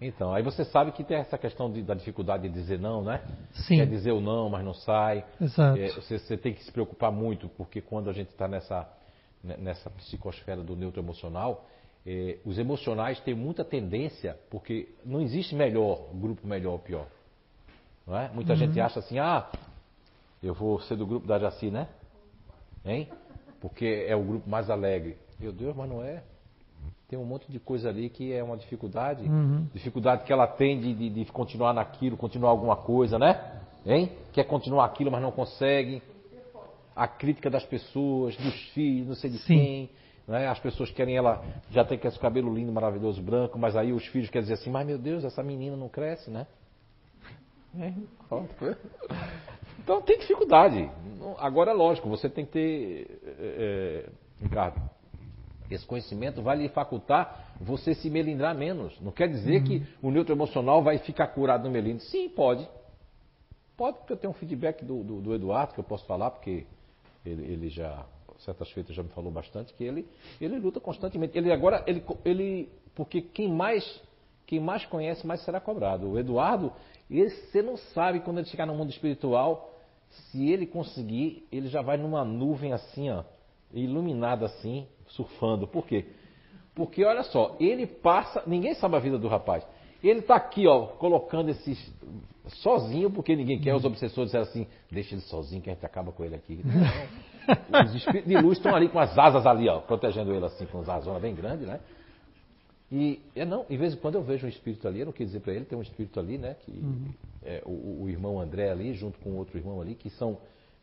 Então, 0.00 0.32
aí 0.32 0.42
você 0.42 0.64
sabe 0.64 0.92
que 0.92 1.04
tem 1.04 1.18
essa 1.18 1.36
questão 1.36 1.70
de- 1.70 1.82
da 1.82 1.92
dificuldade 1.94 2.48
de 2.48 2.54
dizer 2.54 2.78
não, 2.78 3.02
né? 3.02 3.20
Sim. 3.52 3.76
Quer 3.76 3.86
dizer 3.86 4.12
o 4.12 4.20
não, 4.20 4.48
mas 4.48 4.64
não 4.64 4.72
sai. 4.72 5.24
Exato. 5.38 5.78
É, 5.78 5.88
você, 5.88 6.18
você 6.18 6.36
tem 6.38 6.54
que 6.54 6.64
se 6.64 6.72
preocupar 6.72 7.12
muito, 7.12 7.48
porque 7.50 7.82
quando 7.82 8.08
a 8.08 8.12
gente 8.14 8.28
está 8.30 8.48
nessa, 8.48 8.88
ne- 9.44 9.58
nessa 9.58 9.90
psicosfera 9.90 10.62
do 10.62 10.74
neutro 10.74 11.02
emocional, 11.02 11.66
é, 12.06 12.38
os 12.44 12.58
emocionais 12.58 13.20
têm 13.20 13.34
muita 13.34 13.64
tendência, 13.64 14.38
porque 14.50 14.88
não 15.04 15.20
existe 15.20 15.54
melhor, 15.54 16.08
grupo 16.14 16.46
melhor 16.46 16.72
ou 16.72 16.78
pior. 16.78 17.06
Não 18.06 18.16
é? 18.18 18.28
Muita 18.32 18.56
gente 18.56 18.80
acha 18.80 18.98
assim, 19.00 19.18
ah, 19.18 19.48
eu 20.42 20.54
vou 20.54 20.80
ser 20.80 20.96
do 20.96 21.06
grupo 21.06 21.26
da 21.26 21.38
Jaci, 21.38 21.70
né? 21.70 21.88
Hein? 22.84 23.08
Porque 23.60 24.06
é 24.08 24.16
o 24.16 24.22
grupo 24.22 24.48
mais 24.48 24.70
alegre. 24.70 25.16
Meu 25.38 25.52
Deus, 25.52 25.76
mas 25.76 25.88
não 25.88 26.02
é. 26.02 26.22
Tem 27.08 27.18
um 27.18 27.24
monte 27.24 27.50
de 27.50 27.58
coisa 27.58 27.88
ali 27.90 28.08
que 28.08 28.32
é 28.32 28.42
uma 28.42 28.56
dificuldade. 28.56 29.24
Uhum. 29.28 29.66
Dificuldade 29.74 30.24
que 30.24 30.32
ela 30.32 30.46
tem 30.46 30.80
de, 30.80 30.94
de- 30.94 31.10
de 31.10 31.24
continuar 31.26 31.74
naquilo, 31.74 32.16
continuar 32.16 32.50
alguma 32.50 32.76
coisa, 32.76 33.18
né? 33.18 33.60
Hein? 33.84 34.12
Quer 34.32 34.44
continuar 34.44 34.84
aquilo, 34.86 35.10
mas 35.10 35.20
não 35.20 35.30
consegue. 35.32 36.02
A 36.96 37.06
crítica 37.08 37.50
das 37.50 37.64
pessoas, 37.64 38.36
dos 38.36 38.54
filhos, 38.70 39.08
não 39.08 39.14
sei 39.14 39.30
de 39.30 39.38
Sim. 39.38 39.46
quem. 39.56 39.90
Né? 40.30 40.46
As 40.46 40.60
pessoas 40.60 40.92
querem 40.92 41.16
ela, 41.16 41.44
já 41.72 41.84
tem 41.84 41.98
com 41.98 42.06
esse 42.06 42.16
cabelo 42.20 42.54
lindo, 42.54 42.70
maravilhoso, 42.70 43.20
branco, 43.20 43.58
mas 43.58 43.74
aí 43.74 43.92
os 43.92 44.06
filhos 44.06 44.30
querem 44.30 44.42
dizer 44.44 44.54
assim, 44.54 44.70
mas 44.70 44.86
meu 44.86 44.96
Deus, 44.96 45.24
essa 45.24 45.42
menina 45.42 45.76
não 45.76 45.88
cresce, 45.88 46.30
né? 46.30 46.46
É, 47.78 47.92
Então 49.82 50.00
tem 50.02 50.18
dificuldade. 50.18 50.88
Agora, 51.38 51.72
lógico, 51.72 52.08
você 52.08 52.28
tem 52.28 52.44
que 52.44 52.50
ter, 52.52 53.20
é, 53.24 54.06
é, 54.06 54.10
Ricardo, 54.42 54.80
esse 55.70 55.86
conhecimento 55.86 56.42
vai 56.42 56.56
lhe 56.56 56.68
facultar 56.68 57.54
você 57.60 57.94
se 57.94 58.08
melindrar 58.10 58.54
menos. 58.56 59.00
Não 59.00 59.10
quer 59.12 59.28
dizer 59.28 59.62
que 59.64 59.84
o 60.02 60.10
neutro 60.10 60.34
emocional 60.34 60.82
vai 60.82 60.98
ficar 60.98 61.28
curado 61.28 61.64
no 61.64 61.70
melindre. 61.70 62.02
Sim, 62.04 62.28
pode. 62.28 62.68
Pode, 63.76 63.98
porque 63.98 64.12
eu 64.12 64.16
tenho 64.16 64.32
um 64.32 64.34
feedback 64.34 64.84
do, 64.84 65.02
do- 65.04 65.20
do 65.20 65.34
Eduardo 65.34 65.72
que 65.74 65.80
eu 65.80 65.84
posso 65.84 66.04
falar, 66.06 66.30
porque 66.32 66.66
ele, 67.24 67.44
ele 67.52 67.68
já, 67.68 68.04
certas 68.44 68.70
feitas 68.70 68.94
já 68.94 69.02
me 69.02 69.08
falou 69.10 69.30
bastante, 69.30 69.72
que 69.74 69.84
ele, 69.84 70.06
ele 70.40 70.58
luta 70.58 70.80
constantemente. 70.80 71.36
Ele 71.36 71.52
agora, 71.52 71.84
ele, 71.86 72.02
ele, 72.24 72.68
porque 72.94 73.20
quem 73.20 73.48
mais, 73.48 74.00
quem 74.46 74.60
mais 74.60 74.84
conhece, 74.86 75.26
mais 75.26 75.40
será 75.44 75.60
cobrado. 75.60 76.10
O 76.10 76.18
Eduardo, 76.18 76.72
ele, 77.10 77.30
você 77.30 77.62
não 77.62 77.76
sabe 77.76 78.20
quando 78.20 78.38
ele 78.38 78.48
chegar 78.48 78.66
no 78.66 78.74
mundo 78.74 78.90
espiritual, 78.90 79.70
se 80.10 80.50
ele 80.50 80.66
conseguir, 80.66 81.46
ele 81.52 81.68
já 81.68 81.82
vai 81.82 81.96
numa 81.96 82.24
nuvem 82.24 82.72
assim, 82.72 83.10
ó, 83.10 83.24
iluminada 83.72 84.46
assim, 84.46 84.86
surfando. 85.08 85.66
Por 85.66 85.86
quê? 85.86 86.06
Porque 86.74 87.04
olha 87.04 87.22
só, 87.24 87.56
ele 87.60 87.86
passa, 87.86 88.42
ninguém 88.46 88.74
sabe 88.74 88.96
a 88.96 89.00
vida 89.00 89.18
do 89.18 89.28
rapaz. 89.28 89.64
Ele 90.02 90.20
está 90.20 90.36
aqui, 90.36 90.66
ó, 90.66 90.86
colocando 90.86 91.50
esses 91.50 91.78
sozinho, 92.62 93.10
porque 93.10 93.36
ninguém 93.36 93.60
quer. 93.60 93.74
Os 93.74 93.84
obsessores 93.84 94.30
disseram 94.30 94.44
assim: 94.44 94.66
deixa 94.90 95.14
ele 95.14 95.22
sozinho 95.22 95.62
que 95.62 95.70
a 95.70 95.74
gente 95.74 95.84
acaba 95.84 96.12
com 96.12 96.24
ele 96.24 96.34
aqui. 96.34 96.60
Não. 96.64 97.84
Os 97.84 97.94
espíritos 97.94 98.28
de 98.28 98.36
luz 98.36 98.58
estão 98.58 98.74
ali 98.74 98.88
com 98.88 98.98
as 98.98 99.16
asas 99.18 99.46
ali, 99.46 99.68
ó, 99.68 99.80
protegendo 99.80 100.32
ele 100.32 100.44
assim, 100.44 100.66
com 100.66 100.80
as 100.80 100.88
asas 100.88 101.20
bem 101.20 101.34
grandes, 101.34 101.66
né? 101.66 101.80
E 102.92 103.20
é 103.36 103.44
não, 103.44 103.64
em 103.70 103.76
vez 103.76 103.94
em 103.94 103.96
quando 103.96 104.16
eu 104.16 104.22
vejo 104.22 104.46
um 104.46 104.48
espírito 104.48 104.86
ali, 104.86 105.00
eu 105.00 105.06
não 105.06 105.12
quis 105.12 105.28
dizer 105.28 105.40
para 105.40 105.52
ele, 105.52 105.64
tem 105.64 105.78
um 105.78 105.82
espírito 105.82 106.18
ali, 106.18 106.38
né? 106.38 106.56
Que 106.64 106.82
é 107.44 107.62
o, 107.64 108.02
o 108.02 108.08
irmão 108.08 108.40
André 108.40 108.70
ali, 108.70 108.94
junto 108.94 109.18
com 109.20 109.36
outro 109.36 109.56
irmão 109.56 109.80
ali, 109.80 109.94
que 109.94 110.10
são 110.10 110.38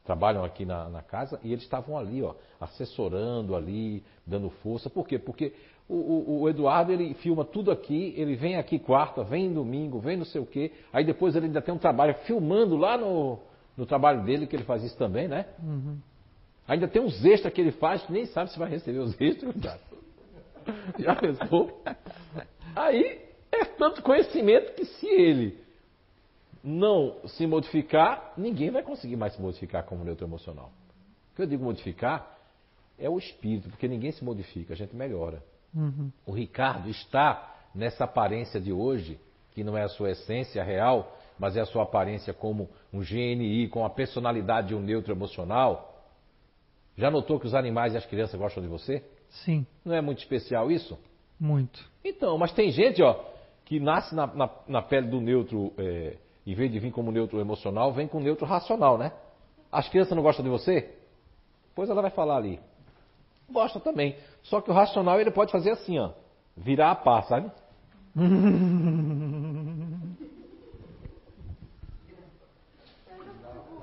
trabalham 0.05 0.45
aqui 0.45 0.65
na, 0.65 0.87
na 0.87 1.01
casa 1.01 1.37
e 1.43 1.51
eles 1.51 1.65
estavam 1.65 1.97
ali, 1.97 2.23
ó, 2.23 2.33
assessorando 2.61 3.53
ali, 3.57 4.01
dando 4.25 4.49
força. 4.49 4.89
Por 4.89 5.05
quê? 5.05 5.19
Porque 5.19 5.53
o, 5.89 5.93
o- 5.95 6.41
o 6.41 6.49
Eduardo 6.49 6.91
ele 6.91 7.13
filma 7.15 7.45
tudo 7.45 7.71
aqui, 7.71 8.13
ele 8.17 8.35
vem 8.35 8.57
aqui 8.57 8.77
quarta, 8.77 9.23
vem 9.23 9.53
domingo, 9.53 9.99
vem 9.99 10.17
não 10.17 10.25
sei 10.25 10.41
o 10.41 10.45
quê. 10.45 10.71
Aí 10.91 11.03
depois 11.05 11.35
ele 11.35 11.45
ainda 11.47 11.61
tem 11.61 11.73
um 11.73 11.77
trabalho 11.77 12.13
filmando 12.25 12.75
lá 12.75 12.97
no, 12.97 13.39
no 13.77 13.85
trabalho 13.85 14.23
dele, 14.23 14.45
que 14.47 14.55
ele 14.55 14.63
faz 14.65 14.83
isso 14.83 14.97
também, 14.97 15.27
né? 15.27 15.45
Ainda 16.67 16.87
tem 16.87 17.01
uns 17.01 17.23
extras 17.23 17.53
que 17.53 17.61
ele 17.61 17.71
faz, 17.71 18.01
que 18.03 18.11
nem 18.11 18.25
sabe 18.25 18.51
se 18.51 18.59
vai 18.59 18.69
receber 18.69 18.99
os 18.99 19.19
extras, 19.21 19.55
cara. 19.61 19.79
Já 20.99 21.15
pensou? 21.15 21.81
Aí 22.75 23.21
é 23.51 23.63
tanto 23.63 24.01
conhecimento 24.01 24.73
que 24.73 24.83
se 24.83 25.07
ele 25.07 25.57
não 26.63 27.15
se 27.27 27.47
modificar, 27.47 28.33
ninguém 28.37 28.69
vai 28.71 28.83
conseguir 28.83 29.15
mais 29.15 29.33
se 29.33 29.41
modificar 29.41 29.83
como 29.85 30.03
neutro 30.03 30.25
emocional. 30.27 30.71
O 31.31 31.35
que 31.37 31.41
eu 31.43 31.45
digo 31.47 31.63
modificar 31.63 32.37
é 32.99 33.09
o 33.09 33.17
espírito, 33.17 33.69
porque 33.69 33.87
ninguém 33.87 34.11
se 34.11 34.23
modifica, 34.23 34.73
a 34.73 34.75
gente 34.77 34.93
melhora. 34.95 35.41
Uhum. 35.77 36.11
O 36.25 36.31
Ricardo 36.31 36.89
está 36.89 37.55
nessa 37.75 38.03
aparência 38.05 38.59
de 38.59 38.73
hoje, 38.73 39.19
que 39.53 39.63
não 39.63 39.77
é 39.77 39.83
a 39.83 39.87
sua 39.89 40.11
essência 40.11 40.63
real, 40.63 41.15
mas 41.37 41.55
é 41.55 41.61
a 41.61 41.65
sua 41.65 41.83
aparência 41.83 42.33
como 42.33 42.67
um 42.91 42.99
GNI, 43.01 43.67
com 43.69 43.85
a 43.85 43.89
personalidade 43.89 44.69
de 44.69 44.75
um 44.75 44.79
neutro 44.81 45.13
emocional. 45.13 45.93
Já 46.97 47.11
notou 47.11 47.39
que 47.39 47.45
os 47.45 47.53
animais 47.53 47.93
e 47.93 47.97
as 47.97 48.05
crianças 48.07 48.39
gostam 48.39 48.63
de 48.63 48.67
você? 48.69 49.03
Sim, 49.29 49.65
Não 49.85 49.93
é 49.93 50.01
muito 50.01 50.19
especial 50.19 50.71
isso? 50.71 50.97
muito. 51.39 51.85
Então, 52.03 52.35
mas 52.39 52.51
tem 52.51 52.71
gente, 52.71 53.03
ó, 53.03 53.13
que 53.65 53.79
nasce 53.79 54.15
na, 54.15 54.25
na- 54.25 54.49
na 54.67 54.81
pele 54.81 55.07
do 55.07 55.21
neutro, 55.21 55.71
é, 55.77 56.17
em 56.47 56.55
vez 56.55 56.71
de 56.71 56.79
vir 56.79 56.91
como 56.91 57.11
neutro 57.11 57.39
emocional, 57.39 57.93
vem 57.93 58.07
com 58.07 58.19
neutro 58.19 58.45
racional, 58.47 58.97
né? 58.97 59.11
As 59.71 59.87
crianças 59.89 60.15
não 60.15 60.23
gostam 60.23 60.43
de 60.43 60.49
você? 60.49 60.89
Pois 61.75 61.89
ela 61.89 62.01
vai 62.01 62.09
falar 62.09 62.37
ali. 62.37 62.59
Gosta 63.49 63.79
também. 63.79 64.15
Só 64.43 64.61
que 64.61 64.69
o 64.69 64.73
racional 64.73 65.19
ele 65.19 65.31
pode 65.31 65.51
fazer 65.51 65.71
assim, 65.71 65.97
ó. 65.99 66.11
Virar 66.55 66.91
a 66.91 66.95
pá, 66.95 67.21
sabe? 67.23 67.51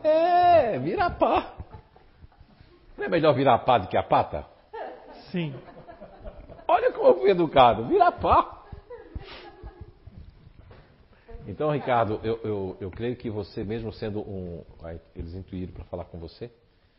É, 0.05 0.79
vira 0.79 1.07
a 1.07 1.11
pá. 1.11 1.55
Não 2.95 3.07
é 3.07 3.09
melhor 3.09 3.35
virar 3.35 3.55
a 3.55 3.59
pá 3.59 3.79
do 3.79 3.89
que 3.89 3.97
a 3.97 4.03
pata? 4.03 4.47
Sim. 5.31 5.55
Olha 6.69 6.93
como 6.93 7.09
eu 7.09 7.21
fui 7.21 7.31
educado, 7.31 7.87
vira 7.87 8.13
pá. 8.13 8.65
Então, 11.47 11.71
Ricardo, 11.71 12.21
eu, 12.23 12.39
eu, 12.43 12.77
eu 12.81 12.91
creio 12.91 13.17
que 13.17 13.31
você, 13.31 13.65
mesmo 13.65 13.93
sendo 13.93 14.21
um. 14.21 14.63
Eles 15.15 15.35
intuíram 15.35 15.73
para 15.73 15.85
falar 15.85 16.05
com 16.05 16.19
você. 16.19 16.51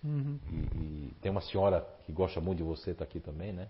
Uhum. 0.06 0.40
E, 0.52 0.56
e 0.78 1.14
tem 1.22 1.32
uma 1.32 1.42
senhora 1.42 1.82
que 2.06 2.12
gosta 2.12 2.40
muito 2.40 2.60
de 2.60 2.64
você, 2.64 2.92
está 2.92 3.04
aqui 3.04 3.20
também, 3.20 3.52
né? 3.52 3.68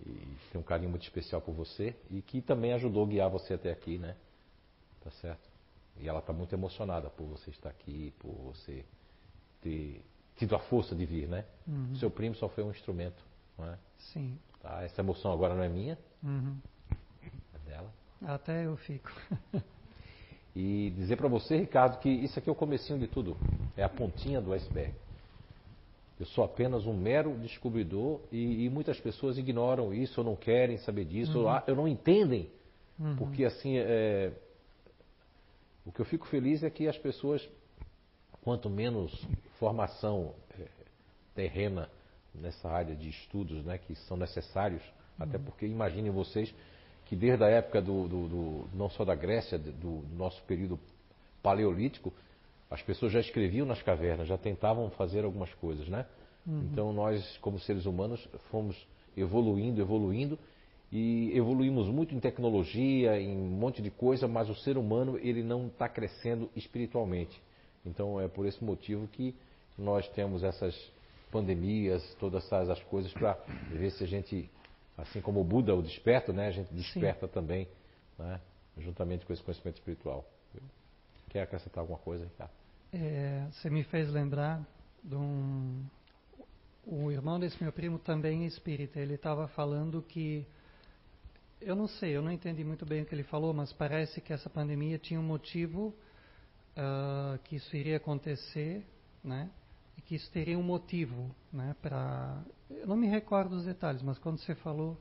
E 0.00 0.12
tem 0.52 0.60
um 0.60 0.62
carinho 0.62 0.90
muito 0.90 1.02
especial 1.02 1.40
por 1.40 1.52
você. 1.54 1.96
E 2.10 2.20
que 2.22 2.40
também 2.40 2.72
ajudou 2.74 3.04
a 3.04 3.08
guiar 3.08 3.30
você 3.30 3.54
até 3.54 3.72
aqui, 3.72 3.98
né? 3.98 4.14
Tá 5.02 5.10
certo? 5.10 5.48
E 5.98 6.08
ela 6.08 6.20
está 6.20 6.32
muito 6.32 6.52
emocionada 6.54 7.08
por 7.10 7.26
você 7.26 7.50
estar 7.50 7.70
aqui, 7.70 8.12
por 8.20 8.32
você 8.32 8.84
ter 9.62 10.04
tido 10.36 10.54
a 10.54 10.58
força 10.60 10.94
de 10.94 11.04
vir, 11.04 11.26
né? 11.26 11.44
Uhum. 11.66 11.96
Seu 11.96 12.10
primo 12.10 12.34
só 12.36 12.48
foi 12.48 12.62
um 12.62 12.70
instrumento, 12.70 13.20
não 13.56 13.66
é? 13.66 13.78
Sim. 14.12 14.38
Tá? 14.62 14.82
Essa 14.84 15.00
emoção 15.00 15.32
agora 15.32 15.54
não 15.54 15.62
é 15.62 15.68
minha, 15.68 15.98
Uhum. 16.22 16.56
é 17.54 17.58
dela. 17.70 17.92
Até 18.22 18.66
eu 18.66 18.76
fico. 18.76 19.10
E 20.56 20.90
dizer 20.96 21.14
para 21.16 21.28
você, 21.28 21.56
Ricardo, 21.56 22.00
que 22.00 22.08
isso 22.08 22.36
aqui 22.36 22.48
é 22.48 22.52
o 22.52 22.54
comecinho 22.54 22.98
de 22.98 23.06
tudo. 23.06 23.36
É 23.76 23.84
a 23.84 23.88
pontinha 23.88 24.40
do 24.40 24.52
iceberg. 24.52 24.92
Eu 26.18 26.26
sou 26.26 26.42
apenas 26.44 26.84
um 26.86 26.92
mero 26.96 27.34
descobridor 27.38 28.20
e, 28.32 28.64
e 28.64 28.70
muitas 28.70 28.98
pessoas 29.00 29.38
ignoram 29.38 29.94
isso, 29.94 30.20
ou 30.20 30.24
não 30.24 30.34
querem 30.36 30.76
saber 30.78 31.04
disso, 31.04 31.38
ou, 31.40 31.48
ah, 31.48 31.62
ou 31.68 31.76
não 31.76 31.86
entendem. 31.86 32.50
Uhum. 32.98 33.14
Porque 33.16 33.44
assim, 33.44 33.76
é, 33.78 34.32
o 35.86 35.92
que 35.92 36.00
eu 36.00 36.04
fico 36.04 36.26
feliz 36.26 36.62
é 36.64 36.70
que 36.70 36.88
as 36.88 36.98
pessoas, 36.98 37.48
quanto 38.42 38.68
menos 38.68 39.12
formação 39.60 40.34
é, 40.58 40.64
terrena 41.34 41.88
nessa 42.34 42.68
área 42.68 42.94
de 42.96 43.08
estudos 43.08 43.64
né, 43.64 43.78
que 43.78 43.94
são 43.94 44.16
necessários, 44.16 44.82
até 45.18 45.38
porque 45.38 45.66
imaginem 45.66 46.10
vocês 46.10 46.52
que 47.06 47.16
desde 47.16 47.42
a 47.42 47.48
época 47.48 47.80
do, 47.80 48.06
do- 48.06 48.28
do- 48.28 48.68
não 48.74 48.90
só 48.90 49.04
da 49.04 49.14
Grécia, 49.14 49.58
do, 49.58 49.70
do 50.02 50.16
nosso 50.16 50.42
período 50.42 50.78
paleolítico, 51.42 52.12
as 52.70 52.82
pessoas 52.82 53.12
já 53.12 53.20
escreviam 53.20 53.66
nas 53.66 53.82
cavernas, 53.82 54.28
já 54.28 54.36
tentavam 54.36 54.90
fazer 54.90 55.24
algumas 55.24 55.52
coisas, 55.54 55.88
né? 55.88 56.06
Então 56.72 56.92
nós, 56.92 57.36
como 57.38 57.58
seres 57.58 57.84
humanos, 57.86 58.26
fomos 58.50 58.76
evoluindo, 59.16 59.80
evoluindo 59.80 60.38
e 60.90 61.30
evoluímos 61.34 61.88
muito 61.88 62.14
em 62.14 62.20
tecnologia, 62.20 63.20
em 63.20 63.36
um 63.36 63.50
monte 63.50 63.82
de 63.82 63.90
coisa, 63.90 64.26
mas 64.26 64.48
o 64.48 64.54
ser 64.54 64.78
humano 64.78 65.18
ele 65.18 65.42
não 65.42 65.66
está 65.66 65.88
crescendo 65.88 66.50
espiritualmente. 66.56 67.40
Então 67.84 68.20
é 68.20 68.28
por 68.28 68.46
esse 68.46 68.62
motivo 68.64 69.06
que 69.08 69.34
nós 69.76 70.08
temos 70.10 70.42
essas 70.42 70.74
pandemias, 71.30 72.02
todas 72.18 72.44
essas 72.44 72.70
as 72.70 72.82
coisas 72.84 73.12
para 73.12 73.34
ver 73.70 73.90
se 73.90 74.04
a 74.04 74.06
gente, 74.06 74.50
assim 74.96 75.20
como 75.20 75.40
o 75.40 75.44
Buda, 75.44 75.74
o 75.74 75.82
desperta, 75.82 76.32
né? 76.32 76.48
A 76.48 76.52
gente 76.52 76.72
desperta 76.72 77.28
também, 77.28 77.68
né? 78.18 78.40
Juntamente 78.78 79.26
com 79.26 79.32
esse 79.32 79.42
conhecimento 79.42 79.76
espiritual. 79.76 80.24
Quer 81.28 81.42
acrescentar 81.42 81.82
alguma 81.82 81.98
coisa, 81.98 82.24
Ricardo? 82.24 82.52
É, 82.92 83.46
você 83.52 83.68
me 83.68 83.84
fez 83.84 84.10
lembrar 84.10 84.66
de 85.04 85.14
um 85.14 85.84
o 86.90 87.12
irmão 87.12 87.38
desse 87.38 87.62
meu 87.62 87.70
primo 87.70 87.98
também 87.98 88.44
é 88.44 88.46
espírita. 88.46 88.98
Ele 88.98 89.14
estava 89.14 89.46
falando 89.48 90.02
que. 90.02 90.46
Eu 91.60 91.76
não 91.76 91.86
sei, 91.86 92.16
eu 92.16 92.22
não 92.22 92.30
entendi 92.30 92.64
muito 92.64 92.86
bem 92.86 93.02
o 93.02 93.04
que 93.04 93.14
ele 93.14 93.24
falou, 93.24 93.52
mas 93.52 93.72
parece 93.72 94.20
que 94.20 94.32
essa 94.32 94.48
pandemia 94.48 94.96
tinha 94.96 95.18
um 95.20 95.24
motivo 95.24 95.92
uh, 96.76 97.38
que 97.44 97.56
isso 97.56 97.76
iria 97.76 97.96
acontecer, 97.96 98.86
né? 99.22 99.50
E 99.96 100.00
que 100.00 100.14
isso 100.14 100.30
teria 100.30 100.58
um 100.58 100.62
motivo, 100.62 101.34
né? 101.52 101.76
Para. 101.82 102.42
Eu 102.70 102.86
não 102.86 102.96
me 102.96 103.06
recordo 103.06 103.56
dos 103.56 103.66
detalhes, 103.66 104.02
mas 104.02 104.18
quando 104.18 104.38
você 104.38 104.54
falou. 104.54 104.96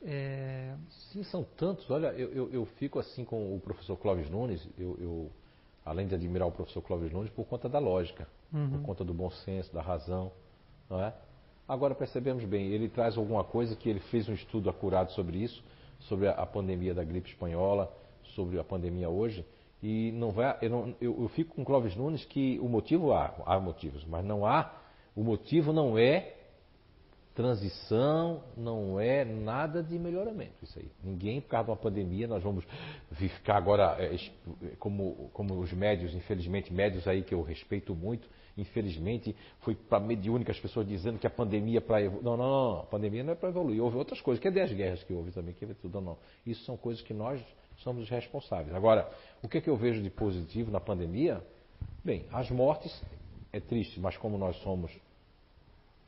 É... 0.00 0.76
Sim, 1.10 1.24
são 1.24 1.42
tantos. 1.42 1.90
Olha, 1.90 2.12
eu, 2.12 2.32
eu, 2.32 2.52
eu, 2.52 2.64
fico 2.64 3.00
assim 3.00 3.24
com 3.24 3.56
o 3.56 3.58
professor 3.58 3.96
Clóvis 3.96 4.30
Nunes, 4.30 4.64
eu, 4.78 4.96
eu, 5.00 5.32
além 5.88 6.06
de 6.06 6.14
admirar 6.14 6.46
o 6.46 6.52
professor 6.52 6.82
Clóvis 6.82 7.10
Nunes, 7.10 7.30
por 7.30 7.46
conta 7.46 7.68
da 7.68 7.78
lógica, 7.78 8.28
uhum. 8.52 8.70
por 8.70 8.82
conta 8.82 9.04
do 9.04 9.14
bom 9.14 9.30
senso, 9.30 9.72
da 9.72 9.80
razão. 9.80 10.30
Não 10.88 11.02
é? 11.02 11.14
Agora 11.66 11.94
percebemos 11.94 12.44
bem, 12.44 12.66
ele 12.68 12.88
traz 12.88 13.16
alguma 13.16 13.44
coisa 13.44 13.74
que 13.74 13.88
ele 13.88 14.00
fez 14.00 14.28
um 14.28 14.32
estudo 14.32 14.70
acurado 14.70 15.12
sobre 15.12 15.38
isso, 15.38 15.62
sobre 16.00 16.28
a, 16.28 16.46
pandemia 16.46 16.94
da 16.94 17.04
gripe 17.04 17.28
espanhola, 17.30 17.92
sobre 18.34 18.58
a 18.58 18.64
pandemia 18.64 19.08
hoje, 19.08 19.44
e 19.82 20.12
não 20.12 20.30
vai, 20.30 20.56
eu, 20.62 20.70
não, 20.70 20.94
eu, 21.00 21.22
eu 21.22 21.28
fico 21.28 21.54
com 21.54 21.64
Clóvis 21.64 21.94
Nunes 21.94 22.24
que 22.24 22.58
o 22.60 22.68
motivo 22.68 23.12
há, 23.12 23.34
há 23.44 23.60
motivos, 23.60 24.04
mas 24.06 24.24
não 24.24 24.46
há, 24.46 24.72
o 25.14 25.22
motivo 25.22 25.72
não 25.72 25.98
é 25.98 26.37
transição, 27.38 28.42
não 28.56 28.98
é 28.98 29.24
nada 29.24 29.80
de 29.80 29.96
melhoramento 29.96 30.64
isso 30.64 30.76
aí. 30.76 30.90
Ninguém, 31.04 31.40
por 31.40 31.50
causa 31.50 31.66
de 31.66 31.70
uma 31.70 31.76
pandemia, 31.76 32.26
nós 32.26 32.42
vamos 32.42 32.64
ficar 33.12 33.56
agora 33.56 33.96
é, 34.00 34.18
como, 34.80 35.30
como 35.32 35.56
os 35.60 35.72
médios, 35.72 36.12
infelizmente, 36.16 36.72
médios 36.72 37.06
aí 37.06 37.22
que 37.22 37.32
eu 37.32 37.40
respeito 37.40 37.94
muito, 37.94 38.28
infelizmente, 38.56 39.36
foi 39.60 39.76
para 39.76 40.00
mediúnica 40.00 40.50
as 40.50 40.58
pessoas 40.58 40.88
dizendo 40.88 41.16
que 41.16 41.28
a 41.28 41.30
pandemia 41.30 41.78
é 41.78 41.80
para 41.80 42.02
evoluir. 42.02 42.24
Não, 42.24 42.36
não, 42.36 42.48
não, 42.48 42.80
a 42.80 42.86
pandemia 42.86 43.22
não 43.22 43.34
é 43.34 43.36
para 43.36 43.50
evoluir. 43.50 43.80
Houve 43.80 43.98
outras 43.98 44.20
coisas. 44.20 44.42
Cadê 44.42 44.60
as 44.60 44.72
guerras 44.72 45.04
que 45.04 45.12
houve 45.12 45.30
também? 45.30 45.54
Que 45.54 45.64
tudo 45.74 46.00
não. 46.00 46.18
Isso 46.44 46.64
são 46.64 46.76
coisas 46.76 47.00
que 47.04 47.14
nós 47.14 47.40
somos 47.84 48.02
os 48.02 48.10
responsáveis. 48.10 48.74
Agora, 48.74 49.08
o 49.44 49.48
que, 49.48 49.58
é 49.58 49.60
que 49.60 49.70
eu 49.70 49.76
vejo 49.76 50.02
de 50.02 50.10
positivo 50.10 50.72
na 50.72 50.80
pandemia? 50.80 51.40
Bem, 52.04 52.26
as 52.32 52.50
mortes 52.50 53.00
é 53.52 53.60
triste, 53.60 54.00
mas 54.00 54.16
como 54.16 54.36
nós 54.36 54.56
somos 54.56 54.90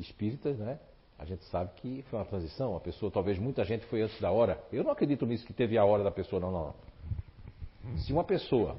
espíritas, 0.00 0.58
né? 0.58 0.80
A 1.20 1.24
gente 1.24 1.44
sabe 1.44 1.70
que 1.76 2.02
foi 2.10 2.18
uma 2.18 2.24
transição. 2.24 2.76
A 2.76 2.80
pessoa, 2.80 3.12
talvez 3.12 3.38
muita 3.38 3.64
gente 3.64 3.86
foi 3.86 4.02
antes 4.02 4.20
da 4.20 4.32
hora. 4.32 4.58
Eu 4.72 4.82
não 4.82 4.90
acredito 4.90 5.24
nisso 5.26 5.46
que 5.46 5.52
teve 5.52 5.78
a 5.78 5.84
hora 5.84 6.02
da 6.02 6.10
pessoa, 6.10 6.40
não, 6.40 6.50
não. 6.50 6.74
Se 7.98 8.12
uma 8.12 8.24
pessoa 8.24 8.76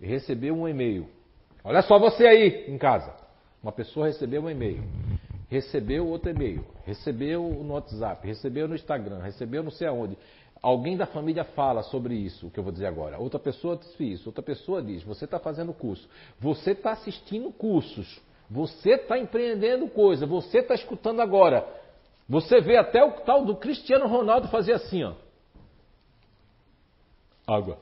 recebeu 0.00 0.54
um 0.54 0.66
e-mail 0.66 1.06
Olha 1.62 1.82
só 1.82 1.98
você 1.98 2.26
aí 2.26 2.64
em 2.68 2.78
casa. 2.78 3.14
Uma 3.62 3.72
pessoa 3.72 4.06
recebeu 4.06 4.42
um 4.42 4.48
e-mail, 4.48 4.82
recebeu 5.48 6.06
outro 6.06 6.30
e-mail, 6.30 6.64
recebeu 6.86 7.42
no 7.42 7.74
WhatsApp, 7.74 8.26
recebeu 8.26 8.66
no 8.66 8.74
Instagram, 8.74 9.18
recebeu 9.20 9.62
não 9.62 9.70
sei 9.70 9.86
aonde. 9.86 10.16
Alguém 10.62 10.96
da 10.96 11.06
família 11.06 11.44
fala 11.44 11.82
sobre 11.82 12.14
isso, 12.14 12.46
o 12.46 12.50
que 12.50 12.58
eu 12.58 12.64
vou 12.64 12.72
dizer 12.72 12.86
agora. 12.86 13.18
Outra 13.18 13.38
pessoa 13.38 13.76
diz 13.76 14.00
isso, 14.00 14.28
outra 14.30 14.42
pessoa 14.42 14.82
diz, 14.82 15.02
você 15.02 15.26
está 15.26 15.38
fazendo 15.38 15.74
curso, 15.74 16.08
você 16.38 16.70
está 16.70 16.92
assistindo 16.92 17.52
cursos, 17.52 18.20
você 18.50 18.94
está 18.94 19.18
empreendendo 19.18 19.88
coisa, 19.88 20.26
você 20.26 20.58
está 20.58 20.74
escutando 20.74 21.20
agora. 21.20 21.66
Você 22.28 22.60
vê 22.60 22.76
até 22.76 23.02
o 23.04 23.12
tal 23.20 23.44
do 23.44 23.56
Cristiano 23.56 24.06
Ronaldo 24.06 24.48
fazer 24.48 24.72
assim, 24.72 25.04
ó. 25.04 25.14
Água 27.46 27.78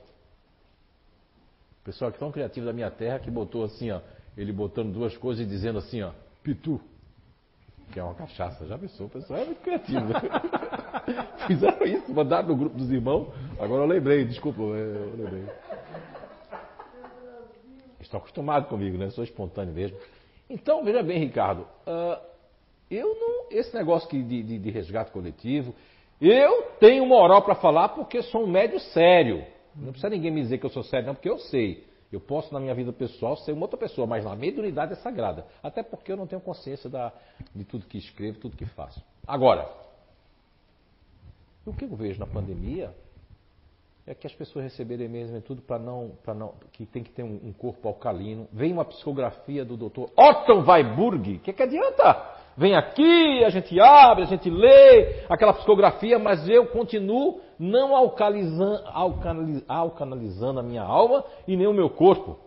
pessoal 1.89 2.12
que 2.12 2.19
tão 2.19 2.31
criativo 2.31 2.66
da 2.66 2.73
minha 2.73 2.90
terra 2.90 3.19
que 3.19 3.31
botou 3.31 3.65
assim, 3.65 3.90
ó, 3.90 4.03
ele 4.36 4.53
botando 4.53 4.93
duas 4.93 5.16
coisas 5.16 5.47
e 5.47 5.49
dizendo 5.49 5.78
assim, 5.78 6.03
ó, 6.03 6.12
pitu, 6.43 6.78
que 7.90 7.99
é 7.99 8.05
uma 8.05 8.15
cachaça. 8.15 8.66
Já 8.66 8.77
pensou? 8.77 9.07
O 9.07 9.09
pessoal 9.09 9.40
é 9.40 9.47
muito 9.47 9.62
criativo. 9.62 10.07
Fizeram 11.49 11.86
isso, 11.86 12.12
mandaram 12.12 12.49
no 12.49 12.57
grupo 12.57 12.77
dos 12.77 12.90
irmãos. 12.90 13.32
Agora 13.59 13.85
eu 13.85 13.86
lembrei, 13.86 14.27
desculpa, 14.27 14.61
eu 14.61 15.15
lembrei. 15.16 15.45
Estão 18.01 18.20
acostumados 18.20 18.69
comigo, 18.69 18.99
né? 18.99 19.09
Sou 19.09 19.24
espontâneo 19.24 19.73
mesmo. 19.73 19.97
Então, 20.49 20.83
veja 20.83 21.03
bem, 21.03 21.19
Ricardo, 21.19 21.62
uh, 21.87 22.20
eu 22.91 23.15
não. 23.15 23.47
Esse 23.51 23.75
negócio 23.75 24.09
de, 24.11 24.43
de, 24.43 24.59
de 24.59 24.70
resgate 24.70 25.11
coletivo, 25.11 25.75
eu 26.20 26.62
tenho 26.81 27.07
moral 27.07 27.43
para 27.43 27.55
falar 27.55 27.91
porque 27.91 28.23
sou 28.23 28.45
um 28.45 28.47
médio 28.47 28.81
sério. 28.81 29.45
Não 29.75 29.93
precisa 29.93 30.11
ninguém 30.11 30.31
me 30.31 30.43
dizer 30.43 30.59
que 30.59 30.66
eu 30.66 30.70
sou 30.70 30.83
sério, 30.83 31.07
não, 31.07 31.15
porque 31.15 31.29
eu 31.29 31.39
sei. 31.39 31.87
Eu 32.11 32.20
posso, 32.20 32.53
na 32.55 32.59
minha 32.59 32.75
vida 32.75 32.93
pessoal, 32.93 33.37
ser 33.37 33.53
uma 33.53 33.62
outra 33.62 33.79
pessoa, 33.79 34.07
mas 34.07 34.25
na 34.25 34.35
mediunidade 34.35 34.93
é 34.93 34.97
sagrada. 34.97 35.47
Até 35.62 35.83
porque 35.83 36.11
eu 36.11 36.16
não 36.16 36.27
tenho 36.27 36.41
consciência 36.41 36.89
da, 36.89 37.12
de 37.55 37.65
tudo 37.65 37.85
que 37.87 37.99
escrevo, 37.99 38.39
tudo 38.39 38.57
que 38.57 38.65
faço. 38.65 39.03
Agora, 39.27 39.70
o 41.66 41.73
que 41.75 41.85
eu 41.85 41.95
vejo 41.95 42.19
na 42.19 42.27
pandemia 42.27 42.95
é 44.09 44.15
que 44.15 44.27
as 44.27 44.33
pessoas 44.33 44.65
receberem 44.65 45.07
mesmo 45.07 45.39
tudo 45.43 45.61
para 45.61 45.79
não, 45.79 46.13
não. 46.35 46.55
que 46.73 46.87
tem 46.87 47.03
que 47.03 47.11
ter 47.11 47.23
um, 47.23 47.39
um, 47.45 47.53
corpo 47.53 47.87
alcalino. 47.87 48.49
Vem 48.51 48.73
uma 48.73 48.85
psicografia 48.87 49.67
do 49.67 49.77
doutor 49.77 50.11
Otto 50.17 50.65
Weiburg. 50.67 51.35
O 51.37 51.41
que, 51.41 51.53
que 51.53 51.63
adianta? 51.63 52.39
Vem 52.57 52.75
aqui, 52.75 53.45
a 53.45 53.51
gente 53.51 53.79
abre, 53.79 54.23
a 54.23 54.27
gente 54.27 54.49
lê 54.49 55.25
aquela 55.29 55.53
psicografia, 55.53 56.19
mas 56.19 56.49
eu 56.49 56.69
continuo 56.69 57.43
não 57.59 57.95
alcalizando, 57.95 58.81
a 60.59 60.63
minha 60.63 60.83
alma 60.83 61.23
e 61.47 61.55
nem 61.55 61.67
o 61.67 61.75
meu 61.75 61.91
corpo. 61.91 62.39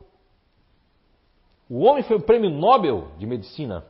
O 1.70 1.82
homem 1.82 2.02
foi 2.04 2.18
o 2.18 2.22
prêmio 2.22 2.50
Nobel 2.50 3.10
de 3.20 3.28
Medicina. 3.28 3.86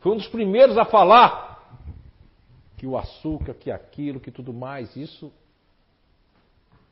Foi 0.00 0.12
um 0.12 0.16
dos 0.16 0.28
primeiros 0.28 0.76
a 0.76 0.84
falar 0.84 1.80
que 2.76 2.86
o 2.86 2.98
açúcar, 2.98 3.54
que 3.54 3.70
aquilo, 3.70 4.20
que 4.20 4.30
tudo 4.30 4.52
mais, 4.52 4.94
isso 4.96 5.32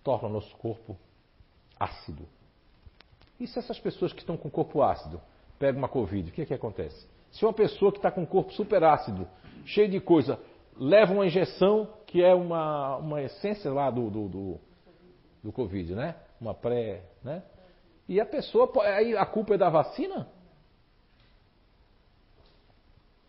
torna 0.04 0.28
o 0.28 0.32
nosso 0.32 0.54
corpo 0.58 0.96
ácido. 1.80 2.28
E 3.40 3.46
se 3.46 3.58
essas 3.58 3.80
pessoas 3.80 4.12
que 4.12 4.20
estão 4.20 4.36
com 4.36 4.48
o 4.48 4.50
corpo 4.50 4.82
ácido 4.82 5.20
pegam 5.58 5.80
uma 5.80 5.88
Covid, 5.88 6.30
o 6.30 6.32
que, 6.32 6.42
é 6.42 6.46
que 6.46 6.54
acontece? 6.54 7.08
Se 7.32 7.44
uma 7.44 7.52
pessoa 7.52 7.90
que 7.90 7.98
está 7.98 8.12
com 8.12 8.22
o 8.22 8.26
corpo 8.26 8.52
super 8.52 8.84
ácido, 8.84 9.26
cheio 9.64 9.88
de 9.88 10.00
coisa, 10.00 10.38
leva 10.76 11.12
uma 11.12 11.26
injeção 11.26 11.88
que 12.06 12.22
é 12.22 12.34
uma, 12.34 12.96
uma 12.98 13.22
essência 13.22 13.72
lá 13.72 13.90
do, 13.90 14.08
do, 14.10 14.28
do, 14.28 14.60
do 15.42 15.52
Covid, 15.52 15.94
né? 15.94 16.14
Uma 16.40 16.54
pré, 16.54 17.02
né? 17.24 17.42
E 18.08 18.20
a 18.20 18.26
pessoa, 18.26 18.70
aí 18.84 19.16
a 19.16 19.24
culpa 19.24 19.54
é 19.54 19.58
da 19.58 19.70
vacina? 19.70 20.28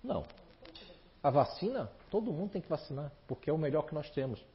Não. 0.03 0.23
A 1.23 1.31
vacina, 1.31 1.89
todo 2.11 2.31
mundo 2.31 2.51
tem 2.51 2.61
que 2.61 2.69
vacinar, 2.69 3.11
porque 3.25 3.49
é 3.49 3.53
o 3.53 3.57
melhor 3.57 3.83
que 3.83 3.95
nós 3.95 4.09
temos. 4.11 4.45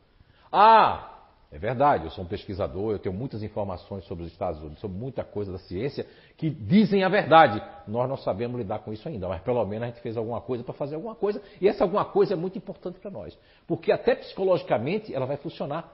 Ah, 0.53 1.20
é 1.53 1.59
verdade, 1.59 2.05
eu 2.05 2.11
sou 2.13 2.23
um 2.23 2.27
pesquisador, 2.29 2.93
eu 2.93 2.99
tenho 2.99 3.15
muitas 3.15 3.43
informações 3.43 4.05
sobre 4.05 4.25
os 4.25 4.31
Estados 4.31 4.61
Unidos, 4.61 4.79
sobre 4.79 4.97
muita 4.97 5.25
coisa 5.25 5.51
da 5.51 5.59
ciência 5.59 6.07
que 6.37 6.49
dizem 6.49 7.03
a 7.03 7.09
verdade. 7.09 7.61
Nós 7.89 8.09
não 8.09 8.17
sabemos 8.17 8.57
lidar 8.57 8.79
com 8.81 8.93
isso 8.93 9.09
ainda, 9.09 9.29
mas 9.29 9.43
pelo 9.43 9.65
menos 9.65 9.85
a 9.85 9.87
gente 9.91 10.01
fez 10.01 10.17
alguma 10.17 10.41
coisa 10.41 10.63
para 10.63 10.75
fazer 10.75 10.95
alguma 10.95 11.17
coisa, 11.17 11.43
e 11.61 11.67
essa 11.67 11.83
alguma 11.83 12.05
coisa 12.05 12.35
é 12.35 12.37
muito 12.37 12.57
importante 12.57 13.01
para 13.01 13.11
nós, 13.11 13.37
porque 13.67 13.91
até 13.91 14.15
psicologicamente 14.15 15.13
ela 15.13 15.27
vai 15.27 15.37
funcionar. 15.37 15.93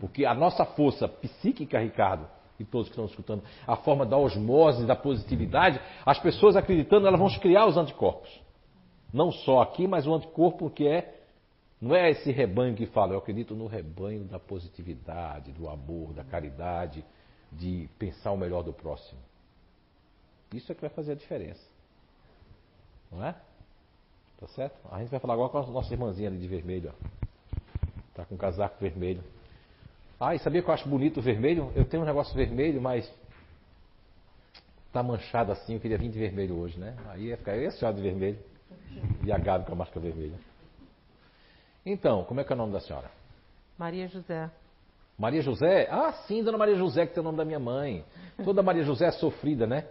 Porque 0.00 0.24
a 0.24 0.34
nossa 0.34 0.64
força 0.64 1.06
psíquica, 1.06 1.78
Ricardo, 1.78 2.26
e 2.58 2.64
todos 2.64 2.88
que 2.88 2.92
estão 2.92 3.04
escutando, 3.04 3.42
a 3.66 3.76
forma 3.76 4.04
da 4.04 4.16
osmose, 4.16 4.86
da 4.86 4.96
positividade, 4.96 5.80
as 6.04 6.18
pessoas 6.18 6.56
acreditando, 6.56 7.06
elas 7.06 7.20
vão 7.20 7.28
criar 7.38 7.66
os 7.66 7.76
anticorpos. 7.76 8.30
Não 9.12 9.30
só 9.30 9.60
aqui, 9.60 9.86
mas 9.86 10.06
o 10.06 10.14
anticorpo 10.14 10.70
que 10.70 10.86
é 10.86 11.15
não 11.80 11.94
é 11.94 12.10
esse 12.10 12.30
rebanho 12.30 12.74
que 12.74 12.86
fala, 12.86 13.12
eu 13.12 13.18
acredito 13.18 13.54
no 13.54 13.66
rebanho 13.66 14.24
da 14.24 14.38
positividade, 14.38 15.52
do 15.52 15.68
amor, 15.68 16.14
da 16.14 16.24
caridade, 16.24 17.04
de 17.52 17.88
pensar 17.98 18.32
o 18.32 18.36
melhor 18.36 18.62
do 18.62 18.72
próximo. 18.72 19.20
Isso 20.52 20.72
é 20.72 20.74
que 20.74 20.80
vai 20.80 20.90
fazer 20.90 21.12
a 21.12 21.14
diferença. 21.14 21.62
Não 23.10 23.24
é? 23.24 23.34
Tá 24.38 24.46
certo? 24.48 24.76
A 24.90 24.98
gente 25.00 25.10
vai 25.10 25.20
falar 25.20 25.34
agora 25.34 25.50
com 25.50 25.58
a 25.58 25.66
nossa 25.66 25.92
irmãzinha 25.92 26.28
ali 26.28 26.38
de 26.38 26.48
vermelho. 26.48 26.92
Ó. 26.92 27.08
Tá 28.14 28.24
com 28.24 28.34
um 28.34 28.38
casaco 28.38 28.76
vermelho. 28.80 29.22
Ah, 30.18 30.34
e 30.34 30.38
sabia 30.38 30.62
que 30.62 30.68
eu 30.68 30.74
acho 30.74 30.88
bonito 30.88 31.18
o 31.18 31.22
vermelho? 31.22 31.70
Eu 31.74 31.84
tenho 31.84 32.02
um 32.02 32.06
negócio 32.06 32.34
vermelho, 32.34 32.80
mas 32.80 33.10
tá 34.92 35.02
manchado 35.02 35.52
assim, 35.52 35.74
eu 35.74 35.80
queria 35.80 35.98
vir 35.98 36.08
de 36.08 36.18
vermelho 36.18 36.56
hoje, 36.56 36.78
né? 36.78 36.96
Aí 37.08 37.26
ia 37.26 37.36
ficar 37.36 37.54
eu 37.54 37.68
a 37.68 37.70
senhora 37.70 37.94
de 37.94 38.02
vermelho. 38.02 38.38
E 39.24 39.30
a 39.30 39.36
Gabi 39.36 39.66
com 39.66 39.72
a 39.72 39.76
marca 39.76 40.00
vermelha. 40.00 40.38
Então, 41.86 42.24
como 42.24 42.40
é 42.40 42.44
que 42.44 42.52
é 42.52 42.56
o 42.56 42.58
nome 42.58 42.72
da 42.72 42.80
senhora? 42.80 43.08
Maria 43.78 44.08
José. 44.08 44.50
Maria 45.16 45.40
José? 45.40 45.88
Ah, 45.88 46.12
sim, 46.26 46.42
Dona 46.42 46.58
Maria 46.58 46.74
José, 46.74 47.06
que 47.06 47.14
tem 47.14 47.20
o 47.20 47.24
nome 47.24 47.38
da 47.38 47.44
minha 47.44 47.60
mãe. 47.60 48.04
Toda 48.44 48.60
Maria 48.60 48.82
José 48.82 49.06
é 49.06 49.12
sofrida, 49.12 49.68
né? 49.68 49.86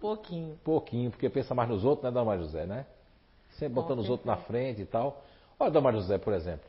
Pouquinho. 0.00 0.58
Pouquinho, 0.64 1.10
porque 1.12 1.30
pensa 1.30 1.54
mais 1.54 1.68
nos 1.68 1.84
outros, 1.84 2.04
né, 2.04 2.10
Dona 2.10 2.26
Maria 2.26 2.44
José, 2.44 2.66
né? 2.66 2.84
Sempre 3.52 3.74
botando 3.74 4.00
os 4.00 4.10
outros 4.10 4.26
na 4.26 4.36
frente 4.38 4.82
e 4.82 4.84
tal. 4.84 5.22
Olha, 5.58 5.70
Dona 5.70 5.84
Maria 5.84 6.00
José, 6.00 6.18
por 6.18 6.34
exemplo. 6.34 6.68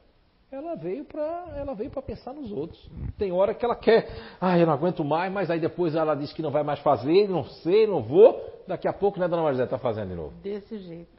Ela 0.51 0.75
veio 0.75 1.03
para 1.03 1.47
ela 1.57 1.73
veio 1.73 1.89
para 1.89 2.03
pensar 2.03 2.31
nos 2.33 2.51
outros. 2.51 2.79
Tem 3.17 3.31
hora 3.31 3.53
que 3.55 3.65
ela 3.65 3.75
quer, 3.75 4.07
ah, 4.39 4.57
eu 4.57 4.67
não 4.67 4.73
aguento 4.73 5.03
mais, 5.03 5.33
mas 5.33 5.49
aí 5.49 5.59
depois 5.59 5.95
ela 5.95 6.15
diz 6.15 6.31
que 6.31 6.43
não 6.43 6.51
vai 6.51 6.63
mais 6.63 6.79
fazer, 6.79 7.27
não 7.27 7.43
sei, 7.43 7.87
não 7.87 8.03
vou. 8.03 8.63
Daqui 8.67 8.87
a 8.87 8.93
pouco, 8.93 9.19
né, 9.19 9.27
dona 9.27 9.41
Marisé, 9.41 9.65
tá 9.65 9.79
fazendo 9.79 10.09
de 10.09 10.15
novo? 10.15 10.33
Desse 10.41 10.77
jeito. 10.77 11.15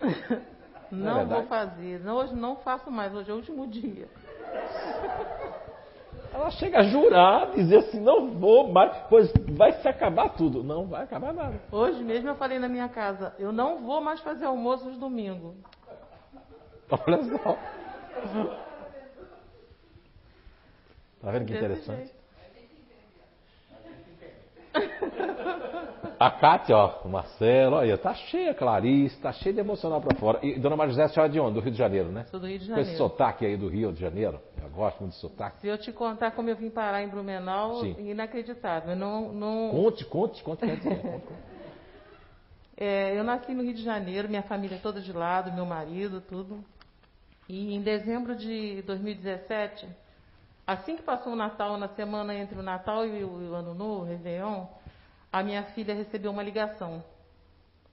Não 0.90 0.98
é 1.00 1.10
Não, 1.10 1.14
vou 1.26 1.42
verdade? 1.42 1.46
fazer. 1.48 2.00
Não, 2.00 2.16
hoje 2.16 2.34
não 2.34 2.56
faço 2.56 2.90
mais, 2.90 3.14
hoje 3.14 3.30
é 3.30 3.34
o 3.34 3.36
último 3.36 3.66
dia. 3.66 4.08
Ela 6.32 6.50
chega 6.50 6.80
a 6.80 6.82
jurar, 6.82 7.52
dizer 7.52 7.78
assim, 7.78 7.98
não 7.98 8.30
vou 8.32 8.68
mais, 8.70 8.94
pois 9.08 9.32
vai 9.56 9.72
se 9.80 9.88
acabar 9.88 10.28
tudo. 10.30 10.62
Não 10.62 10.86
vai 10.86 11.02
acabar 11.04 11.32
nada. 11.32 11.58
Hoje 11.72 12.02
mesmo 12.04 12.28
eu 12.28 12.34
falei 12.34 12.58
na 12.58 12.68
minha 12.68 12.88
casa, 12.90 13.34
eu 13.38 13.50
não 13.52 13.78
vou 13.86 14.02
mais 14.02 14.20
fazer 14.20 14.44
almoço 14.44 14.86
aos 14.86 14.98
domingos. 14.98 15.54
Olha 16.90 17.22
só. 17.24 17.58
Tá 21.22 21.30
vendo 21.30 21.46
que 21.46 21.52
Desse 21.54 21.64
interessante? 21.64 22.12
jeito. 22.12 22.16
A 26.18 26.30
Cátia, 26.30 26.74
ó, 26.76 27.02
o 27.04 27.08
Marcelo, 27.10 27.76
olha, 27.76 27.98
tá 27.98 28.14
cheia, 28.14 28.54
Clarice, 28.54 29.20
tá 29.20 29.32
cheia 29.32 29.52
de 29.52 29.60
emocional 29.60 30.00
pra 30.00 30.16
fora. 30.18 30.38
E 30.42 30.58
Dona 30.58 30.74
Maria 30.74 30.92
José, 30.92 31.04
a 31.04 31.08
senhora 31.08 31.30
é 31.30 31.32
de 31.32 31.38
onde? 31.38 31.54
Do 31.54 31.60
Rio 31.60 31.72
de 31.72 31.76
Janeiro, 31.78 32.08
né? 32.08 32.24
Sou 32.30 32.40
do 32.40 32.46
Rio 32.46 32.58
de 32.58 32.64
Com 32.66 32.72
esse 32.72 32.92
Janeiro. 32.92 32.96
sotaque 32.98 33.44
aí 33.44 33.54
do 33.56 33.68
Rio 33.68 33.92
de 33.92 34.00
Janeiro. 34.00 34.40
Eu 34.62 34.70
gosto 34.70 35.00
muito 35.00 35.12
de 35.12 35.18
sotaque. 35.20 35.60
Se 35.60 35.68
eu 35.68 35.76
te 35.76 35.92
contar 35.92 36.30
como 36.30 36.48
eu 36.48 36.56
vim 36.56 36.70
parar 36.70 37.02
em 37.02 37.08
Blumenau, 37.08 37.80
Sim. 37.80 37.96
inacreditável. 37.98 38.96
Não, 38.96 39.30
não, 39.30 39.68
Conte, 39.70 40.06
conte, 40.06 40.42
conte. 40.42 40.64
dizer, 40.66 41.02
conte, 41.02 41.26
conte. 41.26 41.40
É, 42.78 43.18
eu 43.18 43.22
nasci 43.24 43.52
no 43.54 43.62
Rio 43.62 43.74
de 43.74 43.82
Janeiro, 43.82 44.28
minha 44.28 44.42
família 44.42 44.78
toda 44.82 45.00
de 45.00 45.12
lado, 45.12 45.52
meu 45.52 45.66
marido, 45.66 46.20
tudo. 46.22 46.64
E 47.48 47.74
em 47.74 47.80
dezembro 47.82 48.34
de 48.34 48.82
2017, 48.86 49.86
assim 50.66 50.96
que 50.96 51.02
passou 51.02 51.32
o 51.32 51.36
Natal, 51.36 51.76
na 51.76 51.88
semana 51.88 52.34
entre 52.34 52.58
o 52.58 52.62
Natal 52.62 53.06
e 53.06 53.22
o, 53.22 53.42
e 53.42 53.48
o 53.48 53.54
Ano 53.54 53.74
Novo, 53.74 54.02
o 54.02 54.04
Réveillon, 54.04 54.64
a 55.38 55.42
minha 55.42 55.62
filha 55.74 55.94
recebeu 55.94 56.30
uma 56.30 56.42
ligação 56.42 57.04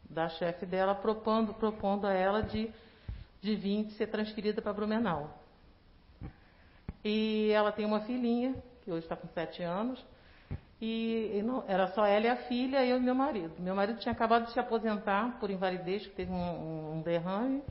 da 0.10 0.30
chefe 0.30 0.66
dela 0.66 0.96
propondo, 0.96 1.54
propondo 1.54 2.08
a 2.08 2.14
ela 2.14 2.42
de, 2.42 2.72
de 3.42 3.54
vir 3.56 3.90
ser 3.92 4.08
transferida 4.08 4.62
para 4.62 4.72
Blumenau. 4.72 5.30
E 7.04 7.52
ela 7.52 7.74
tem 7.74 7.86
uma 7.86 8.00
filhinha, 8.00 8.56
que 8.82 8.90
hoje 8.90 9.04
está 9.04 9.18
com 9.18 9.28
sete 9.28 9.62
anos, 9.62 10.02
e, 10.80 11.32
e 11.36 11.44
não- 11.44 11.66
era 11.68 11.88
só 11.88 12.06
ela 12.06 12.28
e 12.28 12.30
a 12.30 12.38
filha, 12.48 12.86
eu 12.86 12.96
e 12.96 13.02
meu 13.02 13.14
marido. 13.16 13.54
Meu 13.60 13.76
marido 13.76 14.00
tinha 14.00 14.14
acabado 14.14 14.46
de 14.46 14.54
se 14.54 14.60
aposentar 14.62 15.38
por 15.42 15.50
invalidez, 15.50 16.08
que 16.08 16.16
teve 16.16 16.32
um, 16.32 16.94
um 16.94 17.02
derrame, 17.02 17.62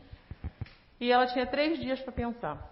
e 1.01 1.11
ela 1.11 1.27
tinha 1.29 1.47
três 1.47 1.79
dias 1.81 1.99
para 2.01 2.13
pensar. 2.13 2.71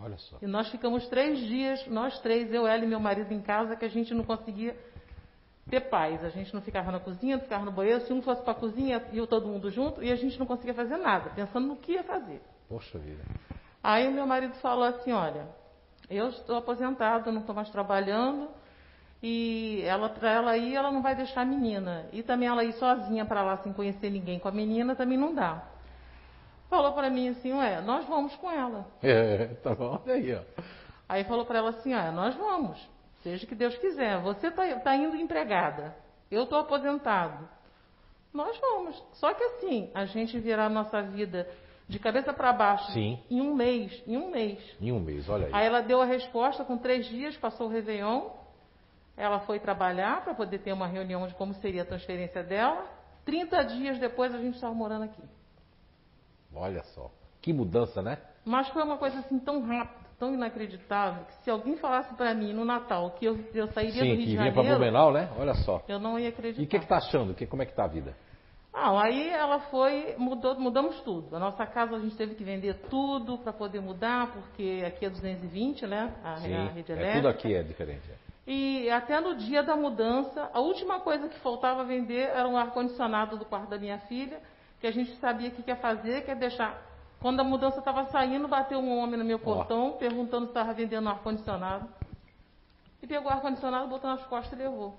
Olha 0.00 0.18
só. 0.18 0.38
E 0.42 0.46
nós 0.48 0.68
ficamos 0.70 1.06
três 1.06 1.38
dias, 1.38 1.86
nós 1.86 2.18
três, 2.18 2.52
eu, 2.52 2.66
ela 2.66 2.84
e 2.84 2.88
meu 2.88 2.98
marido 2.98 3.32
em 3.32 3.40
casa, 3.40 3.76
que 3.76 3.84
a 3.84 3.88
gente 3.88 4.12
não 4.12 4.24
conseguia 4.24 4.76
ter 5.68 5.80
paz. 5.82 6.24
A 6.24 6.28
gente 6.28 6.54
não 6.54 6.62
ficava 6.62 6.90
na 6.92 7.00
cozinha, 7.00 7.36
não 7.36 7.42
ficava 7.42 7.64
no 7.64 7.72
banheiro. 7.72 8.00
Se 8.02 8.12
um 8.12 8.22
fosse 8.22 8.42
para 8.42 8.52
a 8.52 8.54
cozinha, 8.56 9.02
ia 9.12 9.26
todo 9.26 9.46
mundo 9.46 9.70
junto, 9.70 10.02
e 10.02 10.10
a 10.10 10.16
gente 10.16 10.38
não 10.38 10.46
conseguia 10.46 10.74
fazer 10.74 10.96
nada, 10.96 11.30
pensando 11.30 11.66
no 11.66 11.76
que 11.76 11.92
ia 11.92 12.04
fazer. 12.04 12.40
Poxa 12.68 12.98
vida. 12.98 13.22
Aí 13.82 14.08
o 14.08 14.12
meu 14.12 14.26
marido 14.26 14.54
falou 14.54 14.84
assim, 14.84 15.12
olha, 15.12 15.46
eu 16.10 16.28
estou 16.28 16.56
aposentado, 16.56 17.30
não 17.30 17.40
estou 17.40 17.54
mais 17.54 17.70
trabalhando, 17.70 18.48
e 19.22 19.80
ela 19.84 20.08
para 20.08 20.30
ela 20.30 20.56
ir, 20.56 20.74
ela 20.74 20.90
não 20.90 21.02
vai 21.02 21.14
deixar 21.14 21.42
a 21.42 21.44
menina. 21.44 22.06
E 22.12 22.22
também 22.22 22.48
ela 22.48 22.64
ir 22.64 22.72
sozinha 22.74 23.24
para 23.24 23.42
lá 23.42 23.56
sem 23.58 23.72
conhecer 23.72 24.10
ninguém 24.10 24.38
com 24.38 24.48
a 24.48 24.52
menina 24.52 24.94
também 24.94 25.18
não 25.18 25.34
dá. 25.34 25.62
Falou 26.68 26.92
para 26.92 27.08
mim 27.08 27.28
assim, 27.28 27.52
ué, 27.52 27.80
nós 27.80 28.04
vamos 28.06 28.34
com 28.36 28.50
ela. 28.50 28.86
É, 29.02 29.46
tá 29.62 29.74
bom. 29.74 30.00
Aí, 30.06 30.34
ó. 30.34 30.40
Aí 31.08 31.22
falou 31.24 31.46
para 31.46 31.58
ela 31.58 31.70
assim, 31.70 31.92
ah, 31.92 32.10
nós 32.10 32.34
vamos, 32.34 32.76
seja 33.26 33.44
o 33.44 33.48
que 33.48 33.56
Deus 33.56 33.76
quiser. 33.78 34.20
Você 34.20 34.46
está 34.46 34.94
indo 34.94 35.16
empregada, 35.16 35.96
eu 36.30 36.44
estou 36.44 36.60
aposentado. 36.60 37.48
Nós 38.32 38.56
vamos. 38.60 39.02
Só 39.14 39.34
que 39.34 39.42
assim, 39.42 39.90
a 39.92 40.04
gente 40.04 40.38
virar 40.38 40.66
a 40.66 40.68
nossa 40.68 41.02
vida 41.02 41.48
de 41.88 41.98
cabeça 41.98 42.32
para 42.32 42.52
baixo 42.52 42.92
Sim. 42.92 43.18
em 43.28 43.40
um 43.40 43.54
mês, 43.54 44.00
em 44.06 44.16
um 44.16 44.30
mês. 44.30 44.58
Em 44.80 44.92
um 44.92 45.00
mês, 45.00 45.28
olha 45.28 45.46
aí. 45.46 45.52
Aí 45.52 45.66
ela 45.66 45.80
deu 45.80 46.00
a 46.00 46.04
resposta 46.04 46.64
com 46.64 46.78
três 46.78 47.06
dias, 47.06 47.36
passou 47.36 47.66
o 47.66 47.70
Réveillon. 47.70 48.30
Ela 49.16 49.40
foi 49.40 49.58
trabalhar 49.58 50.22
para 50.22 50.34
poder 50.34 50.58
ter 50.58 50.72
uma 50.72 50.86
reunião 50.86 51.26
de 51.26 51.34
como 51.34 51.54
seria 51.54 51.82
a 51.82 51.86
transferência 51.86 52.44
dela. 52.44 52.86
30 53.24 53.62
dias 53.64 53.98
depois 53.98 54.32
a 54.32 54.38
gente 54.38 54.54
estava 54.54 54.74
morando 54.74 55.04
aqui. 55.04 55.22
Olha 56.54 56.84
só. 56.94 57.10
Que 57.40 57.52
mudança, 57.52 58.02
né? 58.02 58.18
Mas 58.44 58.68
foi 58.68 58.82
uma 58.82 58.98
coisa 58.98 59.18
assim 59.20 59.38
tão 59.38 59.62
rápida, 59.66 60.05
tão 60.18 60.32
inacreditável, 60.34 61.24
que 61.24 61.34
se 61.44 61.50
alguém 61.50 61.76
falasse 61.76 62.14
para 62.14 62.34
mim 62.34 62.52
no 62.52 62.64
Natal 62.64 63.10
que 63.12 63.24
eu, 63.24 63.38
eu 63.54 63.68
sairia 63.68 63.92
do 63.92 63.98
Sim, 64.00 64.14
Rio 64.14 64.16
que 64.18 64.24
de 64.26 64.36
vinha 64.36 64.52
pra 64.52 64.62
Janeiro, 64.62 64.78
Blumenau, 64.78 65.12
né? 65.12 65.28
Olha 65.38 65.54
só. 65.54 65.82
eu 65.88 65.98
não 65.98 66.18
ia 66.18 66.28
acreditar. 66.30 66.62
E 66.62 66.64
o 66.64 66.68
que 66.68 66.78
que 66.78 66.86
tá 66.86 66.96
achando? 66.96 67.34
Que, 67.34 67.46
como 67.46 67.62
é 67.62 67.66
que 67.66 67.74
tá 67.74 67.84
a 67.84 67.88
vida? 67.88 68.14
Ah, 68.72 69.02
aí 69.02 69.30
ela 69.30 69.58
foi, 69.70 70.14
mudou, 70.18 70.54
mudamos 70.60 71.00
tudo. 71.00 71.34
A 71.34 71.38
nossa 71.38 71.64
casa 71.66 71.96
a 71.96 71.98
gente 71.98 72.14
teve 72.14 72.34
que 72.34 72.44
vender 72.44 72.74
tudo 72.90 73.38
para 73.38 73.50
poder 73.52 73.80
mudar, 73.80 74.30
porque 74.32 74.84
aqui 74.86 75.06
é 75.06 75.10
220, 75.10 75.86
né? 75.86 76.12
A, 76.22 76.36
Sim, 76.36 76.54
a 76.54 76.68
rede 76.68 76.92
é, 76.92 76.94
elétrica. 76.94 77.16
tudo 77.16 77.28
aqui 77.28 77.54
é 77.54 77.62
diferente. 77.62 78.02
é. 78.10 78.26
E 78.46 78.90
até 78.90 79.18
no 79.18 79.34
dia 79.34 79.62
da 79.62 79.74
mudança, 79.74 80.50
a 80.52 80.60
última 80.60 81.00
coisa 81.00 81.26
que 81.28 81.38
faltava 81.40 81.84
vender 81.84 82.28
era 82.28 82.46
um 82.46 82.56
ar-condicionado 82.56 83.36
do 83.38 83.44
quarto 83.46 83.70
da 83.70 83.78
minha 83.78 83.98
filha, 84.00 84.38
que 84.78 84.86
a 84.86 84.90
gente 84.92 85.16
sabia 85.16 85.50
que 85.50 85.62
ia 85.66 85.76
fazer, 85.76 86.22
que 86.24 86.30
é 86.30 86.34
deixar. 86.34 86.80
Quando 87.20 87.40
a 87.40 87.44
mudança 87.44 87.78
estava 87.78 88.04
saindo, 88.06 88.46
bateu 88.46 88.78
um 88.78 88.98
homem 88.98 89.18
no 89.18 89.24
meu 89.24 89.38
portão, 89.38 89.92
perguntando 89.98 90.46
se 90.46 90.50
estava 90.50 90.72
vendendo 90.72 91.08
ar-condicionado. 91.08 91.88
E 93.02 93.06
pegou 93.06 93.30
o 93.30 93.34
ar-condicionado, 93.34 93.88
botou 93.88 94.10
nas 94.10 94.24
costas 94.26 94.58
e 94.58 94.62
levou. 94.62 94.94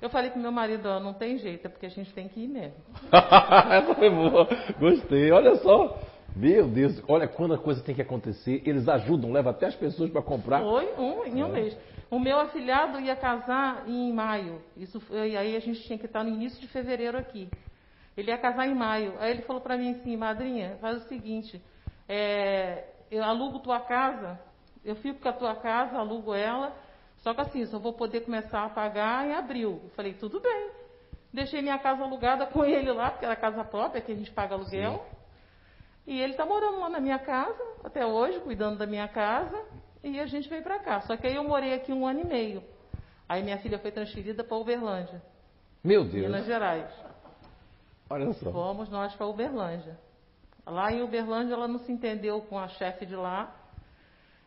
Eu 0.00 0.10
falei 0.10 0.30
com 0.30 0.38
meu 0.38 0.50
marido, 0.52 0.86
ó, 0.88 0.98
não 1.00 1.12
tem 1.14 1.38
jeito, 1.38 1.66
é 1.66 1.68
porque 1.68 1.86
a 1.86 1.90
gente 1.90 2.12
tem 2.12 2.28
que 2.28 2.40
ir 2.40 2.48
mesmo. 2.48 2.74
Essa 3.12 3.94
foi 3.94 4.10
boa. 4.10 4.48
Gostei. 4.78 5.30
Olha 5.30 5.54
só. 5.56 5.98
Meu 6.34 6.66
Deus, 6.66 7.02
olha 7.08 7.28
quando 7.28 7.54
a 7.54 7.58
coisa 7.58 7.82
tem 7.82 7.94
que 7.94 8.00
acontecer, 8.00 8.62
eles 8.64 8.88
ajudam, 8.88 9.30
levam 9.30 9.50
até 9.52 9.66
as 9.66 9.74
pessoas 9.76 10.10
para 10.10 10.22
comprar. 10.22 10.60
Foi 10.62 10.92
um 10.98 11.24
em 11.24 11.42
um 11.44 11.48
É. 11.48 11.52
mês. 11.52 11.78
O 12.10 12.18
meu 12.18 12.38
afilhado 12.40 12.98
ia 13.00 13.14
casar 13.14 13.84
em 13.86 14.12
maio. 14.12 14.60
Isso 14.76 14.98
foi, 15.00 15.30
e 15.32 15.36
aí 15.36 15.54
a 15.56 15.60
gente 15.60 15.80
tinha 15.82 15.98
que 15.98 16.06
estar 16.06 16.24
no 16.24 16.30
início 16.30 16.58
de 16.60 16.66
fevereiro 16.68 17.16
aqui. 17.18 17.48
Ele 18.16 18.30
ia 18.30 18.38
casar 18.38 18.66
em 18.66 18.74
maio. 18.74 19.14
Aí 19.18 19.30
ele 19.30 19.42
falou 19.42 19.62
para 19.62 19.76
mim 19.76 19.92
assim, 19.92 20.16
madrinha, 20.16 20.76
faz 20.80 21.04
o 21.04 21.08
seguinte, 21.08 21.62
é, 22.08 22.84
eu 23.10 23.22
alugo 23.24 23.60
tua 23.60 23.80
casa, 23.80 24.38
eu 24.84 24.96
fico 24.96 25.20
com 25.20 25.28
a 25.28 25.32
tua 25.32 25.54
casa, 25.56 25.96
alugo 25.98 26.34
ela, 26.34 26.74
só 27.18 27.32
que 27.32 27.40
assim, 27.40 27.64
só 27.66 27.78
vou 27.78 27.92
poder 27.92 28.22
começar 28.22 28.64
a 28.64 28.68
pagar 28.68 29.26
em 29.26 29.34
abril. 29.34 29.80
Eu 29.84 29.90
falei, 29.90 30.14
tudo 30.14 30.40
bem. 30.40 30.70
Deixei 31.32 31.62
minha 31.62 31.78
casa 31.78 32.02
alugada 32.02 32.46
com 32.46 32.64
ele 32.64 32.92
lá, 32.92 33.10
porque 33.10 33.24
era 33.24 33.36
casa 33.36 33.64
própria, 33.64 34.02
que 34.02 34.12
a 34.12 34.14
gente 34.14 34.30
paga 34.30 34.54
aluguel. 34.54 35.06
E 36.06 36.20
ele 36.20 36.32
está 36.32 36.44
morando 36.44 36.80
lá 36.80 36.90
na 36.90 37.00
minha 37.00 37.18
casa, 37.18 37.62
até 37.84 38.04
hoje, 38.04 38.40
cuidando 38.40 38.76
da 38.76 38.86
minha 38.86 39.08
casa, 39.08 39.58
e 40.02 40.18
a 40.18 40.26
gente 40.26 40.48
veio 40.48 40.62
para 40.62 40.80
cá. 40.80 41.00
Só 41.02 41.16
que 41.16 41.26
aí 41.26 41.36
eu 41.36 41.44
morei 41.44 41.74
aqui 41.74 41.92
um 41.92 42.06
ano 42.06 42.20
e 42.20 42.26
meio. 42.26 42.62
Aí 43.28 43.42
minha 43.42 43.56
filha 43.58 43.78
foi 43.78 43.92
transferida 43.92 44.44
para 44.44 44.56
Uberlândia, 44.56 45.22
Meu 45.82 46.04
Deus. 46.04 46.26
Minas 46.26 46.44
Gerais. 46.44 47.11
Olha 48.12 48.32
só. 48.34 48.52
Fomos 48.52 48.88
nós 48.90 49.14
para 49.14 49.26
Uberlândia. 49.26 49.98
Lá 50.66 50.92
em 50.92 51.02
Uberlândia 51.02 51.54
ela 51.54 51.66
não 51.66 51.78
se 51.80 51.90
entendeu 51.90 52.40
com 52.42 52.58
a 52.58 52.68
chefe 52.68 53.06
de 53.06 53.16
lá. 53.16 53.54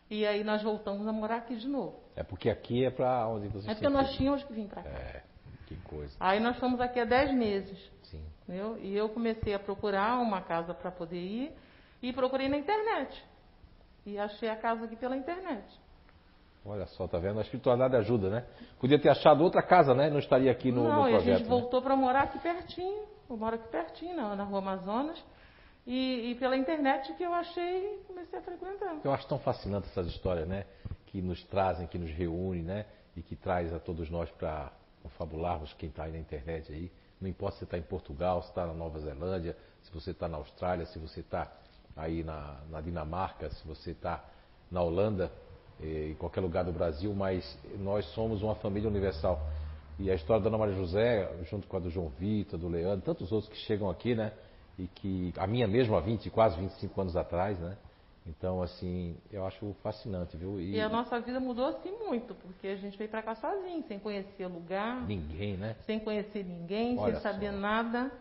E 0.10 0.26
aí 0.26 0.44
nós 0.44 0.62
voltamos 0.62 1.08
a 1.08 1.12
morar 1.12 1.38
aqui 1.38 1.56
de 1.56 1.68
novo. 1.68 2.00
É 2.16 2.24
porque 2.24 2.50
aqui 2.50 2.86
é 2.86 2.92
para 2.92 3.28
onde 3.28 3.48
você 3.48 3.70
É 3.70 3.74
porque 3.74 3.90
nós 3.90 4.14
tínhamos 4.14 4.44
que 4.44 4.54
vir 4.54 4.68
para 4.68 4.84
cá. 4.84 4.90
É, 4.90 5.24
que 5.66 5.76
coisa. 5.78 6.16
Aí 6.20 6.40
nós 6.40 6.58
fomos 6.60 6.80
aqui 6.80 7.00
há 7.00 7.06
10 7.06 7.34
meses. 7.34 7.92
Sim. 8.04 8.24
Entendeu? 8.44 8.78
E 8.78 8.96
eu 8.96 9.10
comecei 9.10 9.54
a 9.56 9.60
procurar 9.60 10.20
uma 10.22 10.42
casa 10.42 10.74
para 10.74 10.92
poder 10.92 11.20
ir 11.20 11.52
e 12.02 12.14
procurei 12.14 12.48
na 12.48 12.58
internet. 12.58 13.24
E 14.06 14.20
achei 14.20 14.48
a 14.48 14.56
casa 14.56 14.86
aqui 14.86 14.96
pela 14.96 15.18
internet. 15.18 15.66
Olha 16.64 16.86
só, 16.88 17.08
tá 17.08 17.18
vendo? 17.20 17.40
A 17.40 17.42
espiritualidade 17.42 17.96
ajuda, 17.96 18.30
né? 18.30 18.46
Podia 18.80 19.00
ter 19.00 19.10
achado 19.10 19.44
outra 19.44 19.62
casa, 19.62 19.94
né? 19.94 20.10
Não 20.10 20.20
estaria 20.20 20.52
aqui 20.52 20.72
no, 20.72 20.84
Não, 20.84 21.02
no 21.04 21.10
e 21.10 21.14
a 21.14 21.16
projeto. 21.18 21.38
gente 21.38 21.44
né? 21.44 21.50
voltou 21.50 21.82
para 21.82 21.96
morar 21.96 22.24
aqui 22.24 22.40
pertinho. 22.40 23.04
Eu 23.30 23.38
moro 23.38 23.56
aqui 23.56 23.68
pertinho, 23.70 24.16
na, 24.16 24.36
na 24.36 24.44
rua 24.44 24.60
Amazonas. 24.60 25.22
E, 25.86 26.32
e 26.32 26.36
pela 26.36 26.58
internet 26.58 27.14
que 27.14 27.24
eu 27.24 27.34
achei, 27.34 28.04
comecei 28.08 28.40
a 28.40 28.42
frequentar. 28.42 29.00
Eu 29.04 29.14
acho 29.14 29.28
tão 29.28 29.38
fascinante 29.40 29.88
essas 29.90 30.08
histórias, 30.08 30.48
né? 30.48 30.66
Que 31.06 31.22
nos 31.22 31.44
trazem, 31.44 31.88
que 31.88 31.98
nos 31.98 32.12
reúnem, 32.12 32.64
né? 32.64 32.86
E 33.16 33.22
que 33.22 33.36
traz 33.36 33.72
a 33.74 33.80
todos 33.80 34.10
nós 34.10 34.30
para 34.32 34.72
confabularmos 35.04 35.74
quem 35.74 35.90
está 35.90 36.04
aí 36.04 36.12
na 36.12 36.18
internet 36.18 36.72
aí. 36.72 36.92
Não 37.22 37.30
importa 37.30 37.56
se 37.56 37.60
você 37.60 37.66
está 37.66 37.78
em 37.78 37.84
Portugal, 37.84 38.42
se 38.42 38.50
está 38.50 38.66
na 38.66 38.74
Nova 38.74 39.00
Zelândia, 39.00 39.56
se 39.84 39.92
você 39.94 40.12
está 40.12 40.28
na 40.28 40.38
Austrália, 40.38 40.86
se 40.88 40.98
você 40.98 41.20
está 41.20 41.52
aí 41.96 42.24
na, 42.24 42.60
na 42.70 42.82
Dinamarca, 42.82 43.50
se 43.52 43.66
você 43.66 43.92
está 43.92 44.24
na 44.70 44.82
Holanda, 44.82 45.32
eh, 45.80 46.10
em 46.12 46.16
qualquer 46.16 46.42
lugar 46.42 46.66
do 46.66 46.72
Brasil, 46.72 47.14
mas 47.14 47.58
nós 47.78 48.06
somos 48.14 48.42
uma 48.42 48.56
família 48.56 48.90
universal. 48.90 49.40
E 49.98 50.12
a 50.12 50.16
história 50.16 50.44
da 50.44 50.50
Dona 50.50 50.58
Maria 50.58 50.76
José, 50.76 51.30
junto 51.50 51.68
com 51.68 51.78
a 51.78 51.80
do 51.80 51.90
João 51.90 52.10
Vitor, 52.10 52.60
do 52.60 52.68
Leandro, 52.68 53.02
tantos 53.06 53.32
outros 53.32 53.50
que 53.52 53.58
chegam 53.60 53.90
aqui, 53.90 54.14
né? 54.14 54.34
E 54.78 54.88
que 54.88 55.34
a 55.38 55.48
minha 55.48 55.68
mesmo 55.68 55.96
há 55.96 56.02
20, 56.02 56.30
quase 56.30 56.58
25 56.60 57.00
anos 57.02 57.16
atrás, 57.16 57.58
né? 57.60 57.78
Então, 58.28 58.62
assim, 58.62 59.16
eu 59.32 59.46
acho 59.46 59.74
fascinante, 59.84 60.36
viu? 60.36 60.60
E 60.60 60.82
a 60.82 60.90
nossa 60.90 61.20
vida 61.20 61.40
mudou 61.40 61.66
assim 61.68 61.92
muito, 61.92 62.34
porque 62.36 62.68
a 62.68 62.76
gente 62.76 62.98
veio 62.98 63.10
pra 63.10 63.22
cá 63.22 63.36
sozinho, 63.36 63.84
sem 63.88 64.00
conhecer 64.00 64.48
lugar, 64.48 65.06
Ninguém, 65.06 65.56
né? 65.56 65.76
sem 65.86 66.00
conhecer 66.00 66.44
ninguém, 66.44 66.98
Olha 66.98 67.14
sem 67.14 67.22
saber 67.22 67.52
só. 67.52 67.58
nada. 67.58 68.12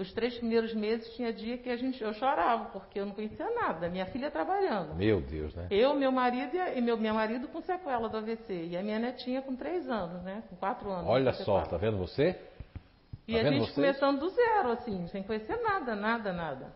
Os 0.00 0.10
três 0.14 0.34
primeiros 0.38 0.72
meses 0.74 1.06
tinha 1.14 1.30
dia 1.32 1.58
que 1.58 1.68
a 1.68 1.76
gente, 1.76 2.02
eu 2.02 2.12
chorava, 2.14 2.70
porque 2.70 2.98
eu 2.98 3.04
não 3.04 3.12
conhecia 3.12 3.44
nada. 3.54 3.86
Minha 3.90 4.06
filha 4.06 4.30
trabalhando. 4.30 4.94
Meu 4.94 5.20
Deus, 5.20 5.54
né? 5.54 5.66
Eu, 5.70 5.92
meu 5.94 6.10
marido 6.10 6.56
e, 6.74 6.80
meu, 6.80 6.96
meu 6.96 7.12
marido 7.12 7.46
com 7.48 7.60
sequela 7.60 8.08
do 8.08 8.16
AVC. 8.16 8.68
E 8.70 8.76
a 8.78 8.82
minha 8.82 8.98
netinha 8.98 9.42
com 9.42 9.54
três 9.54 9.88
anos, 9.90 10.22
né? 10.22 10.42
Com 10.48 10.56
quatro 10.56 10.90
anos. 10.90 11.06
Olha 11.06 11.32
só, 11.34 11.58
sequela. 11.60 11.66
tá 11.66 11.76
vendo 11.76 11.98
você? 11.98 12.34
E 13.28 13.34
Tá 13.34 13.40
a 13.40 13.44
gente 13.44 13.58
vocês? 13.60 13.74
começando 13.74 14.18
do 14.20 14.28
zero, 14.30 14.70
assim, 14.72 15.06
sem 15.08 15.22
conhecer 15.22 15.56
nada, 15.62 15.94
nada, 15.94 16.32
nada. 16.32 16.72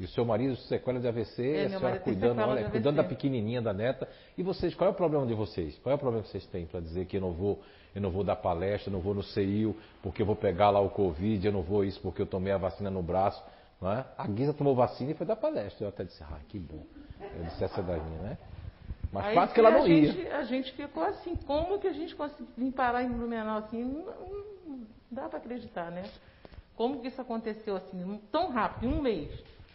E 0.00 0.04
o 0.04 0.08
seu 0.08 0.24
marido, 0.24 0.56
sequela 0.56 0.98
de 1.00 1.06
AVC, 1.08 1.42
É, 1.54 1.64
a 1.66 1.68
senhora 1.68 1.98
cuidando, 1.98 2.40
olha, 2.42 2.70
cuidando 2.70 2.96
da 2.96 3.04
pequenininha, 3.04 3.60
da 3.60 3.72
neta. 3.72 4.08
E 4.38 4.42
vocês, 4.42 4.74
qual 4.74 4.88
é 4.88 4.92
o 4.92 4.96
problema 4.96 5.26
de 5.26 5.34
vocês? 5.34 5.76
Qual 5.80 5.92
é 5.92 5.96
o 5.96 5.98
problema 5.98 6.22
que 6.24 6.30
vocês 6.30 6.46
têm 6.46 6.64
para 6.66 6.80
dizer 6.80 7.06
que 7.06 7.16
eu 7.16 7.20
não 7.20 7.32
vou, 7.32 7.60
eu 7.94 8.00
não 8.00 8.10
vou 8.10 8.24
dar 8.24 8.36
palestra, 8.36 8.88
eu 8.90 8.92
não 8.92 9.00
vou 9.00 9.14
no 9.14 9.22
CEIU 9.22 9.76
porque 10.02 10.22
eu 10.22 10.26
vou 10.26 10.36
pegar 10.36 10.70
lá 10.70 10.80
o 10.80 10.90
Covid, 10.90 11.46
eu 11.46 11.52
não 11.52 11.62
vou 11.62 11.84
isso 11.84 12.00
porque 12.00 12.22
eu 12.22 12.26
tomei 12.26 12.52
a 12.52 12.58
vacina 12.58 12.90
no 12.90 13.02
braço, 13.02 13.42
é? 13.82 14.04
A 14.16 14.26
Guisa 14.26 14.54
tomou 14.54 14.74
vacina 14.74 15.10
e 15.10 15.14
foi 15.14 15.26
dar 15.26 15.36
palestra. 15.36 15.84
Eu 15.84 15.88
até 15.88 16.04
disse, 16.04 16.22
ah, 16.22 16.38
que 16.48 16.58
bom. 16.58 16.84
Eu 17.20 17.44
disse 17.44 17.64
essa 17.64 17.82
daí, 17.82 18.00
né? 18.00 18.38
Mas 19.12 19.26
Aí 19.26 19.34
fato 19.34 19.52
que 19.52 19.60
ela 19.60 19.68
a 19.68 19.72
não 19.72 19.86
ia. 19.86 20.12
gente, 20.12 20.28
A 20.28 20.42
gente 20.44 20.72
ficou 20.72 21.02
assim, 21.02 21.36
como 21.36 21.78
que 21.78 21.88
a 21.88 21.92
gente 21.92 22.14
conseguiu 22.14 22.46
vir 22.56 22.72
parar 22.72 23.02
em 23.02 23.10
Blumenau 23.10 23.58
assim? 23.58 23.82
Não, 23.82 24.04
não 24.66 24.86
dá 25.10 25.28
para 25.28 25.38
acreditar, 25.38 25.90
né? 25.90 26.04
Como 26.76 27.00
que 27.00 27.08
isso 27.08 27.20
aconteceu 27.20 27.76
assim, 27.76 28.20
tão 28.30 28.50
rápido, 28.50 28.90
em 28.90 28.94
um 28.94 29.02
mês? 29.02 29.30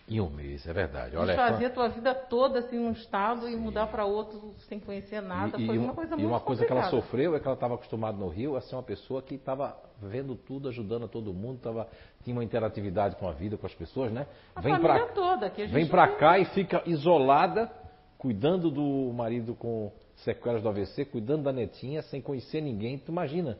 Em 0.10 0.22
um 0.22 0.30
mês, 0.30 0.66
é 0.66 0.72
verdade. 0.72 1.18
Olha, 1.18 1.36
Desfazer 1.36 1.66
a 1.66 1.70
tua 1.70 1.90
vida 1.90 2.16
toda 2.16 2.60
assim 2.60 2.80
num 2.80 2.94
estado 2.94 3.50
e 3.50 3.58
mudar 3.58 3.88
para 3.88 4.06
outro 4.06 4.56
sem 4.70 4.80
conhecer 4.80 5.22
nada. 5.22 5.58
E, 5.58 5.64
e 5.64 5.68
Foi 5.68 5.78
uma, 5.78 5.88
uma 5.88 5.94
coisa 5.94 6.14
e 6.14 6.18
muito 6.18 6.30
uma 6.30 6.40
coisa 6.40 6.66
que 6.66 6.72
ela 6.72 6.90
sofreu 6.90 7.36
é 7.36 7.40
que 7.42 7.46
ela 7.46 7.56
estava 7.56 7.76
acostumada 7.76 8.18
no 8.18 8.30
Rio 8.30 8.56
a 8.56 8.62
ser 8.62 8.76
uma 8.76 8.84
pessoa 8.84 9.22
que 9.22 9.36
estava 9.36 9.78
vendo 10.02 10.34
tudo, 10.34 10.70
ajudando 10.70 11.10
todo 11.10 11.34
mundo, 11.34 11.60
tava, 11.60 11.90
tinha 12.24 12.34
uma 12.34 12.44
interatividade 12.44 13.18
com 13.18 13.28
a 13.28 13.34
vida, 13.34 13.58
com 13.58 13.66
as 13.66 13.76
pessoas, 13.76 14.10
né? 14.10 14.28
A 14.56 14.62
vem 14.62 14.76
família 14.76 15.06
pra, 15.08 15.14
toda. 15.14 15.50
Que 15.50 15.64
a 15.64 15.66
gente 15.66 15.74
vem 15.74 15.88
pra 15.88 16.08
cá 16.16 16.40
e 16.40 16.46
fica 16.46 16.82
isolada, 16.86 17.70
cuidando 18.18 18.72
do 18.72 19.12
marido 19.14 19.56
com 19.56 19.92
sequelas 20.16 20.64
do 20.64 20.70
AVC, 20.70 21.04
cuidando 21.04 21.44
da 21.44 21.52
netinha, 21.52 22.02
sem 22.04 22.22
conhecer 22.22 22.62
ninguém. 22.62 22.98
Tu 22.98 23.12
imagina? 23.12 23.58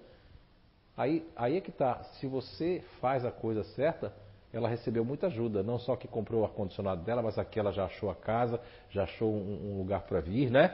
Aí, 0.96 1.28
aí 1.36 1.58
é 1.58 1.62
que 1.62 1.74
tá. 1.74 2.04
Se 2.20 2.26
você 2.26 2.82
faz 3.02 3.26
a 3.26 3.32
coisa 3.32 3.64
certa, 3.64 4.14
ela 4.54 4.70
recebeu 4.70 5.04
muita 5.04 5.28
ajuda. 5.28 5.62
Não 5.64 5.78
só 5.78 5.96
que 5.96 6.08
comprou 6.08 6.42
o 6.42 6.46
ar-condicionado 6.46 7.04
dela, 7.04 7.22
mas 7.22 7.38
aqui 7.38 7.60
ela 7.60 7.72
já 7.72 7.86
achou 7.86 8.10
a 8.10 8.16
casa, 8.16 8.60
já 8.90 9.04
achou 9.04 9.32
um, 9.32 9.74
um 9.74 9.78
lugar 9.78 10.02
para 10.02 10.20
vir, 10.20 10.50
né? 10.50 10.74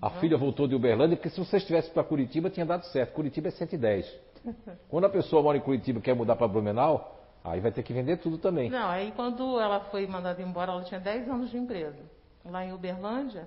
A 0.00 0.10
filha 0.10 0.36
voltou 0.36 0.66
de 0.66 0.74
Uberlândia, 0.74 1.16
porque 1.16 1.30
se 1.30 1.38
você 1.38 1.58
estivesse 1.58 1.88
para 1.90 2.02
Curitiba, 2.02 2.50
tinha 2.50 2.66
dado 2.66 2.84
certo. 2.86 3.12
Curitiba 3.12 3.48
é 3.48 3.50
110. 3.52 4.20
Quando 4.90 5.04
a 5.04 5.08
pessoa 5.08 5.40
mora 5.42 5.56
em 5.56 5.60
Curitiba 5.60 6.00
e 6.00 6.02
quer 6.02 6.16
mudar 6.16 6.34
para 6.34 6.48
Blumenau, 6.48 7.20
aí 7.44 7.60
vai 7.60 7.70
ter 7.70 7.84
que 7.84 7.92
vender 7.92 8.16
tudo 8.16 8.36
também. 8.36 8.68
Não, 8.68 8.88
aí 8.88 9.12
quando 9.12 9.60
ela 9.60 9.78
foi 9.90 10.04
mandada 10.08 10.42
embora, 10.42 10.72
ela 10.72 10.82
tinha 10.82 10.98
10 10.98 11.28
anos 11.28 11.50
de 11.50 11.56
empresa. 11.56 11.98
Lá 12.44 12.64
em 12.64 12.72
Uberlândia, 12.72 13.46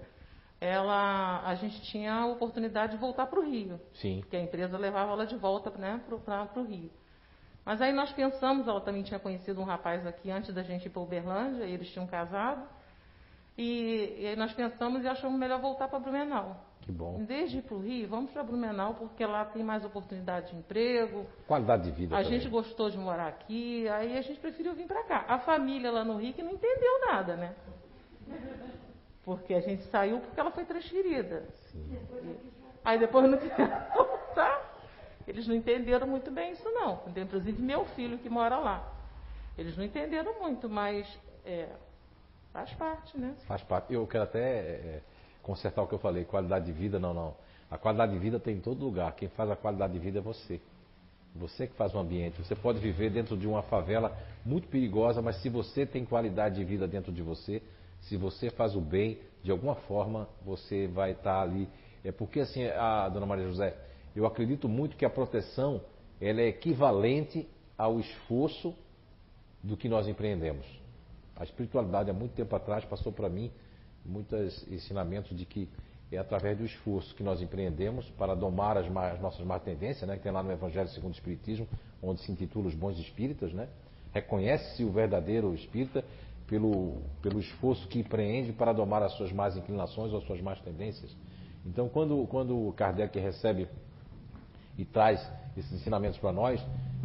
ela, 0.61 1.41
a 1.45 1.55
gente 1.55 1.81
tinha 1.81 2.13
a 2.13 2.25
oportunidade 2.27 2.93
de 2.93 2.97
voltar 2.99 3.27
para 3.27 3.39
o 3.39 3.43
Rio. 3.43 3.77
Sim. 3.95 4.21
Porque 4.21 4.37
a 4.37 4.41
empresa 4.41 4.77
levava 4.77 5.11
ela 5.11 5.25
de 5.25 5.35
volta 5.35 5.69
né, 5.71 6.01
para 6.07 6.61
o 6.61 6.65
Rio. 6.65 6.89
Mas 7.65 7.81
aí 7.81 7.91
nós 7.91 8.11
pensamos, 8.11 8.67
ela 8.67 8.79
também 8.79 9.01
tinha 9.01 9.19
conhecido 9.19 9.59
um 9.59 9.63
rapaz 9.63 10.05
aqui 10.05 10.29
antes 10.29 10.53
da 10.53 10.61
gente 10.61 10.85
ir 10.85 10.89
para 10.89 11.01
Uberlândia, 11.01 11.65
e 11.65 11.71
eles 11.73 11.89
tinham 11.89 12.05
casado. 12.05 12.61
E, 13.57 14.17
e 14.19 14.27
aí 14.27 14.35
nós 14.35 14.53
pensamos 14.53 15.03
e 15.03 15.07
achamos 15.07 15.39
melhor 15.39 15.59
voltar 15.59 15.87
para 15.87 15.97
Blumenau. 15.97 16.57
Que 16.81 16.91
bom. 16.91 17.17
Em 17.19 17.25
vez 17.25 17.49
de 17.49 17.57
ir 17.57 17.61
para 17.63 17.75
o 17.75 17.79
Rio, 17.81 18.07
vamos 18.07 18.29
para 18.29 18.43
Blumenau, 18.43 18.93
porque 18.93 19.25
lá 19.25 19.43
tem 19.45 19.63
mais 19.63 19.83
oportunidade 19.83 20.51
de 20.51 20.57
emprego, 20.57 21.25
Qualidade 21.47 21.83
de 21.85 21.91
vida 21.91 22.15
a 22.15 22.21
também. 22.21 22.39
gente 22.39 22.49
gostou 22.51 22.91
de 22.91 22.97
morar 22.97 23.27
aqui, 23.27 23.87
aí 23.89 24.15
a 24.15 24.21
gente 24.21 24.39
preferiu 24.39 24.75
vir 24.75 24.85
para 24.85 25.03
cá. 25.03 25.25
A 25.27 25.39
família 25.39 25.91
lá 25.91 26.03
no 26.03 26.17
Rio 26.17 26.33
que 26.33 26.43
não 26.43 26.51
entendeu 26.51 27.07
nada, 27.07 27.35
né? 27.35 27.55
Porque 29.23 29.55
a 29.55 29.61
gente 29.61 29.81
saiu 29.85 30.19
porque 30.19 30.39
ela 30.39 30.51
foi 30.51 30.65
transferida. 30.65 31.45
Sim. 31.71 31.97
Aí 32.83 32.99
depois 32.99 33.27
não. 33.27 33.39
Eles 35.27 35.47
não 35.47 35.55
entenderam 35.55 36.07
muito 36.07 36.31
bem 36.31 36.51
isso 36.51 36.69
não. 36.71 37.01
Inclusive 37.15 37.61
meu 37.61 37.85
filho 37.87 38.17
que 38.17 38.29
mora 38.29 38.57
lá. 38.57 38.91
Eles 39.57 39.75
não 39.77 39.83
entenderam 39.83 40.39
muito, 40.39 40.69
mas 40.69 41.07
é, 41.45 41.69
faz 42.51 42.71
parte, 42.73 43.17
né? 43.17 43.35
Faz 43.47 43.63
parte. 43.63 43.93
Eu 43.93 44.05
quero 44.05 44.23
até 44.25 44.41
é, 44.41 45.01
consertar 45.41 45.81
o 45.81 45.87
que 45.87 45.93
eu 45.93 45.99
falei. 45.99 46.25
Qualidade 46.25 46.65
de 46.65 46.71
vida, 46.71 46.99
não, 46.99 47.13
não. 47.13 47.35
A 47.69 47.77
qualidade 47.77 48.11
de 48.11 48.19
vida 48.19 48.39
tem 48.39 48.57
em 48.57 48.61
todo 48.61 48.83
lugar. 48.83 49.13
Quem 49.15 49.29
faz 49.29 49.49
a 49.49 49.55
qualidade 49.55 49.93
de 49.93 49.99
vida 49.99 50.19
é 50.19 50.21
você. 50.21 50.61
Você 51.35 51.67
que 51.67 51.73
faz 51.75 51.93
o 51.93 51.99
ambiente. 51.99 52.41
Você 52.41 52.55
pode 52.55 52.79
viver 52.79 53.09
dentro 53.09 53.35
de 53.35 53.47
uma 53.47 53.61
favela 53.63 54.15
muito 54.45 54.67
perigosa, 54.67 55.21
mas 55.21 55.41
se 55.41 55.49
você 55.49 55.85
tem 55.85 56.05
qualidade 56.05 56.55
de 56.55 56.63
vida 56.63 56.87
dentro 56.87 57.11
de 57.11 57.21
você, 57.21 57.61
se 58.01 58.15
você 58.15 58.49
faz 58.49 58.75
o 58.75 58.81
bem, 58.81 59.19
de 59.43 59.51
alguma 59.51 59.75
forma 59.75 60.27
você 60.45 60.87
vai 60.87 61.11
estar 61.11 61.41
ali. 61.41 61.67
É 62.03 62.11
porque 62.11 62.39
assim, 62.39 62.65
a 62.67 63.09
dona 63.09 63.25
Maria 63.25 63.47
José, 63.47 63.75
eu 64.15 64.25
acredito 64.25 64.69
muito 64.69 64.95
que 64.95 65.05
a 65.05 65.09
proteção 65.09 65.81
ela 66.21 66.41
é 66.41 66.47
equivalente 66.47 67.47
ao 67.77 67.99
esforço 67.99 68.73
do 69.61 69.75
que 69.75 69.89
nós 69.89 70.07
empreendemos. 70.07 70.65
A 71.35 71.43
espiritualidade 71.43 72.09
há 72.09 72.13
muito 72.13 72.33
tempo 72.33 72.55
atrás 72.55 72.85
passou 72.85 73.11
para 73.11 73.27
mim 73.27 73.51
muitos 74.05 74.65
ensinamentos 74.71 75.35
de 75.35 75.45
que 75.45 75.67
é 76.11 76.17
através 76.17 76.57
do 76.57 76.65
esforço 76.65 77.13
que 77.15 77.23
nós 77.23 77.41
empreendemos 77.41 78.09
para 78.11 78.35
domar 78.35 78.77
as, 78.77 78.85
as 78.85 79.19
nossas 79.19 79.45
más 79.45 79.61
tendências, 79.63 80.07
né, 80.07 80.15
que 80.15 80.23
tem 80.23 80.31
lá 80.31 80.43
no 80.43 80.51
Evangelho 80.51 80.87
segundo 80.89 81.11
o 81.11 81.15
Espiritismo, 81.15 81.67
onde 82.01 82.21
se 82.21 82.31
intitula 82.31 82.67
os 82.67 82.75
bons 82.75 82.97
espíritas, 82.99 83.51
né? 83.51 83.67
Reconhece-se 84.13 84.83
o 84.83 84.91
verdadeiro 84.91 85.53
espírita 85.55 86.05
pelo, 86.47 87.01
pelo 87.21 87.39
esforço 87.39 87.87
que 87.87 87.99
empreende 87.99 88.53
para 88.53 88.71
domar 88.71 89.01
as 89.03 89.13
suas 89.13 89.31
más 89.31 89.57
inclinações 89.57 90.13
ou 90.13 90.19
as 90.19 90.25
suas 90.25 90.39
más 90.39 90.61
tendências. 90.61 91.13
Então, 91.65 91.89
quando, 91.89 92.25
quando 92.27 92.71
Kardec 92.77 93.19
recebe 93.19 93.67
e 94.77 94.85
traz 94.85 95.25
esses 95.57 95.71
ensinamentos 95.71 96.17
para 96.17 96.31
nós, 96.31 96.63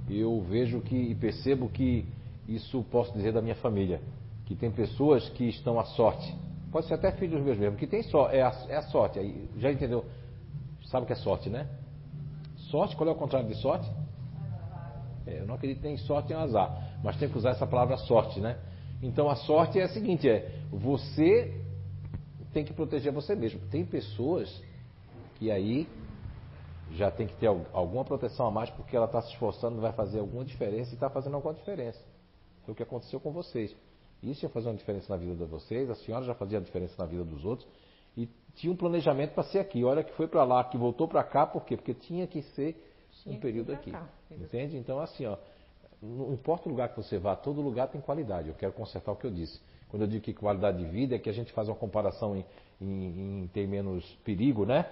eu 0.08 0.40
vejo 0.42 0.80
que 0.80 0.96
e 0.96 1.14
percebo 1.14 1.68
que 1.68 2.04
isso 2.48 2.82
posso 2.90 3.12
dizer 3.12 3.32
da 3.32 3.40
minha 3.40 3.54
família, 3.56 4.00
que 4.46 4.54
tem 4.54 4.70
pessoas 4.70 5.28
que 5.30 5.44
estão 5.48 5.78
à 5.78 5.84
sorte, 5.84 6.34
pode 6.72 6.86
ser 6.86 6.94
até 6.94 7.12
filhos 7.12 7.42
meus 7.42 7.58
mesmo, 7.58 7.76
que 7.76 7.86
tem 7.86 8.02
só 8.02 8.28
é 8.30 8.42
a, 8.42 8.52
é 8.68 8.76
a 8.76 8.82
sorte. 8.82 9.18
Aí, 9.18 9.48
já 9.58 9.70
entendeu? 9.70 10.04
Sabe 10.84 11.04
o 11.04 11.06
que 11.06 11.12
é 11.12 11.16
sorte, 11.16 11.48
né? 11.48 11.68
Sorte, 12.70 12.96
qual 12.96 13.08
é 13.08 13.12
o 13.12 13.16
contrário 13.16 13.48
de 13.48 13.54
sorte? 13.56 13.88
É, 15.26 15.40
eu 15.40 15.46
não 15.46 15.54
acredito 15.54 15.84
em 15.86 15.96
sorte 15.96 16.32
em 16.32 16.36
azar, 16.36 16.98
mas 17.04 17.16
tem 17.16 17.28
que 17.28 17.38
usar 17.38 17.50
essa 17.50 17.66
palavra 17.66 17.96
sorte, 17.96 18.40
né? 18.40 18.58
Então 19.02 19.30
a 19.30 19.36
sorte 19.36 19.78
é 19.78 19.84
a 19.84 19.88
seguinte, 19.88 20.28
é 20.28 20.50
você 20.70 21.54
tem 22.52 22.64
que 22.64 22.72
proteger 22.72 23.12
você 23.12 23.34
mesmo. 23.34 23.60
Tem 23.70 23.84
pessoas 23.84 24.62
que 25.38 25.50
aí 25.50 25.88
já 26.92 27.10
tem 27.10 27.26
que 27.26 27.34
ter 27.36 27.46
al- 27.46 27.66
alguma 27.72 28.04
proteção 28.04 28.46
a 28.46 28.50
mais 28.50 28.68
porque 28.70 28.96
ela 28.96 29.06
está 29.06 29.20
se 29.22 29.28
esforçando, 29.32 29.80
vai 29.80 29.92
fazer 29.92 30.18
alguma 30.20 30.44
diferença 30.44 30.90
e 30.90 30.94
está 30.94 31.08
fazendo 31.08 31.34
alguma 31.34 31.54
diferença. 31.54 31.98
Foi 32.64 32.72
o 32.72 32.76
que 32.76 32.82
aconteceu 32.82 33.20
com 33.20 33.30
vocês. 33.32 33.74
Isso 34.22 34.44
ia 34.44 34.48
fazer 34.50 34.68
uma 34.68 34.74
diferença 34.76 35.06
na 35.12 35.16
vida 35.16 35.34
de 35.34 35.44
vocês, 35.50 35.88
a 35.88 35.94
senhora 35.94 36.24
já 36.24 36.34
fazia 36.34 36.58
a 36.58 36.60
diferença 36.60 36.94
na 36.98 37.06
vida 37.06 37.24
dos 37.24 37.44
outros 37.44 37.66
e 38.16 38.28
tinha 38.54 38.72
um 38.72 38.76
planejamento 38.76 39.32
para 39.32 39.44
ser 39.44 39.60
aqui. 39.60 39.82
Olha 39.84 40.02
que 40.04 40.12
foi 40.14 40.26
para 40.28 40.44
lá, 40.44 40.62
que 40.64 40.76
voltou 40.76 41.08
para 41.08 41.22
cá, 41.24 41.46
por 41.46 41.64
quê? 41.64 41.76
Porque 41.76 41.94
tinha 41.94 42.26
que 42.26 42.42
ser 42.42 42.76
Tinha 43.22 43.36
um 43.36 43.40
período 43.40 43.72
aqui. 43.72 43.90
cá. 43.92 44.06
Entende? 44.30 44.76
Então, 44.76 44.98
assim, 45.00 45.24
ó, 45.26 45.36
não 46.02 46.32
importa 46.32 46.68
o 46.68 46.70
lugar 46.70 46.88
que 46.90 46.96
você 46.96 47.18
vá, 47.18 47.34
todo 47.36 47.60
lugar 47.62 47.88
tem 47.88 48.00
qualidade. 48.00 48.48
Eu 48.48 48.54
quero 48.54 48.72
consertar 48.72 49.12
o 49.12 49.16
que 49.16 49.26
eu 49.26 49.30
disse. 49.30 49.60
Quando 49.88 50.02
eu 50.02 50.08
digo 50.08 50.22
que 50.24 50.32
qualidade 50.34 50.78
de 50.78 50.84
vida 50.84 51.16
é 51.16 51.18
que 51.18 51.28
a 51.28 51.32
gente 51.32 51.50
faz 51.52 51.68
uma 51.68 51.74
comparação 51.76 52.36
em, 52.36 52.44
em, 52.80 53.42
em 53.42 53.46
ter 53.48 53.66
menos 53.66 54.04
perigo, 54.24 54.64
né? 54.66 54.86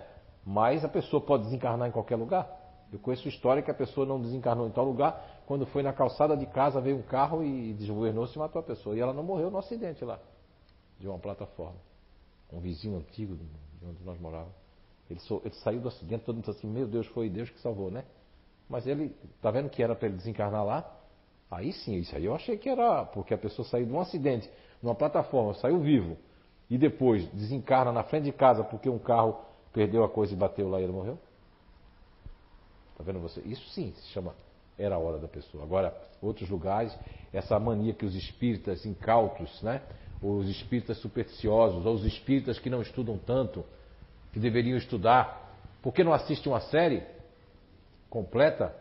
Mas 0.50 0.82
a 0.82 0.88
pessoa 0.88 1.20
pode 1.20 1.44
desencarnar 1.44 1.86
em 1.86 1.92
qualquer 1.92 2.16
lugar. 2.16 2.48
Eu 2.90 2.98
conheço 2.98 3.28
história 3.28 3.62
que 3.62 3.70
a 3.70 3.74
pessoa 3.74 4.06
não 4.06 4.18
desencarnou 4.18 4.66
em 4.66 4.70
tal 4.70 4.82
lugar, 4.82 5.42
quando 5.44 5.66
foi 5.66 5.82
na 5.82 5.92
calçada 5.92 6.34
de 6.34 6.46
casa, 6.46 6.80
veio 6.80 6.96
um 6.96 7.02
carro 7.02 7.44
e 7.44 7.74
desgovernou-se 7.74 8.34
e 8.34 8.38
matou 8.38 8.60
a 8.60 8.62
pessoa. 8.62 8.96
E 8.96 9.00
ela 9.00 9.12
não 9.12 9.22
morreu 9.22 9.50
no 9.50 9.58
acidente 9.58 10.02
lá, 10.06 10.18
de 10.98 11.06
uma 11.06 11.18
plataforma. 11.18 11.76
Um 12.50 12.60
vizinho 12.60 12.96
antigo 12.96 13.36
de 13.36 13.86
onde 13.86 14.02
nós 14.02 14.18
morávamos. 14.18 14.54
Ele, 15.10 15.20
so- 15.20 15.42
ele 15.44 15.54
saiu 15.56 15.82
do 15.82 15.88
acidente, 15.88 16.24
todo 16.24 16.36
mundo 16.36 16.50
assim, 16.50 16.66
meu 16.66 16.86
Deus, 16.86 17.06
foi 17.08 17.28
Deus 17.28 17.50
que 17.50 17.60
salvou, 17.60 17.90
né? 17.90 18.04
Mas 18.70 18.86
ele, 18.86 19.14
tá 19.42 19.50
vendo 19.50 19.68
que 19.68 19.82
era 19.82 19.94
para 19.94 20.08
ele 20.08 20.16
desencarnar 20.16 20.64
lá? 20.64 20.90
Aí 21.50 21.74
sim, 21.74 21.96
isso 21.96 22.16
aí 22.16 22.24
eu 22.24 22.34
achei 22.34 22.56
que 22.56 22.70
era 22.70 23.04
porque 23.04 23.34
a 23.34 23.38
pessoa 23.38 23.68
saiu 23.68 23.84
de 23.84 23.92
um 23.92 24.00
acidente, 24.00 24.50
numa 24.82 24.94
plataforma, 24.94 25.52
saiu 25.54 25.78
vivo, 25.78 26.16
e 26.70 26.78
depois 26.78 27.26
desencarna 27.32 27.92
na 27.92 28.02
frente 28.02 28.24
de 28.24 28.32
casa 28.32 28.64
porque 28.64 28.88
um 28.88 28.98
carro 28.98 29.46
perdeu 29.78 30.02
a 30.02 30.08
coisa 30.08 30.32
e 30.32 30.36
bateu 30.36 30.68
lá 30.68 30.80
e 30.80 30.82
ele 30.82 30.92
morreu. 30.92 31.16
Tá 32.96 33.04
vendo 33.04 33.20
você? 33.20 33.40
Isso 33.42 33.64
sim 33.70 33.92
se 33.92 34.08
chama 34.08 34.34
era 34.76 34.96
a 34.96 34.98
hora 34.98 35.18
da 35.18 35.28
pessoa. 35.28 35.62
Agora, 35.62 35.96
outros 36.20 36.50
lugares, 36.50 36.92
essa 37.32 37.56
mania 37.60 37.94
que 37.94 38.04
os 38.04 38.16
espíritas 38.16 38.84
incautos, 38.84 39.62
né? 39.62 39.80
ou 40.20 40.38
os 40.38 40.48
espíritas 40.48 40.98
supersticiosos, 40.98 41.86
ou 41.86 41.94
os 41.94 42.04
espíritas 42.04 42.58
que 42.58 42.68
não 42.68 42.82
estudam 42.82 43.16
tanto, 43.18 43.64
que 44.32 44.40
deveriam 44.40 44.76
estudar, 44.76 45.56
por 45.80 45.94
que 45.94 46.02
não 46.02 46.12
assiste 46.12 46.48
uma 46.48 46.60
série 46.60 47.04
completa? 48.10 48.74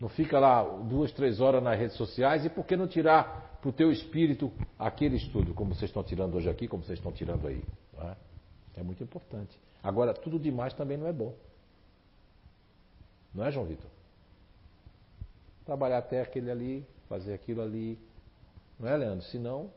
Não 0.00 0.08
fica 0.08 0.38
lá 0.38 0.62
duas, 0.62 1.12
três 1.12 1.38
horas 1.38 1.62
nas 1.62 1.78
redes 1.78 1.98
sociais 1.98 2.46
e 2.46 2.48
por 2.48 2.64
que 2.64 2.78
não 2.78 2.88
tirar 2.88 3.58
para 3.60 3.68
o 3.68 3.72
teu 3.74 3.92
espírito 3.92 4.50
aquele 4.78 5.16
estudo, 5.16 5.52
como 5.52 5.74
vocês 5.74 5.90
estão 5.90 6.02
tirando 6.02 6.34
hoje 6.36 6.48
aqui, 6.48 6.66
como 6.66 6.82
vocês 6.82 6.98
estão 6.98 7.12
tirando 7.12 7.46
aí? 7.46 7.62
É? 7.98 8.29
É 8.76 8.82
muito 8.82 9.02
importante. 9.02 9.58
Agora, 9.82 10.12
tudo 10.14 10.38
demais 10.38 10.74
também 10.74 10.96
não 10.96 11.06
é 11.06 11.12
bom. 11.12 11.34
Não 13.34 13.44
é, 13.44 13.50
João 13.50 13.66
Vitor? 13.66 13.90
Trabalhar 15.64 15.98
até 15.98 16.20
aquele 16.20 16.50
ali, 16.50 16.86
fazer 17.08 17.32
aquilo 17.32 17.62
ali. 17.62 17.98
Não 18.78 18.88
é, 18.88 18.96
Leandro? 18.96 19.24
Senão, 19.26 19.70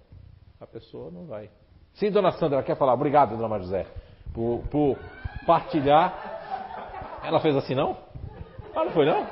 a 0.59 0.65
pessoa 0.65 1.11
não 1.11 1.25
vai. 1.25 1.49
Sim, 1.93 2.09
dona 2.09 2.31
Sandra, 2.31 2.63
quer 2.63 2.75
falar? 2.75 2.93
Obrigado, 2.93 3.37
dona 3.37 3.59
José, 3.59 3.85
por, 4.33 4.63
por 4.69 4.97
partilhar. 5.45 7.21
Ela 7.23 7.39
fez 7.39 7.55
assim, 7.55 7.75
não? 7.75 7.97
Ah, 8.75 8.85
não 8.85 8.91
foi 8.91 9.05
não? 9.05 9.25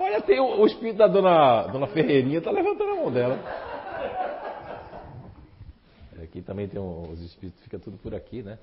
Olha, 0.00 0.20
tem 0.20 0.38
o, 0.38 0.60
o 0.60 0.66
espírito 0.66 0.98
da 0.98 1.06
dona, 1.08 1.66
dona 1.68 1.86
Ferreirinha, 1.88 2.40
tá 2.40 2.50
levantando 2.50 2.90
a 2.90 2.94
mão 2.96 3.10
dela. 3.10 3.38
Aqui 6.22 6.42
também 6.42 6.68
tem 6.68 6.80
um, 6.80 7.10
os 7.10 7.20
espíritos, 7.22 7.62
fica 7.62 7.78
tudo 7.78 7.96
por 7.96 8.14
aqui, 8.14 8.42
né? 8.42 8.58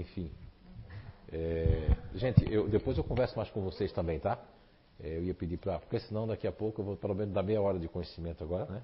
Enfim. 0.00 0.30
É, 1.30 1.94
gente, 2.14 2.50
eu, 2.50 2.68
depois 2.68 2.96
eu 2.96 3.04
converso 3.04 3.36
mais 3.36 3.50
com 3.50 3.60
vocês 3.60 3.92
também, 3.92 4.18
tá? 4.18 4.42
É, 4.98 5.16
eu 5.16 5.24
ia 5.24 5.34
pedir 5.34 5.58
para. 5.58 5.78
Porque 5.78 6.00
senão 6.00 6.26
daqui 6.26 6.46
a 6.46 6.52
pouco 6.52 6.80
eu 6.80 6.84
vou 6.84 6.96
pelo 6.96 7.14
menos 7.14 7.34
dar 7.34 7.42
meia 7.42 7.60
hora 7.60 7.78
de 7.78 7.86
conhecimento 7.86 8.42
agora, 8.42 8.64
né? 8.64 8.82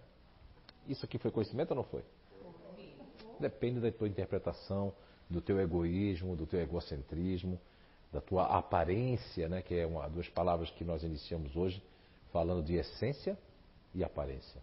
Isso 0.87 1.05
aqui 1.05 1.19
foi 1.19 1.31
conhecimento 1.31 1.71
ou 1.71 1.77
não 1.77 1.85
foi? 1.85 2.05
Depende 3.41 3.81
da 3.81 3.91
tua 3.91 4.09
interpretação, 4.09 4.93
do 5.29 5.41
teu 5.41 5.59
egoísmo, 5.61 6.37
do 6.37 6.47
teu 6.47 6.61
egocentrismo, 6.61 7.59
da 8.13 8.21
tua 8.21 8.45
aparência, 8.45 9.49
né? 9.49 9.63
Que 9.63 9.75
é 9.75 9.87
uma 9.87 10.07
duas 10.09 10.29
palavras 10.29 10.71
que 10.71 10.85
nós 10.85 11.03
iniciamos 11.03 11.57
hoje, 11.57 11.83
falando 12.31 12.63
de 12.63 12.77
essência 12.77 13.37
e 13.95 14.05
aparência. 14.05 14.61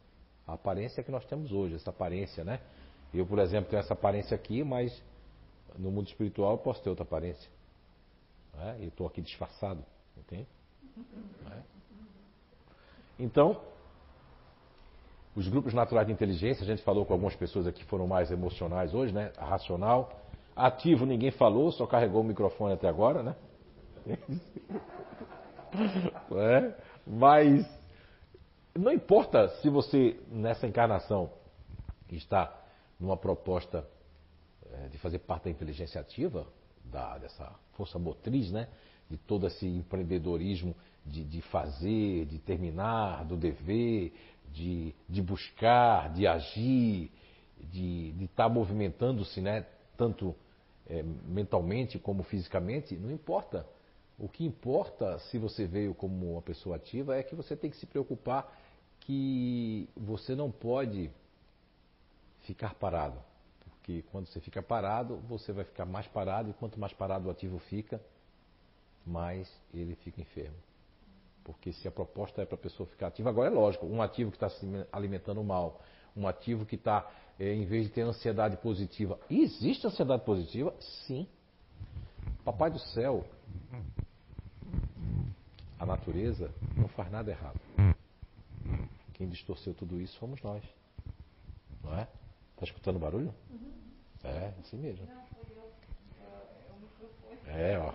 A 0.48 0.54
aparência 0.54 1.04
que 1.04 1.12
nós 1.12 1.26
temos 1.26 1.52
hoje, 1.52 1.76
essa 1.76 1.90
aparência, 1.90 2.44
né? 2.44 2.60
Eu, 3.14 3.26
por 3.26 3.40
exemplo, 3.40 3.70
tenho 3.70 3.80
essa 3.80 3.94
aparência 3.94 4.34
aqui, 4.36 4.64
mas 4.64 5.02
no 5.78 5.92
mundo 5.92 6.08
espiritual 6.08 6.54
eu 6.54 6.58
posso 6.58 6.82
ter 6.82 6.90
outra 6.90 7.04
aparência. 7.04 7.50
Né? 8.54 8.78
E 8.82 8.88
estou 8.88 9.08
aqui 9.08 9.22
disfarçado, 9.22 9.84
entende? 10.18 10.48
Né? 11.44 11.64
Então, 13.20 13.62
os 15.36 15.48
grupos 15.48 15.74
naturais 15.74 16.06
de 16.08 16.14
inteligência, 16.14 16.64
a 16.64 16.68
gente 16.68 16.84
falou 16.84 17.06
com 17.06 17.14
algumas 17.14 17.36
pessoas 17.36 17.66
aqui 17.66 17.80
que 17.80 17.90
foram 17.90 18.08
mais 18.08 18.30
emocionais 18.32 18.94
hoje, 18.94 19.14
né? 19.14 19.32
Racional. 19.38 20.20
Ativo 20.56 21.06
ninguém 21.06 21.32
falou, 21.32 21.72
só 21.72 21.88
carregou 21.88 22.22
o 22.22 22.24
microfone 22.24 22.74
até 22.74 22.88
agora, 22.88 23.24
né? 23.24 23.36
é, 26.32 26.76
mas 27.08 27.66
não 28.76 28.92
importa 28.92 29.48
se 29.62 29.70
você, 29.70 30.20
nessa 30.30 30.68
encarnação, 30.68 31.32
está 32.12 32.54
numa 33.00 33.18
proposta 33.18 33.80
é, 33.80 33.84
de 34.92 34.98
fazer 34.98 35.20
parte 35.20 35.46
da 35.46 35.50
inteligência 35.50 36.00
ativa, 36.00 36.48
da, 36.84 37.18
dessa 37.18 37.54
força 37.74 37.98
motriz, 37.98 38.52
né? 38.52 38.68
De 39.10 39.18
todo 39.18 39.48
esse 39.48 39.66
empreendedorismo 39.66 40.76
de, 41.06 41.24
de 41.24 41.42
fazer, 41.42 42.26
de 42.26 42.40
terminar, 42.40 43.26
do 43.26 43.36
dever, 43.36 44.14
de, 44.52 44.94
de 45.08 45.22
buscar, 45.22 46.12
de 46.14 46.26
agir, 46.26 47.12
de 47.60 48.14
estar 48.22 48.48
tá 48.48 48.50
movimentando-se, 48.50 49.42
né? 49.42 49.66
Tanto 49.98 50.36
é, 50.88 51.04
mentalmente 51.04 52.00
como 52.00 52.24
fisicamente, 52.24 52.96
não 52.96 53.12
importa. 53.12 53.66
O 54.18 54.28
que 54.28 54.46
importa, 54.46 55.18
se 55.20 55.38
você 55.38 55.66
veio 55.66 55.94
como 55.94 56.34
uma 56.34 56.42
pessoa 56.42 56.76
ativa, 56.76 57.18
é 57.18 57.24
que 57.24 57.36
você 57.36 57.56
tem 57.56 57.70
que 57.70 57.78
se 57.78 57.86
preocupar 57.86 58.60
que 59.02 59.90
você 59.98 60.36
não 60.36 60.52
pode 60.52 61.10
ficar 62.42 62.74
parado. 62.76 63.20
Porque 63.84 64.02
quando 64.14 64.28
você 64.28 64.40
fica 64.40 64.64
parado, 64.64 65.18
você 65.28 65.52
vai 65.52 65.66
ficar 65.66 65.86
mais 65.86 66.08
parado, 66.08 66.50
e 66.50 66.54
quanto 66.54 66.80
mais 66.80 66.94
parado 66.94 67.28
o 67.28 67.32
ativo 67.32 67.60
fica, 67.60 68.02
mais 69.06 69.52
ele 69.74 69.94
fica 69.96 70.22
enfermo. 70.22 70.56
Porque 71.44 71.74
se 71.74 71.86
a 71.86 71.92
proposta 71.92 72.42
é 72.42 72.46
para 72.46 72.56
a 72.56 72.58
pessoa 72.58 72.88
ficar 72.88 73.08
ativa, 73.08 73.30
agora 73.30 73.50
é 73.50 73.54
lógico, 73.54 73.86
um 73.86 74.02
ativo 74.02 74.32
que 74.32 74.38
está 74.38 74.50
se 74.50 74.66
alimentando 74.90 75.44
mal, 75.44 75.82
um 76.16 76.26
ativo 76.26 76.66
que 76.66 76.76
está, 76.76 77.12
é, 77.38 77.54
em 77.54 77.66
vez 77.66 77.88
de 77.88 77.92
ter 77.92 78.04
ansiedade 78.04 78.56
positiva. 78.56 79.20
existe 79.30 79.86
ansiedade 79.86 80.24
positiva? 80.24 80.74
Sim. 81.06 81.28
Papai 82.46 82.72
do 82.72 82.80
céu, 82.80 83.26
a 85.78 85.86
natureza 85.86 86.50
não 86.78 86.88
faz 86.88 87.12
nada 87.12 87.30
errado. 87.30 87.60
Quem 89.14 89.28
distorceu 89.28 89.74
tudo 89.74 90.00
isso 90.00 90.18
fomos 90.20 90.42
nós. 90.42 90.64
Não 91.84 91.94
é? 92.00 92.08
Está 92.64 92.72
escutando 92.72 92.98
barulho? 92.98 93.34
É, 94.24 94.54
assim 94.62 94.78
mesmo. 94.78 95.06
É, 97.48 97.78
ó. 97.78 97.92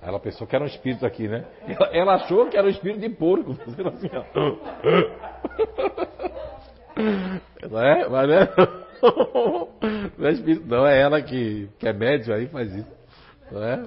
Ela 0.00 0.18
pensou 0.18 0.46
que 0.46 0.56
era 0.56 0.64
um 0.64 0.68
espírito 0.68 1.04
aqui, 1.04 1.28
né? 1.28 1.44
Ela, 1.66 1.86
ela 1.94 2.14
achou 2.14 2.48
que 2.48 2.56
era 2.56 2.66
um 2.66 2.70
espírito 2.70 3.00
de 3.00 3.10
porco. 3.10 3.54
Fazendo 3.56 3.90
assim, 3.90 4.08
ó. 4.14 4.24
Não 7.68 7.80
é? 7.82 8.08
Mas 8.08 8.28
não 8.28 8.34
é, 8.34 8.48
não 10.16 10.26
é 10.26 10.32
espírito, 10.32 10.66
não. 10.66 10.86
É 10.86 10.98
ela 10.98 11.20
que, 11.20 11.68
que 11.78 11.86
é 11.86 11.92
médium 11.92 12.34
aí 12.34 12.46
faz 12.48 12.74
isso. 12.74 12.90
Não 13.52 13.62
é? 13.62 13.86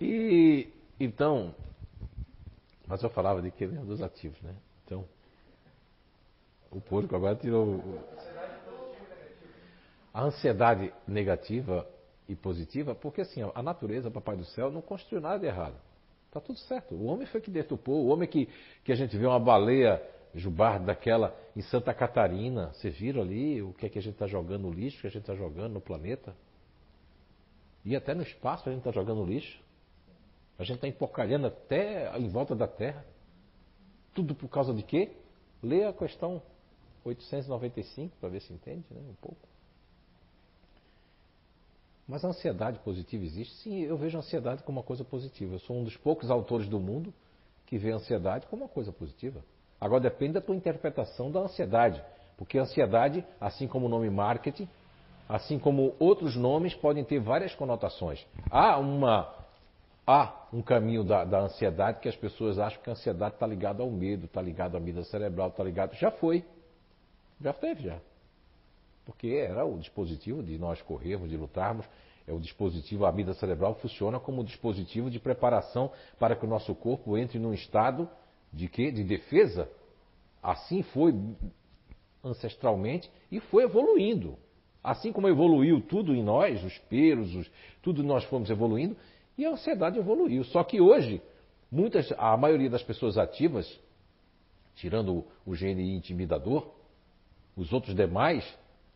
E, 0.00 0.72
então, 0.98 1.54
mas 2.86 3.02
eu 3.02 3.10
falava 3.10 3.42
de 3.42 3.50
que 3.50 3.66
dos 3.66 4.00
ativos, 4.00 4.40
né? 4.40 4.54
Então, 4.84 5.04
o 6.70 6.80
porco 6.80 7.14
agora 7.14 7.36
tirou. 7.36 7.80
A 10.14 10.22
ansiedade 10.22 10.94
negativa 11.06 11.86
e 12.28 12.34
positiva, 12.36 12.94
porque 12.94 13.20
assim, 13.20 13.42
a 13.54 13.62
natureza, 13.62 14.10
Papai 14.10 14.36
do 14.36 14.44
Céu, 14.44 14.70
não 14.70 14.80
construiu 14.80 15.20
nada 15.20 15.38
de 15.40 15.46
errado. 15.46 15.74
Está 16.28 16.40
tudo 16.40 16.58
certo. 16.60 16.94
O 16.94 17.04
homem 17.06 17.26
foi 17.26 17.40
que 17.40 17.50
detupou, 17.50 18.06
o 18.06 18.08
homem 18.08 18.28
que, 18.28 18.48
que 18.82 18.92
a 18.92 18.94
gente 18.94 19.16
vê 19.16 19.26
uma 19.26 19.40
baleia 19.40 20.00
jubar 20.34 20.82
daquela 20.82 21.36
em 21.54 21.62
Santa 21.62 21.94
Catarina. 21.94 22.72
Vocês 22.72 22.96
viram 22.96 23.22
ali 23.22 23.62
o 23.62 23.72
que 23.72 23.86
é 23.86 23.88
que 23.88 23.98
a 23.98 24.02
gente 24.02 24.14
está 24.14 24.26
jogando 24.26 24.62
no 24.62 24.72
lixo, 24.72 24.98
o 24.98 25.00
que 25.02 25.06
a 25.06 25.10
gente 25.10 25.22
está 25.22 25.34
jogando 25.34 25.74
no 25.74 25.80
planeta? 25.80 26.34
E 27.84 27.94
até 27.94 28.14
no 28.14 28.22
espaço 28.22 28.68
a 28.68 28.72
gente 28.72 28.80
está 28.80 28.90
jogando 28.90 29.24
lixo. 29.24 29.62
A 30.58 30.64
gente 30.64 30.76
está 30.76 30.88
empocalhando 30.88 31.46
até 31.46 32.16
em 32.18 32.28
volta 32.28 32.54
da 32.54 32.66
Terra. 32.66 33.04
Tudo 34.14 34.34
por 34.34 34.48
causa 34.48 34.72
de 34.72 34.82
quê? 34.82 35.10
Leia 35.62 35.88
a 35.88 35.92
questão 35.92 36.40
895 37.04 38.16
para 38.20 38.28
ver 38.28 38.40
se 38.40 38.52
entende 38.52 38.84
né, 38.90 39.00
um 39.08 39.14
pouco. 39.14 39.53
Mas 42.06 42.24
a 42.24 42.28
ansiedade 42.28 42.78
positiva 42.80 43.24
existe? 43.24 43.54
Sim, 43.56 43.80
eu 43.80 43.96
vejo 43.96 44.18
a 44.18 44.20
ansiedade 44.20 44.62
como 44.62 44.78
uma 44.78 44.84
coisa 44.84 45.02
positiva. 45.02 45.54
Eu 45.54 45.58
sou 45.60 45.76
um 45.76 45.84
dos 45.84 45.96
poucos 45.96 46.30
autores 46.30 46.68
do 46.68 46.78
mundo 46.78 47.12
que 47.66 47.78
vê 47.78 47.92
a 47.92 47.96
ansiedade 47.96 48.46
como 48.46 48.62
uma 48.64 48.68
coisa 48.68 48.92
positiva. 48.92 49.42
Agora 49.80 50.02
depende 50.02 50.34
da 50.34 50.40
tua 50.40 50.54
interpretação 50.54 51.30
da 51.30 51.40
ansiedade. 51.40 52.02
Porque 52.36 52.58
a 52.58 52.62
ansiedade, 52.62 53.24
assim 53.40 53.66
como 53.66 53.86
o 53.86 53.88
nome 53.88 54.10
marketing, 54.10 54.68
assim 55.28 55.58
como 55.58 55.94
outros 55.98 56.36
nomes, 56.36 56.74
podem 56.74 57.04
ter 57.04 57.20
várias 57.20 57.54
conotações. 57.54 58.26
Há, 58.50 58.76
uma, 58.78 59.34
há 60.06 60.46
um 60.52 60.60
caminho 60.60 61.04
da, 61.04 61.24
da 61.24 61.40
ansiedade 61.40 62.00
que 62.00 62.08
as 62.08 62.16
pessoas 62.16 62.58
acham 62.58 62.82
que 62.82 62.90
a 62.90 62.92
ansiedade 62.92 63.34
está 63.34 63.46
ligada 63.46 63.82
ao 63.82 63.90
medo, 63.90 64.26
está 64.26 64.42
ligada 64.42 64.76
à 64.76 64.80
vida 64.80 65.02
cerebral, 65.04 65.48
está 65.48 65.64
ligado. 65.64 65.94
Já 65.94 66.10
foi. 66.10 66.44
Já 67.40 67.52
teve, 67.54 67.84
já 67.84 67.98
porque 69.04 69.28
era 69.28 69.64
o 69.64 69.78
dispositivo 69.78 70.42
de 70.42 70.58
nós 70.58 70.80
corrermos, 70.82 71.28
de 71.28 71.36
lutarmos. 71.36 71.86
É 72.26 72.32
o 72.32 72.40
dispositivo, 72.40 73.04
a 73.04 73.10
amígdala 73.10 73.36
cerebral 73.36 73.74
funciona 73.74 74.18
como 74.18 74.40
um 74.40 74.44
dispositivo 74.44 75.10
de 75.10 75.20
preparação 75.20 75.92
para 76.18 76.34
que 76.34 76.46
o 76.46 76.48
nosso 76.48 76.74
corpo 76.74 77.18
entre 77.18 77.38
num 77.38 77.52
estado 77.52 78.08
de 78.52 78.66
quê? 78.66 78.90
De 78.90 79.04
defesa. 79.04 79.70
Assim 80.42 80.82
foi 80.82 81.14
ancestralmente 82.24 83.10
e 83.30 83.40
foi 83.40 83.64
evoluindo. 83.64 84.38
Assim 84.82 85.12
como 85.12 85.28
evoluiu 85.28 85.80
tudo 85.82 86.14
em 86.14 86.22
nós, 86.22 86.62
os 86.64 86.78
pelos, 86.78 87.34
os, 87.34 87.50
tudo 87.82 88.02
nós 88.02 88.24
fomos 88.24 88.48
evoluindo, 88.50 88.96
e 89.36 89.44
a 89.44 89.50
ansiedade 89.50 89.98
evoluiu. 89.98 90.44
Só 90.44 90.62
que 90.62 90.80
hoje, 90.80 91.22
muitas, 91.70 92.12
a 92.18 92.36
maioria 92.36 92.70
das 92.70 92.82
pessoas 92.82 93.18
ativas, 93.18 93.66
tirando 94.76 95.12
o, 95.14 95.26
o 95.46 95.52
GNI 95.52 95.96
intimidador, 95.96 96.70
os 97.56 97.72
outros 97.72 97.94
demais, 97.94 98.44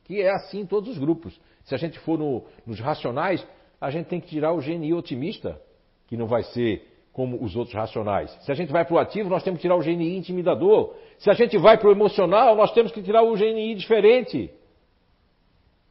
que 0.08 0.22
é 0.22 0.30
assim 0.30 0.60
em 0.60 0.66
todos 0.66 0.88
os 0.88 0.98
grupos. 0.98 1.38
Se 1.64 1.74
a 1.74 1.78
gente 1.78 1.98
for 1.98 2.18
no, 2.18 2.42
nos 2.66 2.80
racionais, 2.80 3.46
a 3.78 3.90
gente 3.90 4.06
tem 4.06 4.18
que 4.18 4.26
tirar 4.26 4.54
o 4.54 4.58
GNI 4.58 4.94
otimista, 4.94 5.60
que 6.06 6.16
não 6.16 6.26
vai 6.26 6.42
ser 6.44 6.82
como 7.12 7.44
os 7.44 7.54
outros 7.54 7.74
racionais. 7.74 8.30
Se 8.42 8.50
a 8.50 8.54
gente 8.54 8.72
vai 8.72 8.86
para 8.86 8.94
o 8.94 8.98
ativo, 8.98 9.28
nós 9.28 9.42
temos 9.42 9.58
que 9.58 9.62
tirar 9.62 9.76
o 9.76 9.80
GNI 9.80 10.16
intimidador. 10.16 10.94
Se 11.18 11.28
a 11.28 11.34
gente 11.34 11.58
vai 11.58 11.76
para 11.76 11.88
o 11.88 11.92
emocional, 11.92 12.56
nós 12.56 12.72
temos 12.72 12.90
que 12.90 13.02
tirar 13.02 13.22
o 13.22 13.34
GNI 13.34 13.74
diferente. 13.74 14.50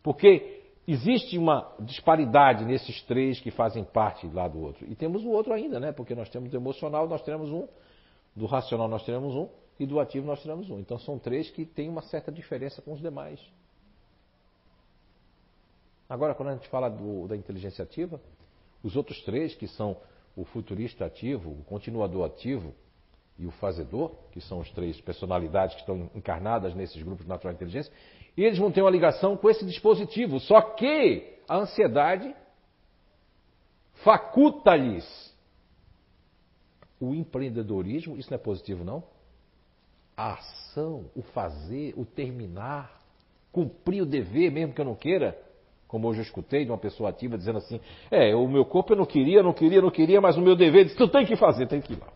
Porque 0.01 0.63
existe 0.87 1.37
uma 1.37 1.71
disparidade 1.79 2.65
nesses 2.65 3.03
três 3.03 3.39
que 3.39 3.51
fazem 3.51 3.83
parte 3.83 4.25
lá 4.27 4.47
do 4.47 4.59
outro. 4.59 4.83
E 4.89 4.95
temos 4.95 5.23
o 5.23 5.29
outro 5.29 5.53
ainda, 5.53 5.79
né? 5.79 5.91
Porque 5.91 6.15
nós 6.15 6.27
temos 6.29 6.51
o 6.51 6.55
emocional, 6.55 7.07
nós 7.07 7.21
teremos 7.21 7.51
um, 7.51 7.67
do 8.35 8.47
racional 8.47 8.87
nós 8.87 9.03
teremos 9.03 9.35
um, 9.35 9.47
e 9.79 9.85
do 9.85 9.99
ativo 9.99 10.25
nós 10.25 10.41
teremos 10.41 10.71
um. 10.71 10.79
Então 10.79 10.97
são 10.97 11.19
três 11.19 11.51
que 11.51 11.65
têm 11.65 11.87
uma 11.87 12.01
certa 12.01 12.31
diferença 12.31 12.81
com 12.81 12.93
os 12.93 12.99
demais. 12.99 13.39
Agora, 16.09 16.33
quando 16.33 16.49
a 16.49 16.53
gente 16.53 16.67
fala 16.69 16.89
do, 16.89 17.27
da 17.27 17.35
inteligência 17.35 17.83
ativa, 17.83 18.21
os 18.83 18.95
outros 18.95 19.21
três, 19.23 19.55
que 19.55 19.67
são 19.67 19.97
o 20.35 20.45
futurista 20.45 21.05
ativo, 21.05 21.49
o 21.49 21.63
continuador 21.63 22.25
ativo 22.25 22.73
e 23.37 23.45
o 23.45 23.51
fazedor, 23.51 24.15
que 24.31 24.39
são 24.39 24.61
as 24.61 24.69
três 24.71 24.99
personalidades 25.01 25.75
que 25.75 25.81
estão 25.81 26.09
encarnadas 26.15 26.73
nesses 26.73 27.01
grupos 27.01 27.25
de 27.25 27.29
natural 27.29 27.53
inteligência, 27.53 27.91
eles 28.37 28.57
vão 28.57 28.71
ter 28.71 28.81
uma 28.81 28.91
ligação 28.91 29.35
com 29.35 29.49
esse 29.49 29.65
dispositivo. 29.65 30.39
Só 30.39 30.61
que 30.61 31.39
a 31.47 31.57
ansiedade 31.57 32.35
faculta-lhes 34.03 35.35
o 36.99 37.13
empreendedorismo, 37.13 38.17
isso 38.17 38.29
não 38.29 38.35
é 38.35 38.39
positivo, 38.39 38.83
não? 38.83 39.03
A 40.15 40.33
ação, 40.33 41.11
o 41.15 41.21
fazer, 41.21 41.93
o 41.95 42.05
terminar, 42.05 43.01
cumprir 43.51 44.01
o 44.01 44.05
dever, 44.05 44.51
mesmo 44.51 44.73
que 44.73 44.81
eu 44.81 44.85
não 44.85 44.95
queira. 44.95 45.39
Como 45.87 46.07
hoje 46.07 46.19
eu 46.19 46.23
escutei 46.23 46.65
de 46.65 46.71
uma 46.71 46.77
pessoa 46.77 47.09
ativa 47.09 47.37
dizendo 47.37 47.59
assim: 47.59 47.79
É, 48.11 48.35
o 48.35 48.47
meu 48.47 48.65
corpo 48.65 48.93
eu 48.93 48.97
não 48.97 49.05
queria, 49.05 49.41
não 49.41 49.53
queria, 49.53 49.81
não 49.81 49.89
queria, 49.89 50.19
mas 50.19 50.35
o 50.37 50.41
meu 50.41 50.55
dever 50.55 50.85
disse: 50.85 50.97
Tu 50.97 51.07
tem 51.07 51.25
que 51.25 51.35
fazer, 51.35 51.67
tem 51.67 51.81
que 51.81 51.93
ir 51.93 51.99
lá. 51.99 52.07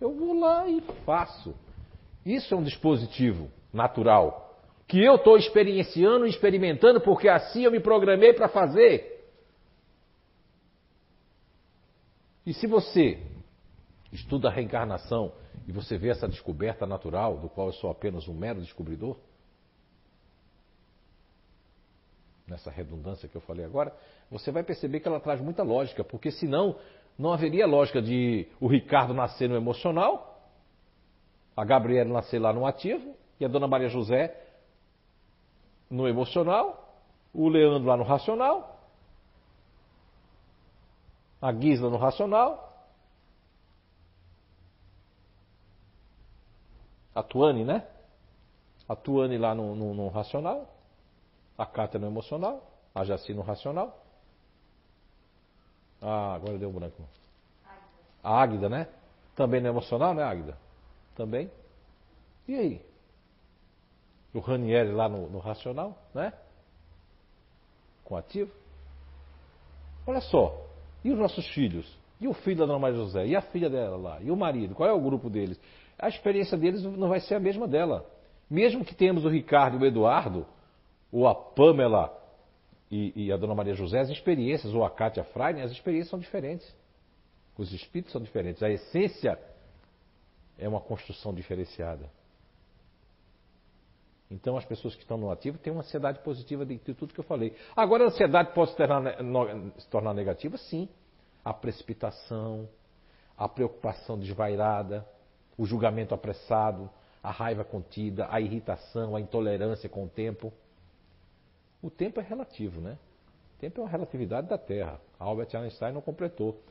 Eu 0.00 0.14
vou 0.14 0.38
lá 0.38 0.68
e 0.68 0.80
faço. 1.04 1.54
Isso 2.24 2.52
é 2.52 2.56
um 2.56 2.62
dispositivo 2.62 3.48
natural 3.72 4.46
que 4.86 5.02
eu 5.02 5.16
estou 5.16 5.36
experienciando 5.36 6.26
e 6.26 6.30
experimentando 6.30 7.00
porque 7.00 7.28
assim 7.28 7.64
eu 7.64 7.70
me 7.70 7.80
programei 7.80 8.32
para 8.32 8.48
fazer. 8.48 9.14
E 12.44 12.54
se 12.54 12.66
você 12.66 13.20
estuda 14.12 14.48
a 14.48 14.52
reencarnação 14.52 15.32
e 15.66 15.72
você 15.72 15.98
vê 15.98 16.10
essa 16.10 16.28
descoberta 16.28 16.86
natural, 16.86 17.38
do 17.38 17.48
qual 17.48 17.68
eu 17.68 17.72
sou 17.72 17.90
apenas 17.90 18.28
um 18.28 18.34
mero 18.34 18.60
descobridor, 18.60 19.16
nessa 22.46 22.70
redundância 22.70 23.28
que 23.28 23.36
eu 23.36 23.40
falei 23.40 23.64
agora, 23.64 23.92
você 24.30 24.50
vai 24.52 24.62
perceber 24.62 25.00
que 25.00 25.08
ela 25.08 25.20
traz 25.20 25.40
muita 25.40 25.62
lógica, 25.62 26.04
porque 26.04 26.30
senão 26.30 26.78
não 27.18 27.32
haveria 27.32 27.66
lógica 27.66 28.00
de 28.00 28.46
o 28.60 28.68
Ricardo 28.68 29.12
nascer 29.12 29.48
no 29.48 29.56
emocional, 29.56 30.50
a 31.56 31.64
Gabriela 31.64 32.12
nascer 32.12 32.38
lá 32.38 32.52
no 32.52 32.66
ativo 32.66 33.16
e 33.40 33.44
a 33.44 33.48
Dona 33.48 33.66
Maria 33.66 33.88
José 33.88 34.36
no 35.90 36.06
emocional, 36.06 37.02
o 37.32 37.48
Leandro 37.48 37.88
lá 37.88 37.96
no 37.96 38.04
racional, 38.04 38.80
a 41.40 41.52
Gisla 41.52 41.90
no 41.90 41.96
racional, 41.96 42.66
a 47.14 47.22
Tuane, 47.22 47.64
né? 47.64 47.86
A 48.88 48.94
Tuane 48.94 49.38
lá 49.38 49.54
no, 49.54 49.74
no, 49.74 49.94
no 49.94 50.08
racional, 50.08 50.75
a 51.56 51.66
Cátia 51.66 51.98
no 51.98 52.06
emocional, 52.06 52.62
a 52.94 53.04
Jaci 53.04 53.32
no 53.34 53.42
racional. 53.42 54.02
Ah, 56.00 56.34
agora 56.34 56.58
deu 56.58 56.68
um 56.68 56.72
branco. 56.72 57.02
A 58.22 58.40
Águida, 58.40 58.68
né? 58.68 58.88
Também 59.34 59.60
no 59.60 59.68
emocional, 59.68 60.14
né, 60.14 60.22
Águida? 60.22 60.56
Também. 61.14 61.50
E 62.46 62.54
aí? 62.54 62.86
O 64.34 64.40
Ranieri 64.40 64.92
lá 64.92 65.08
no, 65.08 65.28
no 65.30 65.38
racional, 65.38 65.96
né? 66.14 66.32
Com 68.04 68.16
ativo. 68.16 68.52
Olha 70.06 70.20
só. 70.20 70.66
E 71.02 71.10
os 71.10 71.18
nossos 71.18 71.46
filhos? 71.54 71.98
E 72.20 72.28
o 72.28 72.34
filho 72.34 72.58
da 72.58 72.66
Dona 72.66 72.78
Maria 72.78 72.98
José? 72.98 73.26
E 73.26 73.36
a 73.36 73.42
filha 73.42 73.68
dela 73.68 73.96
lá? 73.96 74.20
E 74.20 74.30
o 74.30 74.36
marido? 74.36 74.74
Qual 74.74 74.88
é 74.88 74.92
o 74.92 75.00
grupo 75.00 75.28
deles? 75.30 75.60
A 75.98 76.08
experiência 76.08 76.56
deles 76.56 76.82
não 76.82 77.08
vai 77.08 77.20
ser 77.20 77.34
a 77.34 77.40
mesma 77.40 77.66
dela. 77.66 78.06
Mesmo 78.48 78.84
que 78.84 78.94
tenhamos 78.94 79.24
o 79.24 79.28
Ricardo 79.28 79.78
e 79.78 79.82
o 79.82 79.86
Eduardo, 79.86 80.46
ou 81.16 81.26
a 81.26 81.34
Pamela 81.34 82.14
e, 82.90 83.24
e, 83.24 83.32
a 83.32 83.38
Dona 83.38 83.54
Maria 83.54 83.72
José, 83.72 84.00
as 84.00 84.10
experiências, 84.10 84.74
ou 84.74 84.84
a 84.84 84.90
Cátia 84.90 85.24
Freire, 85.24 85.62
as 85.62 85.72
experiências 85.72 86.10
são 86.10 86.18
diferentes. 86.18 86.70
Os 87.56 87.72
espíritos 87.72 88.12
são 88.12 88.20
diferentes. 88.20 88.62
A 88.62 88.68
essência 88.68 89.40
é 90.58 90.68
uma 90.68 90.78
construção 90.78 91.32
diferenciada. 91.32 92.10
Então, 94.30 94.58
as 94.58 94.66
pessoas 94.66 94.94
que 94.94 95.00
estão 95.00 95.16
no 95.16 95.30
ativo 95.30 95.56
têm 95.56 95.72
uma 95.72 95.80
ansiedade 95.80 96.18
positiva 96.18 96.66
de 96.66 96.76
tudo 96.76 97.14
que 97.14 97.20
eu 97.20 97.24
falei. 97.24 97.56
Agora, 97.74 98.04
a 98.04 98.06
ansiedade 98.08 98.52
pode 98.52 98.72
se 98.72 98.76
tornar, 98.76 99.16
se 99.78 99.88
tornar 99.88 100.12
negativa? 100.12 100.58
Sim. 100.58 100.86
A 101.42 101.54
precipitação, 101.54 102.68
a 103.38 103.48
preocupação 103.48 104.18
desvairada, 104.18 105.08
o 105.56 105.64
julgamento 105.64 106.14
apressado, 106.14 106.90
a 107.22 107.30
raiva 107.30 107.64
contida, 107.64 108.28
a 108.30 108.38
irritação, 108.38 109.16
a 109.16 109.20
intolerância 109.20 109.88
com 109.88 110.04
o 110.04 110.08
tempo. 110.08 110.52
O 111.82 111.90
tempo 111.90 112.20
é 112.20 112.22
relativo, 112.22 112.80
né? 112.80 112.98
O 113.56 113.58
tempo 113.58 113.80
é 113.80 113.84
uma 113.84 113.90
relatividade 113.90 114.48
da 114.48 114.58
Terra. 114.58 115.00
Albert 115.18 115.54
Einstein 115.54 115.92
não 115.92 116.00
completou 116.00 116.62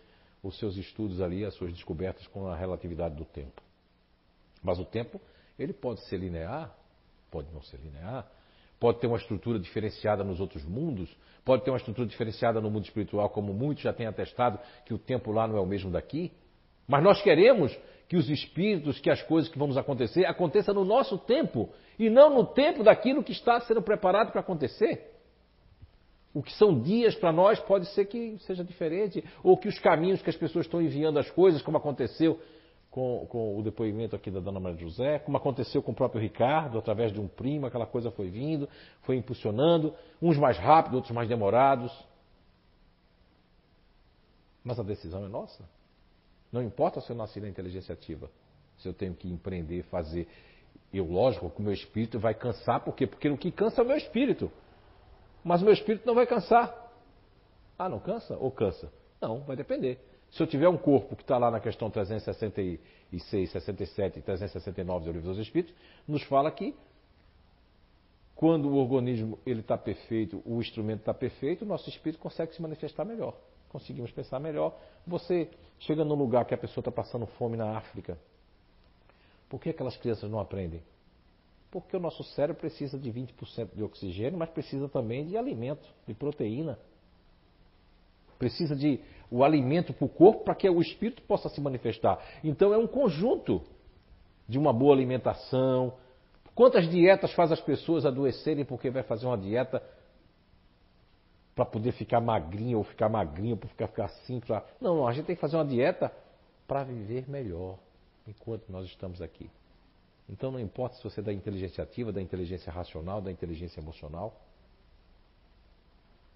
os 0.43 0.57
seus 0.59 0.77
estudos 0.77 1.21
ali, 1.21 1.43
as 1.43 1.53
suas 1.55 1.73
descobertas 1.73 2.27
com 2.27 2.47
a 2.47 2.55
relatividade 2.55 3.15
do 3.15 3.25
tempo. 3.25 3.61
Mas 4.61 4.79
o 4.79 4.85
tempo, 4.85 5.19
ele 5.57 5.73
pode 5.73 6.01
ser 6.07 6.17
linear, 6.17 6.75
pode 7.31 7.51
não 7.51 7.61
ser 7.61 7.77
linear, 7.77 8.29
pode 8.79 8.99
ter 8.99 9.07
uma 9.07 9.17
estrutura 9.17 9.59
diferenciada 9.59 10.23
nos 10.23 10.39
outros 10.39 10.63
mundos, 10.63 11.09
pode 11.43 11.63
ter 11.63 11.71
uma 11.71 11.77
estrutura 11.77 12.07
diferenciada 12.07 12.61
no 12.61 12.69
mundo 12.69 12.85
espiritual, 12.85 13.29
como 13.29 13.53
muitos 13.53 13.83
já 13.83 13.93
têm 13.93 14.05
atestado 14.05 14.59
que 14.85 14.93
o 14.93 14.97
tempo 14.97 15.31
lá 15.31 15.47
não 15.47 15.57
é 15.57 15.61
o 15.61 15.65
mesmo 15.65 15.91
daqui. 15.91 16.31
Mas 16.87 17.03
nós 17.03 17.21
queremos 17.21 17.75
que 18.07 18.15
os 18.15 18.29
espíritos, 18.29 18.99
que 18.99 19.09
as 19.09 19.21
coisas 19.23 19.49
que 19.49 19.57
vão 19.57 19.69
acontecer, 19.77 20.25
aconteçam 20.25 20.73
no 20.73 20.85
nosso 20.85 21.17
tempo 21.17 21.69
e 21.97 22.09
não 22.09 22.33
no 22.33 22.45
tempo 22.45 22.83
daquilo 22.83 23.23
que 23.23 23.31
está 23.31 23.59
sendo 23.61 23.81
preparado 23.81 24.31
para 24.31 24.41
acontecer. 24.41 25.11
O 26.33 26.43
que 26.43 26.51
são 26.53 26.79
dias 26.79 27.15
para 27.15 27.31
nós 27.31 27.59
pode 27.61 27.87
ser 27.93 28.05
que 28.05 28.37
seja 28.39 28.63
diferente, 28.63 29.23
ou 29.41 29.57
que 29.57 29.69
os 29.69 29.79
caminhos 29.79 30.21
que 30.21 30.29
as 30.29 30.35
pessoas 30.35 30.65
estão 30.65 30.81
enviando 30.81 31.17
as 31.17 31.31
coisas, 31.31 31.61
como 31.61 31.77
aconteceu 31.77 32.39
com, 32.91 33.25
com, 33.27 33.57
o 33.57 33.63
depoimento 33.63 34.15
aqui 34.15 34.29
da 34.29 34.39
Dona 34.39 34.59
Maria 34.59 34.79
José, 34.79 35.19
como 35.19 35.37
aconteceu 35.37 35.81
com 35.81 35.91
o 35.91 35.95
próprio 35.95 36.21
Ricardo, 36.21 36.77
através 36.77 37.11
de 37.11 37.19
um 37.19 37.27
primo, 37.27 37.65
aquela 37.65 37.85
coisa 37.85 38.11
foi 38.11 38.29
vindo, 38.29 38.69
foi 39.01 39.15
impulsionando, 39.15 39.93
uns 40.21 40.37
mais 40.37 40.57
rápido, 40.57 40.95
outros 40.95 41.13
mais 41.13 41.27
demorados. 41.27 41.91
Mas 44.63 44.79
a 44.79 44.83
decisão 44.83 45.25
é 45.25 45.27
nossa. 45.27 45.63
Não 46.55 46.63
importa 46.63 47.01
se 47.01 47.09
eu 47.09 47.17
nasci 47.17 47.41
na 47.41 47.49
inteligência 47.49 47.91
ativa, 47.91 48.31
se 48.77 48.87
eu 48.87 48.93
tenho 48.93 49.13
que 49.13 49.27
empreender, 49.27 49.83
fazer. 49.83 50.25
Eu, 50.93 51.03
lógico, 51.03 51.49
que 51.49 51.59
o 51.59 51.61
meu 51.61 51.73
espírito 51.73 52.17
vai 52.17 52.33
cansar, 52.33 52.79
por 52.79 52.95
quê? 52.95 53.05
Porque 53.05 53.27
o 53.27 53.37
que 53.37 53.51
cansa 53.51 53.81
é 53.81 53.83
o 53.83 53.87
meu 53.87 53.97
espírito. 53.97 54.49
Mas 55.43 55.61
o 55.61 55.65
meu 55.65 55.73
espírito 55.73 56.07
não 56.07 56.15
vai 56.15 56.25
cansar. 56.25 56.73
Ah, 57.77 57.89
não 57.89 57.99
cansa? 57.99 58.37
Ou 58.37 58.49
cansa? 58.51 58.89
Não, 59.19 59.41
vai 59.41 59.57
depender. 59.57 59.99
Se 60.31 60.41
eu 60.41 60.47
tiver 60.47 60.69
um 60.69 60.77
corpo 60.77 61.17
que 61.17 61.23
está 61.23 61.37
lá 61.37 61.51
na 61.51 61.59
questão 61.59 61.89
366, 61.89 63.51
67 63.51 64.19
e 64.19 64.21
369 64.21 65.05
do 65.05 65.11
Livro 65.11 65.27
dos 65.27 65.37
Espíritos, 65.39 65.75
nos 66.07 66.23
fala 66.23 66.49
que 66.51 66.73
quando 68.33 68.69
o 68.69 68.77
organismo 68.77 69.37
ele 69.45 69.59
está 69.59 69.77
perfeito, 69.77 70.41
o 70.45 70.61
instrumento 70.61 71.01
está 71.01 71.13
perfeito, 71.13 71.65
o 71.65 71.67
nosso 71.67 71.89
espírito 71.89 72.17
consegue 72.17 72.55
se 72.55 72.61
manifestar 72.61 73.03
melhor 73.03 73.35
conseguimos 73.75 74.09
pensar 74.11 74.39
melhor. 74.39 74.73
Você 75.05 75.49
chega 75.79 76.05
num 76.05 76.15
lugar 76.15 76.45
que 76.45 76.53
a 76.53 76.57
pessoa 76.57 76.81
está 76.81 76.91
passando 76.91 77.25
fome 77.25 77.57
na 77.57 77.77
África. 77.77 78.17
Por 79.49 79.59
que 79.59 79.69
aquelas 79.69 79.97
crianças 79.97 80.31
não 80.31 80.39
aprendem? 80.39 80.81
Porque 81.69 81.97
o 81.97 81.99
nosso 81.99 82.23
cérebro 82.23 82.61
precisa 82.61 82.97
de 82.97 83.11
20% 83.11 83.75
de 83.75 83.83
oxigênio, 83.83 84.39
mas 84.39 84.49
precisa 84.49 84.87
também 84.87 85.25
de 85.25 85.37
alimento, 85.37 85.85
de 86.07 86.13
proteína. 86.13 86.79
Precisa 88.39 88.77
de 88.77 89.01
o 89.29 89.43
alimento 89.43 89.93
para 89.93 90.05
o 90.05 90.09
corpo 90.09 90.45
para 90.45 90.55
que 90.55 90.69
o 90.69 90.81
espírito 90.81 91.21
possa 91.23 91.49
se 91.49 91.59
manifestar. 91.59 92.17
Então 92.45 92.73
é 92.73 92.77
um 92.77 92.87
conjunto 92.87 93.61
de 94.47 94.57
uma 94.57 94.71
boa 94.71 94.93
alimentação. 94.93 95.93
Quantas 96.53 96.89
dietas 96.89 97.33
faz 97.33 97.51
as 97.51 97.59
pessoas 97.59 98.05
adoecerem 98.05 98.63
porque 98.63 98.89
vai 98.89 99.03
fazer 99.03 99.25
uma 99.25 99.37
dieta 99.37 99.83
para 101.55 101.65
poder 101.65 101.93
ficar 101.93 102.19
magrinho 102.19 102.77
ou 102.77 102.83
ficar 102.83 103.09
magrinho, 103.09 103.55
para 103.55 103.69
ficar, 103.69 103.87
ficar 103.87 104.05
assim. 104.05 104.39
Pra... 104.39 104.63
Não, 104.79 104.97
não, 104.97 105.07
a 105.07 105.13
gente 105.13 105.25
tem 105.25 105.35
que 105.35 105.41
fazer 105.41 105.55
uma 105.55 105.65
dieta 105.65 106.11
para 106.67 106.83
viver 106.83 107.29
melhor 107.29 107.77
enquanto 108.27 108.69
nós 108.69 108.85
estamos 108.85 109.21
aqui. 109.21 109.49
Então 110.29 110.51
não 110.51 110.59
importa 110.59 110.97
se 110.97 111.03
você 111.03 111.21
é 111.21 111.23
da 111.23 111.33
inteligência 111.33 111.83
ativa, 111.83 112.11
da 112.11 112.21
inteligência 112.21 112.71
racional, 112.71 113.21
da 113.21 113.31
inteligência 113.31 113.79
emocional. 113.79 114.39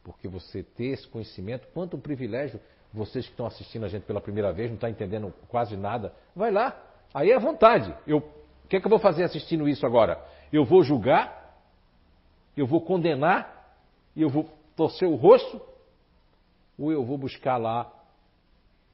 Porque 0.04 0.28
você 0.28 0.64
ter 0.64 0.86
esse 0.94 1.08
conhecimento, 1.08 1.68
quanto 1.74 1.98
um 1.98 2.00
privilégio, 2.00 2.60
vocês 2.94 3.26
que 3.26 3.32
estão 3.32 3.46
assistindo 3.46 3.86
a 3.86 3.90
gente 3.90 4.04
pela 4.04 4.22
primeira 4.22 4.54
vez, 4.54 4.70
não 4.70 4.76
estão 4.76 4.90
entendendo 4.90 5.34
quase 5.50 5.76
nada, 5.76 6.14
vai 6.36 6.52
lá, 6.52 6.90
Aí 7.14 7.32
é 7.32 7.36
à 7.36 7.40
vontade. 7.40 7.94
Eu, 8.06 8.18
o 8.18 8.68
que 8.68 8.78
é 8.78 8.80
que 8.80 8.86
eu 8.86 8.90
vou 8.90 9.00
fazer 9.00 9.24
assistindo 9.24 9.68
isso 9.68 9.86
agora? 9.86 10.24
Eu 10.52 10.64
vou 10.66 10.84
julgar? 10.84 11.58
Eu 12.56 12.68
vou 12.68 12.82
condenar? 12.82 13.76
Eu 14.16 14.30
vou 14.30 14.50
torcer 14.80 15.10
o 15.10 15.16
rosto? 15.16 15.60
Ou 16.78 16.90
eu 16.90 17.04
vou 17.04 17.18
buscar 17.18 17.58
lá 17.58 17.94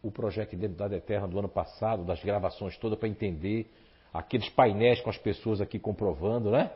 o 0.02 0.10
projeto 0.10 0.54
Identidade 0.54 0.96
Eterna 0.96 1.28
do 1.28 1.38
ano 1.38 1.48
passado, 1.48 2.04
das 2.04 2.24
gravações 2.24 2.76
todas 2.78 2.98
para 2.98 3.08
entender, 3.08 3.72
aqueles 4.12 4.50
painéis 4.50 5.00
com 5.02 5.12
as 5.12 5.18
pessoas 5.20 5.62
aqui 5.62 5.78
comprovando, 5.78 6.50
né? 6.50 6.72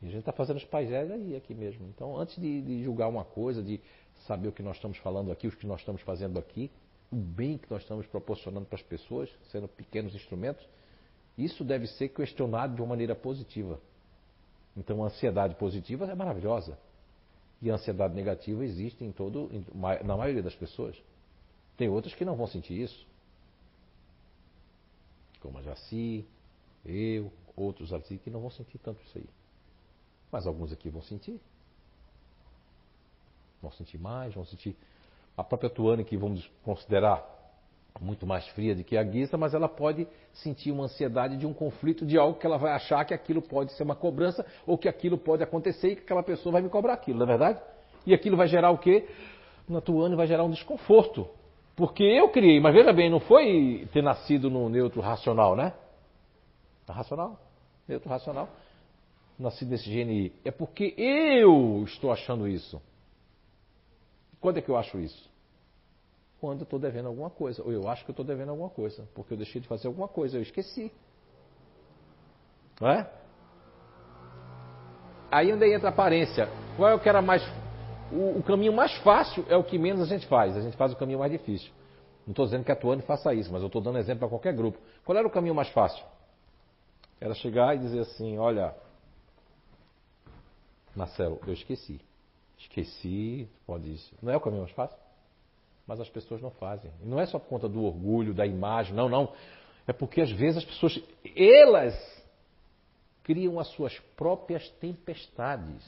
E 0.00 0.06
a 0.06 0.10
gente 0.10 0.20
está 0.20 0.32
fazendo 0.32 0.58
os 0.58 0.64
painéis 0.64 1.10
aí, 1.10 1.34
aqui 1.34 1.52
mesmo. 1.52 1.88
Então, 1.88 2.16
antes 2.16 2.40
de, 2.40 2.62
de, 2.62 2.84
julgar 2.84 3.08
uma 3.08 3.24
coisa, 3.24 3.60
de 3.60 3.80
saber 4.24 4.46
o 4.46 4.52
que 4.52 4.62
nós 4.62 4.76
estamos 4.76 4.98
falando 4.98 5.32
aqui, 5.32 5.48
o 5.48 5.50
que 5.50 5.66
nós 5.66 5.80
estamos 5.80 6.00
fazendo 6.02 6.38
aqui, 6.38 6.70
o 7.10 7.16
bem 7.16 7.58
que 7.58 7.68
nós 7.68 7.82
estamos 7.82 8.06
proporcionando 8.06 8.66
para 8.66 8.76
as 8.76 8.82
pessoas, 8.82 9.28
sendo 9.50 9.66
pequenos 9.66 10.14
instrumentos, 10.14 10.64
isso 11.36 11.64
deve 11.64 11.88
ser 11.88 12.10
questionado 12.10 12.76
de 12.76 12.80
uma 12.80 12.88
maneira 12.88 13.16
positiva. 13.16 13.80
Então, 14.78 15.02
a 15.02 15.08
ansiedade 15.08 15.56
positiva 15.56 16.06
é 16.06 16.14
maravilhosa. 16.14 16.78
E 17.60 17.68
a 17.68 17.74
ansiedade 17.74 18.14
negativa 18.14 18.64
existe 18.64 19.04
em 19.04 19.10
todo, 19.10 19.50
na 20.04 20.16
maioria 20.16 20.42
das 20.42 20.54
pessoas. 20.54 20.96
Tem 21.76 21.88
outras 21.88 22.14
que 22.14 22.24
não 22.24 22.36
vão 22.36 22.46
sentir 22.46 22.80
isso. 22.80 23.06
Como 25.40 25.58
a 25.58 25.62
Jaci, 25.62 26.24
eu, 26.84 27.32
outros 27.56 27.92
assim 27.92 28.18
que 28.18 28.30
não 28.30 28.40
vão 28.40 28.50
sentir 28.50 28.78
tanto 28.78 29.02
isso 29.02 29.18
aí. 29.18 29.28
Mas 30.30 30.46
alguns 30.46 30.72
aqui 30.72 30.88
vão 30.88 31.02
sentir. 31.02 31.40
Vão 33.60 33.72
sentir 33.72 33.98
mais, 33.98 34.32
vão 34.32 34.44
sentir. 34.44 34.76
A 35.36 35.42
própria 35.42 35.70
Tuane, 35.70 36.04
que 36.04 36.16
vamos 36.16 36.48
considerar 36.62 37.37
muito 38.00 38.26
mais 38.26 38.46
fria 38.48 38.74
do 38.74 38.84
que 38.84 38.96
a 38.96 39.02
Guisa, 39.02 39.36
mas 39.36 39.54
ela 39.54 39.68
pode 39.68 40.06
sentir 40.32 40.70
uma 40.70 40.84
ansiedade 40.84 41.36
de 41.36 41.46
um 41.46 41.52
conflito, 41.52 42.06
de 42.06 42.18
algo 42.18 42.38
que 42.38 42.46
ela 42.46 42.58
vai 42.58 42.72
achar 42.72 43.04
que 43.04 43.14
aquilo 43.14 43.42
pode 43.42 43.72
ser 43.72 43.82
uma 43.82 43.96
cobrança, 43.96 44.44
ou 44.66 44.78
que 44.78 44.88
aquilo 44.88 45.18
pode 45.18 45.42
acontecer 45.42 45.92
e 45.92 45.96
que 45.96 46.02
aquela 46.02 46.22
pessoa 46.22 46.52
vai 46.52 46.62
me 46.62 46.68
cobrar 46.68 46.94
aquilo, 46.94 47.18
não 47.18 47.24
é 47.24 47.28
verdade? 47.28 47.60
E 48.06 48.14
aquilo 48.14 48.36
vai 48.36 48.46
gerar 48.46 48.70
o 48.70 48.78
quê? 48.78 49.08
Na 49.68 49.80
Tuane 49.80 50.16
vai 50.16 50.26
gerar 50.26 50.44
um 50.44 50.50
desconforto. 50.50 51.28
Porque 51.76 52.02
eu 52.02 52.28
criei, 52.30 52.60
mas 52.60 52.74
veja 52.74 52.92
bem, 52.92 53.10
não 53.10 53.20
foi 53.20 53.86
ter 53.92 54.02
nascido 54.02 54.50
no 54.50 54.68
neutro 54.68 55.00
racional, 55.00 55.54
né? 55.54 55.72
Racional, 56.88 57.38
neutro 57.86 58.08
racional 58.08 58.48
nascido 59.38 59.70
nesse 59.70 59.88
GNI. 59.88 60.32
É 60.44 60.50
porque 60.50 60.94
eu 60.96 61.84
estou 61.84 62.10
achando 62.10 62.48
isso. 62.48 62.82
Quando 64.40 64.58
é 64.58 64.62
que 64.62 64.68
eu 64.68 64.76
acho 64.76 64.98
isso? 64.98 65.30
Quando 66.40 66.60
eu 66.60 66.64
estou 66.64 66.78
devendo 66.78 67.06
alguma 67.06 67.30
coisa. 67.30 67.62
Ou 67.62 67.72
eu 67.72 67.88
acho 67.88 68.04
que 68.04 68.10
estou 68.10 68.24
devendo 68.24 68.50
alguma 68.50 68.70
coisa. 68.70 69.08
Porque 69.14 69.34
eu 69.34 69.36
deixei 69.36 69.60
de 69.60 69.68
fazer 69.68 69.88
alguma 69.88 70.08
coisa, 70.08 70.36
eu 70.36 70.42
esqueci. 70.42 70.92
Não 72.80 72.88
é? 72.88 73.10
Aí 75.30 75.52
onde 75.52 75.66
entra 75.72 75.88
a 75.88 75.92
aparência. 75.92 76.48
Qual 76.76 76.88
é 76.88 76.94
o 76.94 77.00
que 77.00 77.08
era 77.08 77.20
mais. 77.20 77.42
O, 78.12 78.38
o, 78.38 78.42
caminho 78.42 78.72
mais 78.72 78.96
fácil 78.98 79.44
é 79.48 79.56
o 79.56 79.64
que 79.64 79.78
menos 79.78 80.02
a 80.02 80.06
gente 80.06 80.26
faz. 80.26 80.56
A 80.56 80.60
gente 80.60 80.76
faz 80.76 80.92
o 80.92 80.96
caminho 80.96 81.18
mais 81.18 81.30
difícil. 81.32 81.70
Não 82.26 82.32
estou 82.32 82.44
dizendo 82.44 82.64
que 82.64 82.72
a 82.72 82.76
Tuane 82.76 83.02
faça 83.02 83.34
isso, 83.34 83.52
mas 83.52 83.62
eu 83.62 83.66
estou 83.66 83.82
dando 83.82 83.98
exemplo 83.98 84.20
para 84.20 84.28
qualquer 84.28 84.54
grupo. 84.54 84.78
Qual 85.04 85.16
era 85.16 85.26
o 85.26 85.30
caminho 85.30 85.54
mais 85.54 85.68
fácil? 85.70 86.04
Era 87.20 87.34
chegar 87.34 87.74
e 87.74 87.78
dizer 87.78 88.00
assim: 88.00 88.38
olha, 88.38 88.74
Marcelo, 90.94 91.40
eu 91.46 91.52
esqueci. 91.52 92.00
Esqueci, 92.58 93.48
pode 93.66 93.92
isso. 93.92 94.14
Não 94.22 94.32
é 94.32 94.36
o 94.36 94.40
caminho 94.40 94.62
mais 94.62 94.74
fácil? 94.74 94.98
Mas 95.88 95.98
as 96.00 96.08
pessoas 96.10 96.42
não 96.42 96.50
fazem. 96.50 96.92
E 97.02 97.06
não 97.06 97.18
é 97.18 97.24
só 97.24 97.38
por 97.38 97.48
conta 97.48 97.66
do 97.68 97.82
orgulho, 97.82 98.34
da 98.34 98.46
imagem, 98.46 98.94
não, 98.94 99.08
não. 99.08 99.32
É 99.86 99.92
porque 99.92 100.20
às 100.20 100.30
vezes 100.30 100.58
as 100.58 100.64
pessoas, 100.66 101.02
elas 101.34 101.96
criam 103.24 103.58
as 103.58 103.68
suas 103.68 103.98
próprias 104.14 104.68
tempestades. 104.72 105.82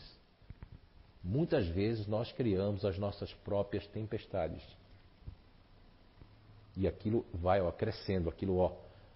Muitas 1.22 1.68
vezes 1.68 2.06
nós 2.06 2.32
criamos 2.32 2.82
as 2.84 2.98
nossas 2.98 3.30
próprias 3.44 3.86
tempestades. 3.88 4.62
E 6.74 6.88
aquilo 6.88 7.26
vai 7.34 7.60
ó, 7.60 7.70
crescendo, 7.70 8.30
aquilo 8.30 8.56
ó, 8.56 8.72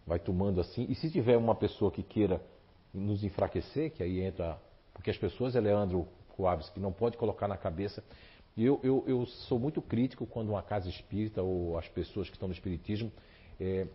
vai 0.06 0.18
tomando 0.18 0.60
assim. 0.60 0.86
E 0.90 0.94
se 0.94 1.10
tiver 1.10 1.38
uma 1.38 1.54
pessoa 1.54 1.90
que 1.90 2.02
queira 2.02 2.42
nos 2.92 3.24
enfraquecer, 3.24 3.90
que 3.90 4.02
aí 4.02 4.20
entra 4.20 4.60
porque 4.92 5.10
as 5.10 5.16
pessoas, 5.16 5.54
Leandro 5.54 6.06
Coabes, 6.36 6.68
que 6.70 6.80
não 6.80 6.92
pode 6.92 7.16
colocar 7.16 7.48
na 7.48 7.56
cabeça. 7.56 8.04
Eu, 8.56 8.78
eu, 8.84 9.04
eu 9.06 9.26
sou 9.26 9.58
muito 9.58 9.82
crítico 9.82 10.26
quando 10.26 10.50
uma 10.50 10.62
casa 10.62 10.88
espírita 10.88 11.42
ou 11.42 11.76
as 11.76 11.88
pessoas 11.88 12.28
que 12.28 12.36
estão 12.36 12.46
no 12.46 12.54
espiritismo 12.54 13.10
é, 13.60 13.86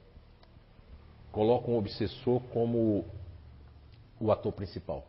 colocam 1.31 1.75
o 1.75 1.77
obsessor 1.77 2.41
como 2.51 3.05
o 4.19 4.31
ator 4.31 4.51
principal. 4.51 5.07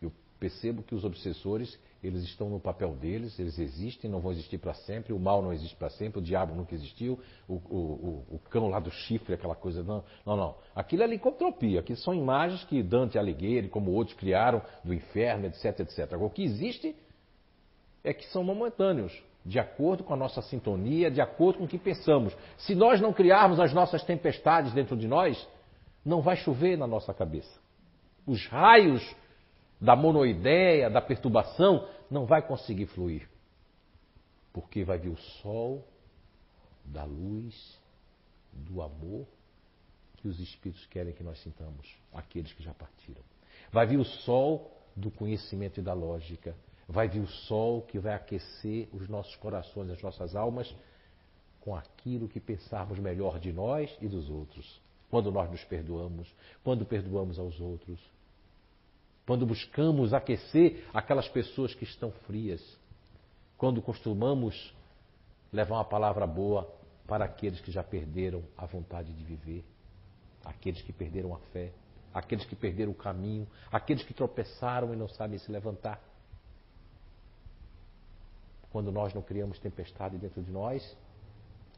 Eu 0.00 0.12
percebo 0.38 0.82
que 0.82 0.94
os 0.94 1.04
obsessores 1.04 1.78
eles 2.02 2.22
estão 2.24 2.50
no 2.50 2.60
papel 2.60 2.94
deles, 2.94 3.38
eles 3.38 3.58
existem, 3.58 4.10
não 4.10 4.20
vão 4.20 4.30
existir 4.30 4.58
para 4.58 4.74
sempre, 4.74 5.12
o 5.12 5.18
mal 5.18 5.42
não 5.42 5.52
existe 5.52 5.74
para 5.74 5.88
sempre, 5.88 6.20
o 6.20 6.22
diabo 6.22 6.54
nunca 6.54 6.74
existiu, 6.74 7.18
o, 7.48 7.54
o, 7.54 8.26
o, 8.30 8.34
o, 8.36 8.38
cão 8.50 8.68
lá 8.68 8.78
do 8.78 8.90
chifre, 8.90 9.34
aquela 9.34 9.56
coisa, 9.56 9.82
não, 9.82 10.04
não, 10.24 10.36
não. 10.36 10.54
Aquilo 10.74 11.02
é 11.02 11.06
licantropia, 11.06 11.80
aquilo 11.80 11.98
são 11.98 12.14
imagens 12.14 12.62
que 12.64 12.82
Dante 12.82 13.18
Alighieri, 13.18 13.68
como 13.68 13.90
outros 13.90 14.16
criaram, 14.16 14.62
do 14.84 14.92
inferno, 14.92 15.46
etc, 15.46 15.80
etc. 15.80 16.12
O 16.20 16.30
que 16.30 16.44
existe 16.44 16.94
é 18.06 18.14
que 18.14 18.24
são 18.28 18.44
momentâneos, 18.44 19.12
de 19.44 19.58
acordo 19.58 20.04
com 20.04 20.14
a 20.14 20.16
nossa 20.16 20.40
sintonia, 20.40 21.10
de 21.10 21.20
acordo 21.20 21.58
com 21.58 21.64
o 21.64 21.68
que 21.68 21.78
pensamos. 21.78 22.36
Se 22.56 22.74
nós 22.74 23.00
não 23.00 23.12
criarmos 23.12 23.58
as 23.58 23.72
nossas 23.72 24.02
tempestades 24.04 24.72
dentro 24.72 24.96
de 24.96 25.08
nós, 25.08 25.46
não 26.04 26.22
vai 26.22 26.36
chover 26.36 26.78
na 26.78 26.86
nossa 26.86 27.12
cabeça. 27.12 27.60
Os 28.24 28.46
raios 28.46 29.02
da 29.80 29.96
monoideia, 29.96 30.88
da 30.88 31.02
perturbação, 31.02 31.88
não 32.08 32.24
vai 32.26 32.40
conseguir 32.40 32.86
fluir. 32.86 33.28
Porque 34.52 34.84
vai 34.84 34.98
vir 34.98 35.10
o 35.10 35.16
sol 35.16 35.84
da 36.84 37.04
luz, 37.04 37.78
do 38.52 38.80
amor 38.80 39.26
que 40.16 40.28
os 40.28 40.38
espíritos 40.38 40.86
querem 40.86 41.12
que 41.12 41.22
nós 41.22 41.38
sintamos, 41.42 41.92
aqueles 42.12 42.52
que 42.52 42.62
já 42.62 42.72
partiram. 42.72 43.22
Vai 43.72 43.86
vir 43.86 43.98
o 43.98 44.04
sol 44.04 44.72
do 44.94 45.10
conhecimento 45.10 45.80
e 45.80 45.82
da 45.82 45.92
lógica. 45.92 46.54
Vai 46.88 47.08
vir 47.08 47.20
o 47.20 47.26
sol 47.26 47.82
que 47.82 47.98
vai 47.98 48.14
aquecer 48.14 48.88
os 48.92 49.08
nossos 49.08 49.34
corações, 49.36 49.90
as 49.90 50.02
nossas 50.02 50.36
almas, 50.36 50.72
com 51.60 51.74
aquilo 51.74 52.28
que 52.28 52.38
pensarmos 52.38 52.98
melhor 52.98 53.40
de 53.40 53.52
nós 53.52 53.94
e 54.00 54.06
dos 54.06 54.30
outros. 54.30 54.80
Quando 55.10 55.32
nós 55.32 55.50
nos 55.50 55.64
perdoamos, 55.64 56.32
quando 56.62 56.84
perdoamos 56.84 57.38
aos 57.38 57.60
outros, 57.60 57.98
quando 59.26 59.44
buscamos 59.44 60.14
aquecer 60.14 60.84
aquelas 60.94 61.28
pessoas 61.28 61.74
que 61.74 61.82
estão 61.82 62.12
frias, 62.26 62.62
quando 63.58 63.82
costumamos 63.82 64.72
levar 65.52 65.76
uma 65.76 65.84
palavra 65.84 66.26
boa 66.26 66.72
para 67.06 67.24
aqueles 67.24 67.60
que 67.60 67.72
já 67.72 67.82
perderam 67.82 68.44
a 68.56 68.66
vontade 68.66 69.12
de 69.12 69.24
viver, 69.24 69.64
aqueles 70.44 70.80
que 70.82 70.92
perderam 70.92 71.34
a 71.34 71.38
fé, 71.52 71.72
aqueles 72.14 72.44
que 72.44 72.54
perderam 72.54 72.92
o 72.92 72.94
caminho, 72.94 73.46
aqueles 73.70 74.04
que 74.04 74.14
tropeçaram 74.14 74.92
e 74.92 74.96
não 74.96 75.08
sabem 75.08 75.38
se 75.38 75.50
levantar. 75.50 76.00
Quando 78.76 78.92
nós 78.92 79.14
não 79.14 79.22
criamos 79.22 79.58
tempestade 79.58 80.18
dentro 80.18 80.42
de 80.42 80.50
nós, 80.50 80.94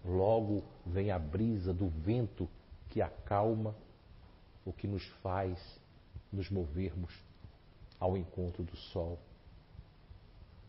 logo 0.05 0.65
vem 0.85 1.12
a 1.12 1.19
brisa 1.19 1.73
do 1.73 1.87
vento 1.87 2.49
que 2.89 3.01
acalma 3.01 3.73
o 4.65 4.73
que 4.73 4.89
nos 4.89 5.07
faz 5.23 5.81
nos 6.33 6.51
movermos 6.51 7.15
ao 8.01 8.16
encontro 8.16 8.65
do 8.65 8.77
sol. 8.77 9.16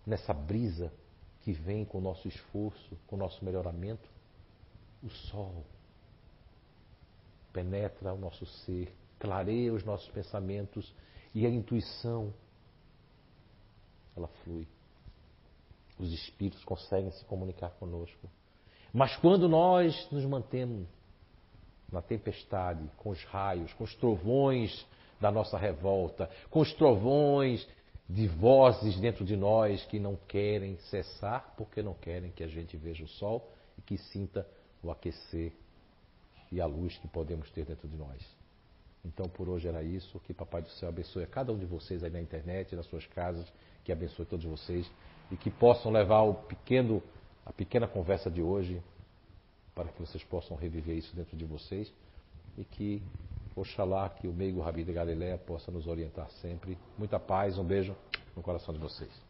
Nessa 0.06 0.32
brisa 0.32 0.94
que 1.42 1.52
vem 1.52 1.84
com 1.84 1.98
o 1.98 2.02
nosso 2.02 2.28
esforço, 2.28 2.96
com 3.08 3.16
o 3.16 3.20
nosso 3.20 3.44
melhoramento, 3.44 4.08
o 5.02 5.10
sol 5.10 5.66
penetra 7.52 8.14
o 8.14 8.20
nosso 8.20 8.46
ser, 8.46 8.94
clareia 9.18 9.74
os 9.74 9.84
nossos 9.84 10.10
pensamentos 10.12 10.94
e 11.34 11.48
a 11.48 11.50
intuição 11.50 12.32
ela 14.16 14.28
flui. 14.44 14.68
Os 16.00 16.14
espíritos 16.14 16.64
conseguem 16.64 17.12
se 17.12 17.26
comunicar 17.26 17.72
conosco. 17.72 18.30
Mas 18.94 19.16
quando 19.18 19.48
nós 19.50 20.10
nos 20.12 20.26
mantemos 20.26 20.88
na 21.92 22.02
tempestade, 22.02 22.90
com 22.98 23.10
os 23.10 23.24
raios, 23.26 23.74
com 23.74 23.84
os 23.84 23.94
trovões 23.96 24.86
da 25.20 25.32
nossa 25.32 25.58
revolta, 25.58 26.30
com 26.50 26.62
os 26.62 26.74
trovões 26.74 27.68
de 28.08 28.28
vozes 28.28 29.00
dentro 29.00 29.26
de 29.26 29.36
nós 29.36 29.86
que 29.86 30.00
não 30.00 30.16
querem 30.28 30.78
cessar 30.90 31.54
porque 31.58 31.84
não 31.84 31.94
querem 31.94 32.32
que 32.32 32.44
a 32.44 32.48
gente 32.48 32.76
veja 32.78 33.04
o 33.04 33.08
sol 33.08 33.52
e 33.78 33.82
que 33.82 33.98
sinta 33.98 34.48
o 34.82 34.90
aquecer 34.90 35.54
e 36.52 36.60
a 36.60 36.66
luz 36.66 36.98
que 36.98 37.08
podemos 37.08 37.52
ter 37.52 37.66
dentro 37.66 37.88
de 37.88 37.98
nós. 37.98 38.26
Então 39.06 39.28
por 39.28 39.48
hoje 39.48 39.68
era 39.68 39.84
isso. 39.84 40.20
Que 40.22 40.34
Papai 40.34 40.62
do 40.62 40.70
Céu 40.70 40.90
abençoe 40.90 41.24
a 41.24 41.28
cada 41.28 41.52
um 41.52 41.58
de 41.58 41.66
vocês 41.66 42.04
aí 42.04 42.10
na 42.10 42.22
internet, 42.22 42.76
nas 42.76 42.86
suas 42.88 43.06
casas, 43.08 43.52
que 43.84 43.92
abençoe 43.92 44.26
todos 44.26 44.46
vocês 44.46 44.90
e 45.32 45.38
que 45.38 45.50
possam 45.50 45.92
levar 45.92 46.22
o 46.22 46.34
pequeno, 46.34 47.02
a 47.46 47.54
pequena 47.54 47.88
conversa 47.88 48.30
de 48.30 48.42
hoje 48.42 48.82
para 49.74 49.90
que 49.90 50.00
vocês 50.00 50.24
possam 50.24 50.58
reviver 50.58 50.98
isso 50.98 51.16
dentro 51.16 51.38
de 51.38 51.46
vocês 51.46 51.92
e 52.58 52.64
que 52.64 53.02
Oxalá 53.56 54.10
que 54.10 54.28
o 54.28 54.34
meigo 54.34 54.62
Rabi 54.62 54.84
de 54.84 54.94
Galileia 54.94 55.38
possa 55.38 55.72
nos 55.72 55.88
orientar 55.88 56.30
sempre. 56.42 56.78
Muita 56.98 57.20
paz, 57.20 57.58
um 57.58 57.64
beijo 57.64 57.96
no 58.36 58.42
coração 58.42 58.74
de 58.74 58.80
vocês. 58.80 59.29